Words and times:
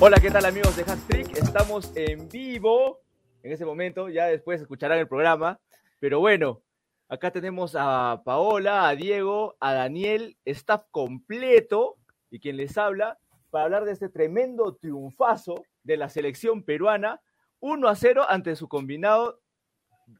Hola, 0.00 0.18
¿qué 0.20 0.30
tal 0.30 0.44
amigos 0.44 0.76
de 0.76 0.84
Hacktrick? 0.84 1.36
Estamos 1.38 1.92
en 1.94 2.28
vivo 2.28 3.00
en 3.42 3.52
ese 3.52 3.64
momento, 3.64 4.08
ya 4.08 4.26
después 4.26 4.60
escucharán 4.60 4.98
el 4.98 5.08
programa, 5.08 5.60
pero 6.00 6.18
bueno, 6.18 6.62
acá 7.08 7.30
tenemos 7.30 7.76
a 7.78 8.22
Paola, 8.24 8.88
a 8.88 8.96
Diego, 8.96 9.56
a 9.60 9.74
Daniel, 9.74 10.36
staff 10.44 10.84
completo 10.90 11.96
y 12.30 12.40
quien 12.40 12.56
les 12.56 12.76
habla 12.76 13.18
para 13.50 13.64
hablar 13.64 13.84
de 13.84 13.92
este 13.92 14.08
tremendo 14.08 14.74
triunfazo 14.74 15.62
de 15.84 15.96
la 15.96 16.08
selección 16.08 16.64
peruana 16.64 17.20
1 17.64 17.88
a 17.88 17.94
0 17.94 18.26
ante 18.28 18.56
su 18.56 18.68
combinado 18.68 19.40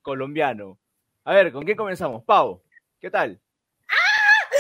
colombiano. 0.01 0.79
A 1.25 1.35
ver, 1.35 1.53
¿con 1.53 1.65
quién 1.65 1.77
comenzamos? 1.77 2.25
Pau, 2.25 2.63
¿qué 2.99 3.11
tal? 3.11 3.39
¡Ah! 3.87 4.57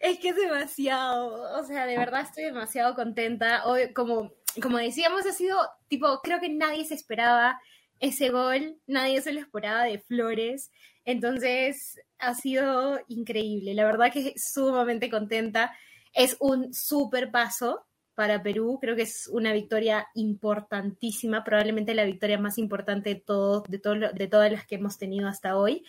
Es 0.00 0.18
que 0.18 0.30
es 0.30 0.36
demasiado, 0.36 1.60
o 1.60 1.64
sea, 1.64 1.86
de 1.86 1.96
verdad 1.96 2.22
estoy 2.22 2.42
demasiado 2.42 2.96
contenta. 2.96 3.64
Hoy, 3.66 3.92
como 3.92 4.32
como 4.60 4.78
decíamos, 4.78 5.24
ha 5.26 5.32
sido 5.32 5.58
tipo, 5.86 6.20
creo 6.22 6.40
que 6.40 6.48
nadie 6.48 6.84
se 6.84 6.94
esperaba 6.94 7.60
ese 8.00 8.30
gol, 8.30 8.80
nadie 8.88 9.20
se 9.22 9.32
lo 9.32 9.38
esperaba 9.38 9.84
de 9.84 10.00
Flores. 10.00 10.72
Entonces 11.04 12.00
ha 12.18 12.34
sido 12.34 12.98
increíble. 13.06 13.74
La 13.74 13.84
verdad 13.84 14.12
que 14.12 14.34
sumamente 14.36 15.08
contenta. 15.08 15.72
Es 16.12 16.36
un 16.40 16.74
súper 16.74 17.30
paso 17.30 17.86
para 18.14 18.42
Perú. 18.42 18.78
Creo 18.80 18.96
que 18.96 19.02
es 19.02 19.28
una 19.28 19.52
victoria 19.52 20.08
importantísima, 20.14 21.44
probablemente 21.44 21.94
la 21.94 22.04
victoria 22.04 22.38
más 22.38 22.58
importante 22.58 23.10
de, 23.10 23.20
todo, 23.20 23.64
de, 23.68 23.78
todo, 23.78 23.94
de 23.94 24.26
todas 24.28 24.50
las 24.50 24.66
que 24.66 24.76
hemos 24.76 24.98
tenido 24.98 25.28
hasta 25.28 25.56
hoy. 25.56 25.84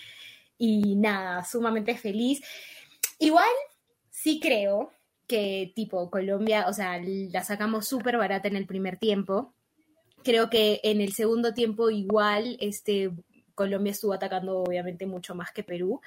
Y 0.57 0.95
nada, 0.95 1.43
sumamente 1.43 1.95
feliz. 1.97 2.41
Igual 3.19 3.49
sí 4.09 4.39
creo 4.39 4.91
que 5.27 5.71
tipo 5.75 6.09
Colombia, 6.09 6.65
o 6.67 6.73
sea, 6.73 6.99
la 7.01 7.43
sacamos 7.43 7.87
súper 7.87 8.17
barata 8.17 8.47
en 8.47 8.55
el 8.55 8.65
primer 8.65 8.97
tiempo. 8.97 9.53
Creo 10.23 10.49
que 10.49 10.79
en 10.83 11.01
el 11.01 11.13
segundo 11.13 11.53
tiempo 11.53 11.89
igual, 11.89 12.57
este, 12.59 13.11
Colombia 13.53 13.91
estuvo 13.91 14.13
atacando 14.13 14.59
obviamente 14.59 15.05
mucho 15.05 15.35
más 15.35 15.51
que 15.51 15.63
Perú. 15.63 16.01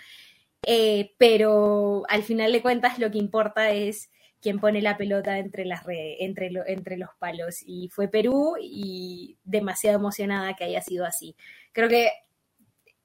Eh, 0.66 1.14
pero 1.18 2.02
al 2.08 2.22
final 2.22 2.52
de 2.52 2.62
cuentas 2.62 2.98
lo 2.98 3.10
que 3.10 3.18
importa 3.18 3.70
es 3.70 4.10
quién 4.40 4.58
pone 4.58 4.82
la 4.82 4.96
pelota 4.96 5.38
entre, 5.38 5.64
las 5.64 5.82
entre, 5.88 6.50
entre 6.66 6.96
los 6.96 7.10
palos. 7.18 7.62
Y 7.66 7.88
fue 7.88 8.08
Perú 8.08 8.56
y 8.60 9.36
demasiado 9.44 9.98
emocionada 9.98 10.54
que 10.54 10.64
haya 10.64 10.80
sido 10.80 11.04
así. 11.04 11.36
Creo 11.72 11.88
que 11.88 12.10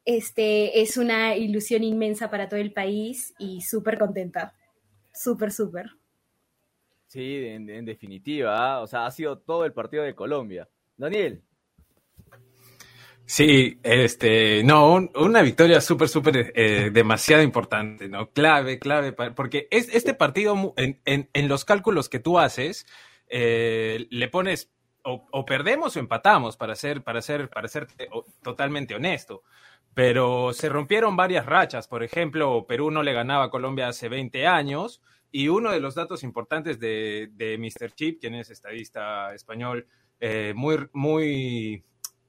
este, 0.06 0.82
es 0.82 0.98
una 0.98 1.36
ilusión 1.36 1.84
inmensa 1.84 2.30
para 2.30 2.50
todo 2.50 2.60
el 2.60 2.74
país 2.74 3.34
y 3.40 3.62
súper 3.62 3.98
contenta. 3.98 4.54
Súper, 5.14 5.52
súper. 5.52 5.92
Sí, 7.08 7.46
en, 7.46 7.86
definitiva, 7.86 8.58
¿ah? 8.58 8.82
o 8.82 8.88
sea, 8.88 9.06
ha 9.06 9.12
sido 9.12 9.38
todo 9.38 9.66
el 9.66 9.74
partido 9.74 10.04
de 10.04 10.16
Colombia. 10.16 10.68
Daniel. 10.98 11.44
Sí, 13.26 13.80
este, 13.84 14.64
no, 14.64 14.94
una 15.16 15.42
victoria 15.42 15.80
súper, 15.82 16.10
súper, 16.10 16.52
eh, 16.56 16.92
demasiado 16.92 17.42
importante, 17.42 18.10
¿no? 18.10 18.30
Clave, 18.32 18.80
clave, 18.80 19.14
porque 19.14 19.68
es, 19.72 19.94
este 19.94 20.14
partido, 20.14 20.74
en, 20.78 21.00
en, 21.06 21.48
los 21.48 21.64
cálculos 21.64 22.10
que 22.10 22.20
tú 22.20 22.38
haces, 22.38 22.86
eh, 23.30 24.08
le 24.10 24.28
pones 24.28 24.74
o, 25.04 25.46
perdemos 25.46 25.96
o 25.96 26.00
empatamos, 26.00 26.58
para 26.58 26.76
ser, 26.76 27.04
para 27.04 27.22
ser, 27.22 27.50
para 27.50 27.68
ser 27.68 27.88
totalmente 28.42 28.96
honesto. 28.96 29.44
Pero 29.94 30.54
se 30.54 30.70
rompieron 30.70 31.16
varias 31.16 31.46
rachas. 31.46 31.88
Por 31.88 32.04
ejemplo, 32.04 32.66
Perú 32.68 32.90
no 32.90 33.04
le 33.04 33.14
ganaba 33.14 33.46
a 33.46 33.50
Colombia 33.50 33.90
hace 33.90 34.10
20 34.10 34.48
años. 34.48 35.02
Y 35.32 35.50
uno 35.50 35.72
de 35.72 35.80
los 35.80 35.96
datos 35.96 36.24
importantes 36.24 36.80
de, 36.80 37.30
de 37.34 37.58
Mr. 37.58 37.92
Chip, 37.94 38.20
quien 38.22 38.36
es 38.36 38.50
estadista 38.50 39.34
español, 39.34 39.88
eh, 40.20 40.54
muy, 40.56 40.88
muy, 40.94 41.84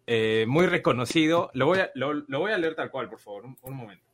eh, 0.07 0.45
muy 0.47 0.67
reconocido, 0.67 1.51
lo 1.55 1.67
voy, 1.67 1.79
a, 1.79 1.91
lo, 1.95 2.23
voy 2.39 2.53
a 2.53 2.59
leer 2.59 2.75
tal 2.75 2.91
cual, 2.91 3.09
por 3.09 3.19
favor, 3.19 3.45
un, 3.45 3.75
momento. 3.75 4.05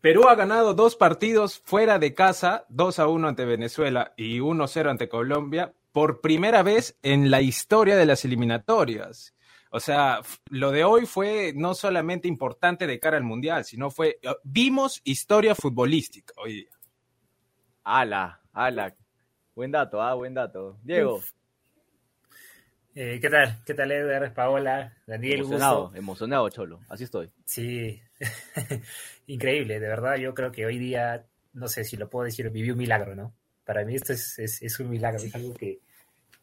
Perú 0.00 0.28
ha 0.28 0.34
ganado 0.34 0.74
dos 0.74 0.94
partidos 0.96 1.60
fuera 1.64 1.98
de 1.98 2.14
casa, 2.14 2.64
2 2.68 2.98
a 3.00 3.08
1 3.08 3.28
ante 3.28 3.44
Venezuela 3.44 4.12
y 4.16 4.40
1 4.40 4.66
0 4.68 4.90
ante 4.90 5.08
Colombia, 5.08 5.74
por 5.92 6.20
primera 6.20 6.62
vez 6.62 6.98
en 7.02 7.30
la 7.30 7.40
historia 7.40 7.96
de 7.96 8.06
las 8.06 8.24
eliminatorias. 8.24 9.34
O 9.70 9.80
sea, 9.80 10.20
lo 10.50 10.70
de 10.70 10.84
hoy 10.84 11.06
fue 11.06 11.52
no 11.56 11.74
solamente 11.74 12.28
importante 12.28 12.86
de 12.86 13.00
cara 13.00 13.16
al 13.16 13.24
Mundial, 13.24 13.64
sino 13.64 13.90
fue, 13.90 14.18
eh, 14.22 14.34
vimos 14.44 15.00
historia 15.04 15.54
futbolística 15.54 16.34
hoy 16.36 16.54
día. 16.54 16.70
Ala, 17.84 18.40
ala. 18.52 18.94
Buen 19.54 19.70
dato, 19.70 20.00
ah, 20.00 20.14
buen 20.14 20.34
dato. 20.34 20.78
Diego. 20.82 21.20
Eh, 22.94 23.18
¿Qué 23.20 23.30
tal? 23.30 23.58
¿Qué 23.64 23.72
tal, 23.72 23.90
Edgar, 23.90 24.34
Paola, 24.34 24.94
Daniel? 25.06 25.40
Emocionado, 25.40 25.92
emocionado, 25.94 26.48
Cholo. 26.50 26.80
Así 26.88 27.04
estoy. 27.04 27.30
Sí, 27.46 28.00
increíble, 29.26 29.80
de 29.80 29.88
verdad. 29.88 30.16
Yo 30.16 30.34
creo 30.34 30.52
que 30.52 30.66
hoy 30.66 30.78
día, 30.78 31.24
no 31.54 31.68
sé 31.68 31.84
si 31.84 31.96
lo 31.96 32.10
puedo 32.10 32.26
decir, 32.26 32.50
viví 32.50 32.70
un 32.70 32.78
milagro, 32.78 33.14
¿no? 33.14 33.32
Para 33.64 33.84
mí 33.84 33.94
esto 33.94 34.12
es, 34.12 34.38
es, 34.38 34.80
un 34.80 34.90
milagro, 34.90 35.22
es 35.22 35.34
algo 35.34 35.54
que, 35.54 35.80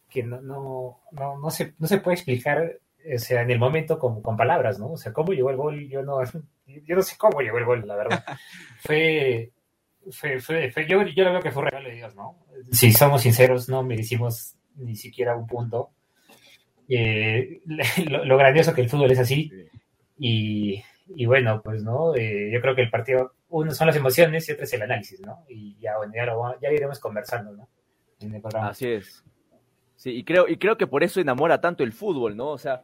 que 0.09 0.23
no, 0.23 0.41
no, 0.41 1.01
no, 1.11 1.37
no, 1.37 1.51
se, 1.51 1.75
no 1.77 1.85
se 1.85 1.99
puede 1.99 2.15
explicar 2.15 2.79
o 3.15 3.17
sea, 3.17 3.41
en 3.41 3.51
el 3.51 3.59
momento 3.59 3.97
con, 3.97 4.21
con, 4.21 4.35
palabras, 4.35 4.79
¿no? 4.79 4.91
O 4.93 4.97
sea, 4.97 5.13
cómo 5.13 5.31
llegó 5.31 5.51
el 5.51 5.57
gol, 5.57 5.87
yo 5.87 6.01
no, 6.01 6.23
yo 6.65 6.95
no 6.95 7.01
sé 7.01 7.15
cómo 7.17 7.41
llegó 7.41 7.57
el 7.57 7.65
gol, 7.65 7.87
la 7.87 7.95
verdad. 7.95 8.23
fue, 8.79 9.51
fue, 10.11 10.39
fue, 10.39 10.71
yo, 10.87 11.03
yo 11.03 11.23
lo 11.23 11.31
veo 11.31 11.41
que 11.41 11.51
fue 11.51 11.61
un 11.61 11.69
regalo 11.69 11.89
de 11.89 11.95
Dios, 11.95 12.15
¿no? 12.15 12.37
Si 12.71 12.91
somos 12.91 13.21
sinceros, 13.21 13.69
no 13.69 13.83
merecimos 13.83 14.55
ni 14.75 14.95
siquiera 14.95 15.35
un 15.35 15.47
punto. 15.47 15.91
Eh, 16.89 17.61
lo, 18.09 18.37
grandioso 18.37 18.73
que 18.73 18.81
el 18.81 18.89
fútbol 18.89 19.11
es 19.11 19.19
así. 19.19 19.51
Y, 20.17 20.83
y 21.15 21.25
bueno, 21.25 21.61
pues, 21.63 21.83
¿no? 21.83 22.15
Eh, 22.15 22.49
yo 22.51 22.59
creo 22.61 22.75
que 22.75 22.81
el 22.81 22.89
partido, 22.89 23.33
uno 23.49 23.71
son 23.71 23.87
las 23.87 23.95
emociones 23.95 24.49
y 24.49 24.51
otro 24.51 24.63
es 24.65 24.73
el 24.73 24.81
análisis, 24.81 25.21
¿no? 25.21 25.45
Y 25.47 25.77
ya, 25.79 25.97
bueno, 25.97 26.13
ya, 26.15 26.25
lo, 26.25 26.59
ya 26.59 26.71
iremos 26.71 26.99
conversando, 26.99 27.53
¿no? 27.53 27.69
En 28.19 28.35
el 28.35 28.41
programa. 28.41 28.69
Así 28.69 28.87
es. 28.87 29.23
Sí, 29.95 30.11
y 30.11 30.23
creo, 30.23 30.47
y 30.47 30.57
creo 30.57 30.77
que 30.77 30.87
por 30.87 31.03
eso 31.03 31.21
enamora 31.21 31.61
tanto 31.61 31.83
el 31.83 31.93
fútbol, 31.93 32.35
¿no? 32.35 32.49
O 32.49 32.57
sea, 32.57 32.83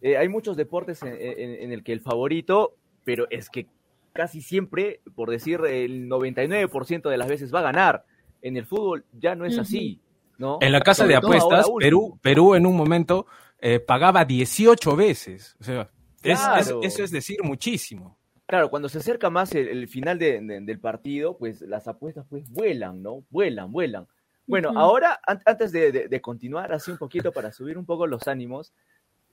eh, 0.00 0.16
hay 0.16 0.28
muchos 0.28 0.56
deportes 0.56 1.02
en, 1.02 1.72
el 1.72 1.84
que 1.84 1.92
el 1.92 2.00
favorito, 2.00 2.76
pero 3.04 3.26
es 3.30 3.50
que 3.50 3.66
casi 4.12 4.40
siempre, 4.40 5.00
por 5.14 5.30
decir 5.30 5.60
el 5.64 6.08
99% 6.08 7.08
de 7.08 7.16
las 7.16 7.28
veces 7.28 7.54
va 7.54 7.60
a 7.60 7.62
ganar. 7.62 8.04
En 8.42 8.56
el 8.56 8.66
fútbol 8.66 9.04
ya 9.12 9.34
no 9.34 9.44
es 9.44 9.58
así, 9.58 10.00
¿no? 10.42 10.58
En 10.60 10.72
la 10.72 10.80
casa 10.80 11.06
de 11.06 11.14
apuestas, 11.14 11.66
Perú, 11.78 12.18
Perú 12.20 12.56
en 12.56 12.66
un 12.66 12.76
momento 12.76 13.26
eh, 13.60 13.78
pagaba 13.78 14.24
18 14.24 14.96
veces. 14.96 15.56
O 15.60 15.64
sea, 15.64 15.88
eso 16.22 16.82
es 16.82 17.10
decir 17.10 17.38
muchísimo. 17.42 18.18
Claro, 18.46 18.68
cuando 18.68 18.88
se 18.88 18.98
acerca 18.98 19.30
más 19.30 19.54
el, 19.54 19.88
final 19.88 20.18
del 20.18 20.78
partido, 20.80 21.38
pues 21.38 21.62
las 21.62 21.86
apuestas 21.88 22.26
pues 22.28 22.50
vuelan, 22.50 23.02
¿no? 23.02 23.24
Vuelan, 23.30 23.70
vuelan. 23.72 24.08
Bueno, 24.46 24.72
ahora, 24.76 25.20
antes 25.46 25.70
de, 25.72 26.20
continuar 26.20 26.72
así 26.72 26.90
un 26.90 26.98
poquito 26.98 27.32
para 27.32 27.52
subir 27.52 27.78
un 27.78 27.86
poco 27.86 28.06
los 28.08 28.26
ánimos, 28.26 28.72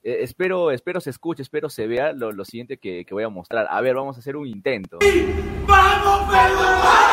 eh, 0.04 0.18
espero, 0.20 0.70
espero 0.70 1.00
se 1.00 1.10
escuche, 1.10 1.42
espero 1.42 1.68
se 1.68 1.86
vea 1.86 2.12
lo, 2.12 2.44
siguiente 2.44 2.78
que, 2.78 3.04
que, 3.04 3.12
voy 3.12 3.24
a 3.24 3.28
mostrar. 3.28 3.66
A 3.68 3.80
ver, 3.80 3.96
vamos 3.96 4.16
a 4.16 4.20
hacer 4.20 4.36
un 4.36 4.46
intento. 4.46 5.00
¡Vamos, 5.66 6.30
Perú! 6.30 7.09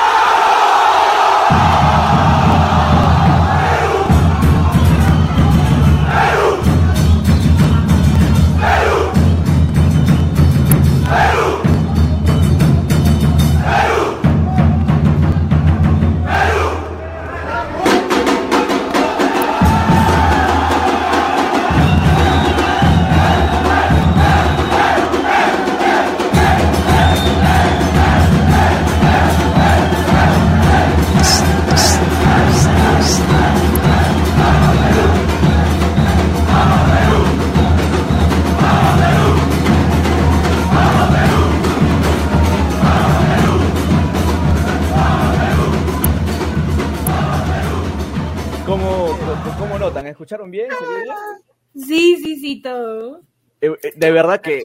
De 53.98 54.12
verdad 54.12 54.42
que 54.42 54.64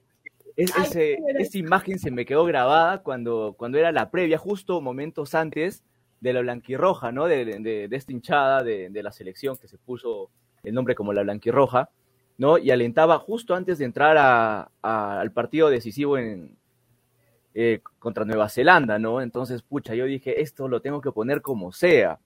es- 0.56 0.76
esa 1.38 1.58
imagen 1.58 1.98
se 1.98 2.10
me 2.10 2.24
quedó 2.26 2.44
grabada 2.44 3.02
cuando, 3.02 3.54
cuando 3.56 3.78
era 3.78 3.90
la 3.92 4.10
previa, 4.10 4.38
justo 4.38 4.80
momentos 4.80 5.34
antes 5.34 5.82
de 6.20 6.32
la 6.32 6.40
blanquirroja, 6.40 7.10
¿no? 7.10 7.26
De, 7.26 7.44
de- 7.44 7.88
de 7.88 7.96
esta 7.96 8.12
hinchada 8.12 8.62
de, 8.62 8.90
de 8.90 9.02
la 9.02 9.10
selección 9.12 9.56
que 9.56 9.66
se 9.68 9.78
puso 9.78 10.30
el 10.62 10.74
nombre 10.74 10.94
como 10.94 11.12
la 11.12 11.22
blanquirroja, 11.22 11.90
¿no? 12.38 12.58
Y 12.58 12.70
alentaba 12.70 13.18
justo 13.18 13.54
antes 13.54 13.78
de 13.78 13.86
entrar 13.86 14.16
a- 14.18 14.70
a- 14.82 15.20
al 15.20 15.32
partido 15.32 15.68
decisivo 15.70 16.18
en, 16.18 16.56
eh, 17.54 17.80
contra 17.98 18.24
Nueva 18.24 18.48
Zelanda, 18.48 18.98
¿no? 18.98 19.20
Entonces, 19.20 19.62
pucha, 19.62 19.94
yo 19.94 20.04
dije, 20.04 20.40
esto 20.40 20.68
lo 20.68 20.80
tengo 20.80 21.00
que 21.00 21.12
poner 21.12 21.42
como 21.42 21.72
sea, 21.72 22.18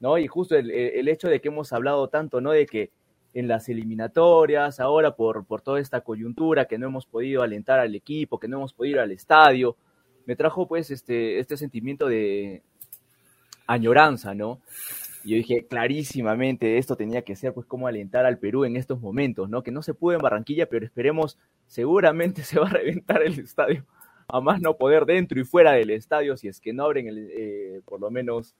¿no? 0.00 0.18
Y 0.18 0.26
justo 0.26 0.56
el- 0.56 0.70
el 0.70 1.08
hecho 1.08 1.28
de 1.28 1.40
que 1.40 1.48
hemos 1.48 1.72
hablado 1.72 2.08
tanto, 2.08 2.40
¿no? 2.40 2.50
De 2.52 2.66
que 2.66 2.90
en 3.34 3.48
las 3.48 3.68
eliminatorias, 3.68 4.80
ahora 4.80 5.16
por, 5.16 5.46
por 5.46 5.62
toda 5.62 5.80
esta 5.80 6.02
coyuntura, 6.02 6.66
que 6.66 6.78
no 6.78 6.86
hemos 6.86 7.06
podido 7.06 7.42
alentar 7.42 7.80
al 7.80 7.94
equipo, 7.94 8.38
que 8.38 8.48
no 8.48 8.58
hemos 8.58 8.72
podido 8.72 8.96
ir 8.96 9.00
al 9.00 9.10
estadio, 9.10 9.76
me 10.26 10.36
trajo 10.36 10.66
pues 10.66 10.90
este, 10.90 11.38
este 11.38 11.56
sentimiento 11.56 12.06
de 12.06 12.62
añoranza, 13.66 14.34
¿no? 14.34 14.60
Y 15.24 15.30
yo 15.30 15.36
dije, 15.36 15.66
clarísimamente, 15.66 16.78
esto 16.78 16.96
tenía 16.96 17.22
que 17.22 17.36
ser 17.36 17.54
pues 17.54 17.66
como 17.66 17.86
alentar 17.86 18.26
al 18.26 18.38
Perú 18.38 18.64
en 18.64 18.76
estos 18.76 19.00
momentos, 19.00 19.48
¿no? 19.48 19.62
Que 19.62 19.70
no 19.70 19.82
se 19.82 19.94
pudo 19.94 20.14
en 20.14 20.20
Barranquilla, 20.20 20.66
pero 20.66 20.84
esperemos, 20.84 21.38
seguramente 21.66 22.42
se 22.44 22.58
va 22.58 22.66
a 22.66 22.72
reventar 22.72 23.22
el 23.22 23.38
estadio, 23.38 23.86
a 24.28 24.40
más 24.40 24.60
no 24.60 24.76
poder 24.76 25.06
dentro 25.06 25.40
y 25.40 25.44
fuera 25.44 25.72
del 25.72 25.90
estadio, 25.90 26.36
si 26.36 26.48
es 26.48 26.60
que 26.60 26.72
no 26.72 26.84
abren 26.84 27.08
el, 27.08 27.30
eh, 27.32 27.80
por 27.84 28.00
lo 28.00 28.10
menos, 28.10 28.54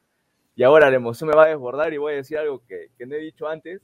y 0.55 0.63
ahora 0.63 0.91
la 0.91 0.97
emoción 0.97 1.31
me 1.31 1.37
va 1.37 1.45
a 1.45 1.49
desbordar 1.49 1.93
y 1.93 1.99
voy 1.99 2.13
a 2.13 2.17
decir 2.17 2.39
algo 2.39 2.63
que, 2.67 2.89
que 2.97 3.07
no 3.07 3.15
he 3.15 3.19
dicho 3.19 3.49
antes, 3.49 3.81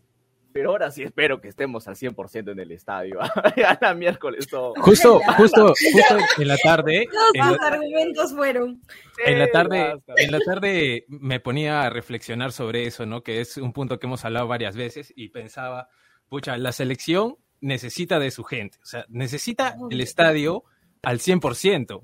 pero 0.53 0.71
ahora 0.71 0.91
sí 0.91 1.03
espero 1.03 1.41
que 1.41 1.49
estemos 1.49 1.87
al 1.89 1.97
100% 1.97 2.53
en 2.53 2.61
el 2.61 2.73
estadio. 2.73 3.19
la 3.81 3.95
miércoles 3.95 4.47
todo. 4.49 4.75
Justo, 4.81 5.21
justo, 5.37 5.69
justo 5.69 6.19
en 6.39 6.49
la 6.49 6.57
tarde, 6.57 7.09
Todos 7.13 7.51
los 7.51 7.61
la, 7.61 7.67
argumentos 7.67 8.33
fueron. 8.33 8.81
en 9.25 9.39
la 9.39 9.49
tarde, 9.49 10.01
en 10.17 10.33
la 10.33 10.41
tarde 10.41 11.05
me 11.09 11.41
ponía 11.41 11.83
a 11.83 11.91
reflexionar 11.91 12.53
sobre 12.53 12.87
eso, 12.87 13.07
¿no? 13.07 13.23
Que 13.23 13.41
es 13.41 13.57
un 13.57 13.73
punto 13.73 13.99
que 13.99 14.07
hemos 14.07 14.25
hablado 14.25 14.49
varias 14.49 14.77
veces 14.77 15.13
y 15.15 15.29
pensaba, 15.29 15.89
pucha, 16.29 16.57
la 16.57 16.73
selección 16.73 17.37
necesita 17.61 18.19
de 18.19 18.31
su 18.31 18.45
gente, 18.45 18.79
o 18.83 18.87
sea, 18.87 19.05
necesita 19.09 19.77
el 19.91 20.01
estadio 20.01 20.65
al 21.03 21.19
100%, 21.19 22.03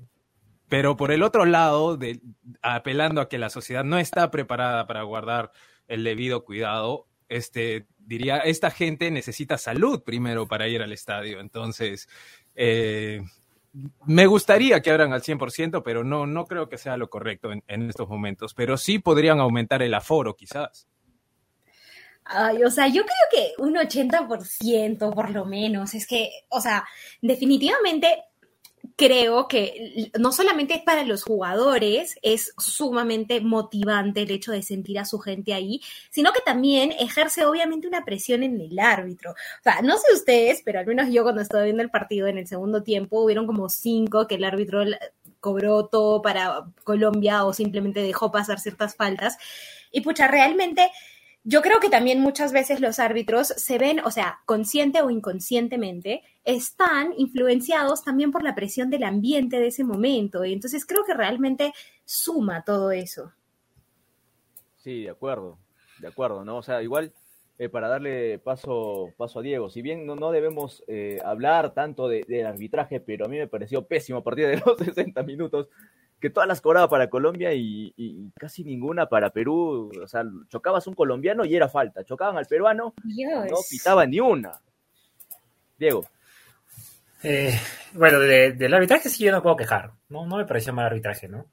pero 0.67 0.97
por 0.97 1.11
el 1.11 1.23
otro 1.23 1.45
lado, 1.45 1.97
de, 1.97 2.19
apelando 2.61 3.21
a 3.21 3.29
que 3.29 3.37
la 3.37 3.49
sociedad 3.49 3.83
no 3.83 3.97
está 3.97 4.31
preparada 4.31 4.87
para 4.87 5.03
guardar 5.03 5.51
el 5.87 6.03
debido 6.03 6.43
cuidado, 6.43 7.07
este, 7.29 7.87
diría, 8.05 8.37
esta 8.39 8.71
gente 8.71 9.11
necesita 9.11 9.57
salud 9.57 10.03
primero 10.03 10.47
para 10.47 10.67
ir 10.67 10.81
al 10.81 10.93
estadio, 10.93 11.39
entonces... 11.39 12.07
eh, 12.55 13.21
me 14.05 14.25
gustaría 14.25 14.81
que 14.81 14.89
abran 14.89 15.11
al 15.11 15.21
100%, 15.21 15.81
pero 15.83 16.03
no, 16.03 16.25
no 16.25 16.45
creo 16.45 16.69
que 16.69 16.77
sea 16.77 16.95
lo 16.95 17.09
correcto 17.09 17.51
en, 17.51 17.61
en 17.67 17.89
estos 17.89 18.07
momentos. 18.07 18.53
Pero 18.53 18.77
sí 18.77 18.99
podrían 18.99 19.39
aumentar 19.39 19.81
el 19.81 19.93
aforo, 19.93 20.33
quizás. 20.35 20.87
Ay, 22.23 22.63
o 22.63 22.71
sea, 22.71 22.87
yo 22.87 23.03
creo 23.03 23.27
que 23.29 23.61
un 23.61 23.75
80% 23.75 25.13
por 25.13 25.29
lo 25.29 25.45
menos. 25.45 25.93
Es 25.93 26.07
que, 26.07 26.31
o 26.49 26.61
sea, 26.61 26.85
definitivamente 27.21 28.23
creo 28.95 29.47
que 29.47 30.09
no 30.17 30.31
solamente 30.31 30.81
para 30.85 31.03
los 31.03 31.23
jugadores 31.23 32.17
es 32.21 32.53
sumamente 32.57 33.41
motivante 33.41 34.21
el 34.21 34.31
hecho 34.31 34.51
de 34.51 34.63
sentir 34.63 34.99
a 34.99 35.05
su 35.05 35.19
gente 35.19 35.53
ahí, 35.53 35.81
sino 36.09 36.31
que 36.31 36.41
también 36.41 36.93
ejerce 36.93 37.45
obviamente 37.45 37.87
una 37.87 38.05
presión 38.05 38.43
en 38.43 38.59
el 38.61 38.79
árbitro. 38.79 39.31
O 39.31 39.63
sea, 39.63 39.81
no 39.81 39.97
sé 39.97 40.13
ustedes, 40.13 40.61
pero 40.63 40.79
al 40.79 40.85
menos 40.85 41.11
yo 41.11 41.23
cuando 41.23 41.41
estaba 41.41 41.63
viendo 41.63 41.83
el 41.83 41.89
partido 41.89 42.27
en 42.27 42.37
el 42.37 42.47
segundo 42.47 42.83
tiempo, 42.83 43.21
hubieron 43.21 43.47
como 43.47 43.69
cinco 43.69 44.27
que 44.27 44.35
el 44.35 44.45
árbitro 44.45 44.83
cobró 45.41 45.87
todo 45.87 46.21
para 46.21 46.65
Colombia 46.83 47.43
o 47.45 47.53
simplemente 47.53 48.01
dejó 48.01 48.31
pasar 48.31 48.59
ciertas 48.59 48.95
faltas. 48.95 49.37
Y 49.91 50.01
pucha, 50.01 50.27
realmente 50.27 50.89
yo 51.47 51.61
creo 51.61 51.79
que 51.79 51.89
también 51.89 52.21
muchas 52.21 52.51
veces 52.51 52.81
los 52.81 52.97
árbitros 52.97 53.49
se 53.49 53.77
ven, 53.77 53.99
o 53.99 54.09
sea, 54.09 54.39
consciente 54.45 55.03
o 55.03 55.11
inconscientemente, 55.11 56.23
están 56.43 57.13
influenciados 57.17 58.03
también 58.03 58.31
por 58.31 58.43
la 58.43 58.55
presión 58.55 58.89
del 58.89 59.03
ambiente 59.03 59.59
de 59.59 59.67
ese 59.67 59.83
momento. 59.83 60.43
Y 60.43 60.53
entonces 60.53 60.87
creo 60.87 61.05
que 61.05 61.13
realmente 61.13 61.71
suma 62.03 62.63
todo 62.63 62.91
eso. 62.91 63.31
Sí, 64.77 65.03
de 65.03 65.11
acuerdo, 65.11 65.59
de 65.99 66.07
acuerdo, 66.07 66.43
¿no? 66.43 66.57
O 66.57 66.63
sea, 66.63 66.81
igual 66.81 67.13
eh, 67.59 67.69
para 67.69 67.89
darle 67.89 68.39
paso, 68.39 69.13
paso 69.15 69.39
a 69.39 69.43
Diego, 69.43 69.69
si 69.69 69.83
bien 69.83 70.07
no, 70.07 70.31
debemos 70.31 70.83
eh, 70.87 71.19
hablar 71.23 71.75
tanto 71.75 72.07
de, 72.07 72.25
del 72.27 72.47
arbitraje, 72.47 72.99
pero 72.99 73.25
a 73.25 73.29
mí 73.29 73.37
me 73.37 73.47
pareció 73.47 73.85
pésimo 73.85 74.17
a 74.17 74.23
partir 74.23 74.47
de 74.47 74.63
los 74.65 74.77
60 74.83 75.21
minutos 75.21 75.69
que 76.25 76.31
todas 76.31 76.47
las 76.47 76.59
cobraba 76.59 76.89
para 76.89 77.07
Colombia 77.07 77.53
y, 77.53 77.93
y, 77.95 78.31
casi 78.31 78.63
ninguna 78.63 79.05
para 79.05 79.29
Perú. 79.29 79.91
O 80.01 80.07
sea, 80.07 80.23
chocabas 80.49 80.87
un 80.87 80.95
colombiano 80.95 81.45
y 81.45 81.55
era 81.55 81.69
falta. 81.69 82.03
Chocaban 82.03 82.35
al 82.35 82.47
peruano, 82.47 82.95
Dios. 83.03 83.45
no 83.51 83.57
pitaba 83.69 84.07
ni 84.07 84.19
una. 84.19 84.59
Diego. 85.77 86.03
Eh, 87.21 87.53
bueno, 87.93 88.19
de, 88.21 88.53
del 88.53 88.73
arbitraje 88.73 89.07
sí 89.07 89.23
yo 89.23 89.31
no 89.31 89.43
puedo 89.43 89.55
quejar. 89.55 89.91
No, 90.09 90.25
no 90.25 90.37
me 90.37 90.45
pareció 90.45 90.73
mal 90.73 90.87
arbitraje, 90.87 91.27
¿no? 91.27 91.45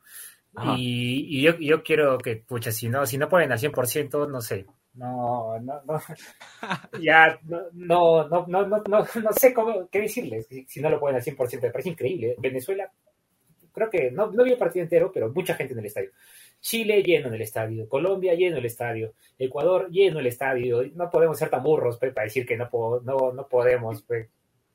Ajá. 0.54 0.74
Y, 0.78 1.38
y 1.38 1.42
yo, 1.42 1.58
yo 1.58 1.82
quiero 1.82 2.16
que, 2.16 2.36
pucha, 2.36 2.72
si 2.72 2.88
no, 2.88 3.04
si 3.04 3.18
no 3.18 3.28
ponen 3.28 3.52
al 3.52 3.58
100%, 3.58 4.26
no 4.30 4.40
sé. 4.40 4.64
No, 4.94 5.58
no, 5.60 5.82
no. 5.84 6.00
Ya, 6.98 7.38
no, 7.42 7.60
no, 7.74 8.26
no, 8.26 8.46
no, 8.46 8.66
no, 8.66 8.82
no, 8.88 9.06
no 9.22 9.32
sé 9.34 9.52
cómo, 9.52 9.86
qué 9.90 10.00
decirles 10.00 10.46
si, 10.46 10.64
si 10.64 10.80
no 10.80 10.88
lo 10.88 10.98
ponen 10.98 11.16
al 11.16 11.22
100%. 11.22 11.60
Me 11.60 11.70
parece 11.70 11.90
increíble. 11.90 12.36
Venezuela, 12.38 12.90
creo 13.72 13.90
que 13.90 14.10
no, 14.10 14.30
no 14.30 14.44
vi 14.44 14.52
el 14.52 14.58
partido 14.58 14.84
entero, 14.84 15.10
pero 15.12 15.30
mucha 15.30 15.54
gente 15.54 15.72
en 15.72 15.80
el 15.80 15.86
estadio. 15.86 16.10
Chile 16.60 17.02
lleno 17.02 17.28
en 17.28 17.34
el 17.34 17.42
estadio, 17.42 17.88
Colombia 17.88 18.34
lleno 18.34 18.58
el 18.58 18.66
estadio, 18.66 19.14
Ecuador 19.38 19.90
lleno 19.90 20.20
el 20.20 20.26
estadio. 20.26 20.82
No 20.94 21.10
podemos 21.10 21.38
ser 21.38 21.50
tan 21.50 21.62
burros 21.62 21.98
pues, 21.98 22.12
para 22.12 22.24
decir 22.24 22.46
que 22.46 22.56
no, 22.56 22.70
puedo, 22.70 23.00
no, 23.00 23.32
no 23.32 23.48
podemos 23.48 24.02
pues, 24.02 24.28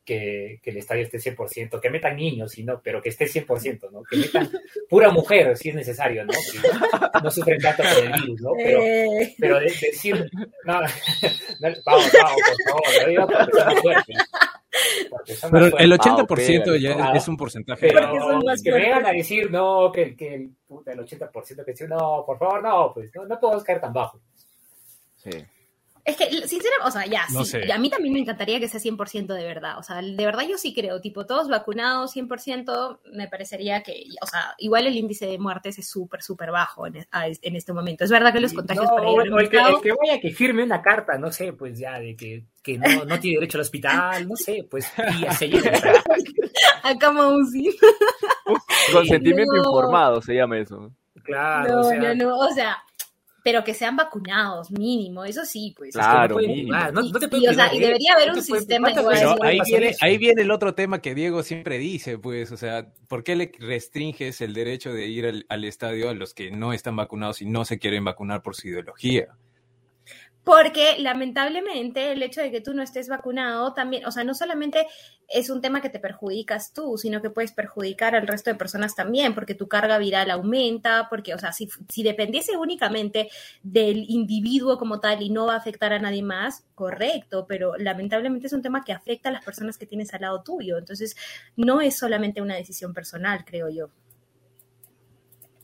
que, 0.07 0.59
que, 0.63 0.69
el 0.69 0.77
estadio 0.77 1.03
esté 1.03 1.17
100%, 1.17 1.81
que 1.81 1.89
metan 1.89 2.15
niños, 2.15 2.51
sino, 2.51 2.81
pero 2.81 3.01
que 3.01 3.09
esté 3.09 3.25
100%, 3.25 3.91
¿no? 3.91 4.03
Que 4.03 4.17
metan 4.17 4.49
pura 4.89 5.11
mujer 5.11 5.55
si 5.57 5.69
es 5.69 5.75
necesario, 5.75 6.23
¿no? 6.25 6.31
Que 6.31 7.19
no 7.21 7.29
sufren 7.29 7.59
tanto 7.59 7.83
por 7.83 8.03
el 8.03 8.21
virus, 8.21 8.41
¿no? 8.41 8.51
Pero, 8.55 8.81
Eh. 8.83 9.35
pero 9.37 9.59
de, 9.59 9.65
decir, 9.65 10.29
no, 10.63 10.81
no, 10.81 10.87
vamos, 11.85 12.11
vamos, 12.11 12.11
por 12.13 12.69
favor, 12.69 13.01
lo 13.01 13.09
digo 13.09 13.27
porque 13.27 13.51
son 13.51 14.03
Pero 15.51 15.77
el 15.77 15.93
Ah, 15.93 15.97
80% 15.97 16.61
ok, 16.61 16.75
ya 16.79 16.95
ah, 16.99 17.13
es 17.15 17.27
un 17.27 17.37
porcentaje. 17.37 17.87
Pero 17.87 18.19
son 18.19 18.43
más 18.45 18.61
que 18.61 18.71
vengan 18.71 19.05
a 19.05 19.11
decir, 19.11 19.51
no, 19.51 19.91
que, 19.91 20.15
que 20.15 20.35
el, 20.35 20.51
puta, 20.67 20.91
el 20.93 20.99
80% 20.99 21.65
que 21.65 21.75
sí, 21.75 21.85
no, 21.87 22.23
por 22.25 22.37
favor, 22.37 22.61
no, 22.63 22.91
pues 22.93 23.11
no, 23.15 23.25
no 23.25 23.39
podemos 23.39 23.63
caer 23.63 23.81
tan 23.81 23.93
bajo. 23.93 24.19
Sí. 25.15 25.31
Es 26.07 26.15
que, 26.15 26.25
sinceramente, 26.47 26.85
o 26.87 26.89
sea, 26.91 27.05
ya, 27.05 27.25
No 27.33 27.43
sí, 27.43 27.57
a 27.69 27.77
mí 27.77 27.89
también 27.89 28.13
me 28.13 28.21
encantaría 28.21 28.61
que 28.61 28.69
sea 28.69 28.79
100% 28.79 29.33
de 29.33 29.43
verdad, 29.43 29.77
o 29.77 29.83
sea, 29.83 29.97
de 30.01 30.25
verdad 30.25 30.43
yo 30.49 30.57
sí 30.57 30.73
creo, 30.73 31.01
tipo, 31.01 31.25
todos 31.25 31.49
vacunados 31.49 32.15
100%, 32.15 32.99
me 33.11 33.27
parecería 33.27 33.83
que, 33.83 34.05
o 34.21 34.25
sea, 34.25 34.55
igual 34.57 34.87
el 34.87 34.95
índice 34.95 35.25
de 35.27 35.37
muertes 35.37 35.77
es 35.79 35.89
súper, 35.89 36.21
súper 36.23 36.51
bajo 36.51 36.87
en, 36.87 37.05
a- 37.11 37.27
en 37.27 37.55
este 37.57 37.73
momento. 37.73 38.05
Es 38.05 38.09
verdad 38.09 38.31
que 38.31 38.39
los 38.39 38.53
contagios 38.53 38.85
no, 38.85 38.95
para 38.95 39.11
ir 39.11 39.19
al 39.19 39.33
o 39.33 39.39
el, 39.39 39.49
que, 39.49 39.57
el 39.57 39.81
que 39.81 39.91
vaya 39.91 40.21
que 40.21 40.29
firme 40.31 40.63
una 40.63 40.81
carta, 40.81 41.17
no 41.17 41.29
sé, 41.29 41.51
pues 41.51 41.77
ya, 41.77 41.99
de 41.99 42.15
que, 42.15 42.45
que 42.63 42.77
no, 42.77 43.03
no 43.03 43.19
tiene 43.19 43.39
derecho 43.39 43.57
al 43.57 43.63
hospital, 43.63 44.27
no 44.29 44.37
sé, 44.37 44.65
pues 44.71 44.89
y 45.19 45.33
se 45.35 45.49
llena. 45.49 45.71
Acá 46.83 47.11
Mausi. 47.11 47.77
Consentimiento 48.93 49.53
No. 49.55 49.59
informado 49.65 50.21
se 50.21 50.33
llama 50.35 50.57
eso. 50.59 50.91
Claro, 51.23 51.67
No, 51.73 51.79
o 51.81 51.83
sea, 51.83 51.99
no, 51.99 52.15
no, 52.15 52.37
o 52.37 52.49
sea, 52.53 52.77
pero 53.47 53.63
que 53.63 53.73
sean 53.73 53.95
vacunados, 53.95 54.69
mínimo, 54.71 55.23
eso 55.23 55.45
sí, 55.45 55.73
pues. 55.77 55.91
es 55.91 55.95
que 55.95 56.01
no 56.01 56.03
Claro, 56.11 56.35
pueden 56.35 56.49
mínimo. 56.51 56.67
privar, 56.67 56.93
no, 56.93 57.01
no 57.01 57.17
te 57.17 57.37
Y, 57.37 57.47
o 57.47 57.53
sea, 57.53 57.73
y 57.73 57.79
de- 57.79 57.85
debería 57.85 58.13
haber 58.13 58.31
un 58.31 58.41
sistema 58.41 58.91
¿cuántas 58.91 59.21
igual. 59.21 59.37
Pero 59.39 59.47
ahí 59.49 59.59
viene, 59.65 59.87
eso? 59.87 59.97
ahí 60.01 60.17
viene 60.17 60.41
el 60.41 60.51
otro 60.51 60.75
tema 60.75 60.99
que 61.01 61.15
Diego 61.15 61.43
siempre 61.43 61.77
dice, 61.77 62.17
pues, 62.17 62.51
o 62.51 62.57
sea, 62.57 62.91
¿por 63.07 63.23
qué 63.23 63.37
le 63.37 63.53
restringes 63.57 64.41
el 64.41 64.53
derecho 64.53 64.91
de 64.91 65.07
ir 65.07 65.25
al, 65.27 65.45
al 65.47 65.63
estadio 65.63 66.09
a 66.09 66.13
los 66.13 66.33
que 66.33 66.51
no 66.51 66.73
están 66.73 66.97
vacunados 66.97 67.41
y 67.41 67.45
no 67.45 67.63
se 67.63 67.79
quieren 67.79 68.03
vacunar 68.03 68.41
por 68.41 68.53
su 68.53 68.67
ideología? 68.67 69.27
Porque 70.47 70.95
lamentablemente 70.99 72.13
el 72.13 72.23
hecho 72.23 72.39
de 72.39 72.51
que 72.51 72.61
tú 72.61 72.73
no 72.73 72.81
estés 72.81 73.09
vacunado 73.09 73.73
también, 73.73 74.05
o 74.05 74.11
sea, 74.13 74.23
no 74.23 74.33
solamente 74.33 74.87
es 75.27 75.49
un 75.49 75.59
tema 75.59 75.81
que 75.81 75.89
te 75.89 75.99
perjudicas 75.99 76.71
tú, 76.71 76.97
sino 76.97 77.21
que 77.21 77.29
puedes 77.29 77.51
perjudicar 77.51 78.15
al 78.15 78.25
resto 78.25 78.49
de 78.49 78.55
personas 78.55 78.95
también, 78.95 79.35
porque 79.35 79.55
tu 79.55 79.67
carga 79.67 79.97
viral 79.97 80.31
aumenta, 80.31 81.07
porque, 81.09 81.33
o 81.33 81.37
sea, 81.37 81.51
si, 81.51 81.67
dependiese 82.01 82.55
únicamente 82.55 83.29
del 83.61 84.05
individuo 84.07 84.77
como 84.77 85.01
tal 85.01 85.21
y 85.21 85.29
no 85.31 85.47
va 85.47 85.55
a 85.55 85.57
afectar 85.57 85.91
a 85.91 85.99
nadie 85.99 86.23
más, 86.23 86.63
correcto, 86.75 87.45
pero 87.45 87.75
lamentablemente 87.75 88.47
es 88.47 88.53
un 88.53 88.61
tema 88.61 88.85
que 88.85 88.93
afecta 88.93 89.27
a 89.27 89.33
las 89.33 89.43
personas 89.43 89.77
que 89.77 89.85
tienes 89.85 90.13
al 90.13 90.21
lado 90.21 90.43
tuyo, 90.43 90.77
entonces 90.77 91.17
no 91.57 91.81
es 91.81 91.97
solamente 91.97 92.41
una 92.41 92.55
decisión 92.55 92.93
personal, 92.93 93.43
creo 93.43 93.67
yo. 93.67 93.89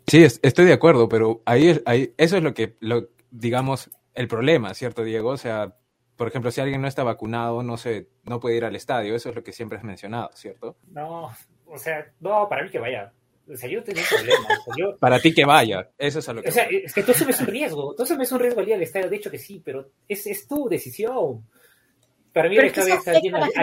Sí, 0.08 0.26
es- 0.26 0.42
estoy 0.44 0.66
de 0.66 0.74
acuerdo, 0.74 1.08
pero 1.08 1.42
ahí, 1.46 1.82
ahí 1.86 2.14
eso 2.18 2.36
es 2.36 2.44
lo 2.44 2.54
que, 2.54 2.76
lo, 2.82 3.08
digamos, 3.32 3.90
el 4.14 4.28
problema, 4.28 4.74
¿cierto, 4.74 5.04
Diego? 5.04 5.30
O 5.30 5.38
sea, 5.38 5.76
por 6.16 6.28
ejemplo, 6.28 6.52
si 6.52 6.62
alguien 6.62 6.82
no 6.82 6.88
está 6.88 7.04
vacunado, 7.04 7.64
no 7.64 7.78
se, 7.78 8.10
no 8.24 8.40
puede 8.40 8.58
ir 8.58 8.66
al 8.66 8.76
estadio. 8.76 9.16
Eso 9.16 9.30
es 9.30 9.36
lo 9.36 9.44
que 9.44 9.52
siempre 9.52 9.78
has 9.78 9.84
mencionado, 9.84 10.30
¿cierto? 10.34 10.78
No, 10.88 11.32
o 11.66 11.78
sea, 11.78 12.06
no, 12.20 12.48
para 12.48 12.64
mí 12.64 12.70
que 12.70 12.80
vaya. 12.80 13.12
O 13.52 13.58
sea, 13.58 13.70
yo 13.70 13.80
no 13.80 13.84
tengo 13.84 14.00
problema. 14.10 14.46
O 14.46 14.64
sea, 14.64 14.74
yo, 14.78 14.98
Para 15.00 15.20
ti 15.20 15.34
que 15.34 15.46
vaya, 15.46 15.90
eso 15.98 16.20
es 16.20 16.30
a 16.30 16.34
lo 16.34 16.42
que... 16.42 16.50
o 16.50 16.52
sea, 16.52 16.64
es 16.66 16.94
que 16.94 17.04
tú 17.04 17.12
asumes 17.12 17.40
un 17.42 17.48
riesgo. 17.48 17.94
Tú 17.96 18.04
asumes 18.04 18.32
un 18.32 18.40
riesgo 18.40 18.62
al 18.62 18.68
ir 18.68 18.76
al 18.76 18.84
estadio. 18.84 19.10
De 19.10 19.18
hecho 19.18 19.32
que 19.32 19.40
sí, 19.40 19.62
pero 19.64 19.90
es, 20.08 20.26
es 20.28 20.48
tu 20.48 20.70
decisión. 20.70 21.46
Para 22.34 22.50
mí 22.50 22.56
Pero 22.56 22.74
que 22.74 22.80
la 22.80 22.86
al, 22.86 22.92
gente 23.04 23.10
al 23.12 23.16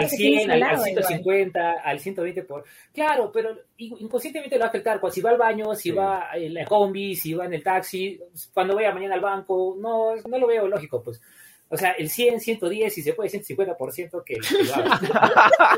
que 0.09 0.15
tienes 0.17 0.39
100, 0.43 0.51
al 0.51 0.51
al, 0.51 0.51
al 0.51 0.59
lado, 0.71 0.87
igual. 0.87 1.03
150, 1.05 1.71
al 1.83 1.99
120 1.99 2.43
por... 2.43 2.63
Claro, 2.93 3.29
pero 3.33 3.57
inconscientemente 3.77 4.55
lo 4.55 4.61
va 4.61 4.65
a 4.67 4.69
afectar. 4.69 4.99
Cuando 5.01 5.13
si 5.13 5.21
va 5.21 5.29
al 5.31 5.37
baño, 5.37 5.75
si 5.75 5.89
Sí. 5.89 5.91
va 5.91 6.29
en 6.35 6.53
la 6.53 6.65
combi, 6.65 7.15
si 7.15 7.33
va 7.33 7.45
en 7.45 7.53
el 7.53 7.63
taxi, 7.63 8.17
cuando 8.53 8.73
vaya 8.75 8.93
mañana 8.93 9.15
al 9.15 9.19
banco, 9.21 9.75
no, 9.77 10.15
no 10.15 10.37
lo 10.39 10.47
veo 10.47 10.67
lógico, 10.69 11.03
pues. 11.03 11.21
O 11.67 11.75
sea, 11.77 11.91
el 11.91 12.09
100, 12.09 12.39
110, 12.39 12.93
si 12.93 13.01
se 13.01 13.13
puede 13.13 13.29
150% 13.29 14.23
que, 14.25 14.35
que 14.35 14.63
lo 14.63 14.73
haga. 14.75 14.99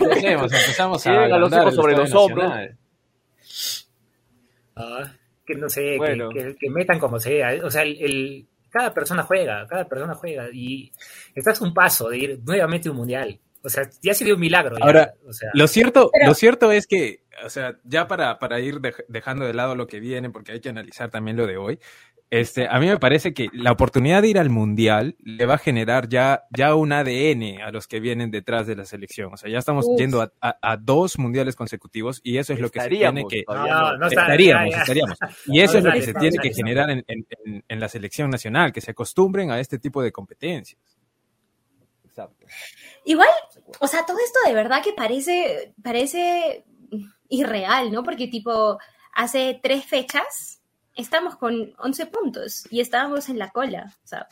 Empecemos, 0.00 0.52
empezamos 0.52 1.06
a, 1.06 1.24
a 1.24 1.28
los 1.38 1.52
hijos 1.52 1.74
sobre 1.74 1.96
los 1.96 2.14
hombros. 2.14 2.52
Ah, 4.76 5.12
que 5.46 5.54
no 5.54 5.68
sé, 5.68 5.82
que- 5.92 5.98
Bueno. 5.98 6.28
que, 6.30 6.56
que 6.58 6.70
metan 6.70 6.98
como 6.98 7.18
sea. 7.18 7.50
O 7.64 7.70
sea, 7.70 7.82
el, 7.82 7.96
el- 8.00 8.46
cada 8.72 8.92
persona 8.92 9.22
juega, 9.22 9.66
cada 9.68 9.86
persona 9.88 10.14
juega. 10.14 10.48
Y 10.52 10.90
estás 11.34 11.60
un 11.60 11.72
paso 11.72 12.08
de 12.08 12.18
ir 12.18 12.40
nuevamente 12.44 12.88
a 12.88 12.90
un 12.92 12.96
mundial. 12.98 13.38
O 13.64 13.68
sea, 13.68 13.88
ya 14.02 14.12
sería 14.14 14.34
un 14.34 14.40
milagro. 14.40 14.76
ya. 14.76 14.84
Ahora, 14.84 15.14
o 15.24 15.32
sea, 15.32 15.50
Lo 15.54 15.68
cierto, 15.68 16.10
Pero- 16.12 16.26
lo 16.30 16.34
cierto 16.34 16.72
es 16.72 16.88
que, 16.88 17.22
o 17.44 17.48
sea, 17.48 17.76
ya 17.84 18.08
para, 18.08 18.40
para 18.40 18.58
ir 18.58 18.80
dej- 18.80 19.04
dejando 19.06 19.46
de 19.46 19.54
lado 19.54 19.76
lo 19.76 19.86
que 19.86 20.00
viene, 20.00 20.30
porque 20.30 20.50
hay 20.52 20.60
que 20.60 20.70
analizar 20.70 21.10
también 21.10 21.36
lo 21.36 21.46
de 21.46 21.56
hoy, 21.58 21.78
este, 22.34 22.66
a 22.66 22.80
mí 22.80 22.86
me 22.86 22.96
parece 22.98 23.34
que 23.34 23.48
la 23.52 23.72
oportunidad 23.72 24.22
de 24.22 24.28
ir 24.28 24.38
al 24.38 24.48
mundial 24.48 25.16
le 25.22 25.44
va 25.44 25.56
a 25.56 25.58
generar 25.58 26.08
ya, 26.08 26.44
ya 26.50 26.74
un 26.74 26.90
ADN 26.90 27.60
a 27.60 27.70
los 27.70 27.86
que 27.86 28.00
vienen 28.00 28.30
detrás 28.30 28.66
de 28.66 28.74
la 28.74 28.86
selección. 28.86 29.34
O 29.34 29.36
sea, 29.36 29.50
ya 29.50 29.58
estamos 29.58 29.84
Uf. 29.86 29.98
yendo 30.00 30.22
a, 30.22 30.32
a- 30.40 30.56
a 30.62 30.76
dos 30.78 31.18
mundiales 31.18 31.56
consecutivos 31.56 32.22
y 32.24 32.38
eso 32.38 32.54
es 32.54 32.60
lo 32.60 32.70
que 32.70 32.80
se 32.80 32.88
tiene 32.88 33.26
que, 33.28 33.44
No, 33.46 33.98
no 33.98 34.06
estaríamos, 34.06 34.74
estaríamos. 34.74 35.18
Y 35.46 35.60
eso 35.60 35.76
es 35.76 35.84
lo 35.84 35.92
que 35.92 36.00
se 36.00 36.14
tiene 36.14 36.38
que 36.38 36.54
generar 36.54 36.88
en, 36.90 37.04
en- 37.06 37.26
en- 37.44 37.64
en 37.68 37.80
la 37.80 37.88
selección 37.90 38.30
nacional, 38.30 38.72
que 38.72 38.80
se 38.80 38.92
acostumbren 38.92 39.50
a 39.50 39.60
este 39.60 39.78
tipo 39.78 40.00
de 40.02 40.10
competencias. 40.10 40.80
Exacto. 42.06 42.46
Igual, 43.04 43.28
o 43.78 43.86
sea, 43.86 44.06
todo 44.06 44.16
esto 44.24 44.38
de 44.46 44.54
verdad 44.54 44.82
que 44.82 44.94
parece, 44.94 45.74
parece 45.82 46.64
irreal, 47.28 47.92
¿no? 47.92 48.02
Porque 48.02 48.28
tipo, 48.28 48.78
hace 49.12 49.60
tres 49.62 49.84
fechas 49.84 50.61
estamos 50.96 51.36
con 51.36 51.74
11 51.78 52.06
puntos 52.06 52.66
y 52.70 52.80
estábamos 52.80 53.28
en 53.28 53.38
la 53.38 53.50
cola, 53.50 53.92
o 54.04 54.06
sea, 54.06 54.28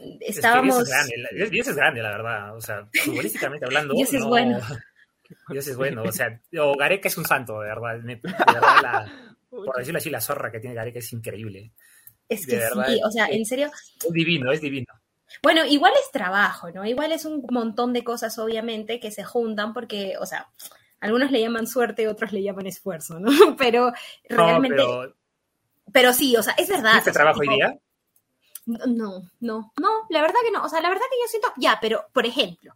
es 0.00 0.18
que 0.18 0.26
estábamos... 0.28 0.76
Dios 0.76 0.88
es 0.88 0.94
grande, 0.94 1.16
la- 1.18 1.46
Dios 1.50 1.66
es 1.68 1.76
grande, 1.76 2.02
la 2.02 2.10
verdad. 2.10 2.56
O 2.56 2.60
sea, 2.60 2.88
futbolísticamente 3.04 3.64
hablando. 3.66 3.94
Dios 3.96 4.12
es 4.12 4.20
no- 4.20 4.28
bueno. 4.28 4.60
Dios 5.48 5.66
es 5.66 5.76
bueno. 5.76 6.02
O 6.02 6.12
sea, 6.12 6.40
o 6.60 6.76
Gareca 6.76 7.08
es 7.08 7.18
un 7.18 7.24
santo, 7.24 7.60
de 7.60 7.68
verdad. 7.68 7.98
De 8.00 8.16
verdad, 8.22 8.82
la- 8.82 9.12
por 9.50 9.76
decirlo 9.76 9.98
así, 9.98 10.10
la 10.10 10.20
zorra 10.20 10.52
que 10.52 10.60
tiene 10.60 10.76
Gareca 10.76 10.98
es 10.98 11.12
increíble. 11.12 11.72
Es 12.28 12.46
que 12.46 12.56
verdad, 12.56 12.86
sí, 12.88 13.00
o 13.04 13.10
sea, 13.10 13.26
en 13.28 13.44
serio. 13.44 13.70
Es 14.04 14.12
divino, 14.12 14.50
es 14.52 14.60
divino. 14.60 14.86
Bueno, 15.42 15.64
igual 15.64 15.92
es 16.00 16.10
trabajo, 16.10 16.70
¿no? 16.70 16.84
Igual 16.84 17.12
es 17.12 17.24
un 17.24 17.44
montón 17.50 17.92
de 17.92 18.04
cosas, 18.04 18.38
obviamente, 18.38 19.00
que 19.00 19.10
se 19.10 19.24
juntan 19.24 19.72
porque, 19.74 20.14
o 20.18 20.26
sea, 20.26 20.48
algunos 21.00 21.30
le 21.30 21.40
llaman 21.40 21.66
suerte, 21.66 22.08
otros 22.08 22.32
le 22.32 22.42
llaman 22.42 22.66
esfuerzo, 22.66 23.18
¿no? 23.20 23.30
Pero 23.58 23.92
realmente, 24.28 24.76
No, 24.76 24.84
pero, 25.00 25.14
pero 25.92 26.12
sí, 26.12 26.36
o 26.36 26.42
sea, 26.42 26.54
es 26.58 26.68
verdad. 26.68 26.92
¿hiciste 26.92 27.10
o 27.10 27.12
sea, 27.12 27.20
trabajo 27.22 27.40
hoy 27.40 27.46
tipo, 27.48 27.56
día? 27.56 27.78
No, 28.66 29.22
no, 29.40 29.72
no, 29.80 29.90
la 30.10 30.20
verdad 30.22 30.34
que 30.44 30.50
no. 30.50 30.64
O 30.64 30.68
sea, 30.68 30.80
la 30.80 30.88
verdad 30.88 31.04
que 31.10 31.18
yo 31.22 31.28
siento, 31.28 31.52
ya, 31.56 31.78
pero, 31.80 32.06
por 32.12 32.26
ejemplo, 32.26 32.74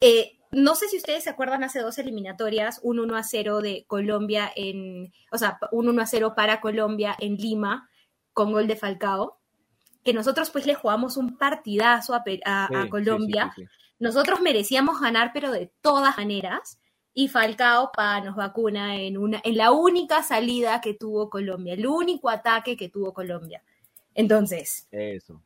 eh, 0.00 0.38
no 0.50 0.74
sé 0.74 0.88
si 0.88 0.98
ustedes 0.98 1.24
se 1.24 1.30
acuerdan 1.30 1.64
hace 1.64 1.80
dos 1.80 1.96
eliminatorias, 1.98 2.80
un 2.82 2.98
1 2.98 3.16
a 3.16 3.22
0 3.22 3.60
de 3.62 3.84
Colombia 3.86 4.52
en, 4.54 5.10
o 5.30 5.38
sea, 5.38 5.58
un 5.70 5.88
1 5.88 6.02
a 6.02 6.06
0 6.06 6.34
para 6.36 6.60
Colombia 6.60 7.16
en 7.18 7.36
Lima 7.36 7.88
con 8.34 8.52
gol 8.52 8.66
de 8.66 8.76
Falcao, 8.76 9.38
que 10.04 10.12
nosotros 10.12 10.50
pues 10.50 10.66
le 10.66 10.74
jugamos 10.74 11.16
un 11.16 11.38
partidazo 11.38 12.14
a, 12.14 12.24
Pe- 12.24 12.40
a- 12.44 12.66
Sí, 12.68 12.74
a 12.74 12.82
sí, 12.82 12.88
Colombia. 12.90 13.52
sí, 13.54 13.62
sí, 13.62 13.66
sí. 13.68 13.94
Nosotros 14.00 14.40
merecíamos 14.42 15.00
ganar, 15.00 15.30
pero 15.32 15.50
de 15.52 15.72
todas 15.80 16.16
maneras. 16.18 16.78
Y 17.14 17.28
Falcao 17.28 17.90
pa, 17.92 18.20
nos 18.20 18.36
vacuna 18.36 18.96
en, 18.96 19.18
una, 19.18 19.40
en 19.44 19.56
la 19.56 19.70
única 19.72 20.22
salida 20.22 20.80
que 20.80 20.94
tuvo 20.94 21.28
Colombia, 21.28 21.74
el 21.74 21.86
único 21.86 22.30
ataque 22.30 22.76
que 22.76 22.88
tuvo 22.88 23.12
Colombia. 23.12 23.62
Entonces, 24.14 24.88
Eso. 24.90 25.42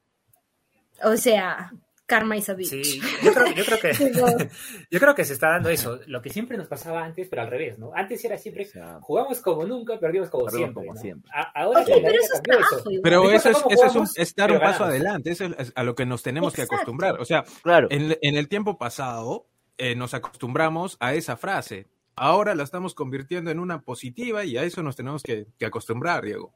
o 1.02 1.16
sea, 1.16 1.72
karma 2.06 2.36
is 2.36 2.48
a 2.48 2.54
bitch. 2.54 2.68
Sí, 2.68 3.00
yo 3.22 3.32
creo, 3.34 3.52
yo 3.52 3.64
creo 3.64 3.78
que 3.80 3.92
yo 4.90 5.00
creo 5.00 5.14
que 5.14 5.24
se 5.24 5.32
está 5.32 5.50
dando 5.50 5.68
eso, 5.68 5.98
lo 6.06 6.22
que 6.22 6.30
siempre 6.30 6.56
nos 6.56 6.68
pasaba 6.68 7.04
antes, 7.04 7.26
pero 7.28 7.42
al 7.42 7.48
revés, 7.50 7.78
¿no? 7.78 7.92
Antes 7.94 8.24
era 8.24 8.38
siempre 8.38 8.64
O 8.64 8.68
sea, 8.68 8.98
jugamos 9.00 9.40
como 9.40 9.64
nunca, 9.64 9.98
perdimos 9.98 10.30
como 10.30 10.44
Perdimos 10.44 10.66
siempre. 10.68 10.82
como 10.86 10.94
¿no? 10.94 11.00
siempre. 11.00 11.30
A- 11.34 11.50
ahora 11.62 11.80
ok, 11.80 11.86
que 11.86 12.00
la 12.00 12.08
pero 12.08 12.60
eso. 12.60 12.84
Pero 13.02 13.30
eso 13.32 13.50
es, 13.50 13.56
eso 13.70 13.86
es, 13.86 13.94
un, 13.96 14.08
es 14.14 14.34
dar 14.36 14.52
un 14.52 14.60
paso 14.60 14.84
adelante, 14.84 15.30
eso 15.32 15.46
es 15.46 15.72
a 15.74 15.82
lo 15.82 15.94
que 15.96 16.06
nos 16.06 16.22
tenemos 16.22 16.52
que 16.54 16.62
acostumbrar. 16.62 17.20
O 17.20 17.24
sea, 17.24 17.44
claro. 17.62 17.88
en, 17.90 18.16
en 18.22 18.36
el 18.36 18.48
tiempo 18.48 18.78
pasado 18.78 19.48
eh, 19.78 19.94
nos 19.96 20.14
acostumbramos 20.14 20.96
a 21.00 21.14
esa 21.14 21.36
frase. 21.36 21.86
Ahora 22.14 22.54
la 22.54 22.62
estamos 22.62 22.94
convirtiendo 22.94 23.50
en 23.50 23.58
una 23.58 23.82
positiva 23.82 24.44
y 24.44 24.56
a 24.56 24.62
eso 24.64 24.82
nos 24.82 24.96
tenemos 24.96 25.22
que, 25.22 25.46
que 25.58 25.66
acostumbrar, 25.66 26.24
Diego. 26.24 26.54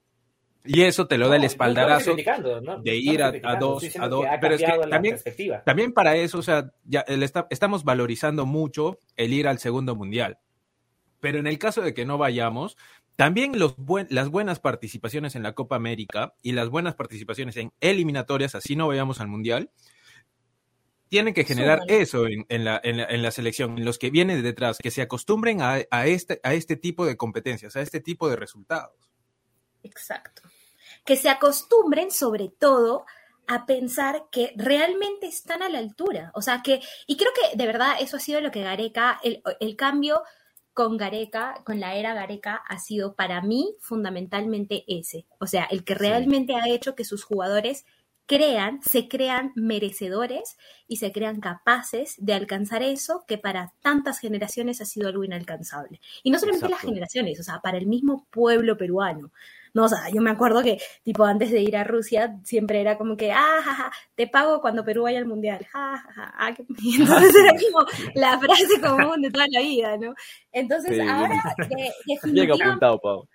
Y 0.65 0.83
eso 0.83 1.07
te 1.07 1.17
lo 1.17 1.29
da 1.29 1.37
el 1.37 1.43
no 1.43 1.47
espaldarazo. 1.47 2.15
¿no? 2.63 2.83
de 2.83 2.97
ir 2.97 3.23
a- 3.23 3.33
a 3.45 3.57
dos- 3.57 3.97
a 3.99 4.09
dos- 4.09 4.27
que 4.27 4.39
pero 4.41 4.55
es 4.55 4.61
que 4.63 4.89
también-. 4.89 5.17
También 5.65 5.93
para 5.93 6.17
eso, 6.17 6.39
o 6.39 6.43
sea, 6.43 6.71
ya 6.85 7.01
el 7.01 7.23
esta- 7.23 7.47
estamos 7.51 7.83
valorizando 7.85 8.45
mucho 8.47 8.99
el 9.17 9.33
ir 9.33 9.49
al 9.49 9.59
segundo 9.59 9.95
mundial. 9.97 10.39
Pero 11.21 11.39
en 11.39 11.47
el 11.47 11.59
caso 11.59 11.83
de 11.83 11.93
que 11.95 12.05
no 12.07 12.19
vayamos, 12.19 12.77
también 13.17 13.59
los 13.59 13.77
buen- 13.77 14.07
las 14.11 14.29
buenas 14.31 14.61
participaciones 14.61 15.35
en 15.35 15.43
la 15.43 15.53
Copa 15.55 15.77
América 15.77 16.35
y 16.43 16.53
las 16.53 16.69
buenas 16.71 16.95
participaciones 16.95 17.57
en 17.59 17.73
eliminatorias, 17.81 18.55
así 18.55 18.77
no 18.77 18.89
vayamos 18.89 19.21
al 19.21 19.29
mundial, 19.29 19.71
tienen 21.11 21.35
que 21.35 21.45
generar 21.45 21.81
eso 21.89 22.27
en, 22.27 22.47
en 22.49 22.65
la, 22.65 22.81
en 22.83 22.97
la- 22.97 23.05
en 23.05 23.23
la 23.23 23.31
selección, 23.33 23.77
en 23.77 23.85
los 23.85 23.99
que 23.99 24.11
vienen 24.11 24.43
detrás, 24.43 24.79
que 24.79 24.91
se 24.91 25.03
acostumbren 25.03 25.61
a, 25.61 25.81
a 25.91 26.07
este, 26.07 26.41
a 26.43 26.55
este 26.55 26.77
tipo 26.77 27.05
de 27.05 27.17
competencias, 27.17 27.77
a 27.77 27.83
este 27.83 28.01
tipo 28.01 28.31
de 28.31 28.37
resultados. 28.37 28.95
Exacto. 29.83 30.43
Que 31.05 31.17
se 31.17 31.29
acostumbren 31.29 32.11
sobre 32.11 32.49
todo 32.49 33.05
a 33.49 33.67
pensar 33.67 34.27
que 34.31 34.53
realmente 34.57 35.27
están 35.27 35.63
a 35.63 35.69
la 35.69 35.79
altura. 35.79 36.31
O 36.35 36.43
sea, 36.43 36.63
que, 36.63 36.81
y 37.09 37.17
creo 37.17 37.33
que 37.35 37.57
de 37.57 37.67
verdad 37.67 37.97
eso 38.01 38.17
ha 38.17 38.21
sido 38.21 38.41
lo 38.41 38.53
que 38.53 38.63
Gareca, 38.63 39.19
el, 39.25 39.43
el 39.59 39.75
cambio 39.75 40.23
con 40.73 40.97
Gareca, 40.97 41.61
con 41.65 41.81
la 41.81 41.97
era 41.97 42.15
Gareca, 42.15 42.55
ha 42.55 42.79
sido 42.79 43.17
para 43.17 43.43
mí 43.43 43.75
fundamentalmente 43.81 44.85
ese. 44.87 45.27
O 45.41 45.49
sea, 45.49 45.65
el 45.65 45.83
que 45.83 45.95
realmente 45.97 46.55
ha 46.55 46.69
hecho 46.69 46.95
que 46.95 47.05
sus 47.05 47.25
jugadores 47.25 47.85
crean, 48.31 48.81
se 48.81 49.09
crean 49.09 49.51
merecedores 49.57 50.57
y 50.87 50.99
se 50.99 51.11
crean 51.11 51.41
capaces 51.41 52.15
de 52.19 52.33
alcanzar 52.33 52.81
eso 52.85 53.25
que 53.27 53.39
para 53.39 53.73
tantas 53.83 54.21
generaciones 54.21 54.81
ha 54.81 54.85
sido 54.85 55.09
algo 55.09 55.25
inalcanzable. 55.25 56.01
Y 56.23 56.31
no 56.31 56.39
solamente 56.39 56.67
las 56.67 56.75
Exacto. 56.75 56.89
generaciones, 56.91 57.41
o 57.41 57.43
sea, 57.43 57.59
para 57.61 57.77
el 57.77 57.87
mismo 57.87 58.29
pueblo 58.31 58.77
peruano. 58.77 59.33
No, 59.75 59.87
o 59.87 59.89
sea, 59.89 60.09
yo 60.15 60.23
me 60.23 60.31
acuerdo 60.31 60.63
que, 60.63 60.79
tipo, 61.03 61.25
antes 61.25 61.51
de 61.51 61.61
ir 61.61 61.77
a 61.77 61.83
Rusia, 61.83 62.37
siempre 62.45 62.81
era 62.81 62.97
como 62.97 63.17
que, 63.17 63.33
ah, 63.33 63.61
ja, 63.65 63.75
ja, 63.75 63.93
te 64.15 64.29
pago 64.29 64.61
cuando 64.61 64.85
Perú 64.85 65.03
vaya 65.03 65.19
al 65.19 65.27
mundial. 65.27 65.67
Ja, 65.73 65.97
ja, 65.97 66.13
ja, 66.13 66.35
ah, 66.39 66.55
y 66.79 67.01
entonces 67.01 67.35
era 67.35 67.53
como 67.73 67.87
la 68.15 68.39
frase 68.39 68.81
común 68.81 69.23
de 69.23 69.31
toda 69.33 69.47
la 69.51 69.61
vida, 69.61 69.97
¿no? 69.97 70.15
Entonces, 70.53 70.97
Sí. 70.97 71.01
ahora, 71.01 71.35
de- 71.69 71.93
definitivamente, 72.07 72.63
apuntado, 72.65 73.01
Pau. 73.01 73.29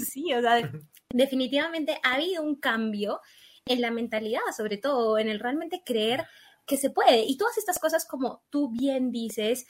sí, 0.00 0.32
o 0.32 0.40
sea, 0.40 0.54
de- 0.56 0.80
definitivamente 1.10 1.98
ha 2.02 2.14
habido 2.14 2.42
un 2.42 2.56
cambio 2.56 3.20
en 3.66 3.80
la 3.80 3.90
mentalidad, 3.90 4.40
sobre 4.56 4.76
todo 4.76 5.18
en 5.18 5.28
el 5.28 5.40
realmente 5.40 5.82
creer 5.84 6.26
que 6.66 6.76
se 6.76 6.90
puede. 6.90 7.24
Y 7.24 7.36
todas 7.36 7.58
estas 7.58 7.78
cosas, 7.78 8.06
como 8.06 8.42
tú 8.50 8.70
bien 8.70 9.10
dices, 9.10 9.66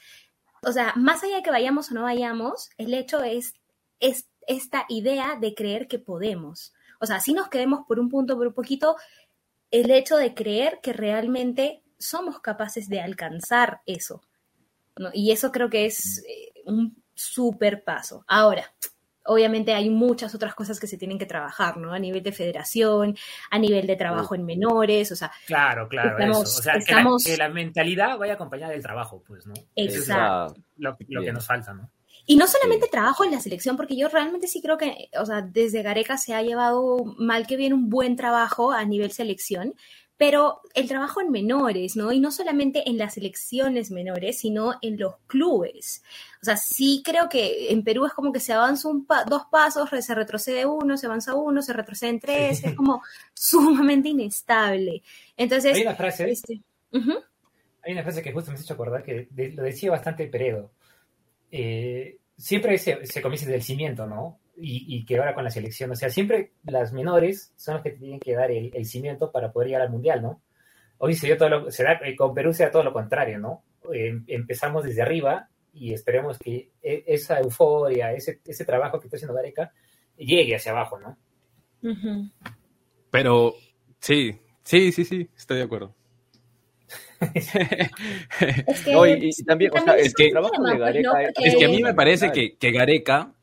o 0.61 0.71
sea, 0.71 0.93
más 0.95 1.23
allá 1.23 1.37
de 1.37 1.43
que 1.43 1.51
vayamos 1.51 1.91
o 1.91 1.93
no 1.93 2.03
vayamos, 2.03 2.69
el 2.77 2.93
hecho 2.93 3.23
es, 3.23 3.53
es 3.99 4.27
esta 4.47 4.85
idea 4.89 5.37
de 5.39 5.53
creer 5.53 5.87
que 5.87 5.99
podemos. 5.99 6.73
O 6.99 7.05
sea, 7.05 7.19
si 7.19 7.33
nos 7.33 7.49
quedemos 7.49 7.81
por 7.87 7.99
un 7.99 8.09
punto, 8.09 8.37
por 8.37 8.47
un 8.47 8.53
poquito, 8.53 8.95
el 9.71 9.91
hecho 9.91 10.17
de 10.17 10.33
creer 10.33 10.79
que 10.81 10.93
realmente 10.93 11.83
somos 11.97 12.39
capaces 12.39 12.87
de 12.89 13.01
alcanzar 13.01 13.81
eso. 13.85 14.21
¿no? 14.97 15.09
Y 15.13 15.31
eso 15.31 15.51
creo 15.51 15.69
que 15.69 15.85
es 15.85 16.23
eh, 16.27 16.61
un 16.65 17.03
super 17.13 17.83
paso. 17.83 18.23
Ahora, 18.27 18.73
obviamente 19.25 19.73
hay 19.73 19.89
muchas 19.89 20.33
otras 20.35 20.53
cosas 20.55 20.79
que 20.79 20.87
se 20.87 20.97
tienen 20.97 21.17
que 21.17 21.25
trabajar, 21.25 21.77
¿no? 21.77 21.93
A 21.93 21.99
nivel 21.99 22.23
de 22.23 22.31
federación, 22.31 23.15
a 23.51 23.59
nivel 23.59 23.87
de 23.87 23.95
trabajo 23.95 24.35
en 24.35 24.45
menores, 24.45 25.11
o 25.11 25.15
sea, 25.15 25.31
Claro, 25.45 25.87
claro, 25.87 26.17
Estamos- 26.17 26.49
eso. 26.49 26.59
O 26.59 26.63
sea, 26.63 26.73
que 26.73 26.79
la- 26.79 26.83
estamos- 26.83 27.23
que, 27.23 27.37
la, 27.37 27.49
mentalidad 27.49 28.17
vaya 28.17 28.33
acompañada 28.33 28.71
del 28.73 28.81
trabajo, 28.81 29.23
pues, 29.25 29.45
¿no? 29.47 29.53
Eso 29.75 29.99
es 29.99 30.09
Exacto. 30.09 30.55
lo, 30.77 30.97
lo 31.09 31.21
que 31.21 31.31
nos 31.31 31.45
falta, 31.45 31.73
¿no? 31.73 31.89
Y 32.25 32.37
no 32.37 32.47
solamente 32.47 32.87
trabajo 32.87 33.25
en 33.25 33.31
la 33.31 33.41
selección, 33.41 33.75
porque 33.75 33.97
yo 33.97 34.07
realmente 34.07 34.47
sí 34.47 34.61
creo 34.61 34.77
que, 34.77 35.09
o 35.19 35.25
sea, 35.25 35.41
desde 35.41 35.81
Gareca 35.81 36.17
se 36.17 36.33
ha 36.33 36.41
llevado 36.41 37.03
mal 37.17 37.45
que 37.47 37.57
bien 37.57 37.73
un 37.73 37.89
buen 37.89 38.15
trabajo 38.15 38.71
a 38.71 38.85
nivel 38.85 39.11
selección, 39.11 39.73
pero 40.17 40.61
el 40.73 40.87
trabajo 40.87 41.21
en 41.21 41.31
menores, 41.31 41.95
¿no? 41.95 42.11
Y 42.11 42.19
no 42.19 42.31
solamente 42.31 42.87
en 42.87 42.97
las 42.97 43.15
selecciones 43.15 43.91
menores, 43.91 44.39
sino 44.39 44.75
en 44.81 44.97
los 44.99 45.15
clubes. 45.27 46.03
O 46.41 46.45
sea, 46.45 46.55
sí 46.55 47.01
creo 47.03 47.29
que 47.29 47.71
en 47.71 47.83
Perú 47.83 48.05
es 48.05 48.13
como 48.13 48.31
que 48.31 48.39
se 48.39 48.53
avanza 48.53 48.89
un 48.89 49.07
dos 49.27 49.43
pasos, 49.51 49.89
se 49.89 50.15
retrocede 50.15 50.65
uno, 50.65 50.97
se 50.97 51.07
avanza 51.07 51.33
uno, 51.33 51.61
se 51.61 51.73
retrocede 51.73 52.11
en 52.11 52.19
tres, 52.19 52.63
es 52.63 52.75
como 52.75 53.01
sumamente 53.33 54.09
inestable. 54.09 55.01
Entonces... 55.35 55.75
Hay 55.75 55.81
una 55.81 55.95
frase, 55.95 56.29
este, 56.29 56.61
Hay 56.91 57.93
una 57.93 58.03
frase 58.03 58.21
que 58.21 58.31
justo 58.31 58.51
me 58.51 58.55
has 58.55 58.63
hecho 58.63 58.75
acordar 58.75 59.03
que 59.03 59.27
lo 59.55 59.63
decía 59.63 59.91
bastante 59.91 60.27
Peredo. 60.27 60.71
Eh, 61.51 62.17
siempre 62.37 62.77
se, 62.77 63.05
se 63.05 63.21
comienza 63.21 63.49
del 63.49 63.63
cimiento, 63.63 64.05
¿no? 64.05 64.39
Y, 64.55 65.05
que 65.05 65.17
ahora 65.17 65.33
con 65.33 65.43
la 65.43 65.49
selección, 65.49 65.91
o 65.91 65.95
sea, 65.95 66.09
siempre 66.09 66.51
las 66.63 66.93
menores 66.93 67.53
son 67.55 67.75
las 67.75 67.83
que 67.83 67.91
tienen 67.91 68.19
que 68.19 68.33
dar 68.33 68.51
el, 68.51 68.85
cimiento 68.85 69.31
para 69.31 69.51
poder 69.51 69.69
llegar 69.69 69.81
al 69.83 69.89
mundial, 69.89 70.21
¿no? 70.21 70.41
Hoy 70.99 71.15
se 71.15 71.27
dio 71.27 71.37
todo 71.37 71.49
lo, 71.49 71.71
será, 71.71 71.99
eh, 72.03 72.15
con 72.15 72.33
Perú 72.33 72.53
sea 72.53 72.71
todo 72.71 72.83
lo 72.83 72.93
contrario, 72.93 73.39
¿no? 73.39 73.63
Em, 73.91 74.23
empezamos 74.27 74.83
desde 74.83 75.01
arriba 75.01 75.49
y 75.73 75.93
esperemos 75.93 76.37
que 76.37 76.69
e, 76.81 77.03
esa 77.07 77.39
euforia, 77.39 78.13
ese, 78.13 78.39
ese 78.45 78.63
trabajo 78.63 78.99
que 78.99 79.07
está 79.07 79.17
haciendo 79.17 79.33
Gareca, 79.33 79.73
llegue 80.17 80.55
hacia 80.55 80.71
abajo, 80.71 80.99
¿no? 80.99 81.17
Pero 83.09 83.55
sí, 83.99 84.39
sí, 84.63 84.91
sí, 84.91 85.03
sí, 85.03 85.29
estoy 85.35 85.57
de 85.57 85.63
acuerdo. 85.63 85.95
es 87.33 87.51
que, 88.83 89.43
también, 89.45 89.71
o 89.73 89.81
sea, 89.81 89.95
es 89.95 90.13
que, 90.13 90.31
es 91.43 91.55
que 91.55 91.65
a 91.65 91.69
mí 91.69 91.81
me 91.81 91.93
parece 91.93 92.31
que, 92.31 92.55
que 92.57 92.71
Gareca 92.71 93.33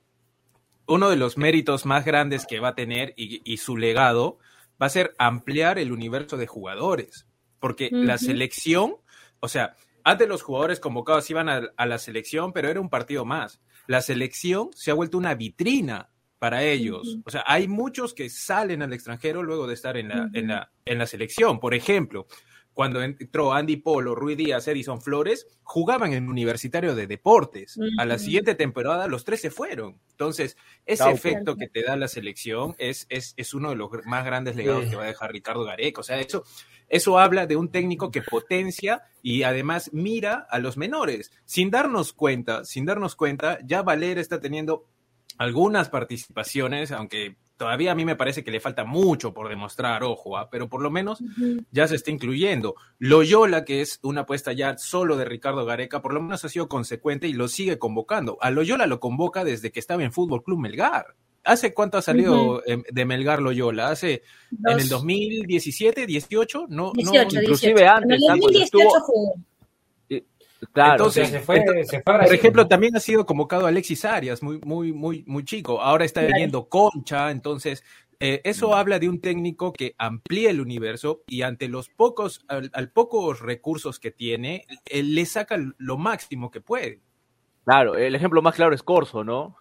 uno 0.90 1.08
de 1.08 1.16
los 1.16 1.38
méritos 1.38 1.86
más 1.86 2.04
grandes 2.04 2.46
que 2.46 2.60
va 2.60 2.68
a 2.68 2.74
tener 2.74 3.14
y, 3.16 3.56
su 3.58 3.76
legado 3.76 4.38
va 4.80 4.86
a 4.86 4.90
ser 4.90 5.14
ampliar 5.18 5.78
el 5.78 5.92
universo 5.92 6.36
de 6.36 6.46
jugadores, 6.46 7.26
porque 7.60 7.90
la 7.92 8.18
selección, 8.18 8.96
o 9.40 9.48
sea, 9.48 9.76
antes 10.02 10.28
los 10.28 10.42
jugadores 10.42 10.80
convocados 10.80 11.30
iban 11.30 11.48
a, 11.48 11.86
la 11.86 11.98
selección, 11.98 12.52
pero 12.52 12.68
era 12.68 12.80
un 12.80 12.88
partido 12.88 13.24
más. 13.24 13.60
La 13.86 14.02
selección 14.02 14.70
se 14.74 14.90
ha 14.90 14.94
vuelto 14.94 15.18
una 15.18 15.34
vitrina 15.34 16.10
para 16.38 16.62
ellos. 16.64 17.18
O 17.24 17.30
sea, 17.30 17.44
hay 17.46 17.68
muchos 17.68 18.14
que 18.14 18.30
salen 18.30 18.82
al 18.82 18.92
extranjero 18.92 19.42
luego 19.42 19.66
de 19.66 19.74
estar 19.74 19.96
en 19.96 20.08
la, 20.08 20.30
en 20.32 20.48
la, 20.48 20.72
en 20.86 20.98
la 20.98 21.06
selección. 21.06 21.60
Por 21.60 21.74
ejemplo, 21.74 22.26
cuando 22.74 23.02
entró 23.02 23.52
Andy 23.52 23.76
Polo, 23.76 24.14
Rui 24.14 24.34
Díaz, 24.34 24.66
Edison 24.68 25.00
Flores, 25.00 25.46
jugaban 25.62 26.12
en 26.12 26.28
Universitario 26.28 26.94
de 26.94 27.06
Deportes. 27.06 27.78
A 27.98 28.04
la 28.04 28.18
siguiente 28.18 28.54
temporada 28.54 29.06
los 29.06 29.24
tres 29.24 29.40
se 29.40 29.50
fueron. 29.50 29.98
Entonces, 30.12 30.56
ese 30.86 31.10
efecto 31.10 31.56
que 31.56 31.68
te 31.68 31.82
da 31.82 31.96
la 31.96 32.08
selección 32.08 32.74
es, 32.78 33.06
es, 33.08 33.34
es 33.36 33.54
uno 33.54 33.70
de 33.70 33.76
los 33.76 33.90
más 34.06 34.24
grandes 34.24 34.56
legados 34.56 34.86
que 34.86 34.96
va 34.96 35.04
a 35.04 35.08
dejar 35.08 35.32
Ricardo 35.32 35.64
Gareca. 35.64 36.00
O 36.00 36.04
sea, 36.04 36.20
eso, 36.20 36.44
eso 36.88 37.18
habla 37.18 37.46
de 37.46 37.56
un 37.56 37.70
técnico 37.70 38.10
que 38.10 38.22
potencia 38.22 39.02
y 39.22 39.42
además 39.42 39.90
mira 39.92 40.46
a 40.50 40.58
los 40.58 40.76
menores. 40.76 41.32
Sin 41.44 41.70
darnos 41.70 42.12
cuenta, 42.12 42.64
sin 42.64 42.86
darnos 42.86 43.14
cuenta, 43.14 43.58
ya 43.64 43.82
Valera 43.82 44.20
está 44.20 44.40
teniendo 44.40 44.86
algunas 45.38 45.88
participaciones, 45.88 46.92
aunque 46.92 47.36
todavía 47.60 47.92
a 47.92 47.94
mí 47.94 48.06
me 48.06 48.16
parece 48.16 48.42
que 48.42 48.50
le 48.50 48.58
falta 48.58 48.86
mucho 48.86 49.34
por 49.34 49.50
demostrar, 49.50 50.02
ojo, 50.02 50.38
¿ah? 50.38 50.48
pero 50.50 50.70
por 50.70 50.80
lo 50.80 50.90
menos 50.90 51.22
ya 51.70 51.86
se 51.86 51.96
está 51.96 52.10
incluyendo. 52.10 52.74
Loyola, 52.98 53.66
que 53.66 53.82
es 53.82 53.98
una 54.02 54.22
apuesta 54.22 54.54
ya 54.54 54.78
solo 54.78 55.18
de 55.18 55.26
Ricardo 55.26 55.66
Gareca, 55.66 56.00
por 56.00 56.14
lo 56.14 56.22
menos 56.22 56.42
ha 56.42 56.48
sido 56.48 56.70
consecuente 56.70 57.28
y 57.28 57.34
lo 57.34 57.48
sigue 57.48 57.78
convocando. 57.78 58.38
A 58.40 58.50
Loyola 58.50 58.86
lo 58.86 58.98
convoca 58.98 59.44
desde 59.44 59.70
que 59.72 59.78
estaba 59.78 60.02
en 60.02 60.10
Fútbol 60.10 60.42
Club 60.42 60.58
Melgar. 60.58 61.16
¿Hace 61.44 61.74
cuánto 61.74 61.98
ha 61.98 62.02
salido 62.02 62.62
em, 62.64 62.82
de 62.90 63.04
Melgar 63.04 63.42
Loyola? 63.42 63.90
¿Hace 63.90 64.22
en 64.66 64.80
el 64.80 64.88
2017, 64.88 66.06
18? 66.06 66.66
No, 66.70 66.92
18, 66.94 67.28
no 67.36 67.42
inclusive 67.42 67.86
antes. 67.86 68.22
En 68.22 68.32
el 68.32 68.40
2018 68.40 68.88
jugó. 69.02 69.34
Claro, 70.72 70.92
entonces, 70.92 71.28
se 71.30 71.40
fue, 71.40 71.64
por 72.04 72.34
ejemplo, 72.34 72.68
también 72.68 72.94
ha 72.94 73.00
sido 73.00 73.24
convocado 73.24 73.66
Alexis 73.66 74.04
Arias, 74.04 74.42
muy, 74.42 74.60
muy, 74.60 74.92
muy, 74.92 75.24
muy 75.26 75.44
chico. 75.44 75.80
Ahora 75.80 76.04
está 76.04 76.20
viniendo 76.20 76.68
Concha, 76.68 77.30
entonces 77.30 77.82
eh, 78.22 78.42
eso 78.44 78.68
mm. 78.68 78.72
habla 78.74 78.98
de 78.98 79.08
un 79.08 79.20
técnico 79.22 79.72
que 79.72 79.94
amplía 79.96 80.50
el 80.50 80.60
universo 80.60 81.22
y 81.26 81.40
ante 81.40 81.68
los 81.68 81.88
pocos, 81.88 82.44
al, 82.48 82.90
pocos 82.90 83.40
recursos 83.40 83.98
que 83.98 84.10
tiene, 84.10 84.66
él 84.84 85.14
le 85.14 85.24
saca 85.24 85.56
lo 85.78 85.96
máximo 85.96 86.50
que 86.50 86.60
puede. 86.60 87.00
Claro, 87.64 87.96
el 87.96 88.14
ejemplo 88.14 88.42
más 88.42 88.54
claro 88.54 88.74
es 88.74 88.82
Corso, 88.82 89.24
¿no? 89.24 89.56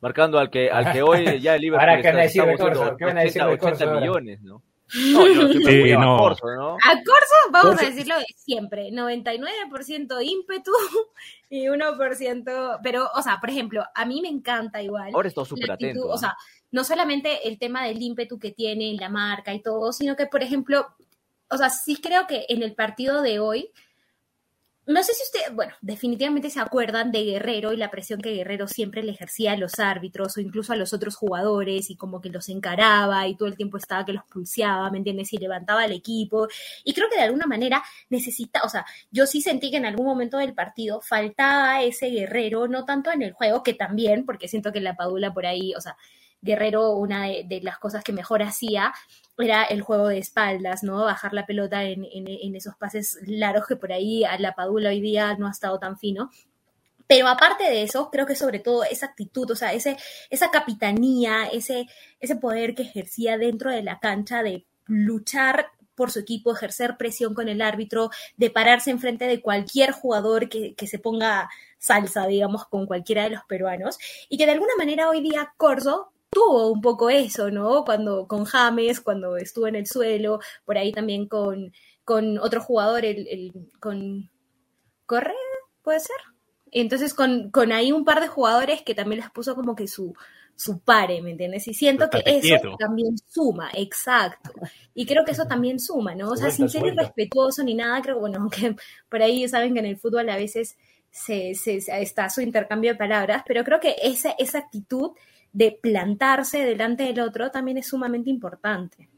Marcando 0.00 0.38
al 0.38 0.50
que, 0.50 0.70
al 0.70 0.92
que 0.92 1.02
hoy 1.02 1.40
ya 1.40 1.56
el 1.56 1.62
Liverpool 1.62 1.88
ahora, 1.88 2.02
¿qué 2.02 2.24
está, 2.26 2.44
van 2.44 2.54
a 2.54 2.58
Corso? 2.58 2.96
¿Qué 2.96 3.04
van 3.04 3.18
a 3.18 3.22
decir 3.22 3.42
de 3.42 3.58
Corso 3.58 3.90
millones, 3.90 4.40
¿no? 4.42 4.62
No, 4.92 5.26
yo 5.26 5.98
a 5.98 6.18
Corso, 6.18 6.46
¿no? 6.54 6.74
A 6.74 6.92
Corso, 7.04 7.50
vamos 7.50 7.80
a 7.80 7.86
decirlo 7.86 8.14
siempre, 8.36 8.90
99% 8.90 10.22
ímpetu 10.22 10.70
y 11.50 11.64
1%, 11.64 12.80
pero, 12.82 13.08
o 13.14 13.22
sea, 13.22 13.40
por 13.40 13.50
ejemplo, 13.50 13.82
a 13.94 14.04
mí 14.04 14.20
me 14.20 14.28
encanta 14.28 14.82
igual. 14.82 15.10
Ahora 15.14 15.28
estoy 15.28 15.46
súper 15.46 15.72
atento. 15.72 16.06
O 16.06 16.18
sea, 16.18 16.36
no 16.70 16.84
solamente 16.84 17.48
el 17.48 17.58
tema 17.58 17.84
del 17.84 18.00
ímpetu 18.00 18.38
que 18.38 18.52
tiene 18.52 18.94
la 18.94 19.08
marca 19.08 19.54
y 19.54 19.62
todo, 19.62 19.92
sino 19.92 20.16
que, 20.16 20.26
por 20.26 20.42
ejemplo, 20.42 20.86
o 21.48 21.56
sea, 21.56 21.70
sí 21.70 21.96
creo 21.96 22.26
que 22.26 22.46
en 22.48 22.62
el 22.62 22.74
partido 22.74 23.22
de 23.22 23.38
hoy, 23.38 23.70
no 24.86 25.02
sé 25.02 25.14
si 25.14 25.22
usted, 25.22 25.54
bueno, 25.54 25.72
definitivamente 25.80 26.50
se 26.50 26.60
acuerdan 26.60 27.10
de 27.10 27.24
Guerrero 27.24 27.72
y 27.72 27.76
la 27.78 27.90
presión 27.90 28.20
que 28.20 28.32
Guerrero 28.32 28.68
siempre 28.68 29.02
le 29.02 29.12
ejercía 29.12 29.52
a 29.52 29.56
los 29.56 29.78
árbitros 29.78 30.36
o 30.36 30.40
incluso 30.40 30.72
a 30.72 30.76
los 30.76 30.92
otros 30.92 31.16
jugadores 31.16 31.88
y 31.88 31.96
como 31.96 32.20
que 32.20 32.28
los 32.28 32.48
encaraba 32.50 33.26
y 33.26 33.34
todo 33.34 33.48
el 33.48 33.56
tiempo 33.56 33.78
estaba 33.78 34.04
que 34.04 34.12
los 34.12 34.24
pulseaba, 34.24 34.90
¿me 34.90 34.98
entiendes? 34.98 35.32
Y 35.32 35.38
levantaba 35.38 35.82
al 35.82 35.92
equipo. 35.92 36.48
Y 36.84 36.92
creo 36.92 37.08
que 37.08 37.16
de 37.16 37.22
alguna 37.22 37.46
manera 37.46 37.82
necesita, 38.10 38.60
o 38.62 38.68
sea, 38.68 38.84
yo 39.10 39.26
sí 39.26 39.40
sentí 39.40 39.70
que 39.70 39.78
en 39.78 39.86
algún 39.86 40.06
momento 40.06 40.36
del 40.36 40.54
partido 40.54 41.00
faltaba 41.00 41.82
ese 41.82 42.08
Guerrero, 42.10 42.68
no 42.68 42.84
tanto 42.84 43.10
en 43.10 43.22
el 43.22 43.32
juego, 43.32 43.62
que 43.62 43.74
también, 43.74 44.26
porque 44.26 44.48
siento 44.48 44.72
que 44.72 44.80
la 44.80 44.96
Padula 44.96 45.32
por 45.32 45.46
ahí, 45.46 45.74
o 45.74 45.80
sea, 45.80 45.96
Guerrero, 46.44 46.92
una 46.92 47.24
de, 47.24 47.60
las 47.62 47.78
cosas 47.78 48.04
que 48.04 48.12
mejor 48.12 48.42
hacía 48.42 48.92
era 49.38 49.64
el 49.64 49.82
juego 49.82 50.08
de 50.08 50.18
espaldas, 50.18 50.82
¿no? 50.82 51.04
Bajar 51.04 51.32
la 51.32 51.46
pelota 51.46 51.84
en, 51.84 52.04
esos 52.54 52.76
pases 52.76 53.18
largos 53.26 53.66
que 53.66 53.76
por 53.76 53.92
ahí 53.92 54.24
a 54.24 54.38
la 54.38 54.54
Padula 54.54 54.90
hoy 54.90 55.00
día 55.00 55.36
no 55.36 55.48
ha 55.48 55.50
estado 55.50 55.78
tan 55.78 55.98
fino. 55.98 56.30
Pero 57.06 57.28
aparte 57.28 57.64
de 57.64 57.82
eso, 57.82 58.10
creo 58.10 58.26
que 58.26 58.36
sobre 58.36 58.60
todo 58.60 58.84
esa 58.84 59.06
actitud, 59.06 59.50
o 59.50 59.56
sea, 59.56 59.72
ese, 59.74 59.96
esa 60.30 60.50
capitanía, 60.50 61.46
ese, 61.52 61.86
ese 62.20 62.36
poder 62.36 62.74
que 62.74 62.82
ejercía 62.82 63.36
dentro 63.36 63.70
de 63.70 63.82
la 63.82 63.98
cancha 63.98 64.42
de 64.42 64.64
luchar 64.86 65.66
por 65.94 66.10
su 66.10 66.20
equipo, 66.20 66.52
ejercer 66.52 66.96
presión 66.96 67.34
con 67.34 67.48
el 67.48 67.60
árbitro, 67.60 68.10
de 68.36 68.50
pararse 68.50 68.90
enfrente 68.90 69.26
de 69.26 69.40
cualquier 69.40 69.92
jugador 69.92 70.48
que, 70.48 70.74
que, 70.74 70.86
se 70.86 70.98
ponga 70.98 71.48
salsa, 71.78 72.26
digamos, 72.26 72.66
con 72.66 72.86
cualquiera 72.86 73.24
de 73.24 73.30
los 73.30 73.44
peruanos, 73.44 73.98
y 74.28 74.38
que 74.38 74.46
de 74.46 74.52
alguna 74.52 74.74
manera 74.76 75.08
hoy 75.08 75.20
día 75.20 75.54
Corso 75.56 76.13
tuvo 76.34 76.70
un 76.70 76.80
poco 76.82 77.08
eso, 77.08 77.50
¿no? 77.50 77.84
Cuando 77.84 78.26
con 78.28 78.44
James, 78.44 79.00
cuando 79.00 79.36
estuvo 79.36 79.66
en 79.66 79.76
el 79.76 79.86
suelo, 79.86 80.40
por 80.64 80.76
ahí 80.76 80.92
también 80.92 81.26
con, 81.26 81.72
con 82.04 82.38
otro 82.38 82.60
jugador, 82.60 83.04
el, 83.04 83.52
con 83.80 84.30
Correa, 85.06 85.34
puede 85.82 86.00
ser. 86.00 86.16
Entonces 86.70 87.14
con, 87.14 87.50
con 87.50 87.72
ahí 87.72 87.92
un 87.92 88.04
par 88.04 88.20
de 88.20 88.28
jugadores 88.28 88.82
que 88.82 88.94
también 88.94 89.20
les 89.20 89.30
puso 89.30 89.54
como 89.54 89.74
que 89.74 89.86
su, 89.86 90.12
su 90.56 90.80
pare, 90.80 91.20
¿me 91.22 91.32
entiendes? 91.32 91.66
Y 91.68 91.74
siento 91.74 92.08
que 92.10 92.22
eso 92.26 92.76
también 92.78 93.16
suma, 93.26 93.70
exacto. 93.74 94.50
Y 94.94 95.06
creo 95.06 95.24
que 95.24 95.32
eso 95.32 95.46
también 95.46 95.80
suma, 95.80 96.14
¿no? 96.14 96.30
O 96.30 96.36
sea, 96.36 96.50
sin 96.50 96.68
ser 96.68 96.86
irrespetuoso 96.86 97.62
ni 97.62 97.74
nada, 97.74 98.00
creo, 98.02 98.18
bueno, 98.20 98.38
aunque 98.40 98.76
por 99.08 99.22
ahí 99.22 99.48
saben 99.48 99.74
que 99.74 99.80
en 99.80 99.86
el 99.86 99.96
fútbol 99.96 100.28
a 100.28 100.36
veces 100.36 100.76
se, 101.10 101.54
se, 101.54 101.78
está 102.00 102.28
su 102.28 102.40
intercambio 102.40 102.92
de 102.92 102.98
palabras, 102.98 103.42
pero 103.46 103.64
creo 103.64 103.80
que 103.80 103.96
esa, 104.02 104.34
esa 104.38 104.58
actitud 104.58 105.12
de 105.54 105.78
plantarse 105.80 106.64
delante 106.64 107.04
del 107.04 107.20
otro 107.20 107.50
también 107.50 107.78
es 107.78 107.86
sumamente 107.86 108.28
importante. 108.28 109.08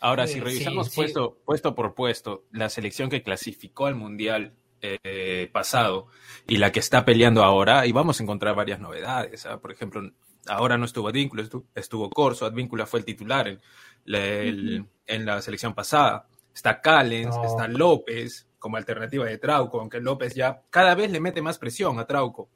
Ahora, 0.00 0.26
si 0.26 0.40
revisamos 0.40 0.94
puesto, 0.94 1.38
puesto 1.46 1.74
por 1.74 1.94
puesto, 1.94 2.44
la 2.50 2.68
selección 2.68 3.08
que 3.08 3.22
clasificó 3.22 3.86
al 3.86 3.94
Mundial 3.94 4.52
eh, 4.82 5.48
pasado 5.52 6.08
y 6.46 6.58
la 6.58 6.72
que 6.72 6.80
está 6.80 7.04
peleando 7.06 7.42
ahora, 7.42 7.86
y 7.86 7.92
vamos 7.92 8.20
a 8.20 8.24
encontrar 8.24 8.54
varias 8.56 8.80
novedades. 8.80 9.46
¿ah? 9.46 9.60
Por 9.60 9.70
ejemplo, 9.70 10.02
ahora 10.48 10.76
no 10.76 10.84
estuvo 10.84 11.08
Advíncula, 11.08 11.48
estuvo, 11.74 12.10
Corso, 12.10 12.44
Advíncula 12.44 12.84
fue 12.84 12.98
el 12.98 13.06
titular 13.06 13.46
en, 13.46 15.24
la, 15.24 15.40
selección 15.40 15.72
pasada. 15.72 16.26
Está 16.52 16.80
Callens, 16.80 17.34
está 17.46 17.68
López 17.68 18.48
como 18.58 18.76
alternativa 18.76 19.24
de 19.24 19.38
Trauco, 19.38 19.80
aunque 19.80 20.00
López 20.00 20.34
ya 20.34 20.62
cada 20.68 20.94
vez 20.96 21.10
le 21.10 21.20
mete 21.20 21.40
más 21.40 21.58
presión 21.58 21.98
a 22.00 22.06
Trauco 22.06 22.50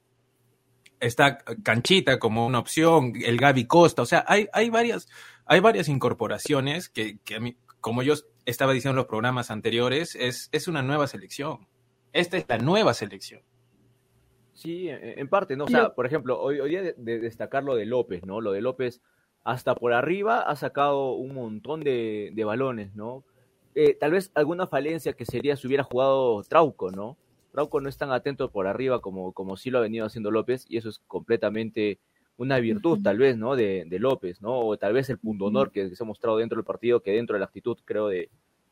está 1.00 1.38
Canchita 1.62 2.18
como 2.18 2.46
una 2.46 2.58
opción, 2.58 3.12
el 3.24 3.38
Gaby 3.38 3.66
Costa, 3.66 4.02
o 4.02 4.06
sea, 4.06 4.24
hay, 4.26 4.48
hay, 4.52 4.70
varias, 4.70 5.08
hay 5.46 5.60
varias 5.60 5.88
incorporaciones 5.88 6.88
que, 6.88 7.18
que 7.24 7.36
a 7.36 7.40
mí, 7.40 7.56
como 7.80 8.02
yo 8.02 8.14
estaba 8.46 8.72
diciendo 8.72 8.92
en 8.92 8.96
los 8.96 9.06
programas 9.06 9.50
anteriores, 9.50 10.14
es, 10.14 10.48
es 10.52 10.68
una 10.68 10.82
nueva 10.82 11.06
selección. 11.06 11.68
Esta 12.12 12.36
es 12.36 12.46
la 12.48 12.58
nueva 12.58 12.94
selección. 12.94 13.42
Sí, 14.54 14.88
en 14.88 15.28
parte, 15.28 15.56
¿no? 15.56 15.64
O 15.64 15.68
sea, 15.68 15.94
por 15.94 16.04
ejemplo, 16.04 16.40
hoy, 16.40 16.58
hoy 16.58 16.70
día 16.70 16.82
de, 16.82 17.20
destacar 17.20 17.62
lo 17.62 17.76
de 17.76 17.86
López, 17.86 18.26
¿no? 18.26 18.40
Lo 18.40 18.50
de 18.50 18.60
López, 18.60 19.00
hasta 19.44 19.76
por 19.76 19.92
arriba 19.92 20.40
ha 20.40 20.56
sacado 20.56 21.12
un 21.12 21.34
montón 21.34 21.84
de, 21.84 22.32
de 22.34 22.44
balones, 22.44 22.92
¿no? 22.96 23.22
Eh, 23.76 23.94
tal 23.94 24.10
vez 24.10 24.32
alguna 24.34 24.66
falencia 24.66 25.12
que 25.12 25.24
sería 25.24 25.54
si 25.54 25.68
hubiera 25.68 25.84
jugado 25.84 26.42
Trauco, 26.42 26.90
¿no? 26.90 27.16
Trauco 27.52 27.80
no 27.80 27.88
es 27.88 27.96
tan 27.96 28.10
atento 28.12 28.50
por 28.50 28.66
arriba 28.66 29.00
como, 29.00 29.32
como 29.32 29.56
sí 29.56 29.70
lo 29.70 29.78
ha 29.78 29.82
venido 29.82 30.06
haciendo 30.06 30.30
López, 30.30 30.66
y 30.68 30.76
eso 30.76 30.88
es 30.88 31.00
completamente 31.06 31.98
una 32.36 32.58
virtud, 32.60 33.00
tal 33.02 33.18
vez, 33.18 33.36
¿no? 33.36 33.56
De, 33.56 33.84
de, 33.86 33.98
López, 33.98 34.40
¿no? 34.40 34.58
O 34.60 34.76
tal 34.76 34.92
vez 34.92 35.10
el 35.10 35.18
punto 35.18 35.46
honor 35.46 35.72
que, 35.72 35.94
se 35.94 36.02
ha 36.02 36.06
mostrado 36.06 36.38
dentro 36.38 36.56
del 36.56 36.64
partido, 36.64 37.02
que 37.02 37.12
dentro 37.12 37.34
de 37.34 37.40
la 37.40 37.46
actitud, 37.46 37.76
creo, 37.84 38.08
de, 38.08 38.30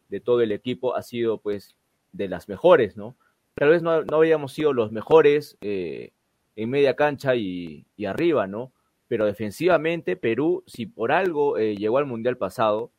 de 0.09 0.21
todo 0.21 0.41
el 0.41 0.53
equipo, 0.53 0.95
ha 0.95 1.03
sido, 1.03 1.39
pues, 1.39 1.75
de 2.13 2.29
las 2.29 2.49
mejores, 2.49 2.97
¿no? 2.97 3.17
tal 3.57 3.71
vez 3.71 3.83
no, 3.83 4.03
no 4.05 4.19
habíamos 4.19 4.53
sido 4.53 4.73
los 4.73 4.93
mejores 4.93 5.57
eh, 5.63 6.11
en 6.57 6.71
media 6.71 6.95
cancha 6.95 7.35
y, 7.35 7.87
arriba, 8.07 8.47
¿no? 8.47 8.73
Pero 9.09 9.25
defensivamente, 9.25 10.17
Perú, 10.17 10.63
si 10.67 10.87
por 10.87 11.11
algo 11.11 11.59
eh, 11.59 11.77
llegó 11.77 11.99
al 11.99 12.07
Mundial 12.07 12.37
pasado, 12.37 12.91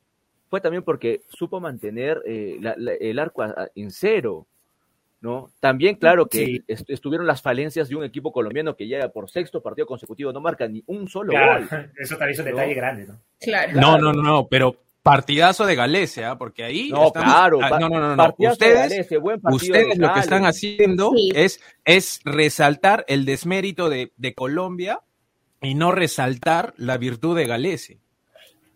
fue 0.50 0.62
también 0.62 0.84
porque 0.84 1.22
supo 1.30 1.60
mantener 1.60 2.22
eh, 2.26 2.60
el 3.00 3.20
arco 3.20 3.44
en 3.76 3.92
cero, 3.92 4.48
¿no? 5.20 5.52
También, 5.60 5.96
claro 5.96 6.28
que 6.28 6.62
estuvieron 6.68 7.26
las 7.26 7.42
falencias 7.42 7.90
de 7.90 7.96
un 7.96 8.04
equipo 8.04 8.32
colombiano 8.32 8.76
que 8.76 8.88
llega 8.88 9.10
por 9.10 9.30
sexto 9.30 9.62
partido 9.62 9.88
consecutivo, 9.88 10.32
no 10.32 10.42
marca 10.42 10.68
ni 10.68 10.84
un 10.88 11.08
solo 11.08 11.34
gol. 11.34 11.68
Eso 11.98 12.18
también 12.18 12.34
es 12.34 12.40
un 12.40 12.46
detalle 12.46 12.74
grande, 12.74 13.08
¿no? 13.08 13.20
Claro. 13.40 13.80
No, 13.80 13.98
no, 13.98 14.14
no, 14.14 14.48
pero 14.48 14.78
partidazo 15.08 15.66
de 15.66 15.76
Galecia, 15.76 16.32
¿ah? 16.32 16.38
porque 16.38 16.66
ahí. 16.66 16.90
No, 16.90 17.14
claro. 17.14 17.60
Ah, 17.62 17.80
no, 17.80 17.88
no, 17.88 18.16
no, 18.16 18.36
Ustedes, 18.38 19.08
ustedes 19.44 19.98
lo 19.98 20.14
que 20.14 20.20
están 20.20 20.46
haciendo 20.46 21.14
es, 21.34 21.62
es 21.86 22.20
resaltar 22.26 23.06
el 23.08 23.24
desmérito 23.24 23.90
de, 23.90 24.12
de, 24.18 24.34
Colombia 24.34 25.00
y 25.62 25.76
no 25.76 25.94
resaltar 25.94 26.74
la 26.76 26.98
virtud 26.98 27.38
de 27.38 27.48
Galecia. 27.48 27.98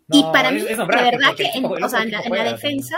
y 0.07 0.23
para 0.31 0.51
mí, 0.51 0.61
de 0.61 0.75
verdad 0.75 1.35
que, 1.35 1.47
en, 1.53 1.65
o 1.65 1.89
sea, 1.89 2.03
en 2.03 2.11
la, 2.11 2.43
defensa, 2.43 2.97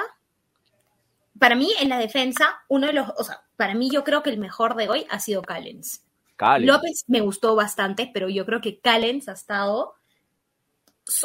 para 1.44 1.56
mí, 1.56 1.74
en 1.82 1.90
la 1.90 2.00
defensa, 2.00 2.62
uno 2.70 2.88
de 2.88 2.94
los, 2.94 3.10
o 3.18 3.24
sea, 3.26 3.42
para 3.58 3.76
mí 3.76 3.90
yo 3.92 4.06
creo 4.06 4.24
que 4.24 4.30
el 4.30 4.38
mejor 4.38 4.78
de 4.78 4.88
hoy 4.88 5.06
ha 5.10 5.20
sido 5.20 5.42
Callens. 5.42 6.02
López 6.60 7.04
me 7.08 7.20
gustó 7.20 7.54
bastante, 7.54 8.10
pero 8.14 8.30
yo 8.30 8.46
creo 8.46 8.62
que 8.62 8.80
Callens 8.80 9.28
ha 9.28 9.34
estado, 9.34 9.96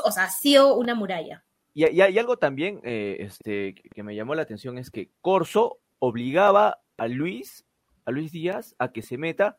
o 0.02 0.10
sea, 0.10 0.24
ha 0.24 0.30
sido 0.30 0.74
una 0.74 0.96
muralla. 0.96 1.44
Y, 1.72 1.84
hay 1.84 2.18
algo 2.18 2.36
también 2.36 2.80
eh, 2.82 3.18
este, 3.20 3.76
que 3.76 4.02
me 4.02 4.16
llamó 4.16 4.34
la 4.34 4.42
atención 4.42 4.76
es 4.76 4.90
que 4.90 5.08
Corso 5.20 5.78
obligaba 6.00 6.80
a 6.96 7.06
Luis, 7.06 7.64
a 8.04 8.10
Luis 8.10 8.32
Díaz, 8.32 8.74
a 8.80 8.90
que 8.90 9.02
se 9.02 9.18
meta 9.18 9.56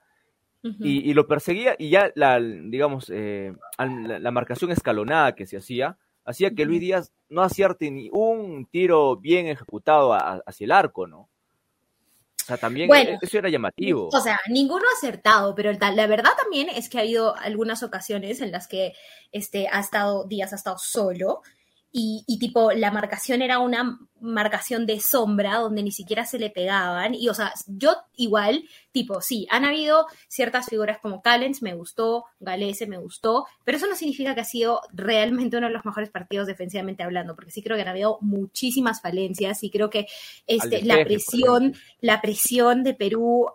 y, 0.62 1.14
lo 1.14 1.26
perseguía 1.26 1.78
y 1.80 1.90
ya 1.90 2.12
la, 2.16 2.38
digamos, 2.42 3.10
eh, 3.16 3.54
la, 3.78 4.32
marcación 4.32 4.72
escalonada 4.72 5.36
que 5.36 5.46
se 5.46 5.56
hacía, 5.56 5.98
hacía 6.30 6.54
que 6.54 6.66
Luis 6.66 6.80
Díaz 6.80 7.12
no 7.28 7.42
acierte 7.42 7.90
ni 7.90 8.10
un 8.12 8.68
tiro 8.68 9.18
bien 9.18 9.48
ejecutado 9.48 10.14
hacia 10.14 10.66
el 10.66 10.72
arco, 10.72 11.08
¿no? 11.08 11.22
O 11.22 12.46
sea, 12.46 12.58
también 12.58 12.90
eso 13.22 13.38
era 13.38 13.50
llamativo. 13.50 14.10
O 14.12 14.22
sea, 14.22 14.40
ninguno 14.48 14.84
ha 14.88 14.98
acertado, 14.98 15.54
pero 15.56 15.72
la 15.72 16.08
verdad 16.08 16.32
también 16.42 16.70
es 16.70 16.90
que 16.90 16.98
ha 16.98 17.02
habido 17.02 17.36
algunas 17.36 17.84
ocasiones 17.84 18.42
en 18.42 18.52
las 18.52 18.68
que 18.68 18.94
este, 19.32 19.68
ha 19.72 19.80
estado, 19.80 20.26
Díaz 20.26 20.54
ha 20.54 20.56
estado 20.56 20.78
solo 20.78 21.42
y, 21.92 22.38
tipo, 22.40 22.72
la 22.72 22.92
marcación 22.92 23.42
era 23.42 23.58
una 23.58 24.00
marcación 24.22 24.86
de 24.86 25.00
sombra 25.00 25.56
donde 25.56 25.82
ni 25.82 25.92
siquiera 25.92 26.24
se 26.24 26.38
le 26.38 26.52
pegaban. 26.52 27.16
Y, 27.16 27.30
o 27.30 27.34
sea, 27.34 27.52
yo 27.66 27.96
igual, 28.16 28.64
tipo, 28.92 29.22
sí, 29.22 29.48
han 29.50 29.66
habido 29.66 30.06
ciertas 30.28 30.68
figuras 30.68 31.00
como 31.00 31.24
Callens, 31.24 31.64
me 31.64 31.74
gustó, 31.74 32.26
Galese 32.40 32.86
me 32.86 32.98
gustó, 32.98 33.48
pero 33.64 33.78
eso 33.78 33.88
no 33.88 33.96
significa 33.96 34.36
que 34.36 34.42
ha 34.42 34.46
sido 34.46 34.82
realmente 34.94 35.58
uno 35.58 35.68
de 35.68 35.74
los 35.74 35.86
mejores 35.86 36.12
partidos 36.12 36.46
defensivamente 36.46 37.02
hablando, 37.02 37.36
porque 37.36 37.52
sí 37.52 37.64
creo 37.64 37.76
que 37.76 37.82
han 37.82 37.90
habido 37.90 38.20
muchísimas 38.22 39.02
falencias 39.02 39.64
y 39.64 39.72
creo 39.72 39.90
que 39.90 40.06
este, 40.46 40.84
la 40.84 41.04
presión, 41.04 41.74
la 42.02 42.22
presión 42.22 42.84
de 42.84 42.94
Perú 42.94 43.48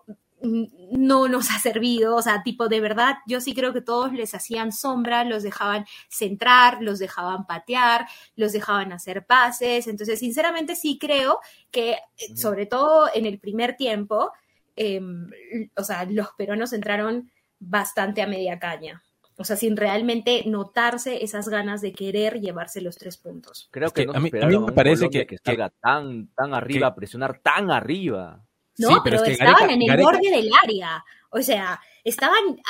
no 0.44 1.28
nos 1.28 1.50
ha 1.50 1.58
servido, 1.58 2.16
o 2.16 2.22
sea, 2.22 2.42
tipo 2.42 2.68
de 2.68 2.80
verdad, 2.80 3.16
yo 3.26 3.40
sí 3.40 3.54
creo 3.54 3.72
que 3.72 3.80
todos 3.80 4.12
les 4.12 4.34
hacían 4.34 4.72
sombra, 4.72 5.24
los 5.24 5.42
dejaban 5.42 5.86
centrar, 6.08 6.82
los 6.82 6.98
dejaban 6.98 7.46
patear, 7.46 8.06
los 8.36 8.52
dejaban 8.52 8.92
hacer 8.92 9.26
pases, 9.26 9.86
entonces 9.86 10.18
sinceramente 10.18 10.76
sí 10.76 10.98
creo 11.00 11.40
que 11.70 11.92
eh, 11.92 12.36
sobre 12.36 12.66
todo 12.66 13.08
en 13.14 13.26
el 13.26 13.38
primer 13.38 13.76
tiempo, 13.76 14.32
em, 14.76 15.30
o 15.76 15.84
sea, 15.84 16.04
los 16.04 16.28
peruanos 16.36 16.72
entraron 16.72 17.30
bastante 17.58 18.22
a 18.22 18.26
media 18.26 18.58
caña. 18.58 19.02
O 19.36 19.42
sea, 19.42 19.56
sin 19.56 19.76
realmente 19.76 20.44
notarse 20.46 21.24
esas 21.24 21.48
ganas 21.48 21.80
de 21.80 21.92
querer 21.92 22.40
llevarse 22.40 22.80
los 22.80 22.96
tres 22.96 23.16
puntos. 23.16 23.68
Creo 23.72 23.90
que, 23.90 24.06
a, 24.12 24.20
mí, 24.20 24.30
me 24.30 24.72
parece 24.72 25.10
que, 25.10 25.26
que, 25.26 25.38
salga 25.38 25.70
tan, 25.70 26.28
tan 26.36 26.54
arriba, 26.54 26.94
presionar 26.94 27.40
tan 27.40 27.72
arriba. 27.72 28.44
No, 28.78 29.02
pero, 29.04 29.22
estaban 29.24 29.70
en 29.70 29.82
el 29.82 30.02
borde 30.02 30.30
del 30.30 30.50
área. 30.62 31.04
O 31.30 31.40
sea, 31.42 31.80
estaban 32.02 32.60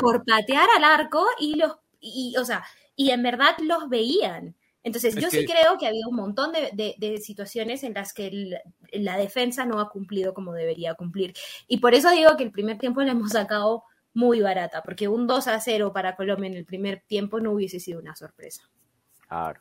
por, 0.00 0.24
patear 0.24 0.68
al 0.76 0.84
arco 0.84 1.26
y 1.38 1.56
los, 1.56 1.72
y, 2.00 2.34
o 2.36 2.44
sea, 2.44 2.64
y 2.96 3.10
en 3.10 3.22
verdad 3.22 3.56
los 3.62 3.88
veían. 3.88 4.56
Entonces, 4.84 5.14
yo 5.14 5.30
sí 5.30 5.46
creo 5.46 5.78
que 5.78 5.86
había 5.86 6.08
un 6.08 6.16
montón 6.16 6.52
de, 6.52 7.20
situaciones 7.22 7.84
en 7.84 7.94
las 7.94 8.12
que 8.12 8.60
la 8.92 9.16
defensa 9.16 9.64
no 9.64 9.78
ha 9.78 9.90
cumplido 9.90 10.34
como 10.34 10.52
debería 10.52 10.94
cumplir. 10.94 11.34
Y 11.68 11.78
por 11.78 11.94
eso 11.94 12.10
digo 12.10 12.36
que 12.36 12.44
el 12.44 12.50
primer 12.50 12.78
tiempo 12.78 13.00
le 13.02 13.12
hemos 13.12 13.30
sacado 13.30 13.84
muy 14.12 14.40
barata, 14.40 14.82
porque 14.82 15.08
un 15.08 15.26
2 15.26 15.46
a 15.46 15.60
0 15.60 15.92
para 15.92 16.16
Colombia 16.16 16.48
en 16.48 16.56
el 16.56 16.64
primer 16.64 17.02
tiempo 17.06 17.40
no 17.40 17.52
hubiese 17.52 17.80
sido 17.80 18.00
una 18.00 18.16
sorpresa. 18.16 18.68
Claro. 19.28 19.60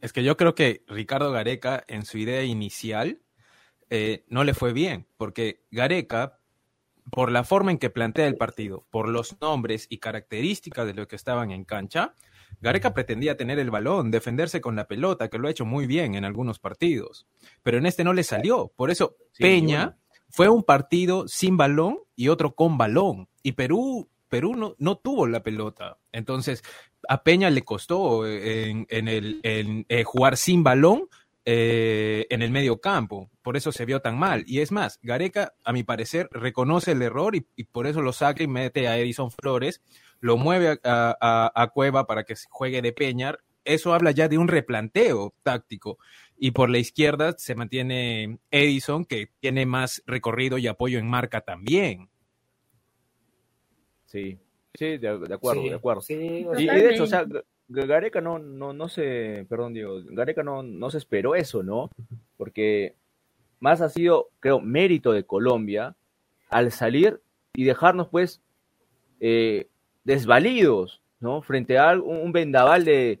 Es 0.00 0.12
que 0.12 0.24
yo 0.24 0.36
creo 0.36 0.54
que 0.54 0.84
Ricardo 0.86 1.30
Gareca, 1.30 1.84
en 1.86 2.04
su 2.04 2.18
idea 2.18 2.42
inicial, 2.44 3.20
eh, 3.90 4.24
no 4.28 4.44
le 4.44 4.54
fue 4.54 4.72
bien, 4.72 5.06
porque 5.16 5.64
Gareca, 5.70 6.38
por 7.10 7.30
la 7.30 7.44
forma 7.44 7.70
en 7.70 7.78
que 7.78 7.90
plantea 7.90 8.26
el 8.26 8.36
partido, 8.36 8.86
por 8.90 9.08
los 9.08 9.40
nombres 9.40 9.86
y 9.88 9.98
características 9.98 10.86
de 10.86 10.94
los 10.94 11.06
que 11.06 11.16
estaban 11.16 11.50
en 11.50 11.64
cancha, 11.64 12.14
Gareca 12.60 12.92
pretendía 12.94 13.36
tener 13.36 13.58
el 13.58 13.70
balón, 13.70 14.10
defenderse 14.10 14.60
con 14.60 14.76
la 14.76 14.88
pelota, 14.88 15.28
que 15.28 15.38
lo 15.38 15.48
ha 15.48 15.50
hecho 15.50 15.64
muy 15.64 15.86
bien 15.86 16.14
en 16.14 16.24
algunos 16.24 16.58
partidos, 16.58 17.26
pero 17.62 17.78
en 17.78 17.86
este 17.86 18.04
no 18.04 18.12
le 18.12 18.24
salió. 18.24 18.72
Por 18.74 18.90
eso 18.90 19.16
Peña 19.38 19.96
fue 20.28 20.48
un 20.48 20.62
partido 20.62 21.28
sin 21.28 21.56
balón 21.56 21.98
y 22.16 22.28
otro 22.28 22.54
con 22.54 22.76
balón. 22.76 23.28
Y 23.42 23.52
Perú, 23.52 24.08
Perú 24.28 24.56
no, 24.56 24.74
no 24.78 24.96
tuvo 24.98 25.26
la 25.26 25.42
pelota. 25.42 25.98
Entonces, 26.12 26.62
a 27.08 27.22
Peña 27.22 27.50
le 27.50 27.62
costó 27.62 28.26
eh, 28.26 28.70
en, 28.88 29.08
el, 29.08 29.40
en, 29.42 29.86
eh, 29.88 30.04
jugar 30.04 30.36
sin 30.36 30.62
balón 30.62 31.08
eh, 31.50 32.26
en 32.28 32.42
el 32.42 32.50
medio 32.50 32.78
campo. 32.78 33.30
Por 33.40 33.56
eso 33.56 33.72
se 33.72 33.86
vio 33.86 34.02
tan 34.02 34.18
mal. 34.18 34.44
Y 34.46 34.60
es 34.60 34.70
más, 34.70 35.00
Gareca, 35.02 35.54
a 35.64 35.72
mi 35.72 35.82
parecer, 35.82 36.28
reconoce 36.30 36.92
el 36.92 37.00
error 37.00 37.34
y, 37.36 37.64
por 37.64 37.86
eso 37.86 38.02
lo 38.02 38.12
saca 38.12 38.42
y 38.42 38.46
mete 38.46 38.86
a 38.86 38.98
Edison 38.98 39.30
Flores, 39.30 39.80
lo 40.20 40.36
mueve 40.36 40.78
a, 40.84 41.70
Cueva 41.72 42.06
para 42.06 42.24
que 42.24 42.34
juegue 42.50 42.82
de 42.82 42.92
Peñar. 42.92 43.40
Eso 43.64 43.94
habla 43.94 44.10
ya 44.10 44.28
de 44.28 44.36
un 44.36 44.46
replanteo 44.46 45.32
táctico. 45.42 45.96
Y 46.36 46.50
por 46.50 46.68
la 46.68 46.76
izquierda 46.76 47.34
se 47.38 47.54
mantiene 47.54 48.40
Edison, 48.50 49.06
que 49.06 49.30
tiene 49.40 49.64
más 49.64 50.02
recorrido 50.04 50.58
y 50.58 50.66
apoyo 50.66 50.98
en 50.98 51.08
marca 51.08 51.40
también. 51.40 52.10
Sí, 54.04 54.38
sí, 54.74 54.98
de, 54.98 55.08
acuerdo, 55.08 55.62
de 55.62 55.74
acuerdo. 55.74 56.02
y, 56.10 56.66
de 56.66 56.90
hecho, 56.90 57.04
o 57.04 57.06
sea, 57.06 57.24
Gareca 57.68 58.20
no, 58.20 58.38
no, 58.38 58.72
no 58.72 58.88
se, 58.88 59.46
perdón, 59.48 59.74
digo, 59.74 60.00
Gareca 60.04 60.42
no, 60.42 60.62
no 60.62 60.90
se 60.90 60.98
esperó 60.98 61.34
eso, 61.34 61.62
¿no? 61.62 61.90
Porque 62.36 62.94
más 63.60 63.80
ha 63.80 63.88
sido, 63.90 64.30
creo, 64.40 64.60
mérito 64.60 65.12
de 65.12 65.24
Colombia 65.24 65.94
al 66.48 66.72
salir 66.72 67.20
y 67.54 67.64
dejarnos, 67.64 68.08
pues, 68.08 68.40
eh, 69.20 69.68
desvalidos, 70.04 71.02
¿no? 71.20 71.42
Frente 71.42 71.78
a 71.78 71.92
un, 71.92 72.32
vendaval 72.32 72.84
de, 72.84 73.20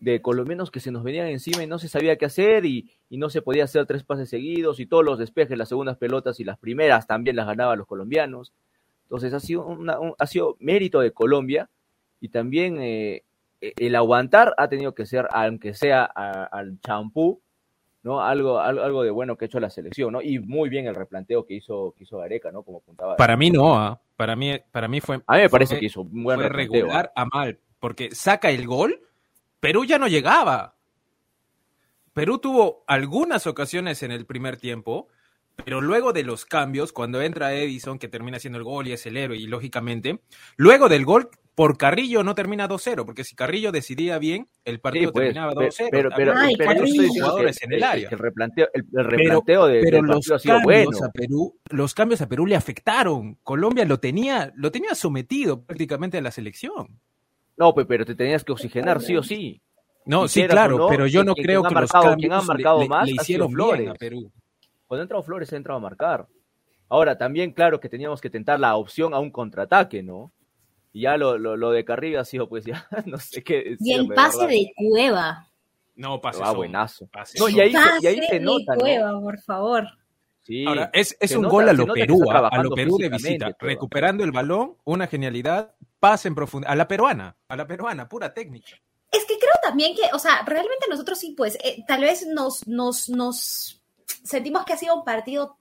de, 0.00 0.20
colombianos 0.22 0.72
que 0.72 0.80
se 0.80 0.90
nos 0.90 1.04
venían 1.04 1.28
encima 1.28 1.62
y 1.62 1.68
no 1.68 1.78
se 1.78 1.88
sabía 1.88 2.16
qué 2.16 2.24
hacer 2.24 2.64
y, 2.64 2.90
y, 3.10 3.18
no 3.18 3.30
se 3.30 3.42
podía 3.42 3.64
hacer 3.64 3.86
tres 3.86 4.02
pases 4.02 4.28
seguidos 4.28 4.80
y 4.80 4.86
todos 4.86 5.04
los 5.04 5.18
despejes, 5.18 5.56
las 5.56 5.68
segundas 5.68 5.98
pelotas 5.98 6.40
y 6.40 6.44
las 6.44 6.58
primeras 6.58 7.06
también 7.06 7.36
las 7.36 7.46
ganaban 7.46 7.78
los 7.78 7.86
colombianos. 7.86 8.52
Entonces 9.04 9.32
ha 9.34 9.40
sido, 9.40 9.64
una, 9.66 9.98
ha 10.18 10.26
sido 10.26 10.56
mérito 10.58 10.98
de 11.00 11.12
Colombia 11.12 11.68
y 12.20 12.30
también 12.30 12.78
eh, 12.80 13.22
el 13.76 13.96
aguantar 13.96 14.54
ha 14.58 14.68
tenido 14.68 14.94
que 14.94 15.06
ser, 15.06 15.26
aunque 15.32 15.74
sea 15.74 16.04
al 16.04 16.78
champú, 16.80 17.40
¿no? 18.02 18.20
Algo, 18.20 18.60
algo, 18.60 19.02
de 19.02 19.10
bueno 19.10 19.36
que 19.36 19.44
ha 19.44 19.46
hecho 19.46 19.60
la 19.60 19.70
selección, 19.70 20.12
¿no? 20.12 20.20
Y 20.20 20.38
muy 20.38 20.68
bien 20.68 20.86
el 20.86 20.94
replanteo 20.94 21.46
que 21.46 21.54
hizo, 21.54 21.94
que 21.96 22.04
hizo 22.04 22.18
Gareca, 22.18 22.52
¿no? 22.52 22.62
Como 22.62 22.78
apuntaba. 22.78 23.16
Para 23.16 23.36
mí 23.36 23.50
no, 23.50 23.76
¿ah? 23.76 24.00
para 24.16 24.36
mí, 24.36 24.58
para 24.70 24.88
mí 24.88 25.00
fue. 25.00 25.22
A 25.26 25.36
mí 25.36 25.42
me 25.42 25.48
parece 25.48 25.78
que 25.78 25.86
hizo 25.86 26.02
un 26.02 26.22
buen 26.22 26.40
regular 26.40 27.12
¿ah? 27.16 27.22
a 27.22 27.24
mal, 27.26 27.58
porque 27.80 28.10
saca 28.12 28.50
el 28.50 28.66
gol, 28.66 29.00
Perú 29.60 29.84
ya 29.84 29.98
no 29.98 30.06
llegaba. 30.06 30.74
Perú 32.12 32.38
tuvo 32.38 32.84
algunas 32.86 33.46
ocasiones 33.46 34.02
en 34.02 34.12
el 34.12 34.26
primer 34.26 34.56
tiempo 34.56 35.08
Pero 35.64 35.80
luego 35.80 36.12
de 36.12 36.24
los 36.24 36.44
cambios, 36.44 36.92
cuando 36.92 37.22
entra 37.22 37.54
Edison, 37.54 37.98
que 37.98 38.08
termina 38.08 38.38
siendo 38.38 38.58
el 38.58 38.64
gol 38.64 38.88
y 38.88 38.92
es 38.92 39.06
el 39.06 39.16
héroe, 39.16 39.36
y 39.36 39.46
lógicamente, 39.46 40.20
luego 40.56 40.88
del 40.88 41.04
gol, 41.04 41.28
por 41.54 41.78
Carrillo 41.78 42.24
no 42.24 42.34
termina 42.34 42.66
2-0, 42.68 43.04
porque 43.06 43.22
si 43.22 43.36
Carrillo 43.36 43.70
decidía 43.70 44.18
bien, 44.18 44.48
el 44.64 44.80
partido 44.80 45.10
Sí, 45.10 45.12
pues, 45.12 45.24
terminaba 45.26 45.52
pe- 45.52 45.66
2-0. 45.66 45.88
pero, 45.92 46.10
pero, 46.16 46.32
También 46.32 46.48
Ay, 46.50 46.54
pero 46.56 46.64
yo 46.64 46.74
varios 46.74 46.88
estoy 46.90 47.04
diciendo 47.04 47.28
jugadores 47.30 47.58
que- 47.58 47.64
en 47.66 47.72
el 47.72 47.78
que- 47.78 47.84
área. 47.84 48.08
que 48.08 48.14
el 48.16 48.18
replanteo, 48.20 48.68
el, 48.74 48.80
el 48.80 48.86
Pero, 48.90 49.08
replanteo 49.10 49.66
de, 49.68 49.80
pero 49.82 49.96
del 49.98 50.06
los 50.06 50.30
ha 50.32 50.38
sido 50.40 50.54
cambios 50.56 50.84
bueno. 50.86 51.06
a 51.06 51.12
Perú, 51.12 51.58
los 51.70 51.94
cambios 51.94 52.20
a 52.22 52.28
Perú 52.28 52.46
le 52.46 52.56
afectaron. 52.56 53.38
Colombia 53.44 53.84
lo 53.84 54.00
tenía, 54.00 54.52
lo 54.56 54.72
tenía 54.72 54.96
sometido 54.96 55.62
prácticamente 55.62 56.18
a 56.18 56.22
la 56.22 56.32
selección. 56.32 56.98
No, 57.56 57.72
pe- 57.72 57.84
pero 57.86 58.04
te 58.04 58.16
tenías 58.16 58.42
que 58.42 58.50
oxigenar 58.50 59.00
sí 59.00 59.16
o 59.16 59.22
sí. 59.22 59.62
No, 60.06 60.26
sí, 60.26 60.44
claro, 60.48 60.76
no, 60.76 60.88
pero 60.88 61.06
yo 61.06 61.22
no 61.22 61.34
creo 61.36 61.62
que 61.62 61.72
marcado- 61.72 62.06
los 62.06 62.16
quien 62.16 62.30
cambios 62.30 62.42
le- 62.48 62.48
marcado 62.54 62.80
le, 62.82 62.88
más 62.88 63.06
le 63.08 63.12
hicieron 63.14 63.46
bien 63.46 63.54
Flores. 63.54 63.88
a 63.90 63.94
Perú. 63.94 64.32
Cuando 64.94 65.02
ha 65.02 65.04
entrado 65.04 65.22
Flores 65.24 65.52
ha 65.52 65.56
entrado 65.56 65.78
a 65.78 65.82
marcar. 65.82 66.26
Ahora, 66.88 67.18
también, 67.18 67.52
claro 67.52 67.80
que 67.80 67.88
teníamos 67.88 68.20
que 68.20 68.30
tentar 68.30 68.60
la 68.60 68.76
opción 68.76 69.12
a 69.14 69.18
un 69.18 69.30
contraataque, 69.32 70.02
¿no? 70.02 70.30
Y 70.92 71.02
ya 71.02 71.16
lo, 71.16 71.36
lo, 71.38 71.56
lo 71.56 71.70
de 71.72 71.84
Carrillo 71.84 72.20
ha 72.20 72.24
sido, 72.24 72.48
pues 72.48 72.64
ya, 72.66 72.86
no 73.06 73.18
sé 73.18 73.42
qué 73.42 73.56
decir. 73.56 73.78
Y 73.80 73.92
el 73.94 74.06
pase 74.08 74.46
de 74.46 74.70
Cueva. 74.76 75.48
No, 75.96 76.20
pase 76.20 76.40
Ah, 76.44 76.52
buenazo. 76.52 77.06
pase 77.08 77.38
No, 77.40 77.48
y 77.48 77.58
ahí, 77.60 77.72
se- 77.72 77.78
y 78.02 78.06
ahí 78.06 78.16
Pase 78.16 78.28
se 78.28 78.34
de 78.34 78.40
nota, 78.40 78.74
¿no? 78.74 78.80
Cueva, 78.80 79.20
por 79.20 79.40
favor. 79.40 79.84
Sí. 80.42 80.64
Ahora, 80.66 80.90
es, 80.92 81.16
es 81.18 81.34
un 81.34 81.42
nota- 81.42 81.52
gol 81.52 81.68
a 81.68 81.72
lo 81.72 81.86
Perú, 81.86 82.20
a 82.30 82.62
lo 82.62 82.70
Perú 82.70 82.96
de 82.98 83.08
visita, 83.08 83.56
recuperando 83.58 84.22
el 84.22 84.30
balón, 84.30 84.76
una 84.84 85.06
genialidad, 85.08 85.74
pase 85.98 86.28
en 86.28 86.34
profundidad, 86.36 86.72
a 86.72 86.76
la 86.76 86.86
peruana, 86.86 87.36
a 87.48 87.56
la 87.56 87.66
peruana, 87.66 88.08
pura 88.08 88.32
técnica. 88.32 88.68
Es 89.10 89.24
que 89.26 89.38
creo 89.38 89.52
también 89.62 89.96
que, 89.96 90.02
o 90.12 90.18
sea, 90.18 90.42
realmente 90.44 90.86
nosotros 90.90 91.18
sí, 91.18 91.34
pues, 91.36 91.56
eh, 91.64 91.82
tal 91.88 92.02
vez 92.02 92.26
nos, 92.26 92.66
nos, 92.66 93.08
nos 93.08 93.80
sentimos 94.06 94.64
que 94.64 94.72
ha 94.72 94.76
sido 94.76 94.94
un 94.94 95.04
partido 95.04 95.58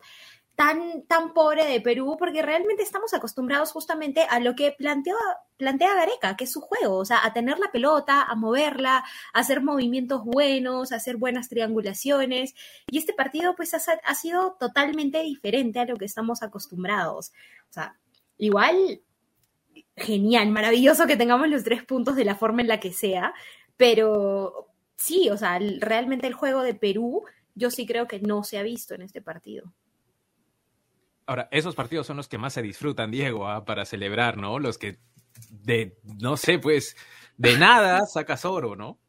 tan, 0.56 1.04
tan 1.08 1.34
pobre 1.34 1.66
de 1.66 1.82
Perú, 1.82 2.16
porque 2.20 2.42
realmente 2.42 2.84
estamos 2.84 3.14
acostumbrados 3.14 3.72
justamente 3.72 4.26
a 4.30 4.40
lo 4.40 4.56
que 4.56 4.72
plantea, 4.72 5.16
plantea 5.58 5.96
Gareca, 5.96 6.36
que 6.38 6.44
es 6.44 6.52
su 6.52 6.62
juego, 6.62 6.98
o 6.98 7.06
sea, 7.06 7.26
a 7.26 7.34
tener 7.34 7.58
la 7.58 7.72
pelota, 7.72 8.22
a 8.22 8.36
moverla, 8.36 8.98
a 8.98 9.40
hacer 9.40 9.62
movimientos 9.62 10.24
buenos, 10.24 10.92
a 10.92 10.98
hacer 10.98 11.18
buenas 11.18 11.50
triangulaciones. 11.50 12.54
Y 12.92 13.00
este 13.00 13.14
partido, 13.14 13.56
pues, 13.56 13.74
ha, 13.74 13.80
ha 14.04 14.16
sido 14.16 14.56
totalmente 14.60 15.24
diferente 15.24 15.80
a 15.80 15.86
lo 15.86 15.96
que 15.96 16.06
estamos 16.06 16.44
acostumbrados. 16.44 17.32
O 17.70 17.74
sea, 17.74 17.98
igual 18.38 19.02
genial, 19.96 20.50
maravilloso 20.50 21.08
que 21.08 21.18
tengamos 21.18 21.50
los 21.50 21.64
tres 21.64 21.84
puntos 21.84 22.16
de 22.16 22.26
la 22.26 22.36
forma 22.36 22.62
en 22.62 22.68
la 22.68 22.80
que 22.80 22.94
sea, 22.94 23.34
pero 23.78 24.70
sí, 24.96 25.30
o 25.30 25.38
sea, 25.38 25.60
realmente 25.80 26.28
el 26.28 26.34
juego 26.34 26.62
de 26.62 26.74
Perú 26.74 27.24
yo 27.56 27.70
sí 27.72 27.86
creo 27.86 28.08
que 28.08 28.20
no 28.20 28.44
se 28.44 28.58
ha 28.58 28.64
visto 28.64 28.94
en 28.96 29.02
este 29.04 29.22
partido. 29.22 29.74
Ahora, 31.26 31.48
esos 31.52 31.76
partidos 31.76 32.06
son 32.08 32.18
los 32.18 32.28
que 32.28 32.38
más 32.38 32.54
se 32.54 32.62
disfrutan, 32.62 33.10
Diego, 33.12 33.48
ah, 33.48 33.64
para 33.64 33.86
celebrar, 33.86 34.38
¿no? 34.38 34.60
Los 34.60 34.78
que 34.78 34.98
de, 35.50 35.98
no 36.20 36.36
sé, 36.38 36.60
pues, 36.60 36.98
de 37.38 37.58
nada 37.58 38.06
sacas 38.06 38.44
oro, 38.46 38.76
¿no? 38.76 39.00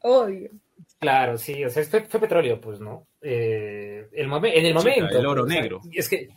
Obvio. 0.00 0.50
Claro, 0.98 1.38
sí, 1.38 1.64
o 1.64 1.70
sea, 1.70 1.82
fue, 1.84 2.02
fue 2.02 2.20
petróleo, 2.20 2.60
pues, 2.60 2.80
¿no? 2.80 3.06
Eh, 3.20 4.08
el 4.12 4.28
momen- 4.28 4.52
en 4.54 4.66
el 4.66 4.76
Chica, 4.76 4.90
momento. 4.96 5.18
el 5.18 5.26
oro 5.26 5.44
o 5.44 5.48
sea, 5.48 5.60
negro. 5.60 5.80
es 5.92 6.08
que. 6.08 6.28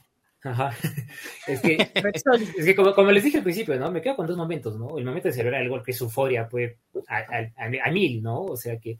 Ajá. 0.43 0.75
Es 1.47 1.61
que, 1.61 1.77
es 2.57 2.65
que 2.65 2.75
como, 2.75 2.93
como 2.93 3.11
les 3.11 3.23
dije 3.23 3.37
al 3.37 3.43
principio, 3.43 3.75
¿no? 3.79 3.91
Me 3.91 4.01
quedo 4.01 4.15
con 4.15 4.25
dos 4.27 4.37
momentos, 4.37 4.77
¿no? 4.77 4.97
El 4.97 5.03
momento 5.05 5.27
de 5.27 5.33
celebrar 5.33 5.61
el 5.61 5.69
gol, 5.69 5.83
que 5.83 5.91
es 5.91 6.01
euforia, 6.01 6.47
pues, 6.47 6.75
a, 7.07 7.17
a- 7.17 7.51
a- 7.57 7.87
a 7.87 7.91
mil, 7.91 8.21
¿no? 8.23 8.41
O 8.43 8.55
sea 8.57 8.79
que. 8.79 8.97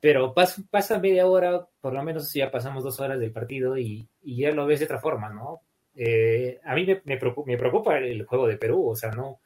Pero 0.00 0.34
pas- 0.34 0.62
pasa 0.70 0.98
media 0.98 1.26
hora, 1.26 1.66
por 1.80 1.92
lo 1.94 2.02
menos 2.02 2.32
ya 2.32 2.50
pasamos 2.50 2.84
dos 2.84 3.00
horas 3.00 3.18
del 3.18 3.32
partido 3.32 3.76
y, 3.78 4.06
y 4.22 4.36
ya 4.42 4.50
lo 4.52 4.66
ves 4.66 4.80
de 4.80 4.84
otra 4.84 5.00
forma, 5.00 5.30
¿no? 5.30 5.60
Eh, 5.94 6.60
a 6.64 6.74
mí 6.74 6.84
me, 6.84 7.00
me 7.04 7.16
preocupa, 7.16 7.50
me 7.50 7.56
preocupa 7.56 7.96
el 7.98 8.24
juego 8.26 8.46
de 8.46 8.56
Perú, 8.58 8.90
o 8.90 8.96
sea, 8.96 9.10
no. 9.10 9.40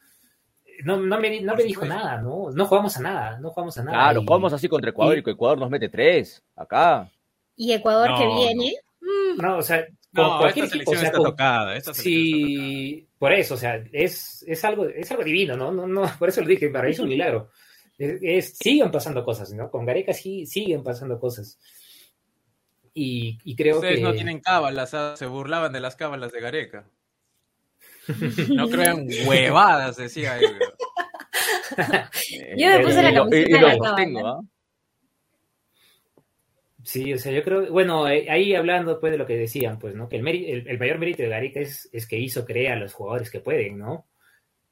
No, 0.85 0.97
no 0.97 1.21
me, 1.21 1.41
no 1.43 1.55
me 1.55 1.63
dijo 1.63 1.85
nada, 1.85 2.21
¿no? 2.23 2.51
No 2.51 2.65
jugamos 2.65 2.97
a 2.97 3.01
nada, 3.03 3.39
no 3.39 3.51
jugamos 3.51 3.77
a 3.79 3.85
nada. 3.85 3.97
Claro, 3.99 4.23
y- 4.23 4.27
jugamos 4.27 4.53
así 4.53 4.67
contra 4.69 4.91
Ecuador 4.91 5.17
y, 5.19 5.31
Ecuador 5.31 5.59
nos 5.59 5.71
mete 5.71 5.89
tres. 5.91 6.43
Acá. 6.57 7.11
Y 7.55 7.73
Ecuador 7.73 8.11
No, 8.11 8.19
que 8.19 8.25
no. 8.25 8.37
viene. 8.37 8.75
mm, 9.01 9.41
No, 9.43 9.59
o 9.59 9.63
sea, 9.63 9.87
con 10.15 10.25
No, 10.27 10.39
cualquier 10.39 10.65
esta 10.65 10.77
equipo, 10.77 10.91
selección 10.93 10.97
o 10.97 11.01
sea, 11.01 11.07
está 11.09 11.19
con- 11.19 11.31
tocada. 11.31 11.77
Esta 11.77 11.93
selección 11.95 12.25
está 12.25 12.39
tocada. 12.57 12.69
Sí, 12.73 13.07
por 13.19 13.33
eso, 13.35 13.55
o 13.55 13.59
sea, 13.59 13.85
es, 13.93 14.43
es 14.49 14.65
algo, 14.65 14.87
es 14.89 15.11
algo 15.11 15.23
divino, 15.23 15.57
¿no? 15.57 15.71
No, 15.71 15.87
no, 15.87 16.03
por 16.19 16.31
eso 16.31 16.41
lo 16.41 16.47
dije, 16.49 16.69
para 16.71 16.87
mí 16.87 16.93
es 16.93 16.99
un 16.99 17.09
milagro. 17.11 17.51
Es, 18.01 18.57
siguen 18.57 18.91
pasando 18.91 19.23
cosas, 19.23 19.53
¿no? 19.53 19.71
Con 19.71 19.85
Gareca 19.85 20.15
sí 20.15 20.47
siguen 20.47 20.83
pasando 20.83 21.21
cosas. 21.21 21.59
Y, 22.95 23.39
y 23.45 23.55
creo 23.55 23.77
Ustedes 23.77 23.97
que 23.97 24.03
no 24.03 24.15
tienen 24.15 24.41
cábalas, 24.41 24.95
ah, 24.95 25.15
se 25.17 25.27
burlaban 25.27 25.73
de 25.73 25.81
las 25.81 25.97
cábalas 25.97 26.33
de 26.33 26.41
Gareca. 26.41 26.87
No 28.49 28.69
crean 28.69 29.07
huevadas, 29.27 29.97
decía 29.99 30.39
él. 30.39 30.59
Yo 32.57 32.67
me 32.69 32.81
puse 32.81 33.03
la 33.03 33.15
camiseta 33.15 33.57
de 33.57 33.63
la 33.63 33.79
cábala. 33.79 34.21
¿ah? 34.25 34.41
Sí, 36.83 37.13
o 37.13 37.19
sea, 37.19 37.31
yo 37.31 37.45
creo, 37.45 37.71
bueno, 37.71 38.09
eh, 38.09 38.27
ahí 38.31 38.55
hablando 38.55 38.99
pues 38.99 39.13
de 39.13 39.19
lo 39.19 39.27
que 39.27 39.37
decían, 39.37 39.79
pues, 39.79 39.95
¿no? 39.95 40.09
Que 40.09 40.17
el, 40.17 40.27
el, 40.27 40.67
el 40.67 40.79
mayor 40.79 40.99
mérito 40.99 41.23
de 41.23 41.29
Gareca 41.29 41.61
es, 41.61 41.89
es 41.93 42.07
que 42.07 42.19
hizo 42.19 42.45
creer 42.47 42.73
a 42.73 42.77
los 42.77 42.95
jugadores 42.95 43.31
que 43.31 43.41
pueden, 43.41 43.79
¿no? 43.79 44.09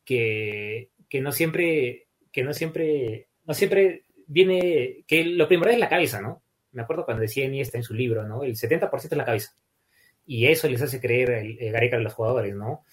Que, 0.04 0.90
que 1.08 1.20
no 1.20 1.30
siempre, 1.30 2.07
que 2.32 2.42
no 2.42 2.52
siempre, 2.52 3.28
no 3.46 3.54
siempre 3.54 4.04
viene, 4.26 5.04
que 5.06 5.24
lo 5.24 5.48
primero 5.48 5.70
es 5.70 5.78
la 5.78 5.88
cabeza, 5.88 6.20
¿no? 6.20 6.42
Me 6.72 6.82
acuerdo 6.82 7.04
cuando 7.04 7.22
decía 7.22 7.44
Iniesta 7.44 7.78
en 7.78 7.84
su 7.84 7.94
libro, 7.94 8.26
¿no? 8.26 8.42
El 8.44 8.54
70% 8.56 8.90
es 9.12 9.16
la 9.16 9.24
cabeza. 9.24 9.54
Y 10.26 10.46
eso 10.46 10.68
les 10.68 10.82
hace 10.82 11.00
creer 11.00 11.30
el, 11.30 11.58
el 11.60 11.72
Gareca 11.72 11.96
a 11.96 12.00
los 12.00 12.12
jugadores, 12.12 12.54
¿no? 12.54 12.84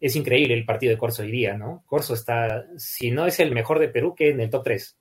Es 0.00 0.16
increíble 0.16 0.54
el 0.54 0.64
partido 0.64 0.90
de 0.92 0.98
Corso 0.98 1.22
hoy 1.22 1.30
día, 1.30 1.56
¿no? 1.56 1.84
Corso 1.86 2.14
está, 2.14 2.66
si 2.76 3.10
no 3.10 3.26
es 3.26 3.38
el 3.38 3.52
mejor 3.52 3.78
de 3.78 3.88
Perú, 3.88 4.14
que 4.16 4.30
en 4.30 4.40
el 4.40 4.50
top 4.50 4.64
3 4.64 4.96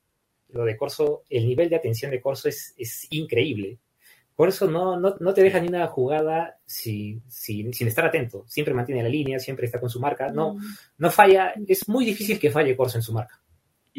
lo 0.50 0.66
de 0.66 0.76
Corso, 0.78 1.24
el 1.30 1.48
nivel 1.48 1.70
de 1.70 1.76
atención 1.78 2.12
de 2.12 2.22
Corso 2.22 2.50
es, 2.50 2.74
es 2.78 3.08
increíble. 3.12 3.78
Corso 4.36 4.70
no, 4.70 5.00
no, 5.00 5.16
no 5.20 5.34
te 5.34 5.44
deja 5.44 5.60
ni 5.60 5.68
una 5.68 5.86
jugada 5.88 6.58
si, 6.66 7.22
si- 7.28 7.72
sin 7.74 7.88
estar 7.88 8.06
atento. 8.06 8.46
Siempre 8.48 8.74
mantiene 8.74 9.04
la 9.04 9.10
línea, 9.10 9.38
siempre 9.40 9.66
está 9.66 9.80
con 9.80 9.90
su 9.90 10.00
marca. 10.00 10.30
No, 10.32 10.54
Mm. 10.56 10.62
no 11.00 11.12
falla. 11.12 11.54
Es 11.68 11.88
muy 11.90 12.06
difícil 12.06 12.40
que 12.40 12.50
falle 12.52 12.76
Corso 12.76 12.98
en 12.98 13.02
su 13.02 13.12
marca. 13.14 13.42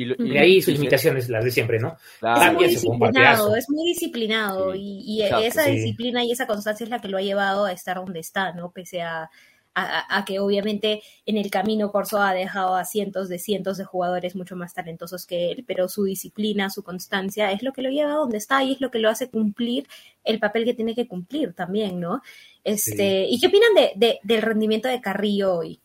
Y, 0.01 0.05
lo- 0.07 0.15
Y 0.19 0.31
de 0.31 0.39
ahí 0.41 0.63
sus 0.63 0.75
limitaciones, 0.75 1.29
las 1.29 1.45
de 1.45 1.51
siempre, 1.51 1.79
¿no? 1.79 1.97
claro, 2.21 2.43
es 2.53 2.55
muy 2.55 2.69
disciplinado, 2.69 3.57
es 3.57 3.71
muy 3.71 3.89
disciplinado 3.89 4.75
Sí, 4.75 4.81
y, 4.81 5.01
y 5.19 5.23
exacto, 5.23 5.47
esa 5.47 5.65
sí. 5.65 5.71
disciplina 5.73 6.25
y 6.25 6.33
esa 6.33 6.47
constancia 6.47 6.85
es 6.85 6.91
la 6.91 7.01
que 7.01 7.09
lo 7.09 7.19
ha 7.19 7.23
llevado 7.23 7.65
a 7.67 7.73
estar 7.73 7.97
donde 7.97 8.21
está, 8.21 8.53
¿no? 8.53 8.71
Pese 8.71 9.03
a, 9.03 9.31
a- 9.75 10.19
a 10.19 10.25
que 10.25 10.39
obviamente 10.41 11.03
en 11.27 11.37
el 11.37 11.51
camino 11.51 11.93
Corso 11.93 12.19
ha 12.21 12.33
dejado 12.33 12.77
a 12.77 12.85
cientos 12.85 13.29
de 13.29 13.39
cientos 13.39 13.77
de 13.77 13.85
jugadores 13.85 14.35
mucho 14.35 14.57
más 14.57 14.73
talentosos 14.75 15.27
que 15.27 15.51
él, 15.53 15.65
pero 15.67 15.89
su 15.89 16.05
disciplina, 16.05 16.71
su 16.71 16.83
constancia 16.83 17.53
es 17.53 17.63
lo 17.63 17.73
que 17.73 17.83
lo 17.83 17.91
lleva 17.91 18.13
a 18.13 18.17
donde 18.17 18.39
está 18.39 18.65
y 18.65 18.73
es 18.73 18.81
lo 18.81 18.91
que 18.91 18.99
lo 19.01 19.11
hace 19.11 19.29
cumplir 19.31 19.87
el 20.25 20.39
papel 20.39 20.65
que 20.65 20.75
tiene 20.75 20.95
que 20.95 21.07
cumplir 21.07 21.53
también, 21.55 22.01
¿no? 22.01 22.23
Este, 22.65 23.27
¿Y 23.29 23.39
qué 23.39 23.47
opinan 23.49 23.75
de, 23.75 23.93
de- 23.97 24.19
del 24.23 24.43
rendimiento 24.43 24.89
de 24.89 25.01
Carrillo 25.01 25.55
hoy? 25.57 25.79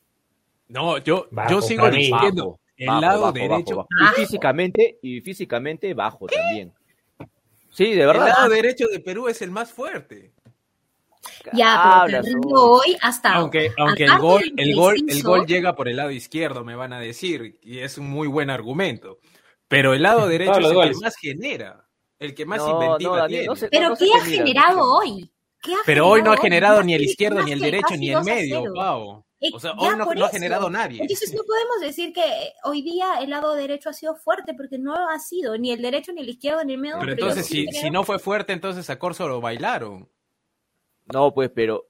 No, 0.67 0.97
yo, 0.97 1.28
Bajo, 1.32 1.51
yo 1.51 1.62
sigo 1.62 1.89
diciendo, 1.91 2.43
Bajo, 2.43 2.60
el 2.78 2.88
bajo, 2.88 3.02
lado 3.02 3.22
bajo, 3.22 3.32
derecho, 3.34 3.76
bajo, 3.78 3.88
bajo. 4.00 4.14
Y 4.14 4.16
físicamente, 4.22 5.00
y 5.02 5.22
físicamente 5.22 5.94
bajo 5.94 6.28
también. 6.28 6.74
Sí, 7.72 7.86
de 7.94 8.02
el 8.02 8.08
verdad. 8.08 8.28
lado 8.28 8.50
derecho 8.50 8.88
de 8.88 9.00
Perú 9.00 9.28
es 9.28 9.42
el 9.42 9.52
más 9.52 9.72
fuerte. 9.72 10.32
Ya, 11.54 12.06
pero 12.06 12.24
hoy 12.54 12.96
hasta... 13.02 13.34
Aunque, 13.34 13.72
aunque 13.78 14.04
el 14.06 14.18
gol, 14.20 14.44
el 14.58 14.76
gol, 14.76 14.96
el 15.08 15.24
gol 15.24 15.46
llega 15.46 15.76
por 15.76 15.88
el 15.88 15.98
lado 15.98 16.12
izquierdo, 16.12 16.64
me 16.64 16.76
van 16.76 16.94
a 16.94 17.00
decir, 17.00 17.60
y 17.64 17.80
es 17.80 17.98
un 17.98 18.10
muy 18.10 18.28
buen 18.28 18.50
argumento. 18.50 19.20
Pero 19.68 19.94
el 19.94 20.04
lado 20.04 20.28
derecho 20.28 20.60
es 20.60 20.68
el 20.68 20.74
goles. 20.74 20.98
que 21.00 21.04
más 21.06 21.16
genera, 21.18 21.86
el 22.20 22.36
que 22.36 22.46
más 22.46 22.60
No, 22.60 22.72
inventiva 22.72 23.12
no, 23.12 23.22
Daniel, 23.24 23.30
tiene. 23.40 23.46
no 23.48 23.56
sé- 23.56 23.68
Pero 23.72 23.96
¿qué 23.96 24.06
ha 24.16 24.24
generado 24.24 24.94
hoy? 24.94 25.32
¿Qué 25.62 25.74
ha 25.74 25.78
Pero 25.86 26.08
hoy 26.08 26.22
no 26.22 26.32
ha 26.32 26.38
generado 26.38 26.84
ni 26.84 26.94
el 26.94 27.04
izquierdo, 27.04 27.42
ni 27.44 27.52
el 27.52 27.60
derecho, 27.60 27.96
ni 27.98 28.10
el 28.10 28.14
2 28.16 28.22
a 28.22 28.34
medio, 28.36 28.60
0. 28.62 28.74
Pau. 28.76 29.26
Eh, 29.47 29.51
O 29.53 29.60
sea, 29.60 29.71
hoy 29.77 29.95
no, 29.97 30.05
no 30.13 30.25
ha 30.25 30.29
generado 30.29 30.69
nadie. 30.69 31.01
Entonces 31.01 31.34
no 31.34 31.43
podemos 31.43 31.79
decir 31.81 32.13
que 32.13 32.23
hoy 32.63 32.81
día 32.81 33.19
el 33.21 33.29
lado 33.29 33.53
derecho 33.55 33.89
ha 33.89 33.93
sido 33.93 34.15
fuerte 34.15 34.53
porque 34.53 34.77
no 34.77 34.93
ha 35.10 35.19
sido 35.19 35.58
ni 35.58 35.71
el 35.71 35.81
derecho 35.81 36.12
ni 36.13 36.21
el 36.21 36.29
izquierdo 36.29 36.63
ni 36.63 36.73
el 36.73 36.79
medio. 36.79 36.97
Pero 36.99 37.12
entonces, 37.13 37.45
sí 37.45 37.62
si, 37.63 37.67
creo- 37.67 37.81
si 37.81 37.89
no 37.89 38.03
fue 38.03 38.19
fuerte, 38.19 38.53
entonces 38.53 38.89
a 38.89 38.97
Corso 38.99 39.27
lo 39.27 39.41
bailaron. 39.41 40.10
No, 41.13 41.34
pues, 41.34 41.51
pero. 41.53 41.88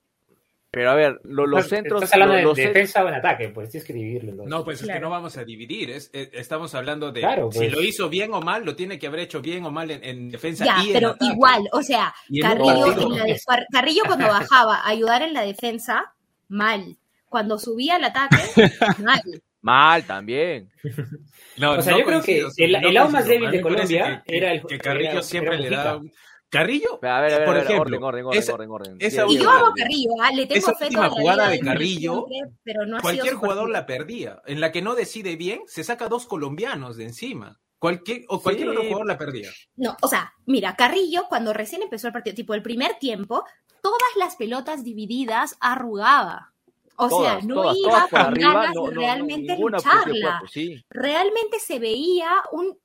Pero 0.72 0.92
a 0.92 0.96
ver, 0.96 1.22
lo- 1.24 1.48
los 1.48 1.70
centros. 1.70 2.04
Estás 2.04 2.16
hablando 2.16 2.36
de 2.36 2.44
los 2.44 2.58
defensa 2.58 3.02
o 3.02 3.08
en 3.08 3.14
ataque, 3.14 3.48
pues 3.48 3.70
tienes 3.70 3.88
que 3.88 3.94
dividirlo. 3.94 4.32
entonces. 4.32 4.50
No, 4.52 4.66
pues 4.66 4.82
es 4.82 4.90
que 4.90 5.00
no 5.00 5.10
vamos 5.10 5.38
a 5.38 5.46
dividir. 5.46 5.90
Es, 5.90 6.10
es- 6.12 6.32
estamos 6.34 6.76
hablando 6.76 7.14
de 7.14 7.22
Claro, 7.22 7.50
si 7.50 7.60
pues. 7.60 7.72
lo 7.72 7.82
hizo 7.82 8.10
bien 8.10 8.34
o 8.34 8.42
mal, 8.42 8.66
lo 8.66 8.76
tiene 8.76 9.00
que 9.00 9.08
haber 9.08 9.22
hecho 9.22 9.40
bien 9.42 9.64
o 9.66 9.72
mal 9.72 9.90
en, 9.90 10.04
en 10.04 10.30
defensa. 10.30 10.66
Ya, 10.66 10.84
y 10.84 10.88
en 10.88 10.94
pero 10.94 11.10
ataque. 11.12 11.26
igual, 11.32 11.64
o 11.72 11.82
sea, 11.82 12.14
Carrillo, 12.42 12.66
partido. 12.88 13.02
en 13.14 13.18
la 13.18 13.24
de- 13.24 13.42
Car- 13.48 13.66
Carrillo 13.72 14.02
cuando 14.06 14.28
bajaba 14.28 14.76
a 14.80 14.90
ayudar 14.90 15.22
en 15.22 15.34
la 15.34 15.44
defensa, 15.44 16.14
mal. 16.50 16.98
Cuando 17.30 17.58
subía 17.58 17.96
al 17.96 18.04
ataque, 18.04 18.38
mal. 19.04 19.22
Mal 19.62 20.04
también. 20.06 20.70
No, 21.58 21.72
O 21.72 21.82
sea, 21.82 21.94
no 21.94 22.00
yo 22.00 22.06
creo 22.06 22.22
que 22.22 22.40
el- 22.58 22.72
no 22.74 22.88
el 22.90 22.94
lado 22.94 23.10
más 23.10 23.26
débil 23.26 23.48
A 23.48 23.52
de 23.52 23.62
Colombia 23.62 24.24
que- 24.26 24.38
era 24.38 24.52
el- 24.52 24.62
que 24.66 24.78
Carrillo 24.78 25.12
era- 25.12 25.22
siempre 25.24 25.56
era 25.56 25.64
le 25.64 25.70
da. 25.70 26.02
Carrillo, 26.50 27.00
A 27.02 27.22
ver, 27.22 27.34
a 27.34 27.38
ver, 27.40 27.46
por 27.46 27.56
a 27.56 27.58
ver, 27.60 27.64
ejemplo, 27.64 27.82
orden, 27.82 28.04
orden, 28.04 28.26
orden, 28.26 28.40
esa- 28.40 28.54
orden, 28.54 28.70
orden. 28.72 28.98
esa 29.00 29.26
Bien, 29.26 29.40
Y 29.40 29.44
yo 29.44 29.50
amo. 29.50 29.74
Carrillo, 29.76 30.10
¿ah? 30.22 30.32
le 30.32 30.46
tengo 30.46 30.60
Esa 30.60 30.76
fe 30.76 30.86
última 30.86 31.10
jugada 31.10 31.50
de 31.50 31.60
Carrillo, 31.62 32.26
siempre, 32.30 32.58
pero 32.64 32.86
no 32.86 32.98
ha 32.98 33.02
cualquier 33.02 33.34
jugador 33.36 33.70
la 33.70 33.86
perdía. 33.86 34.42
En 34.46 34.60
la 34.62 34.72
que 34.74 34.82
no 34.82 34.96
decide 34.96 35.36
bien, 35.38 35.62
se 35.66 35.84
saca 35.86 36.08
dos 36.10 36.26
colombianos 36.28 36.98
de 36.98 37.06
encima. 37.06 37.60
Cualquier, 37.80 38.24
o 38.30 38.42
cualquier 38.42 38.68
Sí. 38.70 38.72
otro 38.76 38.84
jugador 38.84 39.08
la 39.08 39.18
perdía. 39.18 39.50
No, 39.78 39.96
o 40.02 40.08
sea, 40.08 40.34
mira, 40.46 40.76
Carrillo, 40.76 41.24
cuando 41.30 41.54
recién 41.54 41.82
empezó 41.82 42.08
el 42.08 42.14
partido, 42.14 42.36
tipo 42.36 42.54
el 42.54 42.62
primer 42.64 42.96
tiempo, 43.00 43.44
todas 43.82 44.00
las 44.18 44.36
pelotas 44.36 44.84
divididas 44.84 45.56
arrugaba. 45.62 46.54
O 46.98 47.10
sea, 47.22 47.42
no 47.42 47.56
todas, 47.56 47.78
iba 47.78 47.90
todas 47.90 48.10
con 48.10 48.22
arriba, 48.22 48.54
ganas 48.54 48.76
no, 48.76 48.86
realmente 48.88 49.56
lucharla. 49.58 50.22
cuerpo, 50.22 50.48
sí. 50.48 50.86
Realmente 50.90 51.60
se 51.60 51.80
veía 51.80 52.32
un, 52.52 52.78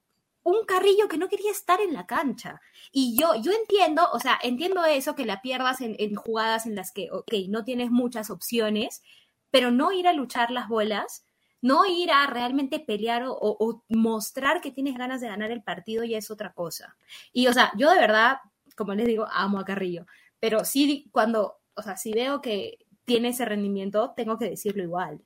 un 0.43 0.65
Carrillo 0.67 1.07
que 1.09 1.19
no 1.19 1.29
quería 1.29 1.51
estar 1.51 1.81
en 1.81 1.93
la 1.95 2.07
cancha. 2.07 2.61
Y 2.93 3.17
yo, 3.17 3.35
yo 3.41 3.53
entiendo, 3.53 4.03
o 4.13 4.19
sea, 4.19 4.39
entiendo 4.43 4.85
eso, 4.85 5.15
que 5.15 5.25
la 5.27 5.41
pierdas 5.43 5.81
en, 5.81 5.95
en 5.99 6.15
jugadas 6.17 6.67
en 6.67 6.75
las 6.75 6.93
que, 6.93 7.09
ok, 7.11 7.33
no 7.49 7.65
tienes 7.65 7.91
muchas 7.91 8.31
opciones, 8.31 9.03
pero 9.51 9.71
no 9.71 9.93
ir 9.93 10.09
a 10.09 10.13
luchar 10.13 10.51
las 10.51 10.69
bolas, 10.69 11.25
no 11.63 11.85
ir 11.87 12.11
a 12.11 12.27
realmente 12.27 12.81
pelear 12.81 13.25
o, 13.25 13.33
o- 13.33 13.57
o 13.65 13.85
mostrar 13.89 14.61
que 14.61 14.71
tienes 14.73 14.97
ganas 14.97 15.21
de 15.21 15.29
ganar 15.29 15.51
el 15.51 15.63
partido 15.63 16.05
ya 16.05 16.19
es 16.19 16.31
otra 16.31 16.53
cosa. 16.53 16.97
Y, 17.33 17.47
o 17.49 17.53
sea, 17.53 17.71
yo 17.77 17.91
de 17.91 17.99
verdad, 18.01 18.39
como 18.77 18.95
les 18.95 19.07
digo, 19.07 19.27
amo 19.31 19.59
a 19.61 19.65
Carrillo, 19.65 20.07
pero 20.39 20.65
sí 20.65 21.09
cuando, 21.13 21.59
o 21.75 21.83
sea, 21.83 21.97
si 21.97 22.13
veo 22.13 22.41
que 22.41 22.79
tiene 23.05 23.29
ese 23.29 23.45
rendimiento, 23.45 24.13
tengo 24.17 24.39
que 24.39 24.51
decirlo 24.51 24.83
igual. 24.83 25.21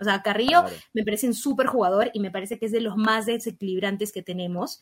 O 0.00 0.04
sea, 0.04 0.22
Carrillo 0.22 0.62
Claro. 0.62 0.76
me 0.92 1.04
parece 1.04 1.26
un 1.26 1.34
súper 1.34 1.66
jugador 1.66 2.10
y 2.12 2.20
me 2.20 2.30
parece 2.30 2.58
que 2.58 2.66
es 2.66 2.72
de 2.72 2.80
los 2.80 2.96
más 2.96 3.26
desequilibrantes 3.26 4.12
que 4.12 4.22
tenemos, 4.22 4.80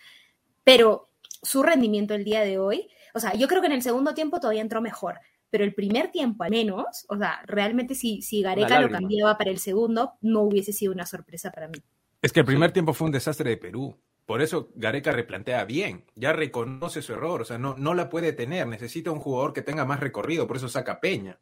pero 0.65 1.11
su 1.43 1.63
rendimiento 1.63 2.15
el 2.15 2.25
día 2.25 2.41
de 2.41 2.59
hoy, 2.59 2.89
o 3.15 3.21
sea, 3.21 3.35
yo 3.35 3.47
creo 3.47 3.61
que 3.61 3.69
en 3.69 3.75
el 3.75 3.83
segundo 3.83 4.15
tiempo 4.15 4.41
todavía 4.41 4.63
entró 4.63 4.81
mejor, 4.81 5.21
pero 5.51 5.63
el 5.63 5.75
primer 5.75 6.11
tiempo 6.11 6.43
al 6.43 6.51
menos, 6.51 7.07
o 7.09 7.17
sea, 7.17 7.41
realmente 7.47 7.95
si, 7.95 8.23
si 8.23 8.43
Gareca 8.43 8.81
lo 8.81 8.91
cambiaba 8.91 9.39
para 9.39 9.51
el 9.51 9.59
segundo, 9.59 10.15
no 10.21 10.41
hubiese 10.41 10.73
sido 10.73 10.93
una 10.93 11.07
sorpresa 11.07 11.53
para 11.53 11.69
mí. 11.69 11.79
Es 12.21 12.33
que 12.33 12.41
el 12.41 12.47
primer 12.47 12.73
tiempo 12.73 12.93
fue 12.93 13.07
un 13.07 13.13
desastre 13.13 13.51
de 13.51 13.57
Perú. 13.57 13.97
Por 14.27 14.41
eso 14.41 14.71
Gareca 14.75 15.13
replantea 15.13 15.65
bien, 15.65 16.05
ya 16.15 16.33
reconoce 16.33 17.03
su 17.03 17.13
error, 17.13 17.43
o 17.43 17.45
sea, 17.45 17.59
no, 17.59 17.75
no 17.77 17.93
la 17.95 18.09
puede 18.09 18.33
tener, 18.33 18.67
necesita 18.67 19.11
un 19.11 19.21
jugador 19.21 19.53
que 19.53 19.61
tenga 19.63 19.85
más 19.85 20.01
recorrido, 20.01 20.47
por 20.47 20.57
eso 20.57 20.69
saca 20.69 21.01
Peña 21.01 21.39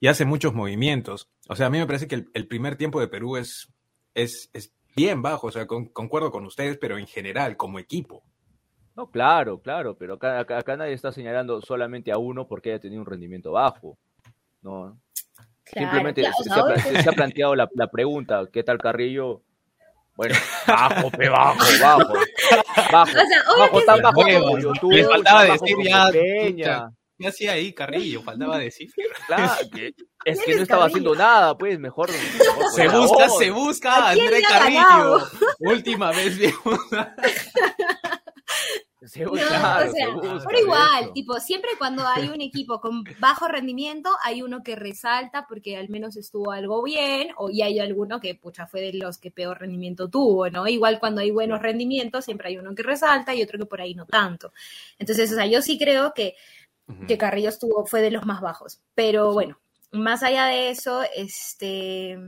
y 0.00 0.06
hace 0.08 0.24
muchos 0.24 0.54
movimientos. 0.54 1.28
O 1.48 1.56
sea, 1.56 1.66
a 1.66 1.70
mí 1.70 1.78
me 1.78 1.86
parece 1.86 2.08
que 2.08 2.14
el, 2.16 2.30
el 2.34 2.48
primer 2.48 2.76
tiempo 2.76 3.00
de 3.00 3.08
Perú 3.08 3.36
es, 3.36 3.72
es, 4.14 4.50
es 4.54 4.72
bien 4.96 5.20
bajo, 5.22 5.48
o 5.48 5.52
sea, 5.52 5.66
con- 5.66 5.86
concuerdo 5.86 6.30
con 6.30 6.44
ustedes, 6.46 6.78
pero 6.78 6.96
en 6.98 7.06
general, 7.06 7.56
como 7.56 7.78
equipo. 7.78 8.24
No, 8.96 9.10
claro, 9.10 9.60
claro, 9.60 9.96
pero 9.96 10.14
acá, 10.14 10.40
acá, 10.40 10.58
acá 10.58 10.76
nadie 10.76 10.92
está 10.94 11.12
señalando 11.12 11.60
solamente 11.62 12.12
a 12.12 12.18
uno 12.18 12.46
porque 12.46 12.70
haya 12.70 12.80
tenido 12.80 13.00
un 13.00 13.06
rendimiento 13.06 13.52
bajo. 13.52 13.96
No, 14.62 14.98
Claro, 15.64 15.86
simplemente 15.90 16.22
claro, 16.22 16.34
se, 16.42 16.50
ha, 16.98 17.02
se 17.02 17.08
ha 17.08 17.12
planteado 17.12 17.54
la, 17.54 17.68
la 17.74 17.90
pregunta, 17.90 18.46
¿qué 18.52 18.62
tal 18.62 18.78
Carrillo? 18.78 19.42
Bueno, 20.14 20.34
bajo, 20.66 21.10
pe, 21.10 21.28
bajo, 21.28 21.58
bajo, 21.80 22.12
bajo, 22.92 23.10
O 23.10 23.26
sea, 23.26 23.42
bajo, 23.58 23.82
tan 23.82 23.96
sí. 23.96 24.02
bajo 24.02 24.22
como 24.22 24.90
Les 24.92 25.08
faltaba 25.08 25.44
decir 25.44 25.76
ya, 25.84 26.08
Peña. 26.12 26.88
¿Qué 27.18 27.28
hacía 27.28 27.52
ahí 27.52 27.72
Carrillo? 27.72 28.22
Faltaba 28.22 28.58
decir. 28.58 28.90
Claro, 29.26 29.52
que- 29.72 29.92
es 30.24 30.38
que 30.38 30.44
¿Quién 30.44 30.56
no 30.56 30.56
es 30.56 30.62
estaba 30.62 30.82
Carrillo? 30.82 31.12
haciendo 31.12 31.14
nada, 31.14 31.56
pues, 31.56 31.78
mejor. 31.78 32.10
mejor 32.10 32.70
Se 32.74 32.88
busca, 32.88 33.28
se 33.28 33.50
busca 33.50 33.94
a 33.94 34.10
¿A 34.10 34.12
quién 34.14 34.26
André 34.26 34.42
Carrillo. 34.42 35.28
Última 35.60 36.10
vez 36.10 36.36
vimos 36.38 36.80
Se 39.04 39.24
No, 39.24 39.32
claro, 39.32 39.90
o 39.90 39.92
sea, 39.92 40.06
se 40.06 40.10
busca, 40.12 40.48
pero 40.48 40.60
igual, 40.60 41.04
eso. 41.04 41.12
tipo, 41.12 41.40
siempre 41.40 41.70
cuando 41.76 42.06
hay 42.06 42.28
un 42.28 42.40
equipo 42.40 42.80
con 42.80 43.02
bajo 43.18 43.48
rendimiento, 43.48 44.10
hay 44.22 44.42
uno 44.42 44.62
que 44.62 44.76
resalta 44.76 45.46
porque 45.48 45.76
al 45.76 45.88
menos 45.88 46.16
estuvo 46.16 46.52
algo 46.52 46.82
bien, 46.84 47.30
o 47.36 47.50
y 47.50 47.62
hay 47.62 47.80
alguno 47.80 48.20
que, 48.20 48.36
pucha, 48.36 48.66
fue 48.68 48.80
de 48.80 48.92
los 48.92 49.18
que 49.18 49.32
peor 49.32 49.58
rendimiento 49.60 50.08
tuvo, 50.08 50.48
¿no? 50.50 50.68
Igual 50.68 51.00
cuando 51.00 51.20
hay 51.20 51.32
buenos 51.32 51.60
rendimientos, 51.60 52.24
siempre 52.24 52.48
hay 52.48 52.58
uno 52.58 52.74
que 52.74 52.84
resalta 52.84 53.34
y 53.34 53.42
otro 53.42 53.58
que 53.58 53.66
por 53.66 53.80
ahí 53.80 53.94
no 53.94 54.06
tanto. 54.06 54.52
Entonces, 54.98 55.32
o 55.32 55.34
sea, 55.34 55.46
yo 55.46 55.62
sí 55.62 55.78
creo 55.78 56.14
que, 56.14 56.36
que 57.08 57.18
Carrillo 57.18 57.48
estuvo, 57.48 57.84
fue 57.86 58.02
de 58.02 58.12
los 58.12 58.24
más 58.24 58.40
bajos. 58.40 58.80
Pero 58.94 59.32
bueno, 59.32 59.58
más 59.90 60.22
allá 60.22 60.46
de 60.46 60.70
eso, 60.70 61.02
este. 61.14 62.18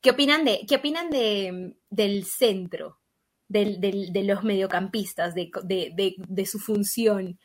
¿Qué 0.00 0.10
opinan 0.10 0.44
de, 0.44 0.64
qué 0.68 0.76
opinan 0.76 1.10
de, 1.10 1.74
del 1.90 2.24
centro? 2.26 2.98
Del, 3.48 3.80
del- 3.80 4.12
de 4.12 4.24
los 4.24 4.42
mediocampistas, 4.42 5.34
de, 5.34 5.50
de- 5.64 5.92
de- 5.94 6.14
de 6.18 6.46
su 6.46 6.58
función 6.58 7.38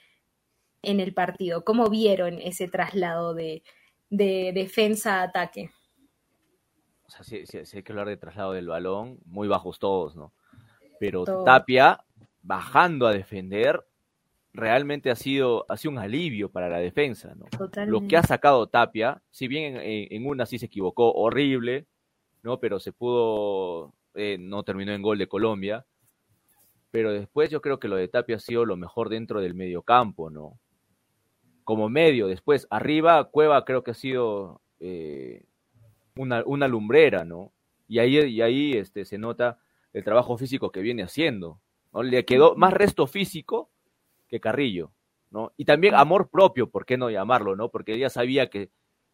en 0.81 0.99
el 0.99 1.13
partido. 1.13 1.63
¿Cómo 1.63 1.89
vieron 1.89 2.39
ese 2.41 2.67
traslado 2.67 3.35
de, 3.35 3.61
de 4.09 4.51
defensa 4.53 5.19
a 5.19 5.23
ataque? 5.23 5.69
O 7.05 7.09
sea, 7.11 7.23
sí, 7.23 7.45
sí- 7.45 7.65
sí 7.65 7.77
hay 7.77 7.83
que 7.83 7.91
hablar 7.91 8.07
de 8.07 8.17
traslado 8.17 8.53
del 8.53 8.67
balón, 8.67 9.19
muy 9.25 9.47
bajos 9.47 9.77
todos, 9.79 10.15
¿no? 10.15 10.33
Pero. 10.99 11.23
Tapia, 11.43 12.03
bajando 12.41 13.05
a 13.05 13.13
defender, 13.13 13.85
realmente 14.53 15.11
ha 15.11 15.15
sido, 15.15 15.65
ha 15.69 15.77
sido 15.77 15.91
un 15.91 15.97
alivio 15.99 16.49
para 16.49 16.67
la 16.69 16.77
defensa, 16.79 17.35
¿no? 17.35 17.45
Lo 17.91 18.07
que 18.07 18.17
ha 18.17 18.23
sacado 18.23 18.67
Tapia, 18.67 19.21
si 19.29 19.47
bien 19.47 19.75
en, 19.77 19.81
en- 19.81 20.07
en 20.11 20.25
una 20.25 20.45
sí 20.45 20.57
se 20.57 20.65
equivocó 20.65 21.11
horrible, 21.13 21.85
¿no? 22.43 22.59
Pero 22.59 22.79
se 22.79 22.91
pudo, 22.91 23.93
eh, 24.15 24.37
no 24.39 24.63
terminó 24.63 24.93
en 24.93 25.01
gol 25.03 25.17
de 25.19 25.27
Colombia. 25.27 25.85
Pero 26.91 27.13
después 27.13 27.49
yo 27.49 27.61
creo 27.61 27.79
que 27.79 27.87
lo 27.87 27.95
de 27.95 28.07
Tapia 28.07 28.35
ha 28.35 28.39
sido 28.39 28.65
lo 28.65 28.75
mejor 28.75 29.09
dentro 29.09 29.41
del 29.41 29.55
medio 29.55 29.81
campo, 29.81 30.29
¿no? 30.29 30.59
Como 31.63 31.89
medio, 31.89 32.27
después 32.27 32.67
arriba, 32.69 33.29
Cueva 33.31 33.63
creo 33.65 33.83
que 33.83 33.91
ha 33.91 33.95
sido 33.95 34.61
eh, 34.79 35.45
una, 36.15 36.43
una 36.45 36.67
lumbrera, 36.67 37.23
¿no? 37.23 37.53
Y 37.87 37.99
ahí, 37.99 38.17
y 38.17 38.41
ahí 38.41 38.73
este, 38.73 39.05
se 39.05 39.17
nota 39.17 39.59
el 39.93 40.03
trabajo 40.03 40.37
físico 40.37 40.71
que 40.71 40.81
viene 40.81 41.03
haciendo, 41.03 41.59
¿no? 41.93 42.03
Le 42.03 42.25
quedó 42.25 42.55
más 42.55 42.73
resto 42.73 43.07
físico 43.07 43.69
que 44.27 44.39
Carrillo, 44.39 44.91
¿no? 45.29 45.53
Y 45.57 45.65
también 45.65 45.95
amor 45.95 46.29
propio, 46.29 46.69
¿por 46.69 46.85
qué 46.85 46.97
no 46.97 47.09
llamarlo, 47.09 47.55
no? 47.55 47.69
Porque 47.69 47.93
ella 47.93 48.09
sabía 48.09 48.49
que 48.49 48.69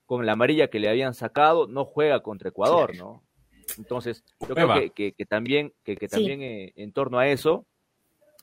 con 0.06 0.26
la 0.26 0.34
amarilla 0.34 0.70
que 0.70 0.80
le 0.80 0.90
habían 0.90 1.13
sacado 1.13 1.68
no 1.68 1.86
juega 1.86 2.24
contra 2.24 2.50
Ecuador, 2.50 2.96
¿no? 2.96 3.24
Entonces, 3.78 4.24
yo 4.48 4.56
creo 4.56 4.74
que, 4.74 4.90
que- 4.92 5.12
que 5.14 5.26
también, 5.26 5.74
que, 5.84 5.96
que 5.98 6.08
Sí. 6.08 6.16
también 6.16 6.42
eh, 6.42 6.74
en 6.76 6.92
torno 6.92 7.20
a 7.20 7.28
eso 7.28 7.66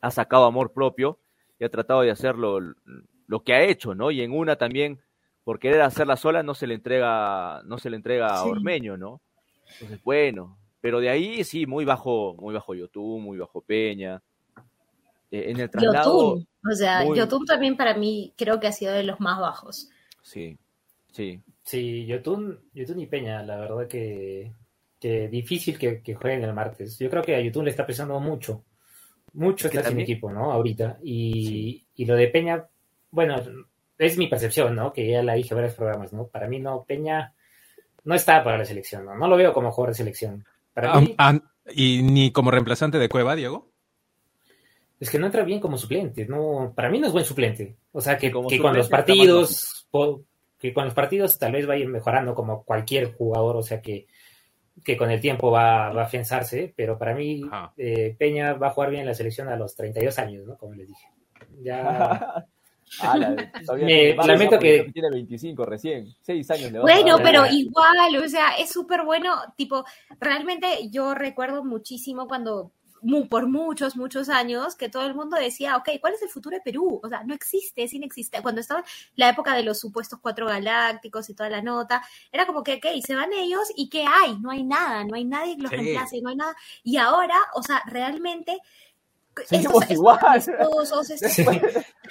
ha 0.01 0.11
sacado 0.11 0.45
amor 0.45 0.73
propio 0.73 1.19
y 1.59 1.65
ha 1.65 1.69
tratado 1.69 2.03
de 2.03 2.11
hacer 2.11 2.37
lo, 2.37 2.61
lo 2.61 3.41
que 3.43 3.55
ha 3.55 3.63
hecho, 3.65 3.95
¿no? 3.95 4.11
Y 4.11 4.21
en 4.21 4.33
una 4.33 4.57
también, 4.57 5.01
por 5.45 5.59
querer 5.59 5.81
hacerla 5.83 6.17
sola, 6.17 6.43
no 6.43 6.55
se 6.55 6.67
le 6.67 6.75
entrega, 6.75 7.63
no 7.65 7.79
se 7.79 7.91
le 7.91 7.97
entrega 7.97 8.35
a. 8.37 8.45
Ormeño, 8.45 8.97
¿no? 8.97 9.21
Entonces, 9.73 10.01
bueno, 10.05 10.59
pero 10.81 11.01
de 11.01 11.09
ahí 11.11 11.43
sí, 11.45 11.67
muy 11.67 11.85
bajo, 11.85 12.35
muy 12.39 12.53
bajo 12.55 12.75
YouTube, 12.75 13.21
muy 13.21 13.39
bajo 13.39 13.61
Peña. 13.63 14.23
Eh, 15.31 15.51
en 15.51 15.61
el 15.61 15.71
traslado, 15.71 16.21
Yotun. 16.37 16.47
O 16.71 16.75
sea, 16.75 17.05
muy- 17.05 17.19
Yotun 17.19 17.45
también 17.47 17.77
para 17.77 17.95
mí 17.95 18.33
creo 18.37 18.61
que 18.61 18.67
ha 18.69 18.73
sido 18.73 18.93
de 18.93 19.03
los 19.05 19.21
más 19.21 19.41
bajos. 19.41 19.91
sí, 20.23 20.59
sí. 21.13 21.41
Sí, 21.63 22.05
Yotun, 22.07 22.61
Yotun 22.75 23.01
y 23.01 23.07
Peña, 23.07 23.43
la 23.43 23.57
verdad 23.57 23.89
que, 23.89 24.53
que 25.05 25.29
difícil 25.29 25.77
que, 25.77 26.01
que 26.01 26.15
jueguen 26.15 26.45
el 26.45 26.55
martes. 26.55 26.99
Yo 26.99 27.11
creo 27.11 27.23
que 27.23 27.37
a 27.37 27.41
Yotun 27.43 27.67
le 27.67 27.71
está 27.73 27.85
pesando 27.85 28.19
mucho, 28.21 28.65
mucho 29.35 29.69
estar 29.69 29.87
sin 29.87 30.01
equipo, 30.01 30.33
¿no? 30.33 30.51
Ahorita. 30.51 30.99
Y, 31.03 31.85
y 31.95 32.07
lo 32.07 32.17
de 32.17 32.29
Peña, 32.29 32.65
bueno, 33.11 33.37
es 33.99 34.17
mi 34.17 34.29
percepción, 34.29 34.75
¿no? 34.75 34.95
Que 34.95 35.11
ya 35.11 35.23
la 35.23 35.35
dije 35.35 35.51
en 35.51 35.57
varios 35.57 35.75
programas, 35.75 36.15
¿no? 36.15 36.29
Para 36.29 36.49
mí 36.49 36.59
no, 36.59 36.85
Peña 36.85 37.35
no 38.05 38.15
está 38.15 38.43
para 38.43 38.57
la 38.57 38.65
selección, 38.65 39.05
¿no? 39.05 39.15
No 39.15 39.29
lo 39.29 39.37
veo 39.37 39.53
como 39.53 39.71
jugador 39.73 39.91
de 39.91 39.99
selección. 39.99 40.43
Para 40.73 40.99
mí 40.99 41.15
¿Y 41.75 42.03
ni 42.03 42.33
como 42.33 42.51
reemplazante 42.51 42.99
de 42.99 43.11
Cueva, 43.11 43.37
Diego? 43.37 43.71
es 45.01 45.11
que 45.11 45.19
no 45.19 45.27
entra 45.27 45.43
bien 45.43 45.61
como 45.61 45.77
suplente, 45.77 46.25
no, 46.25 46.73
para 46.75 46.89
mí 46.89 46.99
no 46.99 47.09
es 47.09 47.13
buen 47.13 47.27
suplente. 47.27 47.77
O 47.93 48.01
sea, 48.01 48.17
que, 48.17 48.33
que 48.49 48.59
con 48.59 48.75
los 48.75 48.89
partidos, 48.89 49.87
que 50.59 50.73
con 50.73 50.87
los 50.87 50.95
partidos 50.95 51.39
tal 51.39 51.53
vez 51.53 51.67
vaya 51.67 51.87
mejorando 51.87 52.35
como 52.35 52.65
cualquier 52.65 53.13
jugador, 53.13 53.57
o 53.57 53.63
sea 53.63 53.83
que, 53.83 54.07
que 54.83 54.97
con 54.97 55.11
el 55.11 55.21
tiempo 55.21 55.51
va, 55.51 55.91
va 55.91 56.03
a 56.03 56.05
afianzarse, 56.07 56.73
pero 56.77 56.99
para 56.99 57.15
mí 57.15 57.43
eh, 57.77 58.15
Peña 58.19 58.55
va 58.55 58.69
a 58.69 58.71
jugar 58.71 58.91
bien 58.91 59.03
en 59.03 59.09
la 59.09 59.15
selección 59.15 59.49
a 59.49 59.57
los 59.57 59.77
32 59.77 60.19
años, 60.19 60.47
¿no? 60.47 60.57
Como 60.57 60.75
les 60.75 60.89
dije. 60.89 61.09
Ya, 61.63 62.45
Me 63.73 64.15
lamento 64.15 64.59
que- 64.59 64.91
tiene 64.93 65.11
25 65.11 65.65
recién, 65.65 66.07
6 66.21 66.51
años 66.51 66.73
le 66.73 66.81
Bueno, 66.81 67.17
pero 67.23 67.47
igual, 67.47 68.17
o 68.23 68.29
sea, 68.29 68.51
es 68.59 68.71
súper 68.71 69.05
bueno, 69.05 69.35
tipo, 69.57 69.85
realmente 70.21 70.67
yo 70.91 71.15
recuerdo 71.15 71.65
muchísimo 71.65 72.29
cuando, 72.29 72.73
por 73.29 73.47
muchos, 73.49 73.97
muchos 73.97 74.29
años, 74.29 74.77
que 74.77 74.89
todo 74.89 75.07
el 75.07 75.15
mundo 75.15 75.37
decía, 75.37 75.77
ok, 75.77 75.91
¿cuál 76.01 76.15
es 76.15 76.23
el 76.23 76.29
futuro 76.29 76.57
de 76.57 76.63
Perú? 76.63 77.01
O 77.03 77.09
sea, 77.09 77.23
no 77.25 77.35
existe, 77.35 77.83
es 77.85 77.93
inexistente. 77.93 78.43
Cuando 78.43 78.61
estaba 78.61 78.85
la 79.17 79.29
época 79.29 79.55
de 79.55 79.63
los 79.63 79.79
supuestos 79.79 80.19
cuatro 80.21 80.47
galácticos 80.47 81.29
y 81.31 81.35
toda 81.35 81.51
la 81.51 81.63
nota, 81.63 82.03
era 82.33 82.47
como 82.47 82.63
que, 82.63 82.75
ok, 82.75 82.87
se 83.07 83.15
van 83.15 83.33
ellos 83.33 83.63
y 83.77 83.89
¿qué 83.89 84.05
hay? 84.07 84.39
No 84.39 84.51
hay 84.51 84.65
nada, 84.65 85.05
no 85.05 85.15
hay 85.17 85.25
nadie 85.25 85.57
que 85.57 85.63
los 85.63 85.71
Sí. 85.71 85.77
reemplace, 85.77 86.21
no 86.23 86.31
hay 86.31 86.37
nada. 86.37 86.57
Y 86.83 86.97
ahora, 86.97 87.37
o 87.55 87.63
sea, 87.63 87.83
realmente 87.87 88.59
Seguimos 89.47 89.83
estos- 89.83 89.91
igual. 89.97 90.19
estos 90.37 90.59
amistosos, 90.59 91.11
estos- 91.11 91.33
Sí. 91.33 91.45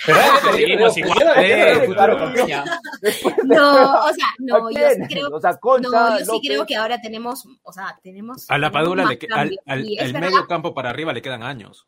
Pero 0.05 0.19
Seguimos 0.55 0.97
igual, 0.97 1.17
no 1.25 1.33
eh, 1.35 1.87
o 1.87 1.93
sea, 2.45 2.63
no, 3.43 4.67
¿A 4.67 4.71
yo 4.71 4.89
sí 4.89 5.01
creo, 5.09 5.27
O 5.31 5.39
sea, 5.39 5.57
Concha, 5.57 5.89
no, 5.89 6.09
yo 6.19 6.25
sí 6.25 6.25
López. 6.31 6.49
creo 6.49 6.65
que 6.65 6.75
ahora 6.75 6.99
tenemos, 7.01 7.45
o 7.63 7.71
sea, 7.73 7.97
tenemos. 8.03 8.45
A 8.49 8.57
la 8.57 8.71
Padula, 8.71 9.05
le 9.05 9.19
al, 9.31 9.57
al- 9.65 9.85
el 9.97 10.13
medio 10.13 10.47
campo 10.47 10.73
para 10.73 10.89
arriba 10.89 11.13
le 11.13 11.21
quedan 11.21 11.43
años. 11.43 11.87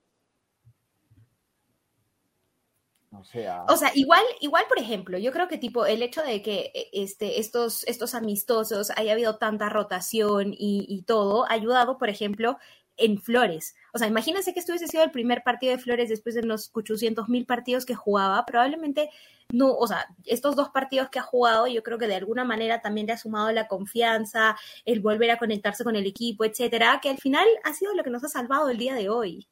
O 3.17 3.23
sea, 3.23 3.63
O 3.69 3.77
sea, 3.77 3.91
igual, 3.95 4.21
igual, 4.41 4.65
por 4.67 4.77
ejemplo, 4.77 5.17
yo 5.17 5.31
creo 5.31 5.47
que 5.47 5.57
tipo 5.57 5.85
el 5.85 6.03
hecho 6.03 6.21
de 6.21 6.41
que 6.41 6.71
eh, 6.75 6.89
este, 6.91 7.39
estos, 7.39 7.85
estos 7.87 8.13
amistosos 8.13 8.91
haya 8.97 9.13
habido 9.13 9.37
tanta 9.37 9.69
rotación 9.69 10.53
y, 10.53 10.85
y 10.89 11.03
todo, 11.03 11.45
ha 11.45 11.53
ayudado, 11.53 11.97
por 11.97 12.09
ejemplo, 12.09 12.57
en 12.97 13.21
Flores. 13.21 13.75
O 13.93 13.97
sea, 13.97 14.07
imagínense 14.07 14.53
que 14.53 14.59
este 14.59 14.71
hubiese 14.71 14.87
sido 14.87 15.03
el 15.03 15.11
primer 15.11 15.43
partido 15.43 15.71
de 15.71 15.81
Flores 15.81 16.09
después 16.09 16.35
de 16.35 16.43
los 16.43 16.69
800 16.73 17.29
mil 17.29 17.45
partidos 17.45 17.85
que 17.85 17.95
jugaba, 17.95 18.45
probablemente 18.45 19.09
no, 19.51 19.73
o 19.73 19.87
sea, 19.87 20.07
estos 20.25 20.55
dos 20.55 20.69
partidos 20.69 21.09
que 21.09 21.19
ha 21.19 21.23
jugado, 21.23 21.67
yo 21.67 21.83
creo 21.83 21.97
que 21.97 22.07
de 22.07 22.15
alguna 22.15 22.43
manera 22.43 22.81
también 22.81 23.07
le 23.07 23.13
ha 23.13 23.17
sumado 23.17 23.51
la 23.51 23.67
confianza, 23.67 24.57
el 24.85 25.01
volver 25.01 25.31
a 25.31 25.37
conectarse 25.37 25.83
con 25.83 25.95
el 25.95 26.05
equipo, 26.07 26.45
etcétera, 26.45 26.99
que 27.01 27.09
al 27.09 27.17
final 27.19 27.47
ha 27.63 27.73
sido 27.73 27.93
lo 27.93 28.03
que 28.03 28.09
nos 28.09 28.23
ha 28.23 28.29
salvado 28.29 28.69
el 28.69 28.77
día 28.77 28.95
de 28.95 29.09
hoy. 29.09 29.47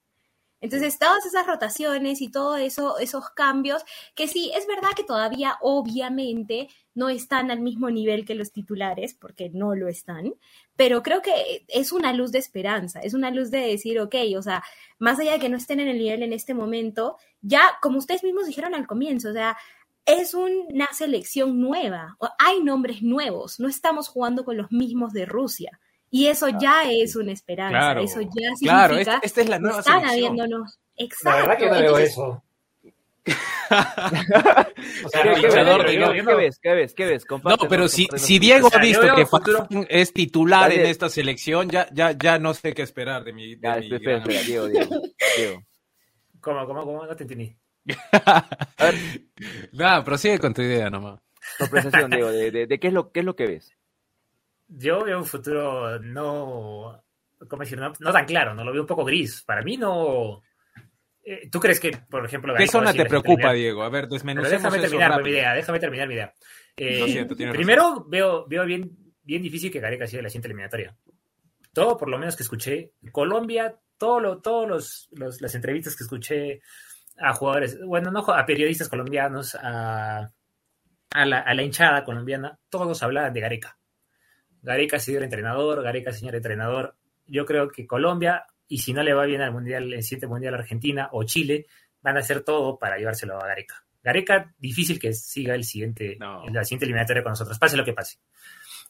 Entonces, 0.63 0.97
todas 0.97 1.25
esas 1.25 1.45
rotaciones 1.45 2.21
y 2.21 2.31
todo 2.31 2.55
eso, 2.55 2.97
esos 2.97 3.29
cambios, 3.31 3.83
que 4.15 4.29
sí, 4.29 4.49
es 4.55 4.65
verdad 4.65 4.91
que 4.95 5.03
todavía, 5.03 5.57
obviamente, 5.59 6.69
no 6.95 7.09
están 7.09 7.51
al 7.51 7.59
mismo 7.59 7.91
nivel 7.91 8.23
que 8.23 8.33
los 8.33 8.53
titulares, 8.53 9.13
porque 9.13 9.49
no 9.49 9.75
lo 9.75 9.89
están, 9.89 10.33
pero 10.77 11.03
creo 11.03 11.21
que 11.21 11.65
es 11.67 11.91
una 11.91 12.13
luz 12.13 12.31
de 12.31 12.39
esperanza, 12.39 13.01
es 13.01 13.13
una 13.13 13.29
luz 13.29 13.51
de 13.51 13.59
decir, 13.59 13.99
ok, 13.99 14.15
o 14.37 14.41
sea, 14.41 14.63
más 14.99 15.19
allá 15.19 15.33
de 15.33 15.39
que 15.39 15.49
no 15.49 15.57
estén 15.57 15.81
en 15.81 15.89
el 15.89 15.97
nivel 15.97 16.23
en 16.23 16.31
este 16.31 16.53
momento, 16.53 17.17
ya, 17.41 17.61
como 17.81 17.97
ustedes 17.97 18.23
mismos 18.23 18.47
dijeron 18.47 18.73
al 18.73 18.87
comienzo, 18.87 19.31
o 19.31 19.33
sea, 19.33 19.57
es 20.05 20.33
una 20.33 20.87
selección 20.93 21.59
nueva, 21.59 22.17
hay 22.39 22.63
nombres 22.63 23.01
nuevos, 23.01 23.59
no 23.59 23.67
estamos 23.67 24.07
jugando 24.07 24.45
con 24.45 24.55
los 24.55 24.71
mismos 24.71 25.11
de 25.11 25.25
Rusia. 25.25 25.77
Y 26.15 26.27
eso 26.27 26.47
ya 26.61 26.83
es 26.91 27.15
una 27.15 27.31
esperanza, 27.31 27.71
Claro, 27.79 28.01
eso 28.01 28.21
ya 28.21 28.27
significa 28.55 28.59
claro, 28.75 28.97
esta, 28.99 29.19
esta 29.23 29.41
es 29.41 29.49
la 29.49 29.55
que 29.57 29.61
nueva 29.63 29.79
están 29.79 29.99
selección. 30.01 30.25
habiéndonos. 30.39 30.79
La 30.95 31.05
Exacto. 31.05 31.41
verdad 31.41 31.57
que 31.57 31.65
no 31.65 31.71
veo 31.71 31.81
Entonces, 31.81 32.09
eso. 32.11 32.43
O 33.73 35.09
¿Qué, 35.09 35.09
sea, 35.09 35.23
qué 35.33 35.41
yo- 35.41 35.47
ves, 35.47 35.55
no- 35.65 35.85
¿Qué 36.13 36.21
no- 36.23 36.37
ves? 36.37 36.59
¿Qué 36.61 36.73
ves? 36.75 36.93
¿Qué 36.93 37.05
ves? 37.05 37.25
No, 37.43 37.57
pero 37.67 37.87
si, 37.87 38.07
si 38.15 38.37
Diego 38.37 38.69
ha 38.71 38.77
visto 38.77 39.15
que 39.15 39.25
futuro- 39.25 39.67
es 39.89 40.13
titular 40.13 40.69
Dale. 40.69 40.81
en 40.81 40.85
esta 40.87 41.09
selección, 41.09 41.69
ya, 41.69 41.87
ya, 41.91 42.11
ya 42.11 42.37
no 42.37 42.53
sé 42.53 42.73
qué 42.75 42.83
esperar 42.83 43.23
de 43.23 43.33
mi. 43.33 43.55
de 43.55 43.61
Ya, 43.63 43.75
mi 43.77 43.91
espera, 43.95 44.17
espera, 44.17 44.41
Diego, 44.43 44.67
Diego. 44.67 45.01
Diego. 45.37 45.63
¿Cómo, 46.41 46.65
cómo, 46.67 46.83
cómo? 46.85 47.05
No 47.07 47.15
te 47.15 47.23
entendí. 47.23 47.55
A 48.11 48.45
ver, 48.79 48.95
Nada, 49.71 50.03
prosigue 50.03 50.37
con 50.37 50.53
tu 50.53 50.61
idea 50.61 50.89
nomás. 50.91 51.19
tu 51.57 51.63
apreciación, 51.63 52.11
Diego, 52.11 52.29
de, 52.31 52.51
de, 52.51 52.67
de 52.67 52.79
qué, 52.79 52.87
es 52.89 52.93
lo, 52.93 53.11
qué 53.11 53.21
es 53.21 53.25
lo 53.25 53.35
que 53.35 53.47
ves. 53.47 53.71
Yo 54.67 55.03
veo 55.03 55.17
un 55.19 55.25
futuro 55.25 55.99
no, 55.99 57.03
¿cómo 57.47 57.61
decir? 57.61 57.77
No, 57.79 57.93
no 57.99 58.11
tan 58.11 58.25
claro, 58.25 58.53
no 58.53 58.63
lo 58.63 58.71
veo 58.71 58.81
un 58.81 58.87
poco 58.87 59.05
gris. 59.05 59.43
Para 59.43 59.61
mí 59.61 59.77
no... 59.77 60.41
eh, 61.23 61.49
¿Tú 61.51 61.59
crees 61.59 61.79
que, 61.79 61.91
por 62.09 62.25
ejemplo... 62.25 62.53
¿Qué 62.55 62.67
zona 62.67 62.93
te 62.93 63.05
preocupa? 63.05 63.53
Diego? 63.53 63.83
A 63.83 63.89
ver, 63.89 64.07
desmenucemos 64.07 64.51
déjame 64.63 64.77
eso 64.77 64.85
terminar 64.87 65.09
mi 65.11 65.17
rápido. 65.17 65.37
idea, 65.37 65.53
déjame 65.53 65.79
terminar 65.79 66.07
mi 66.07 66.13
idea. 66.15 66.33
Eh, 66.75 66.99
Lo 66.99 67.07
siento, 67.07 67.35
tienes 67.35 67.55
primero, 67.55 68.05
veo, 68.07 68.45
veo 68.47 68.65
bien, 68.65 68.89
bien 69.21 69.41
difícil 69.43 69.71
que 69.71 69.79
Gareca 69.79 70.07
siga 70.07 70.23
la 70.23 70.29
siguiente 70.29 70.47
eliminatoria. 70.47 70.95
Todo, 71.71 71.97
por 71.97 72.09
lo 72.09 72.17
menos 72.17 72.35
que 72.35 72.43
escuché, 72.43 72.93
Colombia, 73.11 73.75
todo 73.97 74.19
lo, 74.19 74.41
todos 74.41 74.67
los, 74.67 75.09
los- 75.11 75.41
las 75.41 75.53
entrevistas 75.55 75.95
que 75.95 76.03
escuché 76.03 76.61
a 77.19 77.33
jugadores, 77.33 77.79
bueno, 77.85 78.09
no 78.11 78.19
a 78.27 78.45
periodistas 78.45 78.89
colombianos, 78.89 79.55
a, 79.55 80.31
a, 81.11 81.25
la, 81.25 81.39
a 81.39 81.53
la 81.53 81.61
hinchada 81.63 82.03
colombiana, 82.03 82.57
todos 82.69 83.01
hablaban 83.03 83.33
de 83.33 83.39
Gareca. 83.41 83.77
Gareca 84.63 84.97
señor 84.99 85.21
entrenador, 85.23 85.83
Gareca 85.83 86.11
señor 86.11 86.35
entrenador. 86.35 86.95
Yo 87.27 87.45
creo 87.45 87.69
que 87.69 87.85
Colombia, 87.85 88.45
y 88.67 88.79
si 88.79 88.93
no 88.93 89.03
le 89.03 89.13
va 89.13 89.25
bien 89.25 89.41
al 89.41 89.51
mundial, 89.51 89.93
el 89.93 90.01
siguiente 90.03 90.27
mundial 90.27 90.55
Argentina 90.55 91.09
o 91.11 91.23
Chile, 91.23 91.67
van 92.01 92.17
a 92.17 92.21
hacer 92.21 92.41
todo 92.41 92.79
para 92.79 92.97
llevárselo 92.97 93.37
a 93.37 93.47
Gareca. 93.47 93.85
Gareca, 94.01 94.53
difícil 94.57 94.99
que 94.99 95.13
siga 95.13 95.53
el 95.55 95.63
siguiente, 95.63 96.17
No. 96.19 96.43
la 96.49 96.63
siguiente 96.63 96.85
eliminatoria 96.85 97.23
con 97.23 97.31
nosotros, 97.33 97.59
pase 97.59 97.77
lo 97.77 97.85
que 97.85 97.93
pase. 97.93 98.17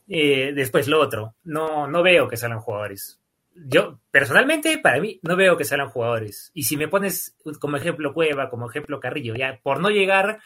Eh, 0.08 0.54
después, 0.54 0.88
lo 0.88 1.00
otro, 1.00 1.36
no, 1.44 1.88
no 1.88 2.02
veo 2.04 2.28
que 2.28 2.38
salgan 2.38 2.60
jugadores. 2.60 3.20
Yo, 3.56 4.00
personalmente, 4.10 4.80
para 4.80 5.00
mí, 5.00 5.20
no 5.22 5.36
veo 5.36 5.56
que 5.56 5.64
salgan 5.64 5.90
jugadores. 5.90 6.52
Y 6.56 6.64
si 6.64 6.76
me 6.78 6.88
pones 6.88 7.38
como 7.60 7.78
ejemplo 7.78 8.14
Cueva, 8.14 8.50
como 8.50 8.68
ejemplo 8.70 9.00
Carrillo, 9.00 9.36
ya 9.36 9.60
por 9.62 9.80
no 9.80 9.90
llegar 9.90 10.40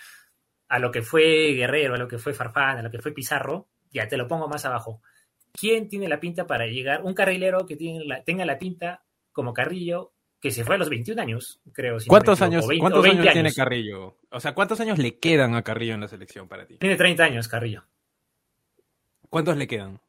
a 0.67 0.79
lo 0.79 0.91
que 0.91 1.01
fue 1.01 1.53
Guerrero, 1.53 1.95
a 1.95 1.97
lo 1.97 2.07
que 2.09 2.17
fue 2.17 2.33
Farfán, 2.33 2.77
a 2.77 2.81
lo 2.81 2.91
que 2.91 2.99
fue 2.99 3.13
Pizarro, 3.13 3.69
ya 3.91 4.07
te 4.09 4.17
lo 4.17 4.27
pongo 4.27 4.49
más 4.49 4.65
abajo. 4.65 5.01
¿Quién 5.59 5.89
tiene 5.89 6.07
la 6.07 6.19
pinta 6.19 6.45
para 6.45 6.67
llegar? 6.67 7.01
Un 7.03 7.13
carrilero 7.15 7.65
que 7.65 7.75
tiene 7.75 8.05
la- 8.05 8.23
tenga 8.23 8.45
la 8.45 8.59
pinta 8.59 9.03
como 9.31 9.53
Carrillo, 9.53 10.13
que 10.39 10.51
se 10.51 10.63
fue 10.63 10.75
a 10.75 10.77
los 10.77 10.89
21 10.89 11.19
años, 11.19 11.59
creo. 11.73 11.99
si 11.99 12.05
no 12.07 12.11
¿Cuántos 12.11 12.39
equivoco, 12.39 12.53
años, 12.53 12.65
o 12.65 12.67
20 12.67 12.81
cuántos 12.81 13.03
20 13.03 13.21
años 13.21 13.33
tiene 13.33 13.53
Carrillo? 13.53 14.17
O 14.29 14.39
sea, 14.39 14.53
¿cuántos 14.53 14.79
años 14.79 14.99
le 14.99 15.17
quedan 15.17 15.55
a 15.55 15.63
Carrillo 15.63 15.95
en 15.95 16.01
la 16.01 16.07
selección 16.07 16.47
para 16.47 16.65
ti? 16.67 16.77
Tiene 16.77 16.95
30 16.95 17.23
años, 17.23 17.47
Carrillo. 17.47 17.83
¿Cuántos 19.29 19.57
le 19.57 19.67
quedan? 19.67 19.99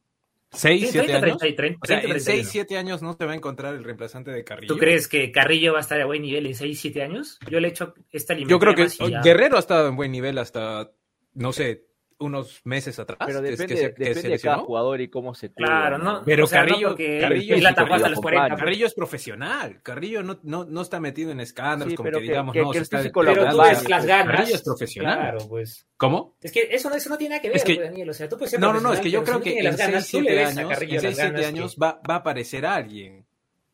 ¿Seis, 0.50 0.80
Tiene 0.80 0.92
siete 0.92 1.06
30, 1.08 1.26
años? 1.26 1.38
30, 1.38 1.56
30, 1.56 1.78
O 1.82 1.86
sea, 1.86 1.96
en 1.96 2.02
31. 2.08 2.36
6, 2.42 2.48
7 2.50 2.78
años 2.78 3.02
no 3.02 3.12
se 3.14 3.24
va 3.26 3.32
a 3.32 3.34
encontrar 3.34 3.74
el 3.74 3.84
reemplazante 3.84 4.30
de 4.30 4.44
Carrillo. 4.44 4.72
¿Tú 4.74 4.78
crees 4.78 5.06
que 5.08 5.30
Carrillo 5.30 5.72
va 5.72 5.78
a 5.78 5.82
estar 5.82 6.00
a 6.00 6.06
buen 6.06 6.22
nivel 6.22 6.46
en 6.46 6.54
6, 6.54 6.80
7 6.80 7.02
años? 7.02 7.38
Yo 7.50 7.60
le 7.60 7.68
he 7.68 7.70
hecho 7.70 7.92
esta 8.12 8.34
Yo 8.34 8.58
creo 8.58 8.74
que 8.74 8.86
Guerrero 9.22 9.56
ha 9.56 9.60
estado 9.60 9.88
en 9.88 9.96
buen 9.96 10.10
nivel 10.10 10.38
hasta, 10.38 10.90
no 11.34 11.52
sé, 11.52 11.87
unos 12.20 12.60
meses 12.64 12.98
atrás. 12.98 13.18
Pero 13.26 13.40
depende, 13.40 13.66
que 13.66 13.76
se- 13.76 13.94
que 13.94 14.04
depende 14.04 14.20
se 14.22 14.28
de 14.28 14.38
cada 14.40 14.58
jugador 14.58 15.00
y 15.00 15.08
cómo 15.08 15.34
se 15.34 15.50
cuida. 15.52 15.66
Claro, 15.66 15.98
¿no? 15.98 16.22
Pero 16.24 16.44
O 16.44 16.46
sea, 16.48 16.62
no 16.64 16.68
Carrillo- 16.68 16.88
porque 16.88 17.18
Carrillo 17.20 17.54
es 17.54 17.62
la 17.62 17.70
los 17.70 18.20
40. 18.20 18.44
acompaña. 18.46 18.64
Carrillo 18.64 18.86
es 18.86 18.94
profesional. 18.94 19.80
Carrillo 19.82 20.22
no, 20.22 20.38
no, 20.42 20.64
no 20.64 20.80
está 20.80 20.98
metido 21.00 21.30
en 21.30 21.40
escándalos 21.40 21.92
Sí, 21.92 21.96
como 21.96 22.08
que 22.10 22.16
que- 22.16 22.22
digamos, 22.22 22.52
que- 22.52 22.60
no, 22.62 22.70
que 22.70 22.72
se 22.74 22.78
el 22.78 22.82
está 22.82 22.96
Pero 23.34 23.50
tú 23.50 23.58
ves 23.62 23.88
las 23.88 24.06
ganas. 24.06 24.36
Carrillo 24.36 24.54
es 24.56 24.62
profesional. 24.62 25.18
Claro, 25.18 25.38
pues. 25.48 25.86
¿Cómo? 25.96 26.36
Es 26.42 26.52
que 26.52 26.68
eso, 26.72 26.90
no- 26.90 26.96
eso 26.96 27.08
no 27.10 27.18
tiene 27.18 27.30
nada 27.36 27.42
que 27.42 27.48
ver, 27.48 27.56
Es 27.56 27.64
que- 27.64 27.74
pues, 27.76 27.88
Daniel. 27.88 28.10
O 28.10 28.14
sea, 28.14 28.28
tú 28.28 28.36
puedes 28.36 28.50
ser 28.50 28.60
No, 28.60 28.72
no, 28.72 28.80
no, 28.80 28.92
es 28.92 29.00
que 29.00 29.10
yo 29.10 29.22
creo 29.22 29.34
no 29.38 29.40
que 29.40 29.58
en 29.58 29.64
las 29.64 29.76
6, 29.76 29.88
ganas, 29.88 30.10
tú 30.10 30.20
le 30.20 30.22
7 30.28 30.36
ves 30.36 30.46
a 30.56 30.60
años, 30.60 30.70
Carrillo 30.70 30.90
en 30.90 30.94
las 30.96 31.02
6, 31.02 31.16
7 31.16 31.32
ganas 31.32 31.46
años 31.48 31.74
que- 31.74 31.80
va, 31.80 32.00
va 32.08 32.14
a 32.14 32.18
aparecer 32.18 32.66
alguien. 32.66 33.27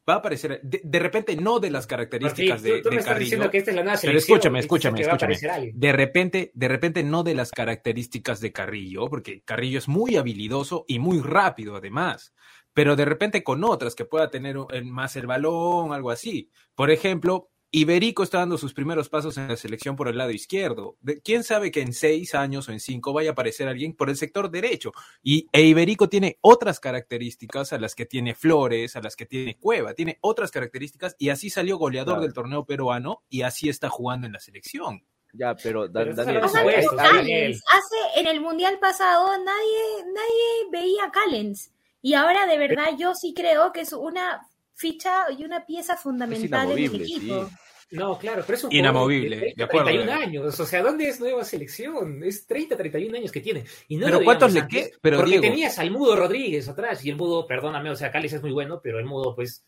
Va 0.09 0.15
a 0.15 0.17
aparecer, 0.17 0.61
de, 0.63 0.83
de 0.85 0.99
repente 0.99 1.35
no 1.37 1.61
de 1.61 1.71
las 1.71 1.87
características 1.87 2.61
Martín, 2.61 2.73
de, 2.73 2.77
tú, 2.79 2.83
tú 2.83 2.89
de 2.91 2.95
me 2.97 3.01
estás 3.01 3.13
Carrillo. 3.15 3.25
diciendo 3.25 3.51
que 3.51 3.59
esta 3.59 3.71
es 3.71 3.77
la 3.77 3.83
nueva 3.85 3.99
Pero 4.03 4.19
escúchame, 4.19 4.59
escúchame, 4.59 5.01
escúchame. 5.01 5.39
De 5.73 5.93
repente, 5.93 6.51
de 6.55 6.69
repente 6.69 7.03
no 7.03 7.23
de 7.23 7.35
las 7.35 7.51
características 7.53 8.41
de 8.41 8.53
Carrillo, 8.53 9.09
porque 9.09 9.43
Carrillo 9.43 9.79
es 9.79 9.89
muy 9.89 10.17
habilidoso 10.17 10.85
y 10.89 10.99
muy 10.99 11.21
rápido 11.21 11.77
además, 11.77 12.35
pero 12.75 12.97
de 12.97 13.07
repente 13.07 13.43
con 13.43 13.65
otras 13.65 13.95
que 13.95 14.05
pueda 14.05 14.29
tener 14.31 14.57
el- 14.71 14.85
más 14.85 15.17
el 15.17 15.27
balón, 15.27 15.93
algo 15.95 16.11
así. 16.11 16.51
Por 16.75 16.91
ejemplo, 16.91 17.51
Iberico 17.77 18.23
está 18.23 18.39
dando 18.39 18.57
sus 18.57 18.73
primeros 18.73 19.09
pasos 19.09 19.37
en 19.37 19.49
la 19.49 19.57
selección 19.57 19.97
por 19.97 20.07
el 20.07 20.17
lado 20.17 20.31
izquierdo. 20.31 20.97
De- 21.01 21.21
¿Quién 21.21 21.43
sabe 21.43 21.73
que 21.73 21.81
en 21.81 21.93
seis 21.93 22.35
años 22.35 22.69
o 22.69 22.73
en 22.73 22.79
cinco 22.79 23.13
vaya 23.13 23.31
a 23.31 23.33
aparecer 23.33 23.67
alguien 23.67 23.95
por 23.95 24.11
el 24.11 24.17
sector 24.17 24.49
derecho? 24.51 24.93
Y 25.23 25.49
e 25.53 25.63
Iberico 25.63 26.09
tiene 26.09 26.39
otras 26.41 26.79
características 26.79 27.73
a 27.73 27.79
las 27.79 27.95
que 27.97 28.07
tiene 28.07 28.35
Flores, 28.37 28.95
a 28.95 29.01
las 29.01 29.17
que 29.17 29.27
tiene 29.27 29.57
Cueva, 29.59 29.93
tiene 29.95 30.19
otras 30.21 30.53
características 30.53 31.17
y 31.19 31.31
así 31.31 31.51
salió 31.51 31.77
goleador 31.77 32.15
Claro. 32.15 32.23
del 32.23 32.33
torneo 32.33 32.65
peruano 32.65 33.23
y 33.29 33.43
así 33.43 33.69
está 33.69 33.89
jugando 33.89 34.27
en 34.29 34.35
la 34.35 34.41
selección. 34.41 35.05
Ya, 35.33 35.57
pero, 35.57 35.89
Da- 35.89 36.05
Pero 36.05 36.15
Daniel, 36.15 37.61
hace 37.73 38.21
en 38.21 38.27
el 38.29 38.41
mundial 38.41 38.79
pasado 38.79 39.27
nadie, 39.39 40.05
nadie 40.07 40.71
veía 40.71 41.07
a 41.07 41.11
Callens. 41.11 41.73
Y 42.03 42.15
ahora 42.15 42.47
de 42.47 42.57
verdad 42.57 42.91
yo 42.97 43.15
sí 43.15 43.35
creo 43.35 43.73
que 43.73 43.81
es 43.81 43.93
una 43.93 44.47
ficha 44.75 45.27
y 45.37 45.45
una 45.45 45.65
pieza 45.65 45.97
fundamental 45.97 46.71
en 46.73 46.79
el 46.79 46.85
inamovible, 46.85 47.05
equipo. 47.05 47.47
sí. 47.49 47.55
No, 47.91 48.19
claro, 48.19 48.43
pero 48.47 48.57
es 48.57 48.65
un 48.65 48.73
Inamovible, 48.73 49.37
jugador 49.37 49.49
de 49.51 49.55
de 49.57 49.65
acuerdo. 49.65 49.87
31 49.89 50.21
años. 50.21 50.59
O 50.61 50.67
sea, 50.67 50.83
¿dónde 50.83 51.09
es 51.09 51.21
nueva 51.21 51.45
selección? 51.45 52.25
Es 52.25 52.47
30, 52.47 52.77
31 52.77 53.17
años 53.19 53.31
que 53.31 53.41
tiene. 53.41 53.65
Y 53.89 53.97
no 53.97 54.07
Pero 54.07 54.19
lo 54.19 54.25
¿cuántos 54.25 54.53
le 54.53 54.61
antes, 54.61 54.89
qué? 54.91 54.97
Pero, 55.01 55.19
porque 55.19 55.33
Diego- 55.33 55.43
tenías 55.43 55.79
al 55.79 55.91
Mudo 55.93 56.17
Rodríguez 56.17 56.69
atrás 56.69 57.05
y 57.05 57.11
el 57.11 57.17
Mudo, 57.17 57.47
perdóname, 57.47 57.91
o 57.91 57.95
sea, 57.95 58.11
Callens 58.11 58.33
es 58.33 58.43
muy 58.43 58.51
bueno, 58.53 58.81
pero 58.83 58.99
el 58.99 59.05
Mudo, 59.05 59.35
pues, 59.37 59.65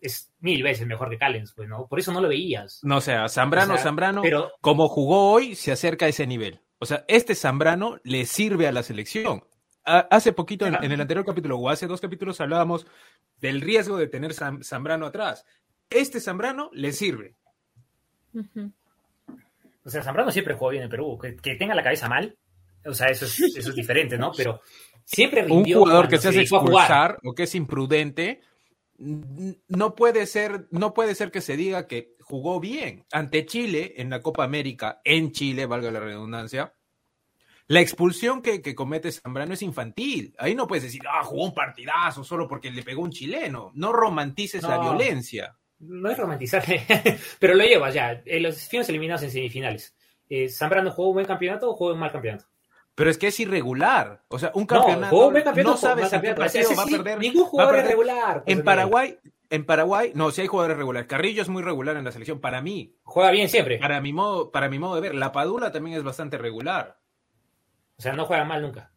es 0.00 0.32
mil 0.40 0.62
veces 0.62 0.86
mejor 0.86 1.08
que 1.08 1.16
Callens, 1.18 1.52
pues, 1.54 1.68
¿no? 1.68 1.86
Por 1.86 2.00
eso 2.00 2.12
no 2.12 2.20
lo 2.20 2.28
veías. 2.28 2.80
No, 2.82 2.96
o 2.96 3.00
sea, 3.00 3.28
Zambrano, 3.28 3.74
O 3.74 3.76
sea, 3.76 3.84
Zambrano, 3.84 4.20
Pero 4.22 4.50
como 4.60 4.88
jugó 4.88 5.30
hoy, 5.30 5.54
se 5.54 5.72
acerca 5.72 6.06
a 6.06 6.08
ese 6.08 6.26
nivel. 6.26 6.60
O 6.78 6.84
sea, 6.84 7.04
este 7.06 7.34
Zambrano 7.36 7.98
le 8.02 8.26
sirve 8.26 8.66
a 8.66 8.72
la 8.72 8.82
selección. 8.82 9.44
Ha- 9.84 10.06
Hace 10.10 10.32
poquito, 10.32 10.66
en, 10.66 10.74
en 10.82 10.92
el 10.92 11.00
anterior 11.00 11.24
capítulo, 11.24 11.58
o 11.58 11.68
hace 11.68 11.86
dos 11.86 12.00
capítulos, 12.00 12.40
hablábamos 12.40 12.86
del 13.40 13.60
riesgo 13.60 13.96
de 13.96 14.06
tener 14.06 14.32
Zam- 14.32 14.62
Zambrano 14.62 15.06
atrás. 15.06 15.44
Este 15.90 16.20
Zambrano 16.20 16.70
le 16.72 16.92
sirve. 16.92 17.34
O 19.84 19.90
sea, 19.90 20.02
Zambrano 20.02 20.30
siempre 20.30 20.54
jugó 20.54 20.70
bien 20.70 20.84
en 20.84 20.88
Perú. 20.90 21.18
Que, 21.20 21.36
que 21.36 21.56
tenga 21.56 21.74
la 21.74 21.82
cabeza 21.82 22.08
mal, 22.08 22.36
o 22.84 22.94
sea, 22.94 23.08
eso 23.08 23.26
es, 23.26 23.40
eso 23.40 23.70
es 23.70 23.74
diferente, 23.74 24.16
¿no? 24.16 24.32
Pero 24.36 24.60
siempre 25.04 25.42
Un 25.42 25.48
rindió 25.48 25.78
jugador 25.80 26.02
cuando 26.04 26.10
que 26.10 26.18
se 26.22 26.28
hace 26.28 26.40
expulsar 26.42 27.18
o 27.24 27.34
que 27.34 27.42
es 27.44 27.54
imprudente, 27.54 28.40
no 28.98 29.94
puede 29.96 30.26
ser, 30.26 30.68
no 30.70 30.94
puede 30.94 31.14
ser 31.16 31.30
que 31.32 31.40
se 31.40 31.56
diga 31.56 31.88
que 31.88 32.14
jugó 32.20 32.60
bien 32.60 33.04
ante 33.12 33.44
Chile 33.44 33.94
en 33.96 34.10
la 34.10 34.20
Copa 34.20 34.44
América, 34.44 35.00
en 35.04 35.32
Chile, 35.32 35.66
valga 35.66 35.90
la 35.90 36.00
redundancia. 36.00 36.72
La 37.68 37.80
expulsión 37.80 38.42
que, 38.42 38.60
que 38.60 38.74
comete 38.74 39.10
Zambrano 39.12 39.54
es 39.54 39.62
infantil. 39.62 40.34
Ahí 40.38 40.54
no 40.54 40.66
puedes 40.66 40.84
decir, 40.84 41.02
ah, 41.10 41.22
jugó 41.24 41.44
un 41.44 41.54
partidazo 41.54 42.24
solo 42.24 42.46
porque 42.48 42.70
le 42.70 42.82
pegó 42.82 43.02
un 43.02 43.10
chileno. 43.10 43.70
No 43.74 43.92
romantices 43.92 44.62
la 44.62 44.76
No. 44.76 44.82
violencia. 44.94 45.56
No 45.78 46.10
es 46.10 46.16
romantizar, 46.18 46.62
pero 47.40 47.54
lo 47.54 47.64
llevas 47.64 47.92
ya. 47.94 48.22
En 48.24 48.42
los 48.44 48.68
finos 48.68 48.88
eliminados 48.88 49.22
en 49.24 49.30
semifinales. 49.32 49.96
Eh, 50.28 50.48
¿Zambrano 50.48 50.90
jugó 50.92 51.08
un 51.08 51.14
buen 51.14 51.26
campeonato 51.26 51.70
o 51.70 51.74
jugó 51.74 51.92
un 51.92 51.98
mal 51.98 52.12
campeonato? 52.12 52.44
Pero 52.94 53.10
es 53.10 53.16
que 53.18 53.28
es 53.28 53.40
irregular. 53.40 54.22
O 54.28 54.38
sea, 54.38 54.50
un 54.54 54.62
No, 54.62 54.66
campeonato 54.66 55.06
jugó 55.10 55.26
un 55.28 55.32
buen 55.32 55.44
campeonato. 55.44 55.74
no 55.74 55.80
sabes 55.80 56.08
partido 56.10 56.44
Ese 56.44 56.74
va 56.76 56.82
a 56.82 56.86
sí, 56.86 56.92
perder. 56.92 57.18
Ningún 57.18 57.44
jugador 57.46 57.78
es 57.78 57.86
regular. 57.86 58.44
pues, 58.44 58.56
En. 58.58 58.64
Paraguay, 58.64 59.18
en 59.50 59.64
Paraguay, 59.66 60.12
no, 60.14 60.30
si 60.30 60.42
hay 60.42 60.46
jugadores 60.46 60.76
regulares. 60.76 61.08
Carrillo 61.08 61.42
es 61.42 61.48
muy 61.48 61.62
regular 61.62 61.96
en 61.96 62.04
la 62.04 62.12
selección. 62.12 62.40
Para 62.40 62.60
mí, 62.62 62.94
Juega 63.02 63.30
bien 63.30 63.48
siempre. 63.48 63.78
para 63.78 64.00
mi 64.00 64.12
modo, 64.12 64.50
para 64.52 64.68
mi 64.68 64.78
modo 64.78 64.94
de 64.96 65.00
ver, 65.00 65.14
la 65.14 65.32
Padula 65.32 65.72
también 65.72 65.96
es 65.96 66.04
bastante 66.04 66.38
regular. 66.38 66.98
O 67.98 68.02
sea, 68.02 68.12
no 68.14 68.24
juega 68.26 68.44
mal 68.44 68.62
nunca. 68.62 68.90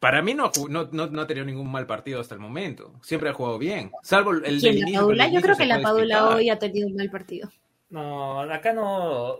Para 0.00 0.20
mí 0.20 0.34
no, 0.34 0.50
no, 0.68 0.88
no, 0.92 1.06
no 1.06 1.22
ha 1.22 1.26
tenido 1.26 1.46
ningún 1.46 1.70
mal 1.70 1.86
partido 1.86 2.20
hasta 2.20 2.34
el 2.34 2.40
momento. 2.40 2.92
Siempre 3.02 3.30
ha 3.30 3.32
jugado 3.32 3.58
bien. 3.58 3.90
Salvo 4.02 4.32
el 4.32 4.42
del 4.42 4.60
¿Quién, 4.60 4.74
la 4.74 4.80
inicio, 4.82 5.00
Padula? 5.00 5.24
el 5.26 5.32
Yo 5.32 5.40
creo 5.40 5.56
que 5.56 5.66
la 5.66 5.80
Padula 5.80 6.14
explicar. 6.14 6.36
hoy 6.36 6.50
ha 6.50 6.58
tenido 6.58 6.86
un 6.88 6.96
mal 6.96 7.10
partido. 7.10 7.48
No, 7.90 8.40
acá 8.40 8.72
no. 8.74 9.36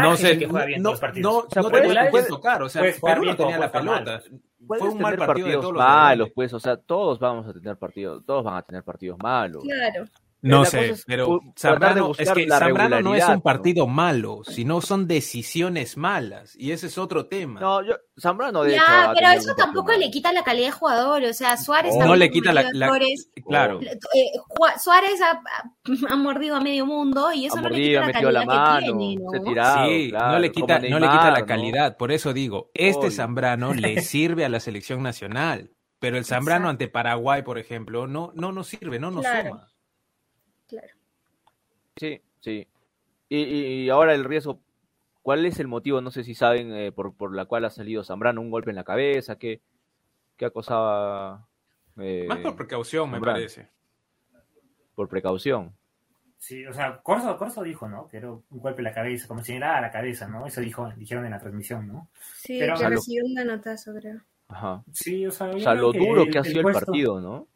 No 0.00 0.16
sé, 0.16 0.36
que 0.38 0.46
juega 0.48 0.66
bien 0.66 0.82
no, 0.82 0.90
los 0.90 1.00
partidos. 1.00 1.32
no, 1.32 1.38
O 1.38 1.50
sea, 1.50 1.62
no 1.62 1.70
puedes- 1.70 1.86
tenía 1.86 1.94
con 1.94 2.02
quién 2.02 2.10
puedes- 2.10 2.28
tocar. 2.28 2.62
O 2.62 2.68
sea, 2.68 2.82
Perú 2.82 3.24
no 3.24 3.36
tenía 3.36 3.58
la 3.58 3.70
pelota. 3.70 4.22
Fue 4.66 4.80
un 4.88 4.98
mal 5.00 5.16
partido 5.16 5.46
de 5.46 5.54
todos 5.54 5.72
malos, 5.74 6.30
pues, 6.34 6.52
o 6.52 6.58
sea, 6.58 6.76
todos 6.76 7.18
vamos 7.20 7.46
a 7.46 7.52
tener 7.52 7.76
partidos, 7.76 8.24
todos 8.26 8.42
van 8.44 8.56
a 8.56 8.62
tener 8.62 8.82
partidos 8.82 9.18
malos. 9.22 9.62
Claro. 9.62 10.04
No 10.40 10.60
La 10.60 10.66
sé, 10.66 10.94
pero 11.04 11.40
Zambrano, 11.58 12.12
es 12.16 12.30
que 12.30 12.46
Zambrano 12.48 13.00
no 13.00 13.14
es 13.16 13.26
un 13.26 13.34
¿no? 13.34 13.40
partido 13.40 13.86
malo, 13.88 14.42
sino 14.44 14.80
son 14.80 15.08
decisiones 15.08 15.96
malas. 15.96 16.54
Y 16.56 16.70
ese 16.70 16.86
es 16.86 16.96
otro 16.96 17.26
tema. 17.26 17.58
No, 17.60 17.82
yo, 17.84 17.94
Zambrano 18.20 18.62
de 18.62 18.72
Ya, 18.76 19.12
pero 19.16 19.30
eso 19.32 19.54
tampoco 19.56 19.92
le 19.94 20.10
quita 20.12 20.32
la 20.32 20.44
calidad 20.44 20.66
de 20.66 20.72
jugador. 20.72 21.24
O 21.24 21.32
sea, 21.32 21.56
Suárez 21.56 21.92
No 21.96 22.14
le 22.14 22.26
ha 22.26 22.28
quita 22.30 22.52
la-. 22.52 22.70
Claro. 23.46 23.80
Eh, 23.82 24.30
Suárez 24.80 25.20
ha, 25.22 25.42
ha- 26.08 26.16
mordido 26.16 26.54
a 26.56 26.60
medio 26.60 26.86
mundo 26.86 27.32
y 27.32 27.46
eso 27.46 27.56
Ha 27.58 27.62
no 27.62 27.68
le 27.70 27.76
quita 27.80 28.00
la 28.06 28.12
calidad 28.12 28.44
mano, 28.46 28.78
que 28.78 28.84
tiene, 28.98 29.16
¿no? 29.16 29.30
se 29.30 29.36
ha 29.38 29.42
tirado, 29.42 29.88
Sí, 29.88 30.08
claro, 30.10 30.32
no 30.32 30.38
le 30.38 30.52
quita, 30.52 30.78
no 30.78 30.98
le 31.00 31.06
quita 31.08 31.30
la 31.32 31.40
¿no? 31.40 31.46
calidad. 31.46 31.96
Por 31.96 32.12
eso 32.12 32.32
digo, 32.32 32.70
este. 32.74 33.10
Zambrano 33.10 33.74
le 33.74 34.00
sirve 34.02 34.44
a 34.44 34.48
la 34.48 34.60
selección 34.60 35.02
nacional. 35.02 35.72
Pero 36.00 36.16
el 36.16 36.24
Zambrano 36.24 36.68
ante 36.68 36.86
Paraguay, 36.86 37.42
por 37.42 37.58
ejemplo, 37.58 38.06
no, 38.06 38.30
no 38.36 38.52
nos 38.52 38.68
sirve, 38.68 39.00
no 39.00 39.10
nos 39.10 39.22
Claro. 39.22 39.48
suma. 39.50 39.68
Claro. 40.68 40.88
Sí, 41.96 42.20
sí. 42.40 42.66
Y, 43.28 43.36
y- 43.38 43.84
y 43.84 43.90
ahora 43.90 44.14
el 44.14 44.24
riesgo, 44.24 44.60
¿cuál 45.22 45.44
es 45.46 45.58
el 45.60 45.66
motivo? 45.68 46.00
No 46.00 46.10
sé 46.10 46.24
si 46.24 46.34
saben 46.34 46.72
eh, 46.72 46.92
por, 46.92 47.14
por 47.14 47.34
la 47.34 47.46
cual 47.46 47.64
ha 47.64 47.70
salido 47.70 48.04
Zambrano, 48.04 48.40
un 48.40 48.50
golpe 48.50 48.70
en 48.70 48.76
la 48.76 48.84
cabeza, 48.84 49.36
¿qué, 49.38 49.60
qué 50.36 50.44
acosaba 50.46 51.46
eh, 51.98 52.26
Más 52.28 52.38
por 52.38 52.56
precaución, 52.56 53.10
me 53.10 53.20
parece. 53.20 53.68
por 54.94 55.08
precaución? 55.08 55.74
Sí, 56.38 56.64
o 56.66 56.72
sea, 56.72 56.98
Corso, 57.02 57.36
Corso 57.36 57.62
dijo, 57.64 57.88
¿no? 57.88 58.06
Que 58.06 58.18
era 58.18 58.30
un 58.30 58.42
golpe 58.48 58.80
en 58.80 58.84
la 58.84 58.94
cabeza, 58.94 59.26
como 59.26 59.42
si 59.42 59.54
le 59.54 59.58
daba 59.58 59.78
a 59.78 59.80
la 59.80 59.90
cabeza, 59.90 60.28
¿no? 60.28 60.46
Eso 60.46 60.60
dijo, 60.60 60.88
dijeron 60.96 61.24
en 61.24 61.32
la 61.32 61.38
transmisión, 61.40 61.88
¿no? 61.88 62.08
Sí, 62.36 62.58
Pero- 62.60 62.74
que 62.74 62.74
O 62.74 62.76
sea, 62.76 62.88
lo- 62.90 62.94
recibió 62.96 63.24
un 63.24 63.34
manotazo, 63.34 63.92
creo. 63.94 64.20
Ajá. 64.46 64.84
Sí, 64.92 65.26
o 65.26 65.30
sea, 65.32 65.48
O 65.48 65.58
sea, 65.58 65.74
lo 65.74 65.92
duro 65.92 66.22
el- 66.22 66.30
que 66.30 66.38
ha 66.38 66.42
el 66.42 66.46
sido 66.46 66.60
el 66.60 66.62
puesto- 66.62 66.86
partido, 66.86 67.20
¿no? 67.20 67.48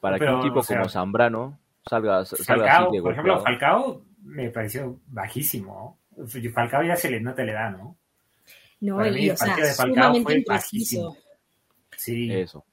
Para 0.00 0.16
que 0.18 0.24
Pero, 0.24 0.36
un 0.36 0.42
tipo 0.42 0.60
o 0.60 0.62
sea, 0.62 0.78
como 0.78 0.88
Zambrano 0.88 1.58
salga, 1.88 2.24
salga 2.24 2.44
Falcao, 2.44 2.86
así 2.88 2.96
de 2.96 3.02
por 3.02 3.12
ejemplo. 3.12 3.40
Falcao 3.40 4.02
me 4.22 4.50
pareció 4.50 4.98
bajísimo. 5.08 5.98
Falcao 6.54 6.82
ya 6.82 6.96
se 6.96 7.10
le, 7.10 7.20
no 7.20 7.34
te 7.34 7.44
le 7.44 7.52
da, 7.52 7.70
¿no? 7.70 7.96
No, 8.80 8.96
Para 8.96 9.10
mí 9.10 9.22
y, 9.22 9.28
el 9.28 9.32
o 9.34 9.36
sea, 9.36 9.56
de 9.56 9.74
Falcao 9.74 9.94
sumamente 10.14 10.22
fue 10.24 10.34
impreciso. 10.38 11.02
bajísimo. 11.02 11.16
Sí. 11.96 12.32
Eso. 12.32 12.64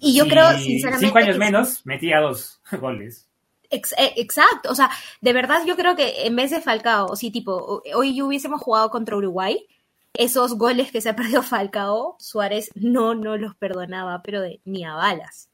Y 0.00 0.16
yo 0.16 0.26
creo, 0.26 0.50
sinceramente. 0.58 1.06
Cinco 1.06 1.18
años 1.18 1.32
que- 1.36 1.38
menos, 1.38 1.86
metía 1.86 2.20
dos 2.20 2.60
goles. 2.80 3.28
Eh, 3.70 3.82
exacto, 4.16 4.70
o 4.70 4.74
sea, 4.76 4.90
de 5.20 5.32
verdad 5.32 5.62
yo 5.66 5.74
creo 5.76 5.96
que 5.96 6.26
en 6.26 6.36
vez 6.36 6.50
de 6.52 6.60
Falcao, 6.60 7.16
sí, 7.16 7.30
tipo, 7.32 7.82
hoy 7.94 8.22
hubiésemos 8.22 8.60
jugado 8.60 8.90
contra 8.90 9.16
Uruguay, 9.16 9.66
esos 10.14 10.56
goles 10.56 10.92
que 10.92 11.00
se 11.00 11.08
ha 11.08 11.16
perdido 11.16 11.42
Falcao, 11.42 12.16
Suárez 12.20 12.70
no, 12.76 13.14
no 13.14 13.36
los 13.36 13.56
perdonaba, 13.56 14.22
pero 14.22 14.40
de, 14.40 14.60
ni 14.64 14.84
a 14.84 14.94
balas. 14.94 15.48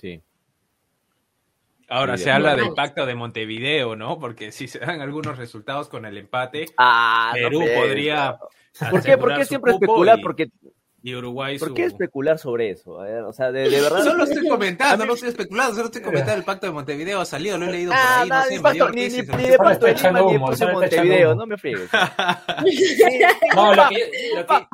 Sí. 0.00 0.20
Ahora 1.88 2.16
se 2.16 2.30
habla 2.30 2.56
del 2.56 2.72
pacto 2.74 3.04
de 3.06 3.14
Montevideo, 3.14 3.94
¿no? 3.94 4.18
Porque 4.18 4.52
si 4.52 4.68
se 4.68 4.78
dan 4.78 5.00
algunos 5.00 5.36
resultados 5.38 5.88
con 5.88 6.04
el 6.06 6.16
empate, 6.16 6.66
Ah, 6.78 7.30
Perú 7.34 7.60
podría. 7.74 8.38
¿Por 8.90 9.02
qué, 9.02 9.16
por 9.18 9.36
qué 9.36 9.44
siempre 9.44 9.72
especular? 9.72 10.18
y- 10.18 10.22
Porque, 10.22 10.48
Y 11.06 11.14
Uruguay 11.14 11.58
¿Por 11.58 11.68
su- 11.68 11.74
qué 11.74 11.84
especular 11.84 12.38
sobre 12.38 12.70
eso? 12.70 12.98
A 12.98 13.04
ver, 13.04 13.22
o 13.24 13.32
sea, 13.34 13.52
de, 13.52 13.68
de 13.68 13.78
verdad. 13.82 14.02
Solo 14.04 14.24
estoy 14.24 14.48
comentando, 14.48 15.04
no 15.04 15.12
estoy 15.12 15.28
especulando, 15.28 15.74
solo 15.74 15.86
estoy 15.86 16.00
comentando 16.00 16.38
el 16.38 16.44
pacto 16.44 16.66
de 16.66 16.72
Montevideo. 16.72 17.20
Ha 17.20 17.26
salido, 17.26 17.58
lo 17.58 17.66
he 17.66 17.72
leído 17.72 17.90
por 17.92 18.00
Ah, 18.00 18.20
ahí, 18.22 18.28
no, 18.30 18.34
no 18.36 18.42
ni, 18.48 18.56
sé. 18.56 18.62
pacto- 18.62 18.62
mayor 18.62 18.94
ni, 18.94 19.08
de 19.10 19.24
Pacto 19.58 19.86
de 19.86 19.94
Lima 19.94 20.20
ni 20.22 20.26
de 20.32 20.66
de 20.66 20.72
Montevideo, 20.72 21.34
no 21.34 21.46
me 21.46 21.58
friegues. 21.58 21.90
No, 23.54 23.74
lo 23.74 23.88
que, 23.90 24.10
lo 24.34 24.46
que- 24.46 24.66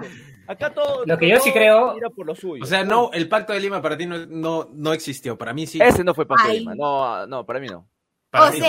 Acá 0.47 0.71
todo. 0.73 1.05
Lo 1.07 1.17
que 1.19 1.29
yo 1.29 1.39
sí 1.41 1.53
creo- 1.53 1.95
Mira 1.95 2.11
por 2.11 2.27
lo 2.27 2.35
suyo. 2.35 2.63
O 2.63 2.67
sea, 2.67 2.83
no, 2.85 3.11
el 3.13 3.29
pacto 3.29 3.53
de 3.53 3.61
Lima 3.61 3.81
para 3.83 3.97
ti 3.97 4.07
no, 4.07 4.19
no, 4.27 4.69
no 4.73 4.93
existió. 4.93 5.37
Para 5.39 5.53
mí 5.53 5.67
sí. 5.67 5.79
Ese 5.81 6.03
no 6.05 6.15
fue 6.15 6.27
Pacto 6.27 6.47
de 6.47 6.53
Ay. 6.53 6.59
Lima. 6.61 6.75
No, 6.75 7.27
no, 7.27 7.47
para 7.47 7.61
mí 7.61 7.67
no. 7.69 7.89
Para 8.31 8.49
o 8.49 8.53
mí 8.53 8.59
no. 8.61 8.67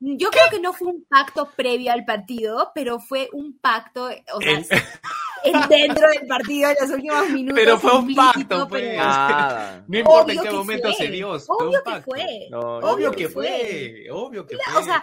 Yo 0.00 0.30
creo 0.30 0.44
que 0.50 0.60
no 0.60 0.72
fue 0.72 0.88
un 0.88 1.04
pacto 1.08 1.50
previo 1.56 1.92
al 1.92 2.04
partido, 2.04 2.70
pero 2.74 2.98
fue 3.00 3.28
un 3.32 3.58
pacto, 3.58 4.08
o 4.32 4.40
sea, 4.40 4.62
en- 5.44 5.68
dentro 5.68 6.08
del 6.08 6.26
partido 6.26 6.70
en 6.70 6.76
los 6.80 6.90
últimos 6.90 7.28
minutos. 7.30 7.54
Pero 7.62 7.78
fue 7.78 7.98
un 7.98 8.14
pacto, 8.14 8.68
pues. 8.68 8.82
pero- 8.82 8.96
Nada. 9.02 9.84
No 9.88 9.98
importa 9.98 10.22
Obvio 10.24 10.34
en 10.34 10.42
qué 10.42 10.48
que 10.48 10.54
momento 10.54 10.88
fue. 10.88 11.06
se 11.06 11.10
dio. 11.12 11.40
fue 11.40 11.56
Obvio 11.56 11.66
un 11.66 11.72
que 11.84 11.90
pacto. 11.90 12.10
fue. 12.10 12.46
No. 12.50 12.60
Obvio 12.60 12.88
Obvio 12.92 13.10
que 13.12 13.16
que 13.16 13.28
fue. 13.28 14.06
Obvio 14.12 14.46
que 14.46 14.56
fue. 14.56 14.80
o 14.80 14.84
sea, 14.84 15.02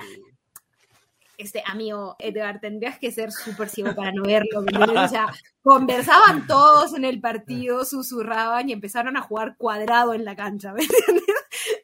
este 1.38 1.62
amigo 1.66 2.16
Edgar, 2.18 2.62
tendrías 2.62 2.98
que 2.98 3.12
ser 3.12 3.30
súper 3.34 3.68
ciego 3.68 3.94
para 3.94 4.14
no 4.14 4.24
verlo. 4.24 4.62
¿me 4.62 4.72
entiendes? 4.72 5.06
O 5.06 5.08
sea, 5.10 5.34
conversaban 5.62 6.48
todos 6.48 6.94
en 6.96 7.04
el 7.04 7.20
partido, 7.20 7.84
susurraban 7.84 8.70
y 8.70 8.74
empezaron 8.74 9.18
a 9.18 9.22
jugar 9.22 9.56
cuadrado 9.58 10.14
en 10.14 10.24
la 10.24 10.36
cancha, 10.38 10.72
¿me 10.74 10.84
entiendes? 10.84 11.24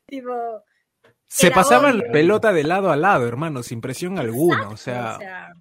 tipo, 0.06 0.32
Se 1.34 1.48
era 1.48 1.56
pasaban 1.56 1.94
obvio. 1.96 2.06
la 2.08 2.12
pelota 2.12 2.52
de 2.52 2.64
lado 2.64 2.92
a 2.92 2.96
lado, 2.98 3.28
hermano, 3.28 3.64
sin 3.64 3.80
presión 3.82 4.20
alguna. 4.20 4.68
O 4.70 4.78
sea, 4.78 5.16
o 5.16 5.20
sea, 5.20 5.54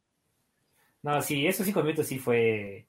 no, 1.03 1.23
sí, 1.23 1.47
esos 1.47 1.65
cinco 1.65 1.83
minutos 1.83 2.07
sí 2.07 2.19
fue. 2.19 2.87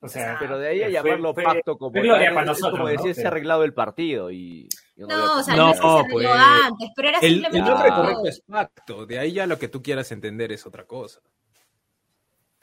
O 0.00 0.08
sea, 0.08 0.36
Pero 0.40 0.58
de 0.58 0.68
ahí 0.68 0.82
a 0.82 0.88
llamarlo 0.88 1.32
fue- 1.34 1.44
pacto 1.44 1.76
como. 1.78 1.92
fue 1.92 2.00
gloria 2.00 2.26
tal, 2.28 2.34
para 2.34 2.44
es 2.52 2.58
nosotros, 2.58 2.72
como 2.80 2.88
decir, 2.88 3.08
¿no? 3.08 3.14
se 3.14 3.24
ha 3.24 3.28
arreglado 3.28 3.62
el 3.64 3.74
partido 3.74 4.30
y. 4.30 4.68
y 4.96 5.00
no, 5.02 5.38
o 5.38 5.42
sea, 5.42 5.54
No, 5.54 5.66
no, 5.66 5.70
es 5.72 5.80
que 5.80 5.86
se 5.86 5.92
arregló 5.94 6.12
pues, 6.12 6.28
antes, 6.64 6.90
pero 6.96 7.08
era 7.08 7.18
el, 7.18 7.24
el 7.26 7.32
simplemente 7.34 7.70
nombre 7.70 7.88
como- 7.90 8.02
correcto 8.02 8.26
es 8.26 8.40
pacto. 8.40 9.06
De 9.06 9.18
ahí 9.18 9.32
ya 9.32 9.46
lo 9.46 9.58
que 9.58 9.68
tú 9.68 9.82
quieras 9.82 10.10
entender 10.12 10.50
es 10.50 10.66
otra 10.66 10.84
cosa. 10.86 11.20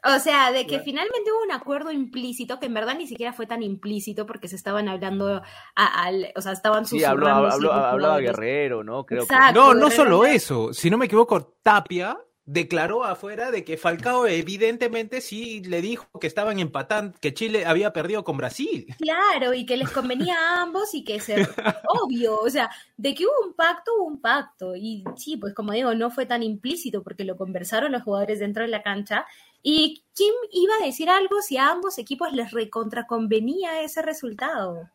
O 0.03 0.19
sea, 0.19 0.51
de 0.51 0.65
que 0.65 0.79
finalmente 0.79 1.31
hubo 1.31 1.43
un 1.43 1.51
acuerdo 1.51 1.91
implícito, 1.91 2.59
que 2.59 2.67
en 2.67 2.73
verdad 2.73 2.95
ni 2.97 3.07
siquiera 3.07 3.33
fue 3.33 3.45
tan 3.47 3.63
implícito 3.63 4.25
porque 4.25 4.47
se 4.47 4.55
estaban 4.55 4.87
hablando, 4.87 5.41
a- 5.75 6.03
al, 6.03 6.29
o 6.35 6.41
sea, 6.41 6.51
estaban 6.53 6.85
Sí, 6.85 7.03
hablaba. 7.03 8.19
Guerrero, 8.19 8.83
¿no? 8.83 9.05
Creo 9.05 9.25
que- 9.27 9.33
Exacto. 9.33 9.59
No, 9.59 9.73
no 9.73 9.89
solo 9.91 10.23
ya- 10.25 10.33
eso. 10.33 10.73
Si 10.73 10.89
no 10.89 10.97
me 10.97 11.05
equivoco, 11.07 11.53
Tapia 11.63 12.17
declaró 12.51 13.03
afuera 13.03 13.51
de 13.51 13.63
que 13.63 13.77
Falcao 13.77 14.25
evidentemente 14.25 15.21
sí 15.21 15.61
le 15.61 15.81
dijo 15.83 16.07
que 16.19 16.25
estaban 16.25 16.57
empatando, 16.57 17.15
que 17.21 17.31
Chile 17.31 17.63
había 17.67 17.93
perdido 17.93 18.23
con 18.23 18.37
Brasil. 18.37 18.87
Claro, 18.97 19.53
y 19.53 19.67
que 19.67 19.77
les 19.77 19.91
convenía 19.91 20.35
a 20.35 20.61
ambos 20.63 20.95
y 20.95 21.03
que 21.03 21.19
se... 21.19 21.35
Obvio, 21.87 22.39
o 22.39 22.49
sea, 22.49 22.71
de 22.97 23.13
que 23.13 23.25
hubo 23.25 23.45
un 23.47 23.53
pacto, 23.53 23.91
hubo 23.97 24.05
un 24.05 24.19
pacto. 24.19 24.75
Y 24.75 25.03
sí, 25.15 25.37
pues 25.37 25.53
como 25.53 25.73
digo, 25.73 25.93
no 25.93 26.09
fue 26.09 26.25
tan 26.25 26.41
implícito 26.41 27.03
porque 27.03 27.23
lo 27.23 27.37
conversaron 27.37 27.91
los 27.91 28.01
jugadores 28.01 28.39
dentro 28.39 28.63
de 28.63 28.69
la 28.69 28.81
cancha. 28.81 29.27
¿Y 29.61 30.03
quién 30.15 30.33
iba 30.51 30.73
a 30.81 30.85
decir 30.85 31.09
algo 31.09 31.41
si 31.41 31.57
a 31.57 31.69
ambos 31.69 31.97
equipos 31.97 32.31
les 32.33 32.51
recontraconvenía 32.51 33.81
ese 33.81 34.01
resultado? 34.01 34.89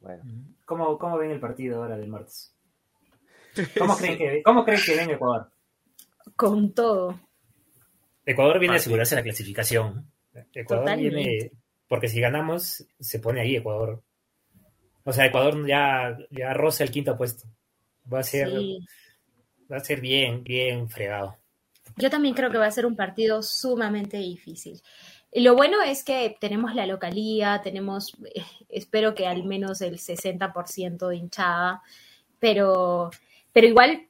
Bueno, 0.00 0.22
¿Cómo, 0.64 0.98
¿Cómo 0.98 1.18
ven 1.18 1.30
el 1.32 1.40
partido 1.40 1.82
ahora 1.82 1.96
del 1.98 2.08
martes? 2.08 2.54
¿Cómo 3.78 3.96
creen 3.96 4.18
que, 4.18 4.42
cómo 4.42 4.64
creen 4.64 4.80
que 4.84 4.96
ven 4.96 5.10
Ecuador? 5.10 5.50
Con 6.36 6.72
todo. 6.72 7.20
Ecuador 8.24 8.58
viene 8.58 8.74
a 8.74 8.78
asegurarse 8.78 9.14
la 9.16 9.22
clasificación. 9.22 10.10
Ecuador 10.54 10.84
Totalmente. 10.84 11.14
viene, 11.16 11.52
porque 11.88 12.08
si 12.08 12.20
ganamos, 12.20 12.86
se 12.98 13.18
pone 13.18 13.40
ahí 13.40 13.56
Ecuador. 13.56 14.02
O 15.04 15.12
sea, 15.12 15.26
Ecuador 15.26 15.66
ya, 15.66 16.16
ya 16.30 16.54
roza 16.54 16.84
el 16.84 16.90
quinto 16.90 17.16
puesto. 17.16 17.48
Va 18.12 18.20
a 18.20 18.22
ser, 18.22 18.48
Sí. 18.48 18.78
va 19.70 19.78
a 19.78 19.80
ser 19.80 20.00
bien, 20.00 20.44
bien 20.44 20.88
fregado. 20.88 21.36
Yo 22.00 22.10
también 22.10 22.34
creo 22.34 22.50
que 22.50 22.58
va 22.58 22.66
a 22.66 22.70
ser 22.70 22.86
un 22.86 22.96
partido 22.96 23.42
sumamente 23.42 24.18
difícil. 24.18 24.82
lo 25.32 25.54
bueno 25.54 25.80
es 25.82 26.02
que 26.02 26.36
tenemos 26.40 26.74
la 26.74 26.86
localía, 26.86 27.60
tenemos, 27.62 28.14
eh, 28.34 28.42
espero 28.68 29.14
que 29.14 29.26
al 29.26 29.44
menos 29.44 29.80
el 29.80 29.98
60% 29.98 31.08
de 31.08 31.16
hinchada, 31.16 31.82
pero, 32.40 33.10
pero 33.52 33.66
igual 33.66 34.08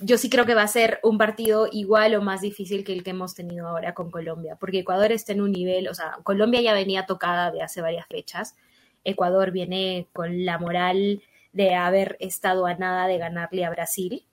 yo 0.00 0.18
sí 0.18 0.30
creo 0.30 0.46
que 0.46 0.54
va 0.54 0.62
a 0.62 0.68
ser 0.68 1.00
un 1.02 1.18
partido 1.18 1.68
igual 1.70 2.14
o 2.14 2.22
más 2.22 2.40
difícil 2.40 2.84
que 2.84 2.92
el 2.92 3.02
que 3.02 3.10
hemos 3.10 3.34
tenido 3.34 3.68
ahora 3.68 3.94
con 3.94 4.10
Colombia, 4.10 4.56
porque 4.58 4.80
Ecuador 4.80 5.12
está 5.12 5.32
en 5.32 5.40
un 5.40 5.52
nivel, 5.52 5.88
o 5.88 5.94
sea, 5.94 6.18
Colombia 6.22 6.60
ya 6.60 6.74
venía 6.74 7.06
tocada 7.06 7.50
de 7.50 7.62
hace 7.62 7.80
varias 7.80 8.06
fechas, 8.06 8.56
Ecuador 9.04 9.50
viene 9.50 10.08
con 10.12 10.44
la 10.44 10.58
moral 10.58 11.22
de 11.52 11.74
haber 11.74 12.16
estado 12.20 12.66
a 12.66 12.74
nada 12.74 13.06
de 13.06 13.18
ganarle 13.18 13.64
a 13.64 13.70
Brasil. 13.70 14.24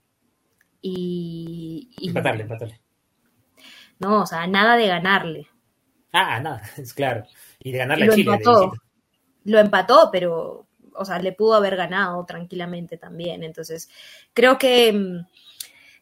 Y. 0.82 1.90
y 1.98 2.08
empatarle, 2.08 2.42
empatarle. 2.42 2.80
No, 3.98 4.22
o 4.22 4.26
sea, 4.26 4.46
nada 4.46 4.76
de 4.76 4.86
ganarle. 4.86 5.48
Ah, 6.12 6.40
nada, 6.40 6.62
es 6.76 6.94
claro. 6.94 7.24
Y 7.58 7.72
de 7.72 7.78
ganarle 7.78 8.06
lo 8.06 8.12
a 8.12 8.16
Chile. 8.16 8.32
Empató. 8.32 8.72
Lo 9.44 9.58
empató, 9.58 10.08
pero, 10.12 10.66
o 10.94 11.04
sea, 11.04 11.18
le 11.18 11.32
pudo 11.32 11.54
haber 11.54 11.76
ganado 11.76 12.24
tranquilamente 12.24 12.96
también. 12.96 13.42
Entonces, 13.42 13.88
creo 14.32 14.58
que. 14.58 15.22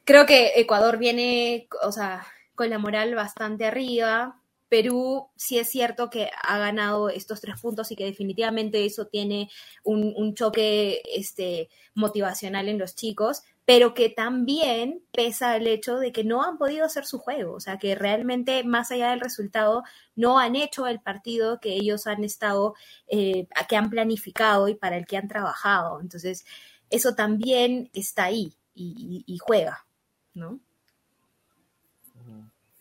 Creo 0.05 0.25
que 0.25 0.53
Ecuador 0.57 0.97
viene, 0.97 1.69
o 1.83 1.93
sea, 1.93 2.27
con 2.55 2.71
la 2.71 2.79
moral 2.79 3.15
bastante 3.15 3.67
arriba. 3.67 4.41
Perú 4.69 5.29
sí 5.37 5.59
es 5.59 5.69
cierto 5.69 6.11
que 6.11 6.31
ha 6.43 6.59
ganado 6.59 7.09
estos 7.09 7.41
tres 7.41 7.61
puntos 7.61 7.91
y 7.91 7.97
que 7.97 8.05
definitivamente 8.05 8.85
eso 8.85 9.07
tiene 9.07 9.51
un, 9.83 10.15
un, 10.17 10.35
choque 10.35 11.03
este, 11.15 11.69
motivacional 11.95 12.69
en 12.69 12.79
los 12.79 12.95
chicos, 12.95 13.43
pero 13.69 13.93
que 13.93 14.09
también 14.09 15.03
pesa 15.13 15.55
el 15.55 15.67
hecho 15.67 15.99
de 15.99 16.11
que 16.11 16.25
no 16.25 16.43
han 16.43 16.57
podido 16.57 16.87
hacer 16.87 17.05
su 17.05 17.19
juego, 17.19 17.53
o 17.53 17.61
sea, 17.61 17.77
que 17.77 17.95
realmente 17.95 18.65
más 18.65 18.91
allá 18.91 19.11
del 19.11 19.21
resultado 19.21 19.83
no 20.17 20.39
han 20.39 20.57
hecho 20.57 20.87
el 20.87 21.01
partido 21.01 21.61
que 21.61 21.75
ellos 21.75 22.07
han 22.07 22.25
estado, 22.25 22.75
eh, 23.09 23.47
que 23.69 23.77
han 23.77 23.91
planificado 23.91 24.69
y 24.69 24.75
para 24.75 24.97
el 24.97 25.05
que 25.05 25.19
han 25.19 25.29
trabajado. 25.29 26.01
Entonces, 26.01 26.47
eso 26.89 27.15
también 27.15 27.91
está 27.93 28.25
ahí 28.25 28.55
y, 28.75 29.25
y, 29.27 29.35
y 29.35 29.37
juega, 29.37 29.85
¿no? 30.33 30.61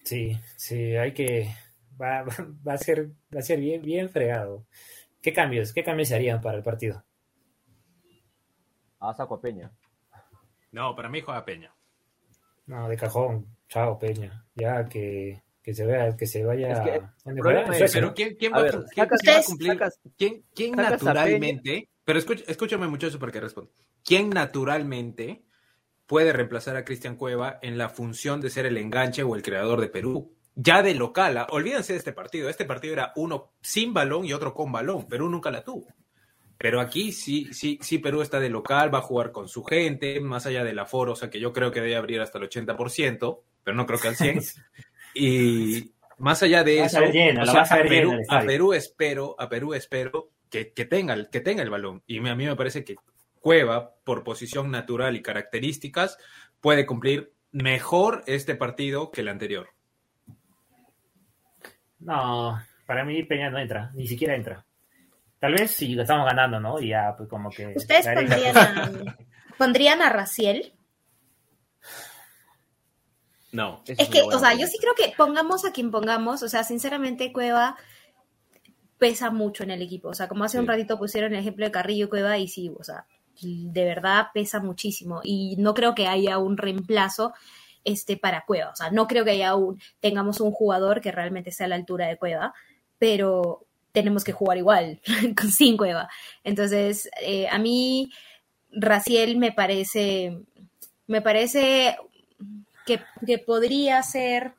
Sí, 0.05 0.39
sí, 0.55 0.95
hay 0.95 1.13
que, 1.13 1.53
Va, 2.01 2.23
va, 2.65 2.73
a 2.73 2.77
ser, 2.77 3.09
va 3.35 3.39
a 3.39 3.41
ser 3.41 3.59
bien, 3.59 3.81
bien 3.81 4.09
fregado. 4.09 4.65
¿Qué 5.21 5.33
cambios, 5.33 5.73
qué 5.73 5.83
cambios 5.83 6.07
se 6.07 6.15
harían 6.15 6.39
para 6.39 6.55
el 6.55 6.63
partido? 6.63 7.03
Ah, 9.01 9.13
saco 9.13 9.35
a 9.35 9.41
Peña. 9.41 9.69
No, 10.71 10.95
para 10.95 11.09
mí 11.09 11.21
juega 11.21 11.45
Peña. 11.45 11.73
No, 12.65 12.87
de 12.89 12.97
cajón. 12.97 13.47
Chao, 13.69 13.97
Peña. 13.97 14.45
Ya 14.55 14.85
que, 14.85 15.41
que 15.63 15.73
se 15.73 15.85
vea, 15.85 16.15
que 16.15 16.27
se 16.27 16.43
vaya. 16.43 16.71
Es 16.71 16.79
que, 16.79 17.83
es, 17.83 17.93
pero 17.93 18.13
¿quién, 18.13 18.35
quién 18.35 18.53
va 18.53 18.57
a, 18.57 18.63
ver, 18.63 18.85
¿quién, 18.93 19.07
sacas, 19.07 19.21
¿quién 19.21 19.35
va 19.35 19.39
a 19.39 19.43
cumplir? 19.43 19.71
Sacas, 19.71 19.99
¿Quién, 20.17 20.43
quién 20.53 20.71
naturalmente? 20.75 21.89
Pero 22.03 22.19
escuch, 22.19 22.43
escúchame 22.47 22.87
mucho 22.87 23.07
para 23.19 23.31
que 23.31 23.41
responda. 23.41 23.71
¿Quién 24.03 24.29
naturalmente 24.29 25.43
puede 26.05 26.31
reemplazar 26.31 26.77
a 26.77 26.85
Cristian 26.85 27.15
Cueva 27.15 27.59
en 27.61 27.77
la 27.77 27.89
función 27.89 28.39
de 28.39 28.49
ser 28.49 28.65
el 28.65 28.77
enganche 28.77 29.23
o 29.23 29.35
el 29.35 29.43
creador 29.43 29.81
de 29.81 29.89
Perú? 29.89 30.37
ya 30.59 30.81
de 30.81 30.95
local, 30.95 31.45
olvídense 31.51 31.93
de 31.93 31.99
este 31.99 32.13
partido. 32.13 32.49
Este 32.49 32.65
partido 32.65 32.93
era 32.93 33.13
uno 33.15 33.53
sin 33.61 33.93
balón 33.93 34.25
y 34.25 34.33
otro 34.33 34.55
con 34.55 34.71
balón. 34.71 35.07
Perú 35.07 35.29
nunca 35.29 35.51
la 35.51 35.63
tuvo. 35.63 35.87
Pero 36.57 36.81
aquí 36.81 37.11
sí, 37.11 37.53
sí, 37.53 37.77
sí, 37.81 37.99
Perú 37.99 38.21
está 38.21 38.39
de 38.39 38.49
local, 38.49 38.93
va 38.93 38.99
a 38.99 39.03
jugar 39.03 39.31
con 39.31 39.47
su 39.47 39.63
gente, 39.63 40.19
más 40.19 40.45
allá 40.45 40.63
del 40.63 40.79
aforo, 40.79 41.13
o 41.13 41.15
sea 41.15 41.29
que 41.29 41.39
yo 41.39 41.53
creo 41.53 41.71
que 41.71 41.81
debe 41.81 41.95
abrir 41.95 42.19
hasta 42.19 42.39
el 42.39 42.49
80%, 42.49 43.41
pero 43.63 43.77
no 43.77 43.85
creo 43.85 43.99
que 43.99 44.07
al 44.07 44.15
100%. 44.15 44.63
y 45.13 45.91
más 46.17 46.41
allá 46.41 46.63
de 46.63 46.81
eso, 46.81 47.01
lleno, 47.05 47.43
o 47.43 47.45
sea, 47.45 47.61
a, 47.61 47.83
Perú, 47.83 48.17
a, 48.27 48.41
Perú, 48.41 48.73
espero, 48.73 49.35
a 49.37 49.47
Perú 49.47 49.73
espero 49.75 50.31
que, 50.49 50.73
que, 50.73 50.85
tenga, 50.85 51.29
que 51.29 51.41
tenga 51.41 51.61
el 51.61 51.69
balón. 51.69 52.01
Y 52.07 52.17
a 52.27 52.35
mí 52.35 52.45
me 52.45 52.55
parece 52.55 52.83
que 52.83 52.95
Cueva, 53.39 53.95
por 54.03 54.23
posición 54.23 54.71
natural 54.71 55.15
y 55.15 55.21
características, 55.21 56.17
puede 56.59 56.85
cumplir 56.85 57.33
mejor 57.51 58.23
este 58.27 58.55
partido 58.55 59.11
que 59.11 59.21
el 59.21 59.29
anterior. 59.29 59.69
No, 61.99 62.59
para 62.85 63.05
mí 63.05 63.23
Peña 63.23 63.49
no 63.49 63.59
entra, 63.59 63.91
ni 63.93 64.07
siquiera 64.07 64.35
entra. 64.35 64.65
Tal 65.39 65.53
vez 65.53 65.71
si 65.71 65.93
lo 65.93 66.01
estamos 66.01 66.25
ganando, 66.25 66.59
¿no? 66.59 66.79
Y 66.79 66.89
ya, 66.89 67.13
pues 67.15 67.29
como 67.29 67.49
que. 67.49 67.73
¿Ustedes 67.75 68.07
pondrían 68.07 68.57
a, 68.57 69.17
pondrían 69.57 70.01
a 70.01 70.09
Raciel? 70.09 70.73
No. 73.51 73.81
Es 73.85 74.09
que, 74.09 74.21
o 74.21 74.39
sea, 74.39 74.53
yo 74.53 74.67
sí 74.67 74.77
creo 74.79 74.93
que 74.93 75.13
pongamos 75.15 75.65
a 75.65 75.71
quien 75.71 75.91
pongamos, 75.91 76.43
o 76.43 76.49
sea, 76.49 76.63
sinceramente, 76.63 77.31
Cueva 77.31 77.77
pesa 78.97 79.29
mucho 79.31 79.63
en 79.63 79.71
el 79.71 79.81
equipo. 79.81 80.09
O 80.09 80.13
sea, 80.13 80.27
como 80.27 80.43
hace 80.43 80.57
sí. 80.57 80.61
un 80.61 80.67
ratito 80.67 80.97
pusieron 80.97 81.33
el 81.33 81.39
ejemplo 81.39 81.65
de 81.65 81.71
Carrillo 81.71 82.09
Cueva 82.09 82.37
y 82.37 82.47
sí, 82.47 82.71
o 82.77 82.83
sea, 82.83 83.05
de 83.41 83.85
verdad 83.85 84.27
pesa 84.33 84.59
muchísimo. 84.59 85.21
Y 85.23 85.55
no 85.57 85.73
creo 85.73 85.93
que 85.93 86.07
haya 86.07 86.39
un 86.39 86.57
reemplazo 86.57 87.33
este, 87.83 88.17
para 88.17 88.43
Cueva. 88.45 88.71
O 88.71 88.75
sea, 88.75 88.89
no 88.91 89.07
creo 89.07 89.23
que 89.23 89.31
haya 89.31 89.55
un, 89.55 89.79
tengamos 89.99 90.41
un 90.41 90.51
jugador 90.51 91.01
que 91.01 91.11
realmente 91.11 91.51
esté 91.51 91.63
a 91.63 91.67
la 91.67 91.75
altura 91.75 92.07
de 92.07 92.17
Cueva, 92.17 92.53
pero 92.97 93.66
tenemos 93.97 94.23
que 94.23 94.31
jugar 94.31 94.59
igual, 94.59 95.01
sin 95.51 95.75
Cueva. 95.75 96.07
Entonces, 96.43 97.09
eh, 97.19 97.47
a 97.49 97.57
mí, 97.57 98.11
Raciel 98.71 99.37
me 99.37 99.51
parece, 99.51 100.37
me 101.07 101.23
parece 101.23 101.97
que, 102.85 103.01
que, 103.25 103.39
podría 103.39 104.03
ser, 104.03 104.53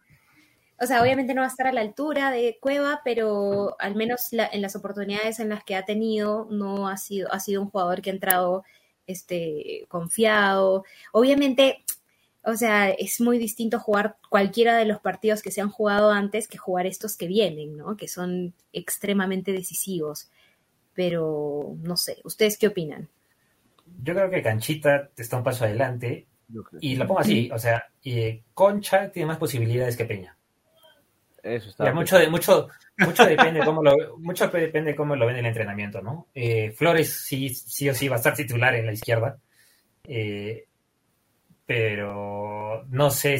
o 0.80 0.86
sea, 0.86 1.00
obviamente 1.00 1.34
no 1.34 1.42
va 1.42 1.46
a 1.46 1.50
estar 1.50 1.68
a 1.68 1.72
la 1.72 1.82
altura 1.82 2.32
de 2.32 2.58
Cueva, 2.60 3.00
pero 3.04 3.76
al 3.78 3.94
menos 3.94 4.32
en 4.32 4.60
las 4.60 4.74
oportunidades 4.74 5.38
en 5.38 5.50
las 5.50 5.62
que 5.62 5.76
ha 5.76 5.84
tenido, 5.84 6.48
no 6.50 6.88
ha 6.88 6.96
sido, 6.96 7.32
ha 7.32 7.38
sido 7.38 7.62
un 7.62 7.70
jugador 7.70 8.02
que 8.02 8.10
ha 8.10 8.14
entrado 8.14 8.64
este, 9.06 9.86
confiado. 9.88 10.84
Obviamente, 11.12 11.84
o 12.48 12.56
sea, 12.56 12.88
es 12.88 13.20
muy 13.20 13.38
distinto 13.38 13.78
jugar 13.78 14.16
cualquiera 14.30 14.76
de 14.78 14.86
los 14.86 15.00
partidos 15.00 15.42
que 15.42 15.50
se 15.50 15.60
han 15.60 15.68
jugado 15.68 16.10
antes 16.10 16.48
que 16.48 16.56
jugar 16.56 16.86
estos 16.86 17.14
que 17.14 17.26
vienen, 17.26 17.76
¿no? 17.76 17.94
Que 17.96 18.08
son 18.08 18.54
extremadamente 18.72 19.52
decisivos. 19.52 20.30
Pero, 20.94 21.76
no 21.82 21.98
sé, 21.98 22.16
¿ustedes 22.24 22.56
qué 22.56 22.68
opinan? 22.68 23.08
Yo 24.02 24.14
creo 24.14 24.30
que 24.30 24.42
Canchita 24.42 25.10
está 25.14 25.36
un 25.36 25.44
paso 25.44 25.64
adelante. 25.64 26.26
Y 26.80 26.96
lo 26.96 27.06
pongo 27.06 27.20
así, 27.20 27.50
o 27.52 27.58
sea, 27.58 27.84
y 28.02 28.40
Concha 28.54 29.10
tiene 29.10 29.26
más 29.26 29.36
posibilidades 29.36 29.98
que 29.98 30.06
Peña. 30.06 30.34
Eso 31.42 31.68
está. 31.68 31.84
Ya, 31.84 31.92
mucho, 31.92 32.18
de, 32.18 32.30
mucho, 32.30 32.68
mucho 32.96 33.26
depende 33.26 33.60
cómo 33.62 33.82
lo, 33.82 34.16
mucho 34.18 34.48
depende 34.48 34.96
cómo 34.96 35.14
lo 35.14 35.26
ven 35.26 35.36
en 35.36 35.44
el 35.44 35.50
entrenamiento, 35.50 36.00
¿no? 36.00 36.28
Eh, 36.34 36.72
Flores 36.72 37.24
sí, 37.26 37.50
sí 37.50 37.90
o 37.90 37.94
sí 37.94 38.08
va 38.08 38.16
a 38.16 38.18
estar 38.18 38.34
titular 38.34 38.74
en 38.74 38.86
la 38.86 38.92
izquierda. 38.92 39.38
Eh, 40.04 40.64
pero 41.68 42.84
no 42.88 43.10
sé, 43.10 43.38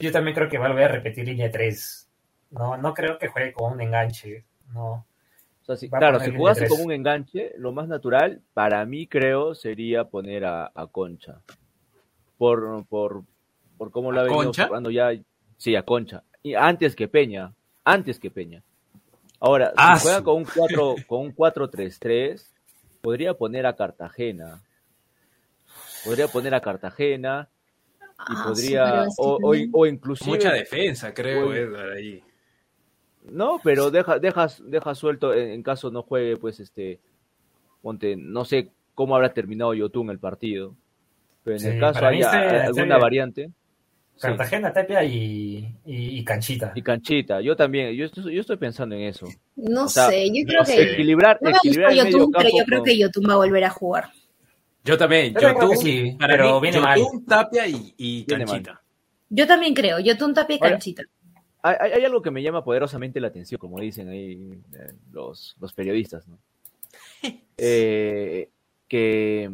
yo 0.00 0.10
también 0.10 0.34
creo 0.34 0.48
que 0.48 0.58
va 0.58 0.66
a 0.66 0.68
volver 0.70 0.86
a 0.86 0.94
repetir 0.94 1.24
línea 1.24 1.48
3. 1.52 2.10
No, 2.50 2.76
no 2.76 2.92
creo 2.92 3.16
que 3.16 3.28
juegue 3.28 3.52
con 3.52 3.72
un 3.74 3.80
enganche, 3.80 4.44
no. 4.72 4.90
O 5.62 5.64
sea, 5.64 5.76
si, 5.76 5.88
claro, 5.88 6.18
si 6.18 6.32
jugase 6.32 6.66
con 6.66 6.82
un 6.82 6.90
enganche, 6.92 7.52
lo 7.56 7.70
más 7.72 7.86
natural 7.86 8.42
para 8.54 8.84
mí 8.84 9.06
creo 9.06 9.54
sería 9.54 10.02
poner 10.04 10.44
a, 10.44 10.72
a 10.74 10.86
Concha. 10.88 11.40
Por, 12.36 12.84
por, 12.86 13.22
por 13.78 13.92
cómo 13.92 14.10
lo 14.10 14.20
ha 14.20 14.24
venido 14.24 14.42
Concha? 14.46 14.66
jugando 14.66 14.90
ya. 14.90 15.12
Sí, 15.56 15.76
a 15.76 15.84
Concha. 15.84 16.24
Y 16.42 16.54
antes 16.54 16.96
que 16.96 17.06
Peña. 17.06 17.54
Antes 17.84 18.18
que 18.18 18.30
Peña. 18.32 18.62
Ahora, 19.38 19.72
Ah, 19.76 19.96
si 19.96 20.02
juega 20.02 20.18
su- 20.18 20.24
con 20.24 20.36
un 20.38 20.44
4 20.44 20.94
con 21.06 21.20
un 21.20 21.32
4-3-3, 21.36 22.44
podría 23.00 23.34
poner 23.34 23.64
a 23.66 23.76
Cartagena. 23.76 24.60
Podría 26.04 26.28
poner 26.28 26.54
a 26.54 26.60
Cartagena 26.60 27.48
y 28.28 28.32
Ah, 28.36 28.36
sí, 28.36 28.48
podría 28.48 28.84
que 28.84 29.08
o, 29.18 29.38
o, 29.42 29.54
o 29.72 29.86
inclusive 29.86 30.30
Mucha 30.36 30.52
defensa, 30.52 31.12
creo, 31.12 31.48
Uy. 31.48 31.56
Edgar, 31.58 31.90
ahí. 31.90 32.22
No, 33.30 33.58
pero 33.64 33.90
deja, 33.90 34.18
deja, 34.18 34.46
deja 34.64 34.94
suelto 34.94 35.32
en, 35.34 35.50
en 35.50 35.62
caso 35.62 35.90
no 35.90 36.02
juegue, 36.02 36.36
pues 36.36 36.60
este, 36.60 37.00
ponte, 37.82 38.16
no 38.16 38.44
sé 38.44 38.68
cómo 38.94 39.16
habrá 39.16 39.32
terminado 39.32 39.72
Yotun 39.74 40.10
el 40.10 40.18
partido, 40.18 40.74
pero 41.42 41.56
en 41.56 41.62
Sí, 41.62 41.68
el 41.68 41.80
caso 41.80 42.06
haya 42.06 42.64
alguna 42.64 42.98
variante, 42.98 43.50
sí, 44.16 44.20
Cartagena, 44.20 44.72
Tapia 44.72 45.02
y, 45.04 45.74
y, 45.86 46.18
y 46.18 46.24
Canchita. 46.24 46.72
y 46.74 46.82
canchita, 46.82 47.40
yo 47.40 47.56
también, 47.56 47.94
yo 47.94 48.04
estoy, 48.04 48.34
yo 48.34 48.40
estoy 48.42 48.58
pensando 48.58 48.94
en 48.94 49.02
eso, 49.02 49.26
No 49.56 49.84
O 49.84 49.88
sea, 49.88 50.10
sé, 50.10 50.28
yo 50.28 50.44
creo 50.46 50.64
que... 50.64 50.92
equilibrar, 50.92 51.38
No 51.40 51.50
me 51.50 51.56
equilibrar 51.56 51.90
gusta 51.92 52.02
el 52.02 52.04
medio 52.06 52.18
Yotun, 52.18 52.32
pero 52.32 52.44
campo 52.44 52.58
yo 52.58 52.64
creo 52.66 52.78
con- 52.80 52.84
que 52.84 52.98
Yotun 52.98 53.24
va 53.28 53.32
a 53.32 53.36
volver 53.36 53.64
a 53.64 53.70
jugar. 53.70 54.10
Yo 54.84 54.98
también, 54.98 55.32
Yo 55.34 55.40
que 55.70 55.76
sí, 55.76 56.16
para 56.18 56.34
pero 56.34 56.60
mí, 56.60 56.62
viene 56.70 56.80
mal. 56.80 57.00
Tapia 57.26 57.66
y, 57.66 58.24
Canchita. 58.26 58.82
Yo 59.30 59.46
también 59.46 59.74
creo, 59.74 59.98
Yotun 59.98 60.34
Tapia 60.34 60.56
y 60.56 60.58
Ahora- 60.60 60.70
Canchita. 60.72 61.02
hay, 61.62 61.76
hay- 61.80 61.92
hay 61.92 62.04
algo 62.04 62.20
que 62.20 62.30
me 62.30 62.42
llama 62.42 62.62
poderosamente 62.62 63.18
la 63.20 63.28
atención, 63.28 63.58
como 63.58 63.80
dicen 63.80 64.08
ahí 64.10 64.60
eh, 64.74 64.92
los, 65.10 65.56
los 65.60 65.72
periodistas, 65.72 66.26
¿no? 66.28 66.38
Eh, 67.56 68.50
que 68.88 69.50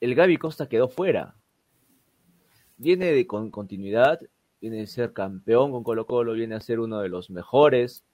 el 0.00 0.14
Gaby 0.14 0.36
Costa 0.38 0.68
quedó 0.68 0.88
fuera. 0.88 1.36
Viene 2.76 3.12
de 3.12 3.26
con 3.26 3.50
continuidad 3.50 4.18
viene 4.60 4.78
de 4.78 4.86
ser 4.86 5.12
campeón 5.12 5.72
con 5.72 5.82
Colo 5.82 6.06
Colo, 6.06 6.32
viene 6.34 6.54
a 6.54 6.60
ser 6.60 6.78
uno 6.80 7.00
de 7.00 7.08
los 7.08 7.30
mejores 7.30 8.04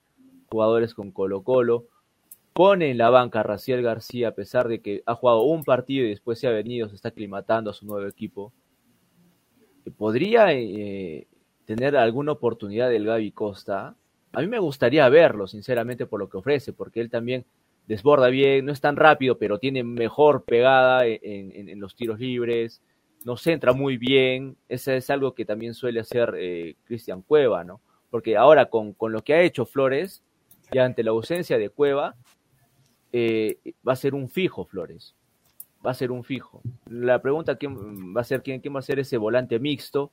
jugadores 0.51 0.95
con 0.95 1.11
Colo 1.13 1.43
Colo. 1.43 1.87
Pone 2.59 2.91
en 2.91 2.99
la 2.99 3.09
banca 3.09 3.39
a 3.39 3.43
Raciel 3.45 3.83
García 3.83 4.31
a 4.31 4.35
pesar 4.35 4.67
de 4.67 4.81
que 4.81 5.05
ha 5.07 5.15
jugado 5.15 5.43
un 5.43 5.63
partido 5.63 6.05
y 6.05 6.09
después 6.09 6.41
se 6.41 6.49
ha 6.49 6.51
venido, 6.51 6.89
se 6.89 6.97
está 6.97 7.11
aclimatando 7.11 7.71
a 7.71 7.73
su 7.73 7.87
nuevo 7.87 8.05
equipo. 8.09 8.53
¿Podría 9.97 10.53
eh, 10.53 11.29
tener 11.67 11.97
alguna 11.97 12.33
oportunidad 12.33 12.91
del 12.91 13.05
Gaby 13.05 13.31
Costa? 13.31 13.95
A 14.33 14.41
mí 14.41 14.49
me 14.49 14.59
gustaría 14.59 15.09
verlo, 15.09 15.47
sinceramente, 15.47 16.07
por 16.07 16.19
lo 16.19 16.29
que 16.29 16.39
ofrece, 16.39 16.73
porque 16.73 17.01
él 17.01 17.11
también 17.11 17.45
desborda 17.87 18.27
bien, 18.27 18.67
no 18.67 18.73
es 18.73 18.81
tan 18.81 18.97
rápido, 18.97 19.39
pero 19.39 19.61
tiene 19.61 19.85
mejor 19.85 20.43
pegada 20.43 21.07
en, 21.07 21.79
los 21.79 21.95
tiros 21.95 22.19
libres, 22.19 22.83
nos 23.25 23.41
centra 23.41 23.73
muy 23.73 23.99
bien, 23.99 24.57
eso 24.69 24.91
es 24.91 25.09
algo 25.11 25.33
que 25.33 25.45
también 25.45 25.75
suele 25.75 26.01
hacer 26.01 26.35
eh, 26.37 26.75
Cristian 26.87 27.23
Cueva, 27.23 27.63
¿no? 27.63 27.81
Porque 28.11 28.37
ahora 28.37 28.67
con, 28.67 28.95
con, 28.95 29.13
lo 29.13 29.23
que 29.23 29.35
ha 29.35 29.43
hecho 29.43 29.65
Flores, 29.65 30.25
ya 30.73 30.85
ante 30.85 31.05
la 31.05 31.13
ausencia 31.13 31.57
de 31.57 31.71
Cueva, 31.71 32.17
eh, 33.13 33.59
va 33.87 33.93
a 33.93 33.97
ser 33.97 34.15
un 34.15 34.29
fijo 34.29 34.65
Flores, 34.65 35.15
va 35.85 35.93
a 35.93 35.95
ser 35.95 36.11
un 36.11 36.25
fijo. 36.25 36.61
La 36.91 37.21
pregunta 37.21 37.57
quién 37.57 38.17
va 38.17 38.21
a 38.21 38.25
ser 38.25 38.43
quién, 38.43 38.61
quién 38.61 38.75
va 38.75 38.81
a 38.81 38.83
ser 38.83 38.99
ese 38.99 39.17
volante 39.17 39.59
mixto 39.59 40.11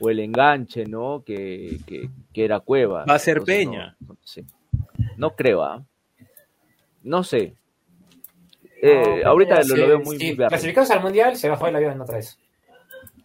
o 0.00 0.10
el 0.10 0.20
enganche, 0.20 0.84
¿no? 0.84 1.22
Que, 1.24 1.78
que, 1.86 2.10
que 2.32 2.44
era 2.44 2.60
Cueva. 2.60 3.04
Va 3.04 3.14
a 3.14 3.18
ser 3.18 3.42
Peña. 3.42 3.96
No, 4.00 4.08
no, 4.14 4.18
sé. 4.22 4.44
no 5.16 5.30
creo, 5.34 5.62
¿ah? 5.62 5.84
No 7.02 7.22
sé. 7.22 7.54
Eh, 8.82 9.20
no, 9.22 9.30
ahorita 9.30 9.62
sí, 9.62 9.70
lo, 9.70 9.76
lo, 9.76 9.86
veo 9.86 10.00
muy, 10.00 10.18
sí. 10.18 10.34
muy. 10.34 10.48
Clasificados 10.48 10.90
al 10.90 11.02
mundial, 11.02 11.36
se 11.36 11.48
bajó 11.48 11.66
el 11.66 11.76
avión 11.76 12.00
otra 12.00 12.16
vez. 12.16 12.38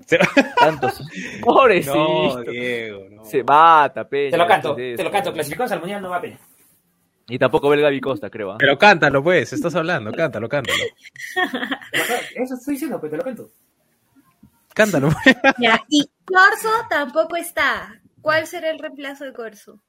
Tantos. 0.60 1.02
Pobrecito. 1.42 1.96
No, 1.96 2.42
Diego, 2.44 3.06
no. 3.10 3.26
Se 3.26 3.44
mata, 3.44 4.08
Peña. 4.08 4.32
Te 4.32 4.38
lo 4.38 4.48
canto, 4.48 4.76
te 4.76 5.04
lo 5.04 5.12
canto. 5.12 5.34
Clasificados 5.34 5.72
al 5.72 5.80
mundial 5.80 6.02
no 6.02 6.10
va 6.10 6.22
Peña. 6.22 6.40
Y 7.32 7.40
tampoco 7.40 7.70
ve 7.70 7.78
el 7.78 7.82
Gaby 7.84 8.02
Costa, 8.02 8.30
creo. 8.30 8.52
¿ah? 8.52 8.58
Pero 8.60 8.78
cántalo, 8.78 9.24
pues, 9.24 9.54
estás 9.54 9.74
hablando, 9.74 10.12
cántalo, 10.12 10.50
cántalo. 10.50 10.84
Eso 12.36 12.56
estoy 12.56 12.74
diciendo, 12.74 13.00
pues 13.00 13.10
te 13.10 13.18
lo 13.18 13.24
canto. 13.24 13.50
Cántalo. 14.74 15.12
pues. 15.24 15.38
Ya, 15.58 15.82
y 15.88 16.10
Corso 16.26 16.70
tampoco 16.90 17.38
está. 17.38 18.02
¿Cuál 18.20 18.48
será 18.48 18.70
el 18.70 18.80
reemplazo 18.80 19.24
de 19.24 19.32
Corso? 19.32 19.82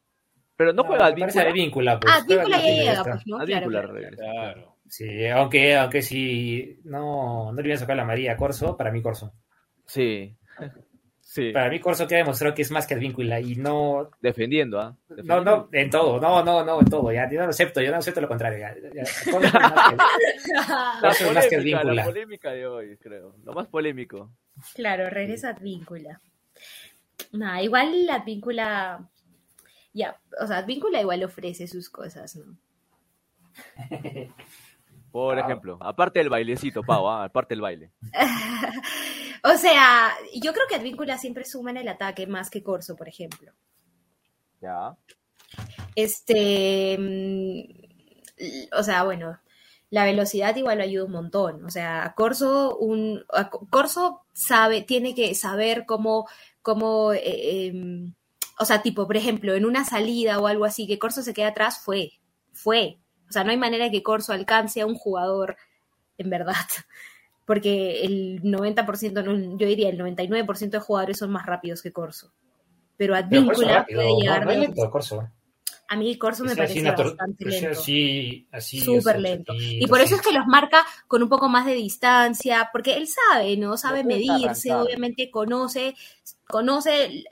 Pero 0.55 0.73
no 0.73 0.85
juega 0.85 1.11
me 1.11 1.19
parece 1.19 1.41
Advíncula. 1.41 1.93
Advíncula, 1.93 2.01
pues. 2.01 2.13
ah, 2.13 2.17
Advíncula 2.19 2.59
ya 2.59 2.71
llega, 2.71 3.03
pues, 3.03 3.27
¿no? 3.27 3.39
Claro, 3.39 3.67
Advíncula 3.67 3.81
claro. 3.83 4.17
Claro. 4.17 4.77
Sí, 4.89 5.27
aunque, 5.27 5.77
aunque 5.77 6.03
si 6.03 6.79
no, 6.85 7.53
no 7.53 7.61
le 7.61 7.67
iban 7.67 7.77
a 7.77 7.81
sacar 7.81 7.97
la 7.97 8.05
María 8.05 8.37
Corso, 8.37 8.77
para 8.77 8.93
mí 8.93 9.03
Corso. 9.03 9.33
Sí. 9.85 10.39
Sí. 11.35 11.51
Para 11.51 11.71
mí 11.71 11.81
Corso 11.81 12.07
queda 12.07 12.19
demostrado 12.19 12.55
que 12.55 12.61
es 12.61 12.71
más 12.71 12.87
que 12.87 12.93
Advíncula 12.93 13.41
y 13.41 13.57
no, 13.57 14.11
Defendiendo, 14.21 14.79
¿ah? 14.79 14.95
no, 15.25 15.41
no, 15.43 15.67
en 15.73 15.89
todo, 15.89 16.21
no, 16.21 16.45
no, 16.45 16.63
no, 16.63 16.81
en 16.81 16.85
todo, 16.85 17.11
ya, 17.11 17.27
yo 17.31 17.39
no 17.39 17.45
lo 17.47 17.51
acepto, 17.51 17.81
yo 17.81 17.91
no 17.91 17.97
acepto 17.97 18.21
lo 18.21 18.29
contrario. 18.29 18.59
Ya, 18.59 18.75
ya. 18.93 19.03
Corso 19.33 19.47
es 19.47 19.55
más 19.55 19.89
que- 19.89 19.97
La 20.53 21.01
Corso 21.01 21.25
es 21.29 21.35
más 21.35 21.47
que 21.47 21.57
polémica, 21.57 21.79
Advíncula. 21.79 21.95
la 21.95 22.05
polémica 22.05 22.51
de 22.53 22.67
hoy, 22.67 22.97
creo. 22.99 23.35
Lo 23.45 23.55
más 23.55 23.67
polémico. 23.69 24.31
Claro, 24.75 25.09
regresa 25.09 25.49
Advíncula. 25.49 26.21
Nada, 27.33 27.63
igual 27.63 28.05
la 28.05 28.17
Advíncula. 28.17 29.09
Ya, 29.95 30.19
o 30.39 30.47
sea, 30.47 30.59
Advíncula 30.59 31.01
igual 31.01 31.25
ofrece 31.25 31.67
sus 31.67 31.89
cosas, 31.89 32.37
¿no? 32.37 32.59
Por 35.11 35.39
Ah. 35.39 35.41
ejemplo, 35.43 35.79
aparte 35.81 36.19
del 36.19 36.29
bailecito, 36.29 36.83
Pau, 36.83 37.09
¿ah? 37.09 37.25
aparte 37.25 37.55
del 37.55 37.63
baile. 37.63 37.91
o 39.45 39.57
sea, 39.57 40.13
yo 40.35 40.53
creo 40.53 40.67
que 40.69 40.77
Advíncula 40.77 41.19
siempre 41.19 41.45
suma 41.45 41.71
en 41.71 41.79
el 41.79 41.89
ataque 41.89 42.27
más 42.27 42.51
que 42.51 42.63
Corso, 42.63 42.97
por 42.97 43.09
ejemplo. 43.09 43.53
Ya. 44.61 44.97
Este. 45.97 46.97
mm, 46.99 48.69
O 48.79 48.83
sea, 48.83 49.05
bueno, 49.05 49.39
la 49.91 50.05
velocidad 50.05 50.57
igual 50.57 50.79
lo 50.79 50.85
ayuda 50.85 51.05
un 51.05 51.13
montón. 51.13 51.65
O 51.65 51.71
sea, 51.71 52.15
Corso, 52.17 52.77
un, 52.79 53.25
Corso 53.71 54.23
sabe, 54.33 54.83
tiene 54.83 55.15
que 55.15 55.35
saber 55.35 55.85
cómo, 55.87 56.27
cómo 56.63 57.13
eh, 57.13 57.67
em, 57.67 58.15
o 58.59 58.65
sea, 58.65 58.83
tipo, 58.83 59.07
por 59.07 59.17
ejemplo, 59.17 59.55
en 59.55 59.67
una 59.67 59.85
salida 59.85 60.39
o 60.39 60.47
algo 60.47 60.65
así, 60.65 60.87
que 60.87 60.99
Corso 60.99 61.23
se 61.23 61.35
quede 61.35 61.47
atrás, 61.47 61.81
fue, 61.85 62.13
fue. 62.53 62.99
O 63.29 63.33
sea, 63.33 63.45
no 63.45 63.51
hay 63.51 63.57
manera 63.57 63.87
de 63.87 63.91
que 63.91 64.03
Corso 64.03 64.33
alcance 64.33 64.81
a 64.81 64.87
un 64.87 64.95
jugador, 64.95 65.57
en 66.19 66.31
verdad. 66.31 66.55
Porque 67.53 68.03
el 68.03 68.43
90%, 68.43 69.23
no, 69.23 69.59
yo 69.59 69.67
diría 69.67 69.91
el 69.91 69.99
99% 69.99 70.71
de 70.71 70.79
jugadores 70.79 71.19
son 71.19 71.31
más 71.31 71.45
rápidos 71.45 71.83
que 71.83 71.93
Corso. 71.93 72.33
Pero 72.97 73.15
Advíncula 73.15 73.85
puede 73.85 74.17
llegar 74.17 74.47
no 74.47 74.53
lento, 74.53 74.91
Corso. 74.91 75.29
A 75.87 75.97
mí 75.97 76.17
Corso 76.17 76.45
me 76.45 76.57
parece 76.57 76.83
bastante 76.83 77.45
lento. 77.45 77.79
así, 77.79 78.49
así, 78.51 78.81
Súper 78.81 79.21
lento. 79.21 79.53
Y 79.55 79.87
por 79.87 80.01
eso 80.01 80.15
es 80.15 80.23
que 80.23 80.33
los 80.33 80.47
marca 80.47 80.83
con 81.07 81.23
un 81.23 81.29
poco 81.29 81.51
más 81.51 81.67
de 81.67 81.75
distancia, 81.75 82.71
porque 82.73 82.97
él 82.97 83.07
sabe, 83.07 83.59
¿no? 83.59 83.77
Sabe 83.77 84.03
medirse, 84.03 84.75
obviamente 84.75 85.31
conoce, 85.31 85.95
conoce 86.49 87.23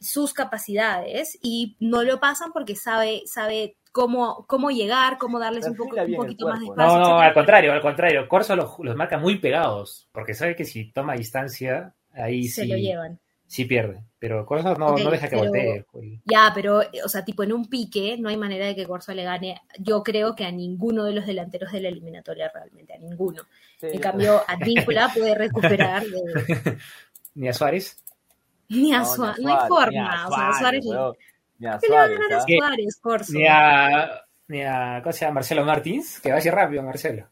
sus 0.00 0.32
capacidades 0.32 1.38
y 1.42 1.76
no 1.78 2.04
lo 2.04 2.20
pasan 2.20 2.52
porque 2.54 2.74
sabe, 2.74 3.24
sabe 3.26 3.76
cómo, 3.92 4.44
cómo 4.46 4.70
llegar, 4.70 5.18
cómo 5.18 5.38
darles 5.38 5.66
un, 5.66 5.76
poco, 5.76 5.96
un 6.00 6.14
poquito 6.14 6.48
más 6.48 6.60
de 6.60 6.66
espacio. 6.66 6.86
No, 6.92 6.98
no, 6.98 7.04
etcétera. 7.06 7.26
al 7.26 7.34
contrario, 7.34 7.72
al 7.72 7.80
contrario. 7.80 8.28
Corso 8.28 8.56
los, 8.56 8.78
los 8.80 8.96
marca 8.96 9.18
muy 9.18 9.38
pegados, 9.38 10.08
porque 10.12 10.34
sabe 10.34 10.54
que 10.56 10.64
si 10.64 10.90
toma 10.92 11.14
distancia, 11.14 11.94
ahí 12.12 12.44
Se 12.48 12.62
sí, 12.62 12.68
lo 12.68 12.76
llevan. 12.76 13.18
sí 13.46 13.64
pierde. 13.64 14.02
Pero 14.20 14.44
Corso 14.44 14.74
no, 14.74 14.96
no 14.96 15.10
deja 15.10 15.28
que 15.28 15.36
pero- 15.36 15.50
voltee. 15.50 16.20
Ya, 16.24 16.50
pero, 16.54 16.80
o 17.04 17.08
sea, 17.08 17.24
tipo 17.24 17.44
en 17.44 17.52
un 17.52 17.66
pique, 17.68 18.16
no 18.18 18.28
hay 18.28 18.36
manera 18.36 18.66
de 18.66 18.74
que 18.74 18.86
Corso 18.86 19.14
le 19.14 19.22
gane, 19.22 19.60
yo 19.78 20.02
creo 20.02 20.34
que 20.34 20.44
a 20.44 20.50
ninguno 20.50 21.04
de 21.04 21.12
los 21.12 21.24
delanteros 21.26 21.70
de 21.70 21.80
la 21.80 21.88
eliminatoria 21.88 22.50
realmente, 22.52 22.94
a 22.94 22.98
ninguno. 22.98 23.42
En 23.80 24.00
cambio, 24.00 24.42
Advíncula 24.48 25.08
puede 25.14 25.34
recuperar 25.36 26.02
de, 26.04 26.78
Ni 27.36 27.48
a 27.48 27.52
Suárez. 27.52 28.02
Ni 28.70 28.92
a 28.92 28.98
No, 28.98 29.04
Suárez, 29.06 29.38
no 29.44 29.48
hay 29.56 29.68
forma. 29.68 30.28
o 30.28 30.34
sea, 30.34 30.52
Suárez. 30.58 30.84
weón, 30.84 31.14
Ni 31.58 31.66
a 31.66 31.78
¿Qué 31.78 31.88
le 31.88 31.94
va 31.94 32.02
a 32.02 32.06
Suárez, 32.06 32.18
ganar 32.18 32.32
a 32.38 32.42
¿ah? 32.42 32.44
¿Qué? 32.46 32.56
Suárez, 32.56 33.00
Corso? 33.00 33.32
Ni 33.32 33.46
a, 33.48 34.10
ni 34.48 34.62
a, 34.62 35.00
¿cómo 35.02 35.12
se 35.12 35.20
llama? 35.24 35.34
Marcelo 35.34 35.64
Martins, 35.64 36.20
que 36.20 36.30
va 36.30 36.38
así 36.38 36.50
rápido, 36.50 36.82
Marcelo. 36.82 37.26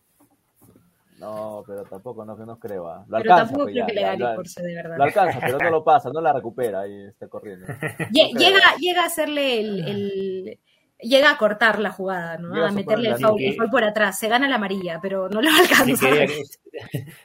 No, 1.18 1.64
pero 1.66 1.83
tampoco, 1.85 2.24
no, 2.27 2.37
no 2.37 2.59
creo. 2.59 2.89
¿ah? 2.89 2.99
Lo 3.09 3.18
Pero 3.18 3.35
alcanza, 3.35 3.45
tampoco 3.45 3.62
pues, 3.64 3.72
creo 3.72 3.83
ya, 3.85 3.87
que 3.87 3.95
le 3.95 4.03
gane 4.03 4.18
lo- 4.18 4.35
Corso, 4.37 4.62
de 4.62 4.74
verdad. 4.74 4.97
Lo 4.99 5.05
alcanza, 5.05 5.39
pero 5.41 5.59
no 5.59 5.70
lo 5.70 5.85
pasa, 5.85 6.11
no 6.12 6.20
la 6.20 6.33
recupera 6.33 6.81
ahí 6.81 7.07
está 7.07 7.27
corriendo. 7.29 7.66
Lle- 8.12 8.37
Llega, 8.39 8.61
llega 8.79 9.03
a 9.03 9.07
hacerle 9.07 9.61
el, 9.61 9.81
el- 9.89 10.59
Llega 10.99 11.31
a 11.31 11.37
cortar 11.37 11.79
la 11.79 11.91
jugada, 11.91 12.39
¿no? 12.39 12.55
Llega 12.55 12.68
A 12.68 12.72
meterle 12.72 13.11
el 13.11 13.16
foul, 13.18 13.39
la 13.43 13.49
el 13.51 13.57
foul 13.57 13.68
por 13.70 13.85
atrás. 13.85 14.18
Se 14.18 14.29
gana 14.29 14.49
la 14.49 14.55
amarilla, 14.55 14.99
pero 15.01 15.29
no 15.29 15.43
lo 15.43 15.51
Sin 15.51 15.61
alcanza. 15.61 16.09
querer, 16.09 16.31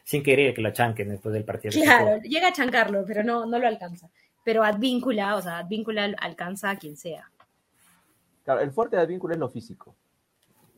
sin 0.03 0.23
querer 0.23 0.53
que 0.53 0.61
lo 0.61 0.71
chanquen 0.73 1.07
después 1.07 1.31
del 1.33 1.45
partido. 1.45 1.73
Claro, 1.81 2.17
llega 2.21 2.49
a 2.49 2.53
chancarlo, 2.53 3.05
pero 3.07 3.23
no, 3.23 3.45
no 3.45 3.57
lo 3.59 3.67
alcanza. 3.67 4.09
Pero 4.43 4.63
Advíncula, 4.63 5.35
o 5.35 5.41
sea, 5.41 5.59
Advíncula 5.59 6.05
alcanza 6.19 6.71
a 6.71 6.77
quien 6.77 6.97
sea. 6.97 7.29
Claro, 8.43 8.61
el 8.61 8.71
fuerte 8.71 8.95
de 8.95 9.03
Advíncula 9.03 9.35
es 9.35 9.39
lo 9.39 9.49
físico. 9.49 9.95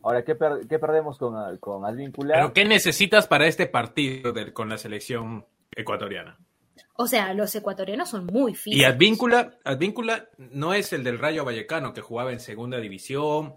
Ahora, 0.04 0.24
¿qué, 0.26 0.36
per- 0.36 0.68
qué 0.68 0.80
perdemos 0.80 1.18
con, 1.18 1.58
con 1.60 1.86
Advíncula? 1.86 2.34
Pero 2.36 2.54
¿qué 2.54 2.66
necesitas 2.66 3.28
para 3.28 3.48
este 3.48 3.68
partido 3.68 4.34
de- 4.34 4.52
con 4.52 4.68
la 4.68 4.78
selección 4.78 5.46
ecuatoriana? 5.74 6.38
O 6.96 7.08
sea, 7.08 7.34
los 7.34 7.56
ecuatorianos 7.56 8.10
son 8.10 8.26
muy 8.26 8.54
físicos. 8.54 8.78
Y 8.78 8.84
Advíncula, 8.84 9.58
Advíncula 9.64 10.28
no 10.38 10.74
es 10.74 10.92
el 10.94 11.04
del 11.04 11.20
Rayo 11.20 11.46
Vallecano 11.46 11.94
que 11.94 12.02
jugaba 12.02 12.34
en 12.34 12.40
segunda 12.40 12.78
división, 12.80 13.56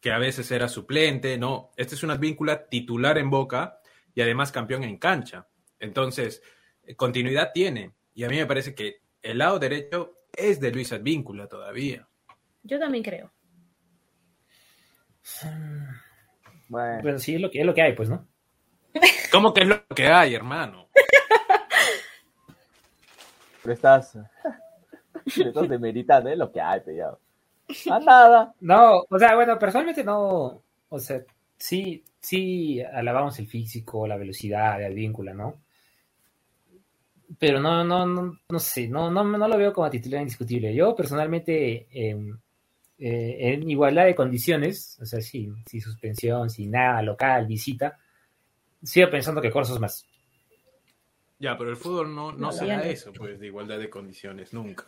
que 0.00 0.10
a 0.12 0.18
veces 0.18 0.50
era 0.50 0.66
suplente, 0.68 1.38
no. 1.38 1.70
Este 1.76 1.94
es 1.94 2.02
un 2.02 2.10
Advíncula 2.10 2.66
titular 2.66 3.16
en 3.18 3.30
Boca 3.30 3.78
y 4.14 4.22
además 4.22 4.50
campeón 4.50 4.82
en 4.82 4.98
cancha. 4.98 5.46
Entonces, 5.78 6.42
eh, 6.82 6.96
continuidad 6.96 7.52
tiene. 7.54 7.92
Y 8.14 8.24
a 8.24 8.28
mí 8.28 8.36
me 8.36 8.46
parece 8.46 8.74
que 8.74 9.02
el 9.22 9.38
lado 9.38 9.58
derecho 9.58 10.14
es 10.32 10.60
de 10.60 10.70
Luis 10.70 10.92
Advíncula 10.92 11.46
todavía. 11.46 12.06
Yo 12.62 12.78
también 12.78 13.04
creo. 13.04 13.32
Bueno, 16.68 17.02
Bueno, 17.02 17.18
sí, 17.18 17.34
es 17.34 17.40
lo 17.40 17.50
que, 17.50 17.60
es 17.60 17.66
lo 17.66 17.74
que 17.74 17.82
hay, 17.82 17.92
pues, 17.94 18.08
¿no? 18.08 18.26
¿Cómo 19.32 19.54
que 19.54 19.62
es 19.62 19.68
lo 19.68 19.86
que 19.88 20.08
hay, 20.08 20.34
hermano? 20.34 20.88
pero 23.62 23.74
estás, 23.74 24.18
estás 25.26 25.68
demeritando, 25.68 26.30
es 26.30 26.38
lo 26.38 26.50
que 26.50 26.60
hay, 26.60 26.80
pillado. 26.80 27.20
A 27.90 28.00
nada. 28.00 28.54
No, 28.60 29.04
o 29.08 29.18
sea, 29.18 29.34
bueno, 29.36 29.58
personalmente 29.58 30.02
no, 30.02 30.62
o 30.88 30.98
sea, 30.98 31.22
sí, 31.56 32.04
sí 32.18 32.82
alabamos 32.82 33.38
el 33.38 33.46
físico, 33.46 34.06
la 34.06 34.16
velocidad 34.16 34.78
de 34.78 34.86
Advíncula, 34.86 35.32
¿no? 35.32 35.60
Pero 37.38 37.60
no, 37.60 37.84
no, 37.84 38.04
no, 38.06 38.38
no 38.48 38.58
sé, 38.58 38.88
no, 38.88 39.10
no, 39.10 39.22
no 39.22 39.48
lo 39.48 39.56
veo 39.56 39.72
como 39.72 39.88
titular 39.88 40.20
indiscutible. 40.20 40.74
Yo 40.74 40.94
personalmente, 40.96 41.86
eh, 41.92 42.16
eh, 42.98 43.36
en 43.38 43.70
igualdad 43.70 44.06
de 44.06 44.14
condiciones, 44.16 44.98
o 45.00 45.06
sea, 45.06 45.20
sin, 45.20 45.64
sin 45.64 45.80
suspensión, 45.80 46.50
sin 46.50 46.72
nada, 46.72 47.00
local, 47.02 47.46
visita, 47.46 47.96
sigo 48.82 49.08
pensando 49.10 49.40
que 49.40 49.50
Corso 49.50 49.74
es 49.74 49.80
más. 49.80 50.04
Ya, 51.38 51.56
pero 51.56 51.70
el 51.70 51.76
fútbol 51.76 52.14
no, 52.14 52.32
no 52.32 52.38
No, 52.38 52.52
se 52.52 52.66
ya 52.66 52.78
da 52.78 52.84
no. 52.84 52.90
eso, 52.90 53.12
pues, 53.12 53.38
de 53.38 53.46
igualdad 53.46 53.78
de 53.78 53.88
condiciones, 53.88 54.52
nunca. 54.52 54.86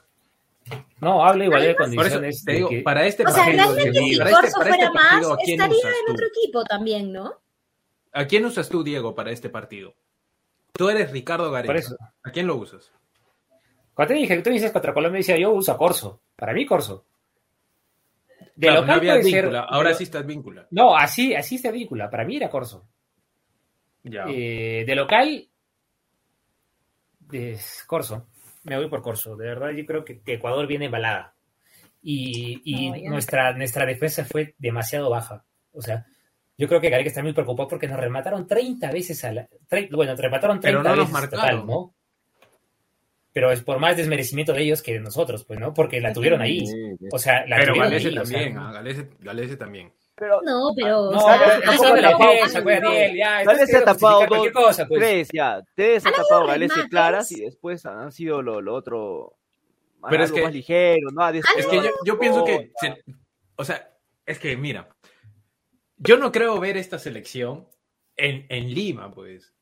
No, 1.01 1.25
habla 1.25 1.45
igual 1.45 1.63
de 1.63 1.71
eso 1.71 1.79
condiciones. 1.79 2.45
te 2.45 2.51
de 2.53 2.57
digo, 2.59 2.69
que- 2.69 2.83
para 2.83 3.07
este 3.07 3.25
O 3.25 3.31
sea, 3.31 3.45
partido, 3.45 3.65
realmente 3.75 3.93
si 4.01 4.17
para 4.19 4.31
este- 4.31 4.41
Corso 4.43 4.59
este 4.63 4.69
fuera 4.75 4.93
más, 4.93 5.07
partido, 5.09 5.33
¿a 5.33 5.37
quién 5.39 5.61
estaría 5.61 5.89
en 6.01 6.07
tú? 6.07 6.13
otro 6.13 6.27
equipo 6.27 6.65
también, 6.65 7.13
¿no? 7.13 7.33
¿A 8.13 8.27
quién 8.27 8.45
usas 8.45 8.69
tú, 8.69 8.83
Diego, 8.85 9.15
para 9.15 9.31
este 9.31 9.49
partido? 9.49 9.95
Tú 10.73 10.89
eres 10.89 11.11
Ricardo 11.11 11.51
Gareca. 11.51 11.69
Por 11.73 11.77
eso. 11.77 11.97
¿A 12.23 12.31
quién 12.31 12.47
lo 12.47 12.57
usas? 12.57 12.93
Cuando 13.95 14.15
te 14.15 14.21
dije 14.21 14.37
que 14.37 14.43
tú 14.43 14.51
dices 14.51 14.73
contra 14.73 14.95
Colombia, 14.95 15.19
decía 15.19 15.39
yo 15.39 15.51
uso 15.53 15.73
a 15.73 15.77
Corso. 15.77 16.23
Para 16.37 16.53
mí, 16.55 16.65
Corso. 16.65 17.07
De 18.57 18.67
Claro, 18.69 18.81
local 18.83 18.87
no 18.89 18.95
había 19.01 19.13
puede 19.15 19.25
ser- 19.31 19.43
víncula, 19.45 19.61
ahora 19.69 19.89
de- 19.91 19.95
sí 19.97 20.05
estás 20.05 20.27
víncula. 20.27 20.67
No, 20.71 20.97
así, 20.97 21.35
así 21.35 21.57
está 21.57 21.71
víncula. 21.71 22.09
Para 22.11 22.25
mí 22.25 22.37
era 22.37 22.49
Corso. 22.51 22.87
Ya. 24.05 24.25
Eh, 24.29 24.85
de 24.87 24.95
local, 24.95 25.49
es 27.33 27.85
Corso. 27.87 28.29
Me 28.65 28.77
voy 28.77 28.89
por 28.89 29.03
Corso. 29.03 29.37
De 29.37 29.47
verdad, 29.47 29.71
yo 29.71 29.85
creo 29.87 30.05
que, 30.05 30.21
que 30.23 30.35
Ecuador 30.35 30.67
viene 30.67 30.87
embalada. 30.87 31.35
Y, 32.03 32.61
y 32.65 32.91
no. 33.05 33.11
nuestra, 33.13 33.53
nuestra 33.53 33.87
defensa 33.87 34.25
fue 34.25 34.55
demasiado 34.59 35.09
baja. 35.11 35.45
O 35.73 35.81
sea, 35.83 36.07
yo 36.59 36.69
creo 36.69 36.81
que 36.81 36.91
Gareca 36.91 37.09
está 37.09 37.23
muy 37.23 37.33
preocupado 37.33 37.69
porque 37.69 37.89
nos 37.89 37.99
remataron 37.99 38.47
30 38.47 38.91
veces 38.93 39.25
a 39.25 39.33
la. 39.33 39.49
tre- 39.71 39.89
bueno, 39.91 40.15
remataron 40.17 40.61
30 40.61 40.81
Pero 40.81 40.83
no 40.83 40.89
nos 41.03 41.11
veces 41.13 41.13
marcaron. 41.31 41.61
total, 41.61 41.67
¿no? 41.67 41.95
Pero 43.33 43.51
es 43.51 43.63
por 43.63 43.79
más 43.79 43.97
desmerecimiento 43.97 44.53
de 44.53 44.63
ellos 44.63 44.83
que 44.83 44.93
de 44.93 45.01
nosotros, 45.01 45.45
pues, 45.45 45.59
¿no? 45.59 45.73
Porque 45.73 46.01
la 46.03 46.13
tuvieron 46.13 46.43
ahí. 46.43 46.65
O 47.11 47.19
sea, 47.19 47.47
la 47.47 47.57
pero 47.57 47.73
tuvieron 47.73 47.91
Galese 47.91 48.09
ahí, 48.09 48.19
o 48.19 48.25
sea, 48.27 48.37
también, 48.39 48.59
ah, 48.59 48.73
Galese, 48.73 49.09
Galese 49.21 49.57
también. 49.57 49.93
Pero 50.15 50.43
No, 50.43 50.73
pero. 50.77 51.11
No, 51.11 51.17
o 51.17 51.21
sea, 51.21 51.39
pero 51.41 51.61
tampoco 51.63 52.33
eso 52.45 52.63
me 52.65 52.81
la. 52.81 52.89
Ariel, 52.89 53.17
ya. 53.17 53.41
Entonces 53.41 53.71
se 53.71 53.77
ha 53.79 53.85
tapado 53.85 54.19
dos, 54.21 54.29
cualquier 54.29 54.53
cosa, 54.53 54.87
pues. 54.87 55.01
tres 55.01 55.29
ya. 55.33 55.63
Tres 55.75 56.05
habido 56.05 56.23
tapado 56.23 56.47
Galese 56.47 56.89
claras 56.91 57.33
y 57.33 57.41
después 57.41 57.87
han 57.87 58.13
sido 58.13 58.43
lo, 58.43 58.61
lo 58.61 58.75
otro. 58.75 59.35
Pero 60.11 60.25
es 60.25 60.33
que- 60.33 60.43
más 60.43 60.53
ligero, 60.53 61.11
¿no? 61.13 61.23
Ha 61.25 61.31
Es 61.31 61.45
que 61.67 61.77
yo, 61.77 61.91
yo 62.05 62.19
pienso 62.19 62.45
que, 62.45 62.71
se- 62.81 63.03
o 63.57 63.65
sea, 63.65 63.89
es 64.27 64.39
que 64.39 64.57
mira, 64.57 64.89
yo 66.05 66.17
no 66.17 66.33
creo 66.33 66.59
ver 66.61 66.77
esta 66.77 66.99
selección 66.99 67.67
en, 68.17 68.47
en 68.49 68.73
Lima, 68.75 69.11
pues. 69.13 69.53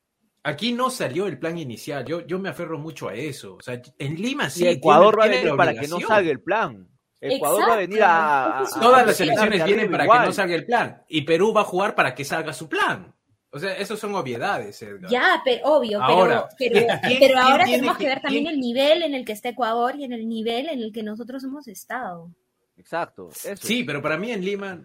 Aquí 0.43 0.73
no 0.73 0.89
salió 0.89 1.27
el 1.27 1.39
plan 1.39 1.59
inicial, 1.59 2.05
yo, 2.07 2.27
yo 2.27 2.39
me 2.39 2.49
aferro 2.49 2.79
mucho 2.79 3.09
a 3.09 3.15
eso. 3.15 3.57
O 3.57 3.61
sea, 3.63 3.81
en 3.99 4.15
Lima 4.21 4.49
sí. 4.49 4.65
Y 4.65 4.69
Ecuador 4.69 5.19
va 5.21 5.25
a 5.25 5.29
venir 5.29 5.55
para 5.55 5.75
que 5.75 5.87
no 5.87 6.01
salga 6.01 6.31
el 6.31 6.41
plan. 6.41 6.89
Ecuador 7.21 7.69
va 7.69 7.75
a 7.75 7.77
venir 7.77 7.99
Exacto. 7.99 8.15
a. 8.15 8.59
a- 8.59 8.63
a- 8.63 8.81
Todas 8.81 9.07
las 9.07 9.17
selecciones 9.17 9.65
vienen 9.65 9.91
para 9.91 10.05
igual. 10.05 10.21
que 10.23 10.27
no 10.29 10.33
salga 10.33 10.55
el 10.55 10.65
plan. 10.65 11.03
Y 11.09 11.21
Perú 11.23 11.53
va 11.53 11.61
a 11.61 11.65
jugar 11.65 11.95
para 11.95 12.15
que 12.15 12.25
salga 12.25 12.55
su 12.55 12.67
plan. 12.69 13.15
O 13.51 13.59
sea, 13.59 13.77
esos 13.77 13.99
son 14.01 14.15
obviedades, 14.15 14.81
Edgar. 14.81 15.11
Ya, 15.11 15.43
pero 15.45 15.67
obvio, 15.67 16.01
Ahora, 16.03 16.49
pero, 16.57 16.73
pero, 16.73 16.87
¿quién- 17.03 17.19
pero 17.21 17.35
quién 17.35 17.39
ahora 17.39 17.65
tenemos 17.67 17.97
que, 17.99 18.05
que- 18.05 18.09
ver 18.11 18.23
también 18.23 18.45
quién- 18.45 18.55
el 18.55 18.61
nivel 18.61 19.03
en 19.03 19.15
el 19.15 19.25
que 19.27 19.33
está 19.33 19.49
Ecuador 19.51 19.97
y 19.97 20.05
en 20.05 20.13
el 20.15 20.27
nivel 20.27 20.69
en 20.71 20.79
el 20.81 20.93
que 20.93 21.03
nosotros 21.03 21.45
hemos 21.45 21.69
estado. 21.69 22.31
Exacto. 22.79 23.29
Eso. 23.29 23.57
Sí, 23.67 23.85
pero 23.85 24.01
para 24.01 24.17
mí 24.17 24.31
en 24.33 24.43
Lima, 24.43 24.81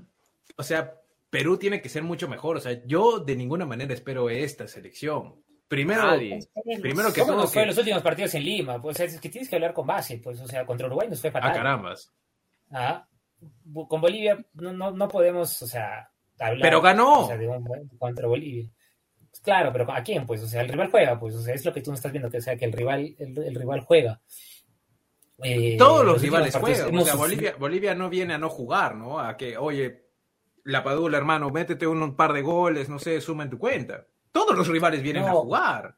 o 0.58 0.64
sea, 0.64 0.94
Perú 1.30 1.58
tiene 1.58 1.82
que 1.82 1.90
ser 1.90 2.04
mucho 2.04 2.28
mejor. 2.28 2.58
O 2.58 2.60
sea, 2.60 2.86
yo 2.86 3.20
de 3.20 3.36
ninguna 3.36 3.66
manera 3.66 3.94
espero 3.94 4.30
esta 4.30 4.68
selección. 4.68 5.36
Primero, 5.68 6.04
Nadie. 6.04 6.40
Primero 6.82 7.12
que 7.12 7.22
¿Cómo 7.22 7.34
todo, 7.34 7.42
nos 7.42 7.52
fue 7.52 7.60
que- 7.60 7.64
en 7.64 7.68
los 7.70 7.78
últimos 7.80 8.02
partidos 8.04 8.34
en 8.36 8.44
Lima? 8.44 8.82
Pues 8.82 9.00
es 9.00 9.20
que 9.20 9.30
tienes 9.30 9.50
que 9.50 9.56
hablar 9.56 9.74
con 9.74 9.88
base, 9.88 10.20
pues, 10.24 10.40
o 10.40 10.48
sea, 10.48 10.66
contra 10.66 10.86
Uruguay 10.88 11.08
nos 11.10 11.20
fue 11.20 11.30
a 11.32 11.34
fatal. 11.34 11.54
carambas. 11.54 12.14
Ah, 12.72 13.08
con 13.88 14.00
Bolivia 14.02 14.38
no, 14.54 14.72
no, 14.74 14.92
no 14.92 15.08
podemos, 15.08 15.62
o 15.62 15.68
sea, 15.68 16.10
hablar. 16.40 16.62
Pero 16.62 16.82
ganó. 16.82 17.22
o 17.22 17.28
sea, 17.28 17.38
de 17.38 17.48
un 17.48 17.90
contra 17.98 18.28
Bolivia. 18.28 18.70
Pues 19.32 19.42
claro, 19.42 19.72
pero 19.74 19.92
¿a 19.92 20.02
quién? 20.04 20.26
Pues, 20.26 20.42
o 20.44 20.48
sea, 20.48 20.62
el 20.62 20.70
rival 20.70 20.90
juega, 20.92 21.20
pues, 21.20 21.36
o 21.36 21.42
sea, 21.42 21.54
es 21.56 21.66
lo 21.66 21.74
que 21.74 21.82
tú 21.82 21.90
no 21.92 21.96
estás 21.96 22.12
viendo, 22.12 22.30
que, 22.30 22.38
o 22.38 22.42
sea, 22.42 22.56
que 22.56 22.66
el 22.66 22.72
rival, 22.72 23.16
el, 23.18 23.38
el 23.38 23.56
rival 23.56 23.82
juega. 23.82 24.22
Eh, 25.44 25.76
Todos 25.78 26.06
los 26.06 26.16
últimos 26.16 26.40
rivales 26.40 26.54
partidos 26.54 26.82
juegan. 26.84 26.98
O 27.02 27.06
sea, 27.06 27.16
Bolivia, 27.16 27.56
Bolivia 27.60 27.96
no 27.96 28.10
viene 28.10 28.36
a 28.36 28.38
no 28.38 28.50
jugar, 28.50 28.96
¿no? 28.96 29.20
A 29.20 29.36
que, 29.36 29.58
oye, 29.58 30.05
la 30.66 30.84
Padula, 30.84 31.18
hermano, 31.18 31.50
métete 31.50 31.88
un, 31.88 32.02
un 32.04 32.16
par 32.16 32.34
de 32.34 32.42
goles, 32.42 32.90
no 32.90 33.00
sé, 33.00 33.20
suma 33.22 33.44
en 33.44 33.50
tu 33.50 33.58
cuenta. 33.58 34.06
Todos 34.32 34.56
los 34.58 34.68
rivales 34.68 35.02
vienen 35.02 35.24
No. 35.24 35.30
a 35.30 35.32
jugar. 35.32 35.96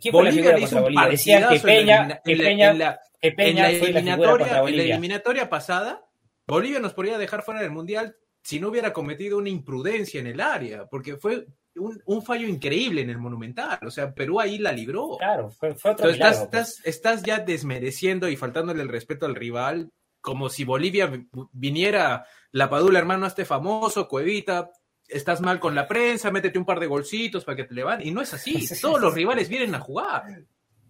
¿Quién 0.00 0.12
fue 0.12 0.22
la 0.24 0.30
Bolivia 0.30 0.52
le 0.52 0.60
hizo 0.62 0.76
un 0.86 0.94
partidazo 0.94 1.48
que 1.62 1.80
en 1.80 1.86
la- 1.86 2.20
Peña, 2.22 2.70
en 2.70 2.78
la- 2.78 3.00
eliminatoria, 3.20 4.28
contra 4.30 4.46
en 4.48 4.52
la 4.54 4.60
Bolivia. 4.60 4.84
eliminatoria 4.94 5.50
pasada, 5.50 6.04
Bolivia 6.46 6.78
nos 6.78 6.94
podría 6.94 7.18
dejar 7.18 7.42
fuera 7.42 7.60
del 7.60 7.70
Mundial 7.72 8.14
si 8.42 8.60
no 8.60 8.68
hubiera 8.68 8.92
cometido 8.92 9.36
una 9.38 9.48
imprudencia 9.48 10.20
en 10.20 10.28
el 10.28 10.40
área, 10.40 10.86
porque 10.86 11.16
fue 11.16 11.46
un, 11.74 12.00
un 12.06 12.22
fallo 12.22 12.46
increíble 12.46 13.02
en 13.02 13.10
el 13.10 13.18
Monumental. 13.18 13.78
O 13.86 13.90
sea, 13.90 14.14
Perú 14.14 14.40
ahí 14.40 14.58
la 14.58 14.70
libró. 14.72 15.16
Claro, 15.18 15.50
fue, 15.50 15.74
fue 15.74 15.90
otro 15.90 16.08
Entonces, 16.10 16.38
estás, 16.38 16.48
pues. 16.48 16.70
estás, 16.78 16.86
estás 16.86 17.22
ya 17.24 17.38
desmereciendo 17.40 18.28
y 18.28 18.36
faltándole 18.36 18.82
el 18.82 18.88
respeto 18.88 19.26
al 19.26 19.34
rival, 19.34 19.90
como 20.28 20.48
si 20.48 20.64
Bolivia 20.64 21.06
vi- 21.06 21.26
viniera 21.52 22.26
la 22.52 22.68
Padula, 22.70 22.98
hermano, 22.98 23.26
este 23.26 23.44
famoso, 23.44 24.06
Cuevita, 24.08 24.70
estás 25.08 25.40
mal 25.40 25.58
con 25.58 25.74
la 25.74 25.88
prensa, 25.88 26.30
métete 26.30 26.58
un 26.58 26.64
par 26.66 26.78
de 26.80 26.86
golcitos 26.86 27.44
para 27.44 27.56
que 27.56 27.64
te 27.64 27.74
levanten. 27.74 28.06
Y 28.06 28.10
no 28.10 28.20
es 28.20 28.32
así. 28.34 28.66
Todos 28.82 29.00
los 29.00 29.14
rivales 29.14 29.48
vienen 29.48 29.74
a 29.74 29.80
jugar. 29.80 30.24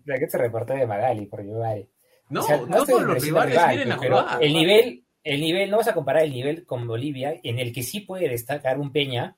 ¿De 0.05 0.19
qué 0.19 0.27
te 0.27 0.39
reporté 0.39 0.75
de 0.75 0.87
Magali? 0.87 1.27
Por 1.27 1.45
madre. 1.45 1.89
No, 2.31 2.41
O 2.41 2.43
sea, 2.43 2.59
todos 2.59 3.03
los 3.03 3.23
rivales 3.23 3.53
rival, 3.55 3.69
vienen 3.77 3.93
a 3.93 3.97
jugar. 3.97 4.43
El 4.43 4.53
nivel, 4.53 5.05
el 5.25 5.41
nivel, 5.41 5.71
no 5.71 5.77
vas 5.79 5.89
a 5.89 5.95
comparar 5.95 6.25
el 6.25 6.33
nivel 6.33 6.67
con 6.67 6.87
Bolivia, 6.87 7.35
en 7.43 7.59
el 7.59 7.73
que 7.73 7.83
sí 7.83 8.01
puede 8.01 8.29
destacar 8.29 8.79
un 8.79 8.93
Peña 8.93 9.37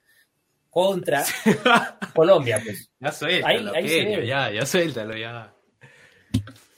contra 0.71 1.25
Colombia, 2.15 2.61
pues. 2.65 2.91
Ya 2.99 3.13
suéltalo, 3.13 3.73
Ahí- 3.75 3.85
ahí 3.85 3.89
se 3.89 4.03
Peña, 4.05 4.25
ya, 4.25 4.51
ya 4.51 4.67
suéltalo, 4.67 5.17
ya. 5.17 5.53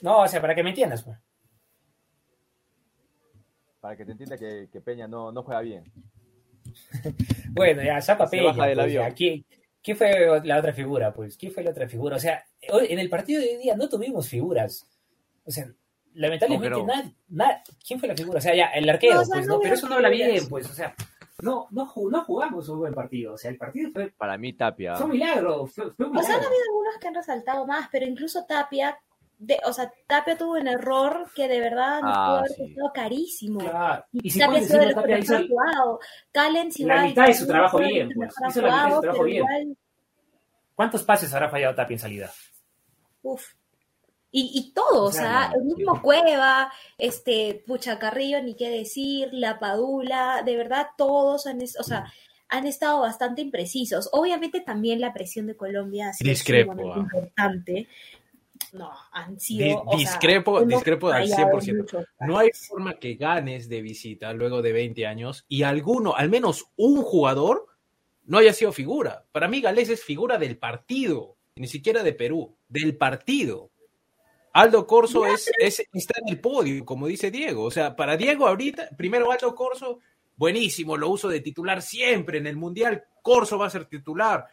No, 0.01 0.19
o 0.19 0.27
sea, 0.27 0.41
para 0.41 0.53
que 0.55 0.63
me 0.63 0.69
entiendas, 0.69 1.03
pues. 1.03 1.17
Para 3.83 3.97
que 3.97 4.05
te 4.05 4.13
entienda 4.13 4.37
que, 4.37 4.69
que 4.71 4.79
Peña 4.79 5.09
no, 5.09 5.33
no 5.33 5.43
juega 5.43 5.59
bien. 5.59 5.83
Bueno, 7.51 7.83
ya, 7.83 7.99
saca 8.01 8.25
Se 8.27 8.37
Peña. 8.37 8.53
baja 8.53 8.65
del 8.67 8.77
pues. 8.77 9.13
¿Quién, 9.13 9.45
quién 9.83 9.97
fue 9.97 10.41
la 10.45 10.57
otra 10.57 10.71
figura? 10.73 11.13
Pues, 11.13 11.35
¿quién 11.35 11.51
fue 11.51 11.63
la 11.63 11.71
otra 11.71 11.87
figura? 11.89 12.15
O 12.15 12.19
sea, 12.19 12.45
hoy, 12.71 12.87
en 12.89 12.97
el 12.99 13.09
partido 13.09 13.41
de 13.41 13.49
hoy 13.49 13.57
día 13.57 13.75
no 13.75 13.89
tuvimos 13.89 14.29
figuras. 14.29 14.87
O 15.43 15.51
sea, 15.51 15.69
lamentablemente, 16.13 16.73
¿Cómo 16.73 16.87
que 16.87 16.93
no? 16.93 17.01
nadie- 17.03 17.15
nadie- 17.27 17.61
¿quién 17.85 17.99
fue 17.99 18.07
la 18.07 18.15
figura? 18.15 18.37
O 18.37 18.41
sea, 18.41 18.55
ya, 18.55 18.67
el 18.67 18.89
arquero, 18.89 19.15
No, 19.15 19.21
o 19.21 19.25
sea, 19.25 19.35
pues, 19.35 19.47
no 19.47 19.53
no, 19.55 19.59
pero 19.59 19.73
eso 19.75 19.89
no 19.89 19.95
habla 19.95 20.09
bien, 20.09 20.47
pues, 20.49 20.69
o 20.71 20.73
sea, 20.73 20.95
no, 21.41 21.67
no, 21.71 21.91
no 22.09 22.23
jugamos 22.23 22.69
un 22.69 22.79
buen 22.79 22.93
partido. 22.93 23.33
O 23.33 23.37
sea, 23.37 23.51
el 23.51 23.57
partido 23.57 23.91
fue, 23.91 24.11
Para 24.11 24.37
mí, 24.37 24.53
Tapia. 24.53 24.95
fue 24.95 25.05
un 25.07 25.11
milagro. 25.11 25.67
Fue, 25.67 25.91
fue 25.91 26.05
un 26.07 26.17
O 26.17 26.23
sea, 26.23 26.35
han 26.35 26.39
milagro. 26.39 26.47
habido 26.47 26.63
algunos 26.69 26.97
que 27.01 27.07
han 27.09 27.15
resaltado 27.15 27.67
más, 27.67 27.89
pero 27.91 28.05
incluso 28.07 28.45
Tapia, 28.47 28.97
de, 29.39 29.59
o 29.65 29.73
sea, 29.73 29.91
Tapia 30.07 30.37
tuvo 30.37 30.53
un 30.53 30.67
error 30.67 31.29
que 31.35 31.47
de 31.47 31.59
verdad 31.59 32.01
nos 32.01 32.11
Ah, 32.15 32.25
pudo 32.25 32.37
haber 32.37 32.51
sí. 32.51 32.61
costado 32.63 32.93
carísimo. 32.93 33.59
Claro. 33.59 34.05
Y 34.13 34.29
si 34.29 34.39
Tapia 34.39 34.59
los 34.59 34.67
que 34.69 34.93
Tapia 34.93 35.19
hizo 35.19 35.35
ha 35.35 35.39
jugado. 35.47 35.99
Callens 36.31 36.79
la 36.79 36.83
igual, 36.85 37.07
mitad 37.07 37.25
de 37.27 37.33
su 37.33 37.47
trabajo 37.47 37.77
fue 37.77 37.85
de 37.87 37.89
los 37.89 37.93
bien, 38.07 38.09
pues. 38.15 38.33
Hizo 38.49 38.61
la 38.61 38.67
mitad 38.67 38.85
de 38.87 38.93
su 38.95 39.01
trabajo 39.01 39.23
bien. 39.25 39.37
igual, 39.37 39.77
¿Cuántos 40.75 41.03
pases 41.03 41.33
habrá 41.33 41.49
fallado 41.49 41.75
Tapia 41.75 41.95
en 41.95 41.99
salida? 41.99 42.31
uf. 43.21 43.43
Y, 44.35 44.49
y 44.55 44.73
todo, 44.73 45.03
o 45.03 45.07
O 45.09 45.11
sea, 45.11 45.49
no, 45.49 45.57
el 45.57 45.63
mismo 45.65 46.01
Cueva, 46.01 46.73
este, 46.97 47.63
Pucha 47.67 47.99
Carrillo, 47.99 48.41
ni 48.41 48.55
qué 48.55 48.69
decir, 48.69 49.29
La 49.31 49.59
Padula, 49.59 50.41
de 50.43 50.55
verdad 50.57 50.87
todos 50.97 51.45
han, 51.45 51.61
es- 51.61 51.79
o 51.79 51.83
sea, 51.83 52.11
han 52.49 52.65
estado 52.65 53.01
bastante 53.01 53.41
imprecisos. 53.43 54.09
Obviamente 54.11 54.61
también 54.61 55.01
la 55.01 55.13
presión 55.13 55.45
de 55.45 55.55
Colombia 55.55 56.09
ha 56.09 56.13
sido 56.13 56.29
Discrepo, 56.31 56.71
ah. 56.95 56.97
importante. 56.99 57.87
No, 58.73 58.91
han 59.11 59.39
sido. 59.39 59.83
O 59.85 59.97
discrepo, 59.97 60.61
discrepo 60.65 61.09
al 61.11 61.29
fallado 61.29 61.59
100%. 61.59 61.77
mucho. 61.77 62.03
No 62.21 62.37
hay 62.37 62.49
forma 62.51 62.95
que 62.99 63.13
ganes 63.15 63.69
de 63.69 63.81
visita 63.81 64.33
luego 64.33 64.61
de 64.61 64.73
20 64.73 65.05
años 65.07 65.45
y 65.47 65.63
alguno, 65.63 66.15
al 66.15 66.29
menos 66.29 66.65
un 66.75 67.01
jugador, 67.03 67.67
no 68.25 68.39
haya 68.39 68.51
sido 68.53 68.71
figura. 68.71 69.25
Para 69.31 69.47
mí, 69.47 69.61
Galés 69.61 69.89
es 69.89 70.03
figura 70.03 70.37
del 70.37 70.57
partido, 70.57 71.35
ni 71.55 71.67
siquiera 71.67 72.01
de 72.03 72.13
Perú, 72.13 72.55
del 72.67 72.97
partido. 72.97 73.69
Aldo 74.53 74.85
Corso 74.87 75.25
es, 75.25 75.51
es- 75.59 75.83
está 75.93 76.19
en 76.21 76.29
el 76.29 76.39
podio, 76.39 76.83
como 76.85 77.07
dice 77.07 77.31
Diego. 77.31 77.63
O 77.65 77.71
sea, 77.71 77.95
para 77.95 78.17
Diego 78.17 78.47
ahorita, 78.47 78.89
primero 78.97 79.31
Aldo 79.31 79.53
Corso, 79.55 79.99
buenísimo, 80.35 80.95
lo 80.97 81.09
uso 81.09 81.27
de 81.29 81.41
titular 81.41 81.81
siempre 81.81 82.37
en 82.39 82.47
el 82.47 82.55
Mundial. 82.55 83.03
Corso 83.21 83.57
va 83.57 83.67
a 83.67 83.71
ser 83.71 83.85
titular. 83.85 84.47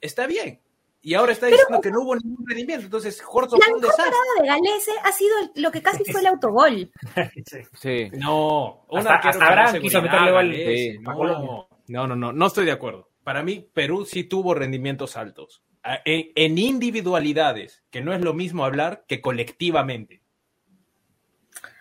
Está 0.00 0.26
bien. 0.26 0.60
Y 1.06 1.12
ahora 1.12 1.32
está 1.32 1.46
diciendo 1.48 1.80
que 1.82 1.90
no 1.90 2.00
hubo 2.00 2.16
ningún 2.16 2.46
rendimiento. 2.48 2.86
Entonces, 2.86 3.20
Corso 3.20 3.56
La 3.58 3.66
fue 3.66 3.74
un 3.74 3.80
mejor 3.82 3.94
desastre. 3.96 4.16
parada 4.40 4.58
de 4.58 4.66
Galese 4.66 4.90
ha 5.04 5.12
sido 5.12 5.36
lo 5.56 5.70
que 5.70 5.82
casi 5.82 6.02
fue 6.10 6.20
el 6.20 6.26
autogol. 6.28 6.90
Sí. 7.78 8.08
No, 8.14 8.86
un 8.88 8.98
Hasta- 9.00 9.14
arquero 9.14 9.30
hasta 9.30 9.38
que 9.44 9.50
Abraham 9.52 9.74
no 9.74 9.80
quiso 9.82 10.02
meterle 10.02 10.30
gol, 10.32 10.54
sí, 10.54 10.98
no, 11.00 11.68
no, 11.88 12.06
no, 12.08 12.16
no, 12.16 12.32
no 12.32 12.46
estoy 12.46 12.64
de 12.64 12.72
acuerdo. 12.72 13.10
Para 13.22 13.42
mí, 13.42 13.68
Perú 13.74 14.06
sí 14.06 14.24
tuvo 14.24 14.54
rendimientos 14.54 15.16
altos. 15.18 15.62
En 16.06 16.56
individualidades, 16.56 17.82
que 17.90 18.00
no 18.00 18.14
es 18.14 18.22
lo 18.22 18.32
mismo 18.32 18.64
hablar 18.64 19.04
que 19.06 19.20
colectivamente. 19.20 20.22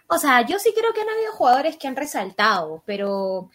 O 0.07 0.17
sea, 0.17 0.45
yo 0.45 0.59
sí 0.59 0.73
creo 0.77 0.93
que 0.93 0.99
han 1.01 1.09
habido 1.09 1.31
jugadores 1.31 1.77
que 1.77 1.87
han 1.87 1.95
resaltado, 1.95 2.83
pero 2.85 3.49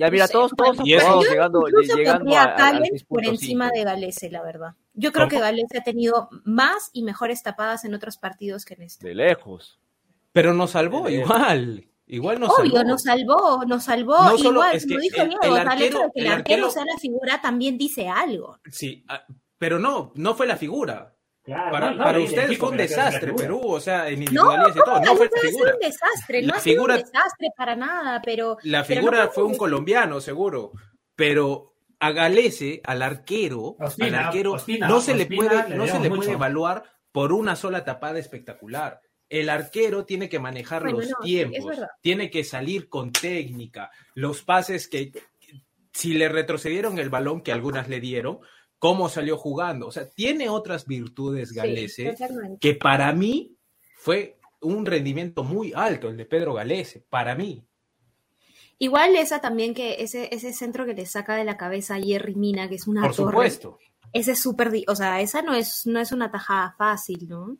Ya, 0.00 0.10
mira, 0.10 0.26
sé, 0.26 0.32
todos, 0.32 0.52
todos 0.56 0.76
eso- 0.84 1.06
todos 1.06 1.24
yo 1.24 1.30
llegando, 1.30 1.60
incluso 1.68 1.96
llegando 1.96 2.36
a, 2.36 2.42
a 2.42 2.70
por 3.08 3.22
6.5. 3.22 3.28
encima 3.28 3.70
de 3.70 3.84
Galese, 3.84 4.30
la 4.30 4.42
verdad. 4.42 4.74
Yo 4.94 5.12
creo 5.12 5.26
¿Cómo? 5.26 5.30
que 5.36 5.40
Galese 5.40 5.78
ha 5.78 5.82
tenido 5.82 6.28
más 6.44 6.90
y 6.92 7.02
mejores 7.02 7.42
tapadas 7.42 7.84
en 7.84 7.94
otros 7.94 8.16
partidos 8.18 8.64
que 8.64 8.74
en 8.74 8.82
este. 8.82 9.06
De 9.08 9.14
lejos. 9.14 9.78
Pero 10.32 10.54
nos 10.54 10.70
salvó 10.72 11.08
igual. 11.08 11.86
Igual 12.06 12.40
nos 12.40 12.50
Obvio, 12.58 12.72
salvó. 12.72 12.88
nos 12.88 13.02
salvó, 13.02 13.64
nos 13.66 13.84
salvó. 13.84 14.16
No 14.24 14.36
solo- 14.38 14.50
Igual, 14.60 14.76
es 14.76 14.84
como 14.84 14.96
que 14.96 15.02
dijo 15.02 15.22
el- 15.22 15.28
Diego, 15.28 15.42
el 15.44 15.52
arquero- 15.68 15.98
de 16.00 16.10
que 16.12 16.20
el, 16.20 16.26
el 16.26 16.32
arquero 16.32 16.66
arquero- 16.66 16.70
sea 16.72 16.84
la 16.84 16.98
figura 16.98 17.40
también 17.40 17.78
dice 17.78 18.08
algo. 18.08 18.58
Sí, 18.70 19.04
ah, 19.08 19.24
pero 19.58 19.78
no, 19.78 20.10
no 20.16 20.34
fue 20.34 20.46
la 20.48 20.56
figura. 20.56 21.14
Claro, 21.42 21.70
Para, 21.72 21.90
no, 21.90 21.96
no, 21.96 22.04
para 22.04 22.18
ustedes 22.20 22.58
fue 22.58 22.68
un 22.68 22.76
desastre, 22.76 23.20
figura. 23.28 23.44
Perú, 23.44 23.60
o 23.64 23.80
sea, 23.80 24.08
en 24.08 24.14
No, 24.16 24.20
individualidades 24.24 24.76
y 24.76 24.78
todo. 24.78 25.00
No 25.00 25.16
fue 25.16 25.30
la 25.34 25.40
figura. 25.40 25.72
un 25.74 25.80
desastre, 25.80 26.42
La 26.42 26.48
no 26.48 26.54
ha 26.54 26.60
sido 26.60 26.74
figura- 26.74 26.94
un 26.96 27.00
desastre 27.00 27.48
para 27.56 27.76
nada, 27.76 28.22
pero... 28.24 28.56
La 28.62 28.84
pero 28.84 29.00
figura 29.00 29.24
no 29.24 29.30
fue 29.30 29.44
un 29.44 29.56
colombiano, 29.56 30.20
seguro. 30.20 30.72
Pero 31.16 31.74
a 31.98 32.12
Galese, 32.12 32.80
al 32.84 33.02
arquero, 33.02 33.76
Ospina, 33.80 34.20
al 34.20 34.26
arquero, 34.26 34.52
Ospina, 34.52 34.86
no 34.88 35.00
se 35.00 35.14
le 35.14 35.26
puede, 35.26 35.68
le 35.68 35.76
no 35.76 35.86
se 35.86 35.98
le 35.98 36.08
mucho. 36.08 36.20
puede 36.22 36.32
evaluar 36.32 36.84
por 37.12 37.32
una 37.32 37.56
sola 37.56 37.84
tapada 37.84 38.18
espectacular. 38.18 39.00
El 39.28 39.48
arquero 39.48 40.04
tiene 40.04 40.28
que 40.28 40.38
manejar 40.40 40.82
Bueno, 40.82 40.98
los 40.98 41.10
no, 41.10 41.16
tiempos, 41.22 41.76
tiene 42.00 42.30
que 42.30 42.44
salir 42.44 42.88
con 42.88 43.12
técnica, 43.12 43.90
los 44.14 44.42
pases 44.42 44.88
que 44.88 45.12
si 45.92 46.14
le 46.14 46.28
retrocedieron 46.28 46.98
el 46.98 47.10
balón 47.10 47.42
que 47.42 47.52
algunas 47.52 47.88
le 47.88 48.00
dieron, 48.00 48.40
cómo 48.80 49.08
salió 49.08 49.36
jugando. 49.36 49.86
O 49.86 49.92
sea, 49.92 50.08
tiene 50.10 50.48
otras 50.48 50.86
virtudes 50.86 51.52
Galese 51.52 52.16
que 52.60 52.74
para 52.74 53.12
mí 53.12 53.54
fue 53.94 54.38
un 54.60 54.84
rendimiento 54.84 55.44
muy 55.44 55.72
alto 55.72 56.08
el 56.08 56.16
de 56.16 56.24
Pedro 56.24 56.54
Galese, 56.54 57.04
para 57.08 57.36
mí. 57.36 57.64
Igual 58.78 59.14
esa 59.14 59.40
también 59.40 59.74
que 59.74 60.02
ese, 60.02 60.34
ese 60.34 60.52
centro 60.54 60.86
que 60.86 60.94
le 60.94 61.06
saca 61.06 61.36
de 61.36 61.44
la 61.44 61.58
cabeza 61.58 61.96
a 61.96 62.00
Jerry 62.00 62.34
Mina, 62.34 62.68
que 62.68 62.76
es 62.76 62.88
una 62.88 63.02
Por 63.02 63.14
torre, 63.14 63.30
supuesto. 63.32 63.78
ese 64.12 64.32
es 64.32 64.40
súper, 64.40 64.72
o 64.88 64.96
sea, 64.96 65.20
esa 65.20 65.42
no 65.42 65.54
es, 65.54 65.86
no 65.86 66.00
es 66.00 66.12
una 66.12 66.30
tajada 66.30 66.74
fácil, 66.78 67.28
¿no? 67.28 67.58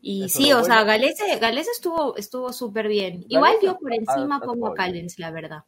Y 0.00 0.24
Eso 0.24 0.38
sí, 0.38 0.52
o 0.52 0.64
sea. 0.64 0.82
Galese, 0.84 1.38
Galese 1.38 1.70
estuvo, 1.70 2.16
estuvo 2.16 2.52
súper 2.52 2.88
bien. 2.88 3.24
Igual 3.28 3.56
yo 3.62 3.78
por 3.78 3.92
encima 3.94 4.40
pongo 4.40 4.68
a. 4.68 4.74
Callens, 4.74 5.18
la 5.18 5.30
verdad. 5.30 5.64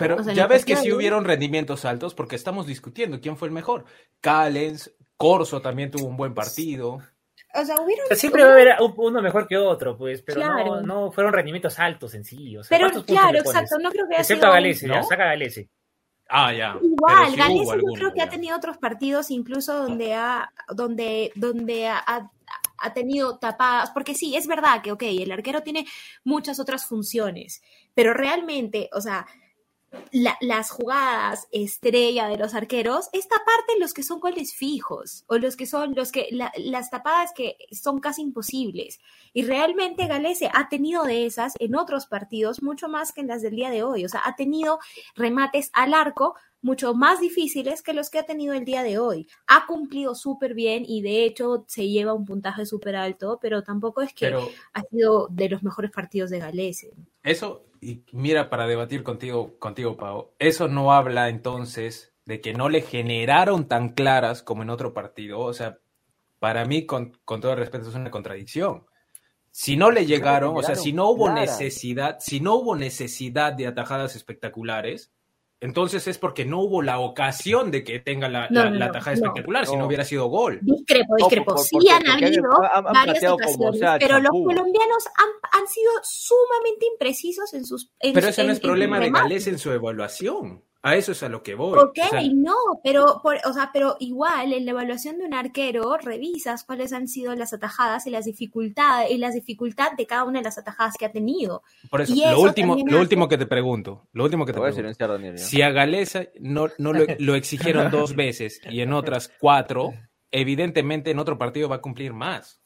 Pero 0.00 0.16
O 0.16 0.22
sea, 0.24 0.32
en 0.32 0.36
ya 0.36 0.46
ves 0.48 0.64
que 0.64 0.74
sí 0.76 0.90
hubieron 0.92 1.24
rendimientos 1.24 1.84
altos 1.84 2.14
porque 2.14 2.34
estamos 2.36 2.66
discutiendo 2.66 3.20
quién 3.20 3.36
fue 3.36 3.46
el 3.48 3.54
mejor. 3.54 3.84
Callens, 4.20 4.92
Corso 5.16 5.60
también 5.62 5.90
tuvo 5.90 6.06
un 6.06 6.16
buen 6.16 6.34
partido. 6.34 6.98
O 7.54 7.64
sea, 7.64 7.74
hubieron... 7.80 8.04
O 8.04 8.08
sea, 8.08 8.16
siempre 8.16 8.42
va 8.44 8.50
a 8.50 8.52
haber 8.52 8.68
un- 8.80 8.94
uno 8.96 9.20
mejor 9.22 9.46
que 9.48 9.56
otro, 9.56 9.96
pues, 9.96 10.22
pero 10.22 10.40
Claro. 10.40 10.80
no, 10.82 11.06
no 11.06 11.12
fueron 11.12 11.32
rendimientos 11.32 11.78
altos 11.78 12.14
en 12.14 12.24
sí. 12.24 12.56
O 12.56 12.62
sea, 12.62 12.76
Pero 12.78 12.88
¿cuántos 12.90 13.04
puntos 13.04 13.22
claro, 13.22 13.38
exacto, 13.38 13.78
no 13.82 13.90
creo 13.90 14.06
que 14.08 14.14
haya 14.14 14.22
Excepto 14.22 14.40
sido 14.42 14.50
a 14.50 14.54
Galese, 14.54 14.88
ya, 14.88 14.94
¿no? 14.96 15.02
saca 15.04 15.22
a 15.24 15.26
Galese. 15.26 15.68
Ah, 16.28 16.52
ya. 16.52 16.76
Igual, 16.80 17.30
sí 17.32 17.36
Galese 17.36 17.64
yo 17.76 17.92
creo 17.94 18.12
que 18.14 18.22
ha 18.22 18.28
tenido 18.28 18.56
otros 18.56 18.78
partidos 18.78 19.30
incluso 19.32 19.76
donde 19.76 20.14
ha, 20.14 20.52
donde, 20.74 21.32
donde 21.34 21.88
ha, 21.88 21.98
ha- 22.06 22.30
ha 22.82 22.94
tenido 22.94 23.36
tapadas, 23.38 23.90
porque 23.90 24.14
sí, 24.14 24.36
es 24.36 24.46
verdad 24.46 24.80
que, 24.80 24.92
ok, 24.92 25.02
el 25.02 25.32
arquero 25.32 25.62
tiene 25.62 25.84
muchas 26.24 26.60
otras 26.60 26.86
funciones, 26.86 27.62
pero 27.94 28.14
realmente, 28.14 28.88
o 28.92 29.00
sea, 29.00 29.26
la- 30.12 30.36
las 30.40 30.70
jugadas 30.70 31.48
estrella 31.52 32.28
de 32.28 32.36
los 32.36 32.54
arqueros, 32.54 33.08
esta 33.12 33.36
parte 33.36 33.78
los 33.78 33.92
que 33.94 34.02
son 34.02 34.20
goles 34.20 34.54
fijos, 34.54 35.24
o 35.26 35.38
los 35.38 35.56
que 35.56 35.66
son 35.66 35.94
los 35.94 36.12
que, 36.12 36.28
la- 36.30 36.52
las 36.56 36.90
tapadas 36.90 37.32
que 37.34 37.56
son 37.72 38.00
casi 38.00 38.22
imposibles. 38.22 39.00
Y 39.32 39.42
realmente 39.42 40.06
Galese 40.06 40.50
ha 40.52 40.68
tenido 40.68 41.04
de 41.04 41.26
esas 41.26 41.54
en 41.58 41.74
otros 41.76 42.06
partidos 42.06 42.62
mucho 42.62 42.88
más 42.88 43.12
que 43.12 43.20
en 43.20 43.28
las 43.28 43.42
del 43.42 43.56
día 43.56 43.70
de 43.70 43.82
hoy. 43.82 44.04
O 44.04 44.08
sea, 44.08 44.22
ha 44.24 44.36
tenido 44.36 44.78
remates 45.14 45.70
al 45.72 45.94
arco 45.94 46.34
mucho 46.62 46.94
más 46.94 47.20
difíciles 47.20 47.82
que 47.82 47.92
los 47.92 48.10
que 48.10 48.18
ha 48.18 48.26
tenido 48.26 48.54
el 48.54 48.64
día 48.64 48.82
de 48.82 48.98
hoy. 48.98 49.28
Ha 49.46 49.66
cumplido 49.66 50.14
súper 50.14 50.54
bien 50.54 50.84
y 50.86 51.02
de 51.02 51.24
hecho 51.24 51.64
se 51.68 51.88
lleva 51.88 52.12
un 52.14 52.24
puntaje 52.24 52.66
súper 52.66 52.96
alto, 52.96 53.38
pero 53.40 53.62
tampoco 53.62 54.02
es 54.02 54.12
que 54.12 54.26
Pero 54.26 54.48
ha 54.72 54.82
sido 54.82 55.28
de 55.30 55.48
los 55.48 55.62
mejores 55.62 55.90
partidos 55.90 56.30
de 56.30 56.38
Galese. 56.38 56.92
eso, 57.22 57.64
y 57.80 58.04
mira, 58.12 58.50
para 58.50 58.66
debatir 58.66 59.02
contigo, 59.02 59.58
contigo, 59.58 59.96
Pau, 59.96 60.32
eso 60.38 60.68
no 60.68 60.92
habla 60.92 61.28
entonces 61.30 62.12
de 62.26 62.40
que 62.40 62.52
no 62.52 62.68
le 62.68 62.82
generaron 62.82 63.66
tan 63.66 63.90
claras 63.90 64.42
como 64.42 64.62
en 64.62 64.70
otro 64.70 64.92
partido. 64.92 65.40
O 65.40 65.52
sea, 65.54 65.78
para 66.38 66.64
mí, 66.64 66.86
con, 66.86 67.16
con 67.24 67.40
todo 67.40 67.54
respeto, 67.56 67.88
es 67.88 67.94
una 67.94 68.10
contradicción. 68.10 68.86
Si 69.50 69.76
no 69.76 69.90
le 69.90 70.06
llegaron, 70.06 70.56
o 70.56 70.62
sea, 70.62 70.76
si 70.76 70.92
no 70.92 71.08
hubo 71.10 71.24
claras. 71.24 71.58
necesidad, 71.58 72.18
si 72.20 72.40
no 72.40 72.54
hubo 72.54 72.76
necesidad 72.76 73.52
de 73.52 73.66
atajadas 73.66 74.14
espectaculares, 74.14 75.12
entonces 75.60 76.06
es 76.08 76.18
porque 76.18 76.44
no 76.44 76.60
hubo 76.60 76.82
la 76.82 76.98
ocasión 76.98 77.70
de 77.70 77.84
que 77.84 77.98
tenga 78.00 78.28
la, 78.28 78.48
No, 78.50 78.64
la- 78.64 78.70
no, 78.70 78.76
la 78.78 78.86
no, 78.86 78.92
tajada 78.92 79.16
no. 79.16 79.22
espectacular, 79.26 79.66
si 79.66 79.76
no 79.76 79.86
hubiera 79.86 80.04
sido 80.04 80.26
gol. 80.28 80.58
Discrepo, 80.62 81.10
No, 81.10 81.16
discrepo. 81.16 81.54
por- 81.54 81.58
sí 81.64 81.68
porque- 81.72 81.90
han 81.90 82.02
porque 82.04 82.24
habido 82.26 82.44
han- 82.72 82.86
han 82.86 82.92
varias 82.92 83.20
como 83.24 83.34
ocasiones, 83.34 83.78
sea 83.80 83.98
pero 83.98 84.18
los 84.20 84.30
colombianos 84.30 85.06
han, 85.16 85.60
han 85.60 85.66
sido 85.68 85.90
sumamente 86.02 86.86
imprecisos 86.92 87.52
en 87.54 87.64
sus 87.66 87.90
en 88.00 88.14
Pero 88.14 88.28
ese 88.28 88.44
no 88.44 88.52
es 88.52 88.58
en 88.58 88.62
problema 88.62 88.98
de. 89.00 89.10
Gales 89.10 89.46
en 89.46 89.58
su 89.58 89.70
evaluación. 89.72 90.64
A 90.82 90.96
eso 90.96 91.12
es 91.12 91.22
a 91.22 91.28
lo 91.28 91.42
que 91.42 91.54
voy. 91.54 91.78
Ok, 91.78 91.98
O 92.06 92.08
sea, 92.08 92.22
no, 92.34 92.54
pero, 92.82 93.20
por, 93.22 93.36
o 93.44 93.52
sea, 93.52 93.68
pero 93.70 93.96
igual 94.00 94.54
en 94.54 94.64
la 94.64 94.70
evaluación 94.70 95.18
de 95.18 95.26
un 95.26 95.34
arquero 95.34 95.98
revisas 95.98 96.64
cuáles 96.64 96.94
han 96.94 97.06
sido 97.06 97.34
las 97.34 97.52
atajadas 97.52 98.06
y 98.06 98.10
las 98.10 98.24
dificultades 98.24 99.10
y 99.10 99.18
las 99.18 99.34
dificultad 99.34 99.92
de 99.98 100.06
cada 100.06 100.24
una 100.24 100.38
de 100.38 100.44
las 100.44 100.56
atajadas 100.56 100.94
que 100.98 101.04
ha 101.04 101.12
tenido. 101.12 101.62
por 101.90 102.00
eso, 102.00 102.14
y 102.14 102.20
lo 102.22 102.30
eso 102.30 102.40
último, 102.40 102.76
lo 102.76 102.82
hace- 102.92 102.96
último 102.96 103.28
que 103.28 103.36
te 103.36 103.44
pregunto, 103.46 104.08
lo 104.12 104.24
último 104.24 104.46
que 104.46 104.52
Te 104.52 104.56
te 104.56 104.60
voy 104.60 104.70
a 104.70 104.72
pregunto. 104.72 105.06
Daniel. 105.08 105.38
Si 105.38 105.60
a 105.60 105.70
Galesa 105.70 106.24
no, 106.40 106.68
no 106.78 106.92
lo, 106.94 107.04
lo 107.18 107.34
exigieron 107.34 107.90
dos 107.90 108.14
veces 108.16 108.60
y 108.70 108.80
en 108.80 108.94
otras 108.94 109.30
cuatro, 109.38 109.92
evidentemente 110.30 111.10
en 111.10 111.18
otro 111.18 111.36
partido 111.38 111.68
va 111.68 111.76
a 111.76 111.80
cumplir 111.82 112.12
más. 112.12 112.59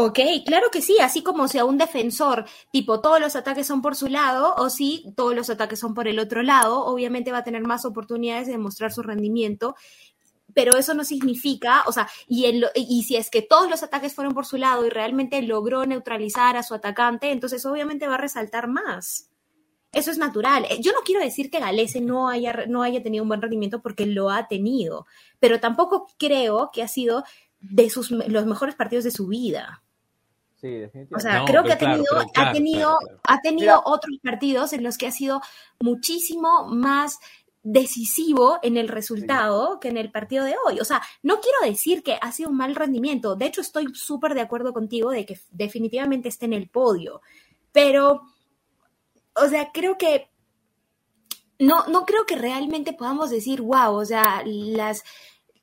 Ok, 0.00 0.20
claro 0.46 0.68
que 0.70 0.80
sí, 0.80 0.98
así 1.00 1.22
como 1.24 1.48
si 1.48 1.58
a 1.58 1.64
un 1.64 1.76
defensor, 1.76 2.44
tipo, 2.70 3.00
todos 3.00 3.18
los 3.20 3.34
ataques 3.34 3.66
son 3.66 3.82
por 3.82 3.96
su 3.96 4.06
lado, 4.06 4.54
o 4.56 4.70
si 4.70 5.04
todos 5.16 5.34
los 5.34 5.50
ataques 5.50 5.80
son 5.80 5.92
por 5.92 6.06
el 6.06 6.20
otro 6.20 6.44
lado, 6.44 6.84
obviamente 6.86 7.32
va 7.32 7.38
a 7.38 7.42
tener 7.44 7.62
más 7.62 7.84
oportunidades 7.84 8.46
de 8.46 8.52
demostrar 8.52 8.92
su 8.92 9.02
rendimiento, 9.02 9.74
pero 10.54 10.76
eso 10.76 10.94
no 10.94 11.04
significa, 11.04 11.82
o 11.86 11.92
sea, 11.92 12.08
y, 12.28 12.46
en 12.46 12.60
lo- 12.60 12.68
y 12.76 13.02
si 13.04 13.16
es 13.16 13.30
que 13.30 13.42
todos 13.42 13.68
los 13.70 13.82
ataques 13.82 14.14
fueron 14.14 14.34
por 14.34 14.46
su 14.46 14.56
lado 14.56 14.86
y 14.86 14.90
realmente 14.90 15.42
logró 15.42 15.84
neutralizar 15.84 16.56
a 16.56 16.62
su 16.62 16.74
atacante, 16.74 17.32
entonces 17.32 17.66
obviamente 17.66 18.06
va 18.06 18.14
a 18.14 18.18
resaltar 18.18 18.68
más. 18.68 19.30
Eso 19.92 20.10
es 20.10 20.18
natural. 20.18 20.66
Eh, 20.70 20.78
Yo 20.80 20.92
no 20.92 21.00
quiero 21.04 21.20
decir 21.22 21.50
que 21.50 21.60
Galese 21.60 22.00
no 22.00 22.28
haya, 22.28 22.66
no 22.68 22.82
haya 22.82 23.02
tenido 23.02 23.24
un 23.24 23.28
buen 23.28 23.42
rendimiento 23.42 23.82
porque 23.82 24.06
lo 24.06 24.30
ha 24.30 24.48
tenido, 24.48 25.06
pero 25.40 25.60
tampoco 25.60 26.06
creo 26.18 26.70
que 26.72 26.82
ha 26.82 26.88
sido 26.88 27.24
de 27.60 27.90
sus, 27.90 28.10
los 28.12 28.46
mejores 28.46 28.74
partidos 28.76 29.04
de 29.04 29.10
su 29.12 29.26
vida. 29.28 29.82
Sí, 30.60 30.68
definitivamente. 30.68 31.14
O 31.14 31.20
sea, 31.20 31.38
No, 31.40 31.44
creo 31.44 31.62
que 31.64 31.72
ha 31.72 31.78
tenido, 31.78 32.04
claro, 32.04 32.30
ha 32.34 32.52
tenido, 32.52 32.78
claro, 32.78 32.98
claro. 32.98 33.20
ha 33.24 33.40
tenido 33.40 33.76
Mira. 33.76 33.82
otros 33.84 34.18
partidos 34.22 34.72
en 34.72 34.82
los 34.82 34.98
que 34.98 35.06
ha 35.06 35.12
sido 35.12 35.40
muchísimo 35.80 36.66
más 36.66 37.18
decisivo 37.62 38.58
en 38.62 38.76
el 38.76 38.88
resultado 38.88 39.78
que 39.78 39.88
en 39.88 39.96
el 39.96 40.10
partido 40.10 40.44
de 40.44 40.54
hoy. 40.64 40.80
O 40.80 40.84
sea, 40.84 41.02
no 41.22 41.40
quiero 41.40 41.58
decir 41.70 42.02
que 42.02 42.18
ha 42.20 42.32
sido 42.32 42.50
un 42.50 42.56
mal 42.56 42.74
rendimiento. 42.74 43.36
De 43.36 43.46
hecho, 43.46 43.60
estoy 43.60 43.86
súper 43.94 44.34
de 44.34 44.40
acuerdo 44.40 44.72
contigo 44.72 45.10
de 45.10 45.26
que 45.26 45.38
definitivamente 45.50 46.28
esté 46.28 46.46
en 46.46 46.54
el 46.54 46.68
podio. 46.68 47.20
Pero, 47.72 48.22
o 49.34 49.48
sea, 49.48 49.70
creo 49.72 49.98
que 49.98 50.30
no, 51.58 51.86
no 51.86 52.04
creo 52.06 52.24
que 52.24 52.36
realmente 52.36 52.92
podamos 52.92 53.30
decir, 53.30 53.60
wow, 53.60 53.94
o 53.94 54.04
sea, 54.04 54.42
las, 54.44 55.04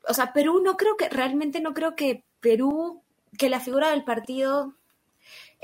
o 0.07 0.13
sea, 0.13 0.33
Perú 0.33 0.61
no 0.63 0.77
creo 0.77 0.97
que, 0.97 1.09
realmente 1.09 1.61
no 1.61 1.73
creo 1.73 1.95
que 1.95 2.25
Perú, 2.39 3.01
que 3.37 3.49
la 3.49 3.59
figura 3.59 3.91
del 3.91 4.03
partido, 4.03 4.75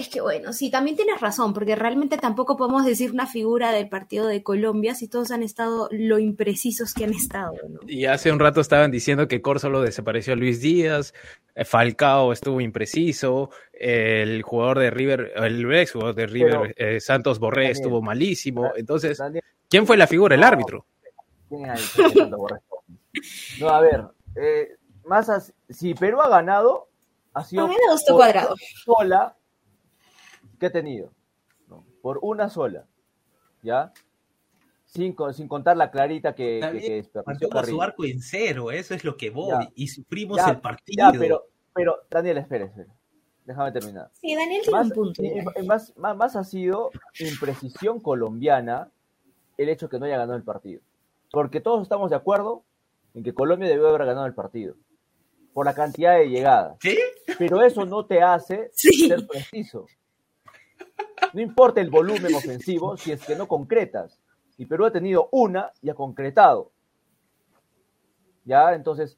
es 0.02 0.10
que 0.10 0.20
bueno, 0.22 0.52
sí, 0.54 0.70
también 0.70 0.95
tienes 0.97 1.22
razón, 1.22 1.54
porque 1.54 1.76
realmente 1.76 2.18
tampoco 2.18 2.58
podemos 2.58 2.86
decir 2.86 3.12
una 3.12 3.26
figura 3.28 3.72
del 3.72 3.88
partido 3.89 4.28
de 4.28 4.43
Colombia 4.43 4.93
si 4.95 5.08
todos 5.08 5.32
han 5.32 5.43
estado 5.43 5.88
lo 5.91 6.20
imprecisos 6.20 6.93
que 6.93 7.06
han 7.06 7.14
estado, 7.14 7.54
¿no? 7.70 7.80
Y 7.88 8.06
hace 8.06 8.32
un 8.32 8.39
rato 8.39 8.60
estaban 8.62 8.91
diciendo 8.91 9.28
que 9.28 9.41
Corso 9.41 9.70
lo 9.70 9.82
desapareció 9.82 10.34
a 10.34 10.36
Luis 10.36 10.62
Díaz, 10.62 11.14
eh, 11.56 11.64
Falcao 11.66 12.34
estuvo 12.34 12.60
impreciso, 12.62 13.49
el 13.74 14.41
jugador 14.41 14.80
de 14.80 14.91
River, 14.91 15.32
el 15.36 15.74
ex 15.74 15.91
jugador 15.93 16.16
de 16.16 16.28
River, 16.28 16.74
eh, 16.78 16.99
Santos 16.99 17.39
Borré, 17.39 17.64
Daniel, 17.64 17.78
estuvo 17.78 18.02
malísimo. 18.02 18.72
Entonces, 18.76 19.22
¿quién 19.70 19.88
fue 19.88 19.97
la 19.97 20.08
figura? 20.08 20.36
El 20.36 20.43
árbitro. 20.43 20.86
¿quién? 21.49 21.66
No, 23.60 23.70
a 23.70 23.82
ver, 23.82 24.04
eh, 24.36 24.76
más 25.06 25.30
as- 25.30 25.54
si 25.70 25.93
Perú 25.93 26.22
ha 26.22 26.30
ganado, 26.30 26.88
ha 27.34 27.43
sido 27.43 27.66
A 27.66 27.68
mí 27.68 27.76
me 27.76 27.91
gustó 27.91 28.16
Cuadrado. 28.16 28.56
sola 28.86 29.36
que 30.62 30.68
ha 30.68 30.72
tenido, 30.72 31.12
¿no? 31.68 31.84
por 32.03 32.20
una 32.22 32.47
sola, 32.49 32.86
¿ya? 33.64 33.91
Sin, 34.86 35.14
con- 35.14 35.34
sin 35.34 35.47
contar 35.47 35.76
la 35.76 35.89
clarita 35.89 36.36
que, 36.36 36.55
Está 36.59 36.72
que, 36.72 36.78
bien, 36.78 36.88
que 36.91 36.95
desperdició 36.97 37.24
Mantuvo 37.26 37.49
Carrillo. 37.49 37.76
su 37.78 37.82
arco 37.82 38.05
en 38.05 38.22
cero, 38.22 38.72
eso 38.72 38.93
es 38.93 39.03
lo 39.03 39.18
que 39.18 39.30
voy. 39.32 39.49
Ya. 39.66 39.72
Y 39.74 39.88
sufrimos 39.88 40.38
Ya, 40.38 40.49
el 40.51 40.59
partido. 40.62 41.12
Ya, 41.12 41.18
pero, 41.20 41.47
pero, 41.74 41.95
Daniel, 42.12 42.38
espera, 42.38 42.66
espera. 42.66 42.93
déjame 43.45 43.72
terminar. 43.72 44.12
Sí, 44.14 44.36
Daniel 44.36 44.62
tiene 44.62 44.78
Más, 44.78 44.88
un 44.88 44.93
punto. 44.93 45.24
eh, 45.24 45.43
eh, 45.55 45.64
más, 45.64 45.93
más, 45.97 46.16
más 46.16 46.36
ha 46.36 46.43
sido 46.43 46.91
imprecisión 47.20 47.99
colombiana 48.01 48.91
el 49.57 49.70
hecho 49.70 49.89
que 49.89 49.97
no 49.97 50.05
haya 50.05 50.18
ganado 50.18 50.36
el 50.38 50.43
partido. 50.43 50.82
Porque 51.32 51.59
todos 51.62 51.82
estamos 51.82 52.09
de 52.12 52.18
acuerdo 52.18 52.64
en 53.16 53.24
que 53.24 53.34
Colombia 53.34 53.68
debió 53.70 53.88
haber 53.88 54.05
ganado 54.05 54.28
el 54.28 54.34
partido. 54.36 54.76
Por 55.53 55.66
la 55.66 55.74
cantidad 55.74 56.18
de 56.18 56.30
llegadas. 56.30 56.78
¿Sí? 56.82 56.97
Pero 57.39 57.62
eso 57.64 57.86
no 57.86 58.05
te 58.05 58.22
hace 58.22 58.70
Sí. 58.74 59.07
ser 59.07 59.26
preciso. 59.26 59.86
No 61.34 61.41
importa 61.41 61.82
el 61.82 61.89
volumen 61.89 62.34
ofensivo 62.34 62.97
si 62.97 63.11
es 63.11 63.24
que 63.24 63.36
no 63.36 63.47
concretas. 63.47 64.19
Y 64.57 64.65
Perú 64.65 64.86
ha 64.86 64.91
tenido 64.91 65.30
una 65.32 65.72
y 65.82 65.89
ha 65.89 65.93
concretado. 65.95 66.72
Ya, 68.45 68.74
entonces, 68.74 69.17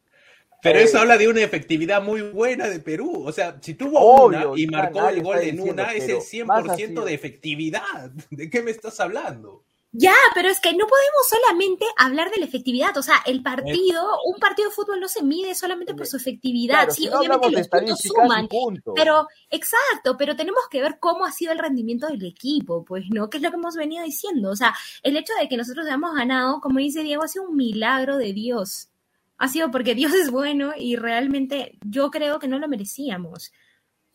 Pero 0.62 0.80
Eh, 0.80 0.84
eso 0.84 0.98
habla 1.00 1.18
de 1.18 1.28
una 1.28 1.42
efectividad 1.42 2.02
muy 2.02 2.22
buena 2.22 2.70
de 2.70 2.80
Perú. 2.80 3.24
O 3.26 3.32
sea, 3.34 3.58
si 3.60 3.74
tuvo 3.74 4.00
Obvio, 4.00 4.52
una 4.52 4.60
y 4.62 4.68
marcó 4.68 5.10
el 5.10 5.22
gol 5.22 5.40
en 5.40 5.58
diciendo, 5.58 5.84
una, 5.84 5.94
es 5.94 6.08
el 6.08 6.22
100% 6.22 6.46
más 6.46 6.70
ha 6.70 6.76
sido- 6.78 7.04
de 7.06 7.14
efectividad. 7.14 8.12
¿De 8.32 8.50
qué 8.50 8.62
me 8.62 8.72
estás 8.72 9.00
hablando? 9.02 9.66
Ya, 9.96 10.16
pero 10.34 10.50
es 10.50 10.60
que 10.60 10.72
no 10.72 10.88
podemos 10.88 11.28
solamente 11.30 11.86
hablar 11.98 12.32
de 12.32 12.40
la 12.40 12.46
efectividad. 12.46 12.98
O 12.98 13.04
sea, 13.04 13.18
el 13.28 13.44
partido, 13.44 14.04
un 14.26 14.40
partido 14.40 14.70
de 14.70 14.76
fútbol 14.76 15.00
no 15.00 15.08
se 15.08 15.22
mide 15.22 15.54
solamente 15.54 15.94
por 15.94 16.08
su 16.08 16.18
efectividad. 16.18 16.78
claro, 16.78 16.94
sí, 16.94 17.04
si 17.04 17.10
no 17.10 17.20
obviamente 17.20 17.52
los 17.52 17.68
puntos 17.68 18.00
suman. 18.00 18.48
punto. 18.48 18.94
Pero, 18.96 19.28
exacto, 19.52 20.18
pero 20.18 20.36
tenemos 20.36 20.64
que 20.72 20.82
ver 20.82 20.98
cómo 21.00 21.26
ha 21.26 21.32
sido 21.32 21.52
el 21.52 21.60
rendimiento 21.60 22.08
del 22.08 22.26
equipo, 22.26 22.84
pues, 22.84 23.06
¿no? 23.12 23.30
Que 23.30 23.38
es 23.38 23.44
lo 23.44 23.52
que 23.52 23.58
hemos 23.58 23.76
venido 23.76 24.04
diciendo. 24.04 24.50
O 24.50 24.56
sea, 24.56 24.74
el 25.04 25.16
hecho 25.16 25.34
de 25.40 25.48
que 25.48 25.58
nosotros 25.58 25.86
hayamos 25.86 26.16
ganado, 26.16 26.60
como 26.60 26.80
dice 26.80 27.04
Diego, 27.04 27.24
ha 27.24 27.28
sido 27.28 27.46
un 27.48 27.56
milagro 27.56 28.18
de 28.18 28.34
Dios. 28.34 28.90
Ha 29.38 29.48
sido 29.48 29.70
porque 29.70 29.94
Dios 29.94 30.14
es 30.14 30.32
bueno 30.32 30.74
y 30.76 30.96
realmente 30.96 31.78
yo 31.86 32.10
creo 32.10 32.40
que 32.40 32.48
no 32.48 32.58
lo 32.58 32.68
merecíamos. 32.68 33.52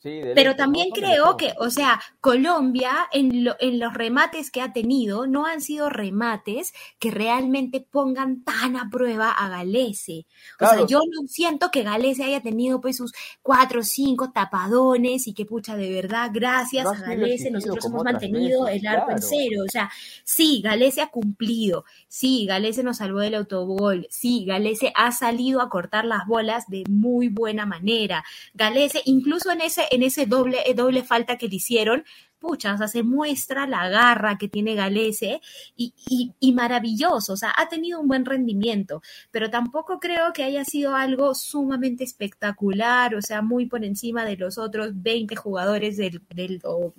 Sí, 0.00 0.20
Pero 0.36 0.54
también 0.54 0.90
creo 0.90 1.36
que, 1.36 1.54
o 1.58 1.70
sea, 1.70 2.00
Colombia 2.20 3.08
en, 3.12 3.42
lo- 3.44 3.56
en 3.58 3.80
los 3.80 3.94
remates 3.94 4.52
que 4.52 4.60
ha 4.62 4.72
tenido 4.72 5.26
no 5.26 5.44
han 5.46 5.60
sido 5.60 5.90
remates 5.90 6.72
que 7.00 7.10
realmente 7.10 7.80
pongan 7.80 8.44
tan 8.44 8.76
a 8.76 8.88
prueba 8.90 9.32
a 9.32 9.48
Galese. 9.48 10.24
O 10.60 10.66
sea, 10.66 10.86
yo 10.86 11.00
no 11.00 11.26
siento 11.26 11.72
que 11.72 11.82
Galese 11.82 12.22
haya 12.22 12.40
tenido 12.40 12.80
pues 12.80 12.96
sus 12.96 13.12
cuatro 13.42 13.80
o 13.80 13.82
cinco 13.82 14.30
tapadones 14.30 15.26
y 15.26 15.34
que 15.34 15.44
pucha, 15.44 15.76
de 15.76 15.90
verdad, 15.90 16.30
gracias 16.32 16.84
No 16.84 16.90
a 16.92 16.94
Galese 17.00 17.50
nosotros 17.50 17.84
hemos 17.86 18.04
mantenido 18.04 18.64
veces, 18.66 18.80
el 18.82 18.86
arco 18.86 19.10
en 19.10 19.22
cero. 19.22 19.62
O 19.66 19.70
sea, 19.70 19.90
sí, 20.22 20.60
Galese 20.62 21.02
ha 21.02 21.08
cumplido. 21.08 21.84
Sí, 22.06 22.46
Galese 22.46 22.84
nos 22.84 22.98
salvó 22.98 23.18
del 23.18 23.34
autogol. 23.34 24.06
Sí, 24.10 24.44
Galese 24.44 24.92
ha 24.94 25.10
salido 25.10 25.60
a 25.60 25.68
cortar 25.68 26.04
las 26.04 26.24
bolas 26.26 26.68
de 26.68 26.84
muy 26.88 27.28
buena 27.28 27.66
manera. 27.66 28.24
Galese, 28.54 29.02
incluso 29.04 29.50
en 29.50 29.60
ese, 29.62 29.87
en 29.90 30.02
ese 30.02 30.26
doble, 30.26 30.58
eh, 30.66 30.74
doble 30.74 31.02
falta 31.04 31.36
que 31.38 31.48
le 31.48 31.56
hicieron, 31.56 32.04
pucha, 32.38 32.74
o 32.74 32.78
sea, 32.78 32.88
se 32.88 33.02
muestra 33.02 33.66
la 33.66 33.88
garra 33.88 34.38
que 34.38 34.48
tiene 34.48 34.74
Galese 34.76 35.40
y, 35.76 35.92
y, 36.40 36.52
maravilloso, 36.52 37.32
o 37.32 37.36
sea, 37.36 37.52
ha 37.56 37.68
tenido 37.68 38.00
un 38.00 38.08
buen 38.08 38.24
rendimiento, 38.24 39.02
pero 39.30 39.50
tampoco 39.50 39.98
creo 39.98 40.32
que 40.32 40.44
haya 40.44 40.64
sido 40.64 40.94
algo 40.94 41.34
sumamente 41.34 42.04
espectacular, 42.04 43.14
o 43.16 43.22
sea, 43.22 43.42
muy 43.42 43.66
por 43.66 43.84
encima 43.84 44.24
de 44.24 44.36
los 44.36 44.56
otros 44.58 44.90
20 44.94 45.34
jugadores 45.36 45.96
del, 45.96 46.22
del 46.34 46.60
o 46.64 46.92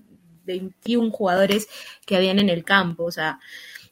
21 0.46 1.12
jugadores 1.12 1.68
que 2.06 2.16
habían 2.18 2.40
en 2.40 2.50
el 2.50 2.64
campo, 2.66 3.06
o 3.06 3.12
sea, 3.12 3.40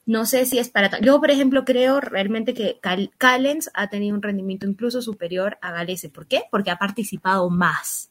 no 0.06 0.26
sé 0.26 0.46
si 0.46 0.58
es 0.58 0.70
para... 0.70 1.00
Yo, 1.02 1.20
por 1.20 1.32
ejemplo, 1.32 1.66
creo 1.66 2.00
realmente 2.00 2.54
que 2.54 2.80
Cal- 2.82 3.12
Callens 3.18 3.70
ha 3.74 3.90
tenido 3.90 4.16
un 4.16 4.22
rendimiento 4.22 4.66
incluso 4.66 5.02
superior 5.02 5.58
a 5.62 5.72
Galese. 5.74 6.10
¿Por 6.10 6.28
qué? 6.28 6.44
Porque 6.50 6.72
ha 6.72 6.78
participado 6.78 7.50
más, 7.50 8.10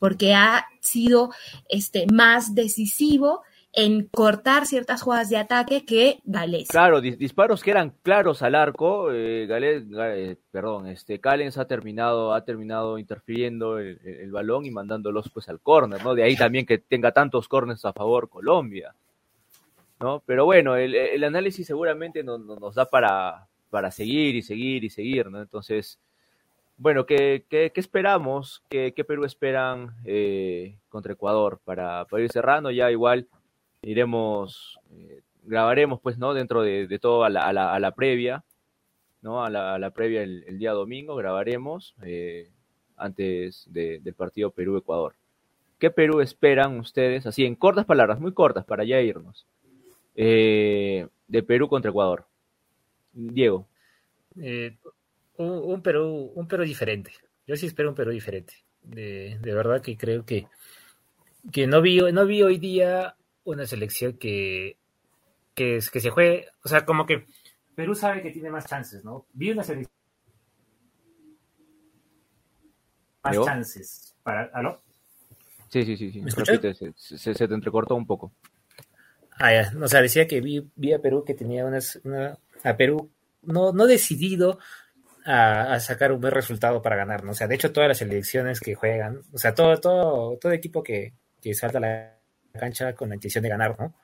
porque 0.00 0.34
ha 0.34 0.66
sido 0.80 1.30
este, 1.68 2.06
más 2.12 2.56
decisivo 2.56 3.42
en 3.72 4.08
cortar 4.08 4.66
ciertas 4.66 5.02
jugadas 5.02 5.30
de 5.30 5.36
ataque 5.36 5.84
que 5.84 6.18
Galese. 6.24 6.66
Claro, 6.72 7.00
dis- 7.00 7.16
disparos 7.16 7.62
que 7.62 7.70
eran 7.70 7.94
claros 8.02 8.42
al 8.42 8.56
arco. 8.56 9.12
Eh, 9.12 9.46
Gale- 9.46 9.86
Ga- 9.86 10.16
eh, 10.16 10.36
perdón, 10.50 10.88
este 10.88 11.20
Callens 11.20 11.56
ha 11.56 11.66
terminado, 11.66 12.34
ha 12.34 12.44
terminado 12.44 12.98
interfiriendo 12.98 13.78
el, 13.78 14.28
balón 14.32 14.66
y 14.66 14.72
mandándolos 14.72 15.30
pues 15.32 15.48
al 15.48 15.60
córner, 15.60 16.02
¿no? 16.02 16.16
De 16.16 16.24
ahí 16.24 16.34
también 16.34 16.66
que 16.66 16.78
tenga 16.78 17.12
tantos 17.12 17.46
córners 17.46 17.84
a 17.84 17.92
favor 17.92 18.28
Colombia, 18.28 18.92
¿no? 20.00 20.20
Pero 20.26 20.44
bueno, 20.46 20.74
el, 20.74 21.22
análisis 21.22 21.64
seguramente 21.66 22.24
no- 22.24 22.38
nos 22.38 22.74
da 22.74 22.86
para, 22.86 23.46
para 23.70 23.92
seguir 23.92 24.34
y 24.34 24.42
seguir 24.42 24.82
y 24.82 24.90
seguir, 24.90 25.30
¿no? 25.30 25.40
Entonces, 25.40 26.00
bueno, 26.80 27.04
¿qué, 27.04 27.44
qué, 27.50 27.70
esperamos? 27.74 28.64
¿Qué, 28.70 28.94
qué 28.96 29.04
Perú 29.04 29.26
esperan 29.26 29.94
eh, 30.06 30.78
contra 30.88 31.12
Ecuador? 31.12 31.60
Para, 31.62 32.06
para 32.06 32.22
ir 32.22 32.32
cerrando, 32.32 32.70
ya 32.70 32.90
igual 32.90 33.28
iremos, 33.82 34.78
eh, 34.90 35.20
grabaremos 35.42 36.00
pues, 36.00 36.16
¿no? 36.16 36.32
Dentro 36.32 36.62
de, 36.62 36.86
de 36.86 36.98
todo 36.98 37.24
a 37.24 37.28
la, 37.28 37.42
a 37.46 37.52
la, 37.52 37.74
a 37.74 37.78
la 37.80 37.94
previa, 37.94 38.44
¿no? 39.20 39.44
A 39.44 39.50
la, 39.50 39.74
a 39.74 39.78
la 39.78 39.90
previa 39.90 40.22
el, 40.22 40.58
día 40.58 40.72
domingo, 40.72 41.16
grabaremos 41.16 41.94
eh, 42.02 42.50
antes 42.96 43.66
de- 43.70 44.00
del 44.00 44.14
partido 44.14 44.50
Perú-Ecuador. 44.50 45.14
¿Qué 45.78 45.90
Perú 45.90 46.22
esperan 46.22 46.78
ustedes? 46.78 47.26
Así, 47.26 47.44
en 47.44 47.56
cortas 47.56 47.84
palabras, 47.84 48.20
muy 48.20 48.32
cortas, 48.32 48.64
para 48.64 48.84
ya 48.84 49.00
irnos. 49.02 49.46
de 50.14 51.42
Perú 51.46 51.68
contra 51.68 51.90
Ecuador. 51.90 52.24
Diego. 53.12 53.66
Un, 55.40 55.72
un 55.72 55.82
Perú, 55.82 56.32
un 56.34 56.46
Perú 56.46 56.64
diferente. 56.64 57.12
Yo 57.46 57.56
sí 57.56 57.66
espero 57.66 57.88
un 57.88 57.94
Perú 57.94 58.10
diferente. 58.10 58.52
De, 58.82 59.38
de 59.40 59.54
verdad 59.54 59.80
que 59.80 59.96
creo 59.96 60.24
que, 60.24 60.46
que 61.52 61.66
no 61.66 61.80
vi, 61.80 61.98
no 62.12 62.26
vi 62.26 62.42
hoy 62.42 62.58
día 62.58 63.16
una 63.44 63.66
selección 63.66 64.14
que, 64.18 64.76
que, 65.54 65.76
es- 65.76 65.90
que 65.90 66.00
se 66.00 66.10
juegue, 66.10 66.46
o 66.64 66.68
sea, 66.68 66.84
como 66.84 67.06
que 67.06 67.24
Perú 67.74 67.94
sabe 67.94 68.22
que 68.22 68.30
tiene 68.30 68.50
más 68.50 68.66
chances, 68.66 69.02
¿no? 69.04 69.26
Vi 69.32 69.50
una 69.50 69.62
selección 69.64 69.90
más 73.22 73.36
chances 73.44 74.14
para, 74.22 74.44
¿aló? 74.52 74.82
Sí, 75.68 75.84
sí, 75.84 75.96
sí, 75.96 76.10
sí. 76.12 76.20
Repite, 76.20 76.74
se, 76.74 76.92
se- 76.96 77.34
se 77.34 77.48
te 77.48 77.54
entrecortó 77.54 77.94
un 77.94 78.06
poco. 78.06 78.32
Ah, 79.38 79.52
ya. 79.54 79.72
O 79.80 79.88
sea, 79.88 80.02
decía 80.02 80.26
que 80.26 80.40
vi, 80.42 80.68
vi 80.76 80.92
a 80.92 81.00
Perú 81.00 81.24
que 81.24 81.34
tenía 81.34 81.64
unas, 81.64 81.98
una, 82.04 82.36
a 82.64 82.76
Perú 82.76 83.10
no, 83.42 83.72
no 83.72 83.86
decidido 83.86 84.58
a, 85.24 85.74
a 85.74 85.80
sacar 85.80 86.12
un 86.12 86.20
buen 86.20 86.32
resultado 86.32 86.82
para 86.82 86.96
ganar, 86.96 87.24
¿no? 87.24 87.32
O 87.32 87.34
sea, 87.34 87.46
de 87.46 87.54
hecho, 87.54 87.72
todas 87.72 87.88
las 87.88 87.98
selecciones 87.98 88.60
que 88.60 88.74
juegan, 88.74 89.22
o 89.32 89.38
sea, 89.38 89.54
todo, 89.54 89.76
todo, 89.78 90.36
todo 90.38 90.52
equipo 90.52 90.82
que, 90.82 91.14
que 91.40 91.54
salta 91.54 91.78
a 91.78 91.80
la 91.80 92.18
cancha 92.58 92.94
con 92.94 93.10
la 93.10 93.14
intención 93.14 93.42
de 93.42 93.50
ganar, 93.50 93.78
¿no? 93.78 93.94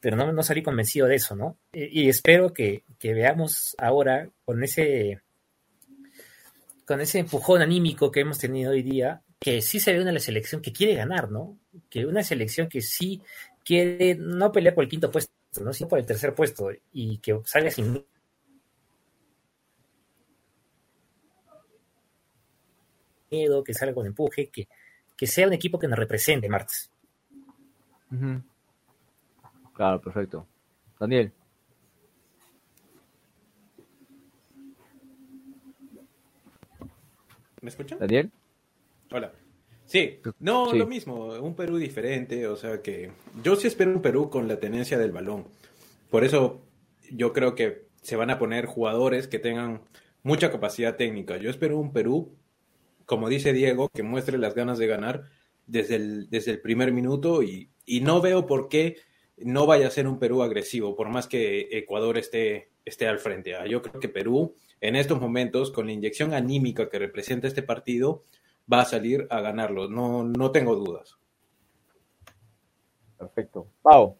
Pero 0.00 0.16
no, 0.16 0.32
no 0.32 0.42
salí 0.42 0.62
convencido 0.62 1.06
de 1.06 1.16
eso, 1.16 1.34
¿no? 1.34 1.58
Y, 1.72 2.02
y 2.02 2.08
espero 2.08 2.52
que, 2.52 2.84
que 2.98 3.14
veamos 3.14 3.74
ahora 3.78 4.28
con 4.44 4.62
ese 4.62 5.20
con 6.86 7.00
ese 7.00 7.18
empujón 7.18 7.62
anímico 7.62 8.10
que 8.10 8.20
hemos 8.20 8.38
tenido 8.38 8.72
hoy 8.72 8.82
día, 8.82 9.22
que 9.40 9.62
sí 9.62 9.80
se 9.80 9.92
ve 9.92 10.02
una 10.02 10.18
selección 10.18 10.60
que 10.60 10.72
quiere 10.72 10.94
ganar, 10.94 11.30
¿no? 11.30 11.58
Que 11.88 12.04
una 12.04 12.22
selección 12.22 12.68
que 12.68 12.82
sí 12.82 13.22
quiere 13.64 14.14
no 14.16 14.52
pelear 14.52 14.74
por 14.74 14.84
el 14.84 14.90
quinto 14.90 15.10
puesto, 15.10 15.32
¿no? 15.62 15.72
sino 15.72 15.88
por 15.88 15.98
el 15.98 16.06
tercer 16.06 16.34
puesto 16.34 16.70
y 16.92 17.18
que 17.18 17.40
salga 17.44 17.70
sin 17.70 18.04
miedo, 23.34 23.64
que 23.64 23.74
salga 23.74 23.94
con 23.94 24.06
empuje, 24.06 24.48
que, 24.48 24.68
que 25.16 25.26
sea 25.26 25.46
un 25.46 25.52
equipo 25.52 25.78
que 25.78 25.88
nos 25.88 25.98
represente, 25.98 26.48
Martes. 26.48 26.90
Claro, 29.74 30.00
perfecto. 30.00 30.46
Daniel. 31.00 31.32
¿Me 37.60 37.70
escuchan? 37.70 37.98
Daniel. 37.98 38.30
Hola. 39.10 39.32
Sí, 39.86 40.20
no, 40.40 40.70
Sí. 40.70 40.78
lo 40.78 40.86
mismo, 40.86 41.26
un 41.40 41.54
Perú 41.54 41.76
diferente, 41.76 42.46
o 42.46 42.56
sea 42.56 42.80
que 42.82 43.12
yo 43.42 43.54
sí 43.56 43.66
espero 43.68 43.90
un 43.92 44.02
Perú 44.02 44.30
con 44.30 44.48
la 44.48 44.58
tenencia 44.58 44.98
del 44.98 45.12
balón. 45.12 45.46
Por 46.10 46.24
eso 46.24 46.62
yo 47.10 47.32
creo 47.32 47.54
que 47.54 47.86
se 48.02 48.16
van 48.16 48.30
a 48.30 48.38
poner 48.38 48.66
jugadores 48.66 49.28
que 49.28 49.38
tengan 49.38 49.82
mucha 50.22 50.50
capacidad 50.50 50.96
técnica. 50.96 51.36
Yo 51.36 51.50
espero 51.50 51.78
un 51.78 51.92
Perú, 51.92 52.34
como 53.06 53.28
dice 53.28 53.52
Diego, 53.52 53.88
que 53.88 54.02
muestre 54.02 54.38
las 54.38 54.54
ganas 54.54 54.78
de 54.78 54.86
ganar 54.86 55.24
desde 55.66 55.96
el, 55.96 56.30
desde 56.30 56.52
el 56.52 56.60
primer 56.60 56.92
minuto 56.92 57.42
y, 57.42 57.70
y 57.84 58.00
no 58.00 58.20
veo 58.20 58.46
por 58.46 58.68
qué 58.68 58.96
no 59.38 59.66
vaya 59.66 59.88
a 59.88 59.90
ser 59.90 60.06
un 60.06 60.18
Perú 60.18 60.42
agresivo, 60.42 60.94
por 60.94 61.08
más 61.08 61.26
que 61.26 61.68
Ecuador 61.72 62.18
esté, 62.18 62.70
esté 62.84 63.08
al 63.08 63.18
frente. 63.18 63.56
Ah, 63.56 63.66
Yo 63.66 63.82
creo 63.82 64.00
que 64.00 64.08
Perú, 64.08 64.54
en 64.80 64.96
estos 64.96 65.20
momentos, 65.20 65.70
con 65.70 65.86
la 65.86 65.92
inyección 65.92 66.34
anímica 66.34 66.88
que 66.88 66.98
representa 66.98 67.48
este 67.48 67.62
partido, 67.62 68.22
va 68.72 68.82
a 68.82 68.84
salir 68.84 69.26
a 69.30 69.40
ganarlo. 69.40 69.88
No, 69.88 70.24
no 70.24 70.50
tengo 70.52 70.76
dudas. 70.76 71.16
Perfecto. 73.18 73.68
Pau. 73.82 74.18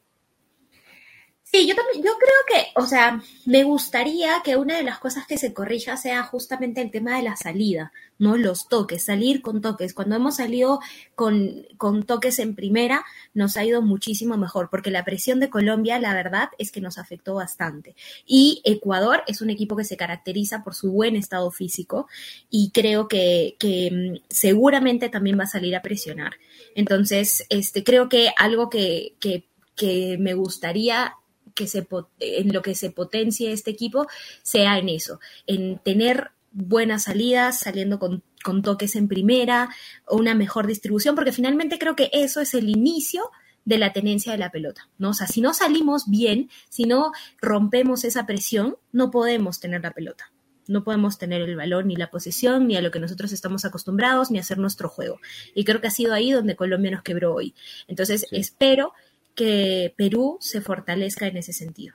Sí, 1.55 1.69
yo 1.69 1.77
también, 1.77 2.05
yo 2.05 2.11
creo 2.19 2.65
que, 2.65 2.73
o 2.75 2.85
sea, 2.85 3.23
me 3.47 3.63
gustaría 3.63 4.43
que 4.43 4.57
una 4.57 4.77
de 4.77 4.83
las 4.83 4.99
cosas 4.99 5.25
que 5.25 5.39
se 5.39 5.55
corrija 5.55 5.97
sea 5.97 6.25
justamente 6.25 6.81
el 6.81 6.91
tema 6.91 7.17
de 7.17 7.23
la 7.23 7.37
salida, 7.37 7.93
¿no? 8.19 8.37
Los 8.37 8.69
toques, 8.69 9.05
salir 9.05 9.41
con 9.41 9.61
toques. 9.61 9.95
Cuando 9.95 10.17
hemos 10.17 10.35
salido 10.35 10.81
con, 11.15 11.65
con 11.77 12.03
toques 12.03 12.41
en 12.41 12.57
primera, 12.57 13.05
nos 13.35 13.57
ha 13.57 13.65
ido 13.65 13.83
muchísimo 13.83 14.37
mejor, 14.37 14.69
porque 14.69 14.91
la 14.91 15.05
presión 15.05 15.39
de 15.39 15.49
Colombia, 15.49 16.01
la 16.01 16.13
verdad, 16.13 16.49
es 16.59 16.73
que 16.73 16.81
nos 16.81 16.99
afectó 16.99 17.35
bastante. 17.35 17.95
Y 18.27 18.61
Ecuador 18.65 19.23
es 19.29 19.41
un 19.41 19.49
equipo 19.49 19.77
que 19.77 19.85
se 19.85 19.97
caracteriza 19.97 20.65
por 20.65 20.75
su 20.75 20.91
buen 20.91 21.15
estado 21.15 21.53
físico 21.53 22.09
y 22.51 22.73
creo 22.73 23.07
que, 23.07 23.55
que 23.61 23.93
mm, 23.93 24.25
seguramente 24.29 25.09
también 25.09 25.39
va 25.39 25.45
a 25.45 25.47
salir 25.47 25.77
a 25.77 25.83
presionar. 25.83 26.33
Entonces, 26.75 27.47
este, 27.49 27.85
creo 27.85 28.09
que 28.09 28.31
algo 28.37 28.69
que, 28.69 29.15
que, 29.21 29.47
que 29.77 30.17
me 30.19 30.35
gustaría 30.35 31.15
que 31.55 31.67
se, 31.67 31.87
en 32.19 32.53
lo 32.53 32.63
que 32.63 32.75
se 32.75 32.91
potencie 32.91 33.53
este 33.53 33.71
equipo 33.71 34.07
sea 34.43 34.79
en 34.79 34.89
eso, 34.89 35.21
en 35.47 35.79
tener 35.79 36.31
buenas 36.51 37.05
salidas, 37.05 37.61
saliendo 37.61 37.99
con, 37.99 38.23
con 38.43 38.63
toques 38.63 38.97
en 38.97 39.09
primera, 39.09 39.71
o 40.07 40.17
una 40.17 40.35
mejor 40.35 40.67
distribución, 40.67 41.15
porque 41.15 41.33
finalmente 41.33 41.79
creo 41.79 41.97
que 41.97 42.11
eso 42.13 42.41
es 42.41 42.55
el 42.55 42.69
inicio 42.69 43.31
de 43.65 43.79
la 43.79 43.93
tenencia 43.93 44.33
de 44.33 44.39
la 44.39 44.51
pelota, 44.51 44.89
¿no? 44.99 45.11
O 45.11 45.15
sea, 45.15 45.27
si 45.27 45.41
no 45.41 45.55
salimos 45.55 46.09
bien, 46.09 46.51
si 46.69 46.85
no 46.85 47.13
rompemos 47.41 48.05
esa 48.05 48.27
presión, 48.27 48.77
no 48.93 49.11
podemos 49.11 49.59
tener 49.59 49.83
la 49.83 49.93
pelota. 49.93 50.31
No 50.67 50.83
podemos 50.83 51.19
tener 51.19 51.43
el 51.43 51.57
balón 51.57 51.89
ni 51.89 51.97
la 51.97 52.11
posesión, 52.11 52.67
ni 52.67 52.77
a 52.77 52.81
lo 52.81 52.91
que 52.91 53.01
nosotros 53.01 53.33
estamos 53.33 53.65
acostumbrados, 53.65 54.31
ni 54.31 54.39
hacer 54.39 54.59
nuestro 54.59 54.89
juego. 54.89 55.21
Y 55.55 55.65
creo 55.65 55.81
que 55.81 55.89
ha 55.89 55.91
sido 55.91 56.15
ahí 56.15 56.31
donde 56.31 56.57
Colombia 56.57 56.91
nos 56.91 57.03
quebró 57.03 57.35
hoy. 57.35 57.55
Entonces, 57.87 58.27
sí. 58.29 58.37
espero 58.37 58.95
que 59.35 59.95
Perú 59.97 60.39
se 60.41 60.61
fortalezca 60.61 61.27
en 61.27 61.37
ese 61.37 61.53
sentido. 61.53 61.95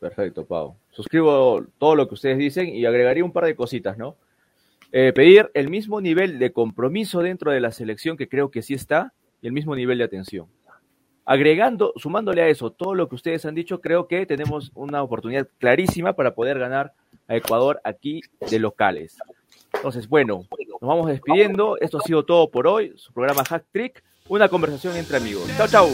Perfecto, 0.00 0.44
Pau. 0.44 0.76
Suscribo 0.90 1.64
todo 1.78 1.94
lo 1.94 2.08
que 2.08 2.14
ustedes 2.14 2.38
dicen 2.38 2.68
y 2.68 2.84
agregaría 2.86 3.24
un 3.24 3.32
par 3.32 3.44
de 3.44 3.56
cositas, 3.56 3.96
¿no? 3.98 4.16
Eh, 4.92 5.12
pedir 5.14 5.50
el 5.54 5.68
mismo 5.68 6.00
nivel 6.00 6.38
de 6.38 6.52
compromiso 6.52 7.20
dentro 7.20 7.50
de 7.50 7.60
la 7.60 7.72
selección, 7.72 8.16
que 8.16 8.28
creo 8.28 8.50
que 8.50 8.62
sí 8.62 8.74
está, 8.74 9.12
y 9.42 9.46
el 9.46 9.52
mismo 9.52 9.74
nivel 9.74 9.98
de 9.98 10.04
atención. 10.04 10.46
Agregando, 11.24 11.92
sumándole 11.96 12.42
a 12.42 12.48
eso 12.48 12.70
todo 12.70 12.94
lo 12.94 13.08
que 13.08 13.16
ustedes 13.16 13.44
han 13.46 13.54
dicho, 13.54 13.80
creo 13.80 14.06
que 14.06 14.26
tenemos 14.26 14.70
una 14.74 15.02
oportunidad 15.02 15.48
clarísima 15.58 16.12
para 16.12 16.34
poder 16.34 16.58
ganar 16.58 16.92
a 17.26 17.36
Ecuador 17.36 17.80
aquí 17.82 18.20
de 18.48 18.58
locales. 18.60 19.18
Entonces, 19.74 20.08
bueno, 20.08 20.46
nos 20.80 20.88
vamos 20.88 21.08
despidiendo. 21.08 21.76
Esto 21.80 21.98
ha 21.98 22.02
sido 22.02 22.24
todo 22.24 22.50
por 22.50 22.66
hoy. 22.66 22.92
Su 22.96 23.12
programa 23.12 23.44
Hack 23.44 23.64
Trick, 23.72 24.04
una 24.28 24.48
conversación 24.48 24.96
entre 24.96 25.16
amigos. 25.16 25.48
Chao, 25.56 25.68
chao. 25.68 25.90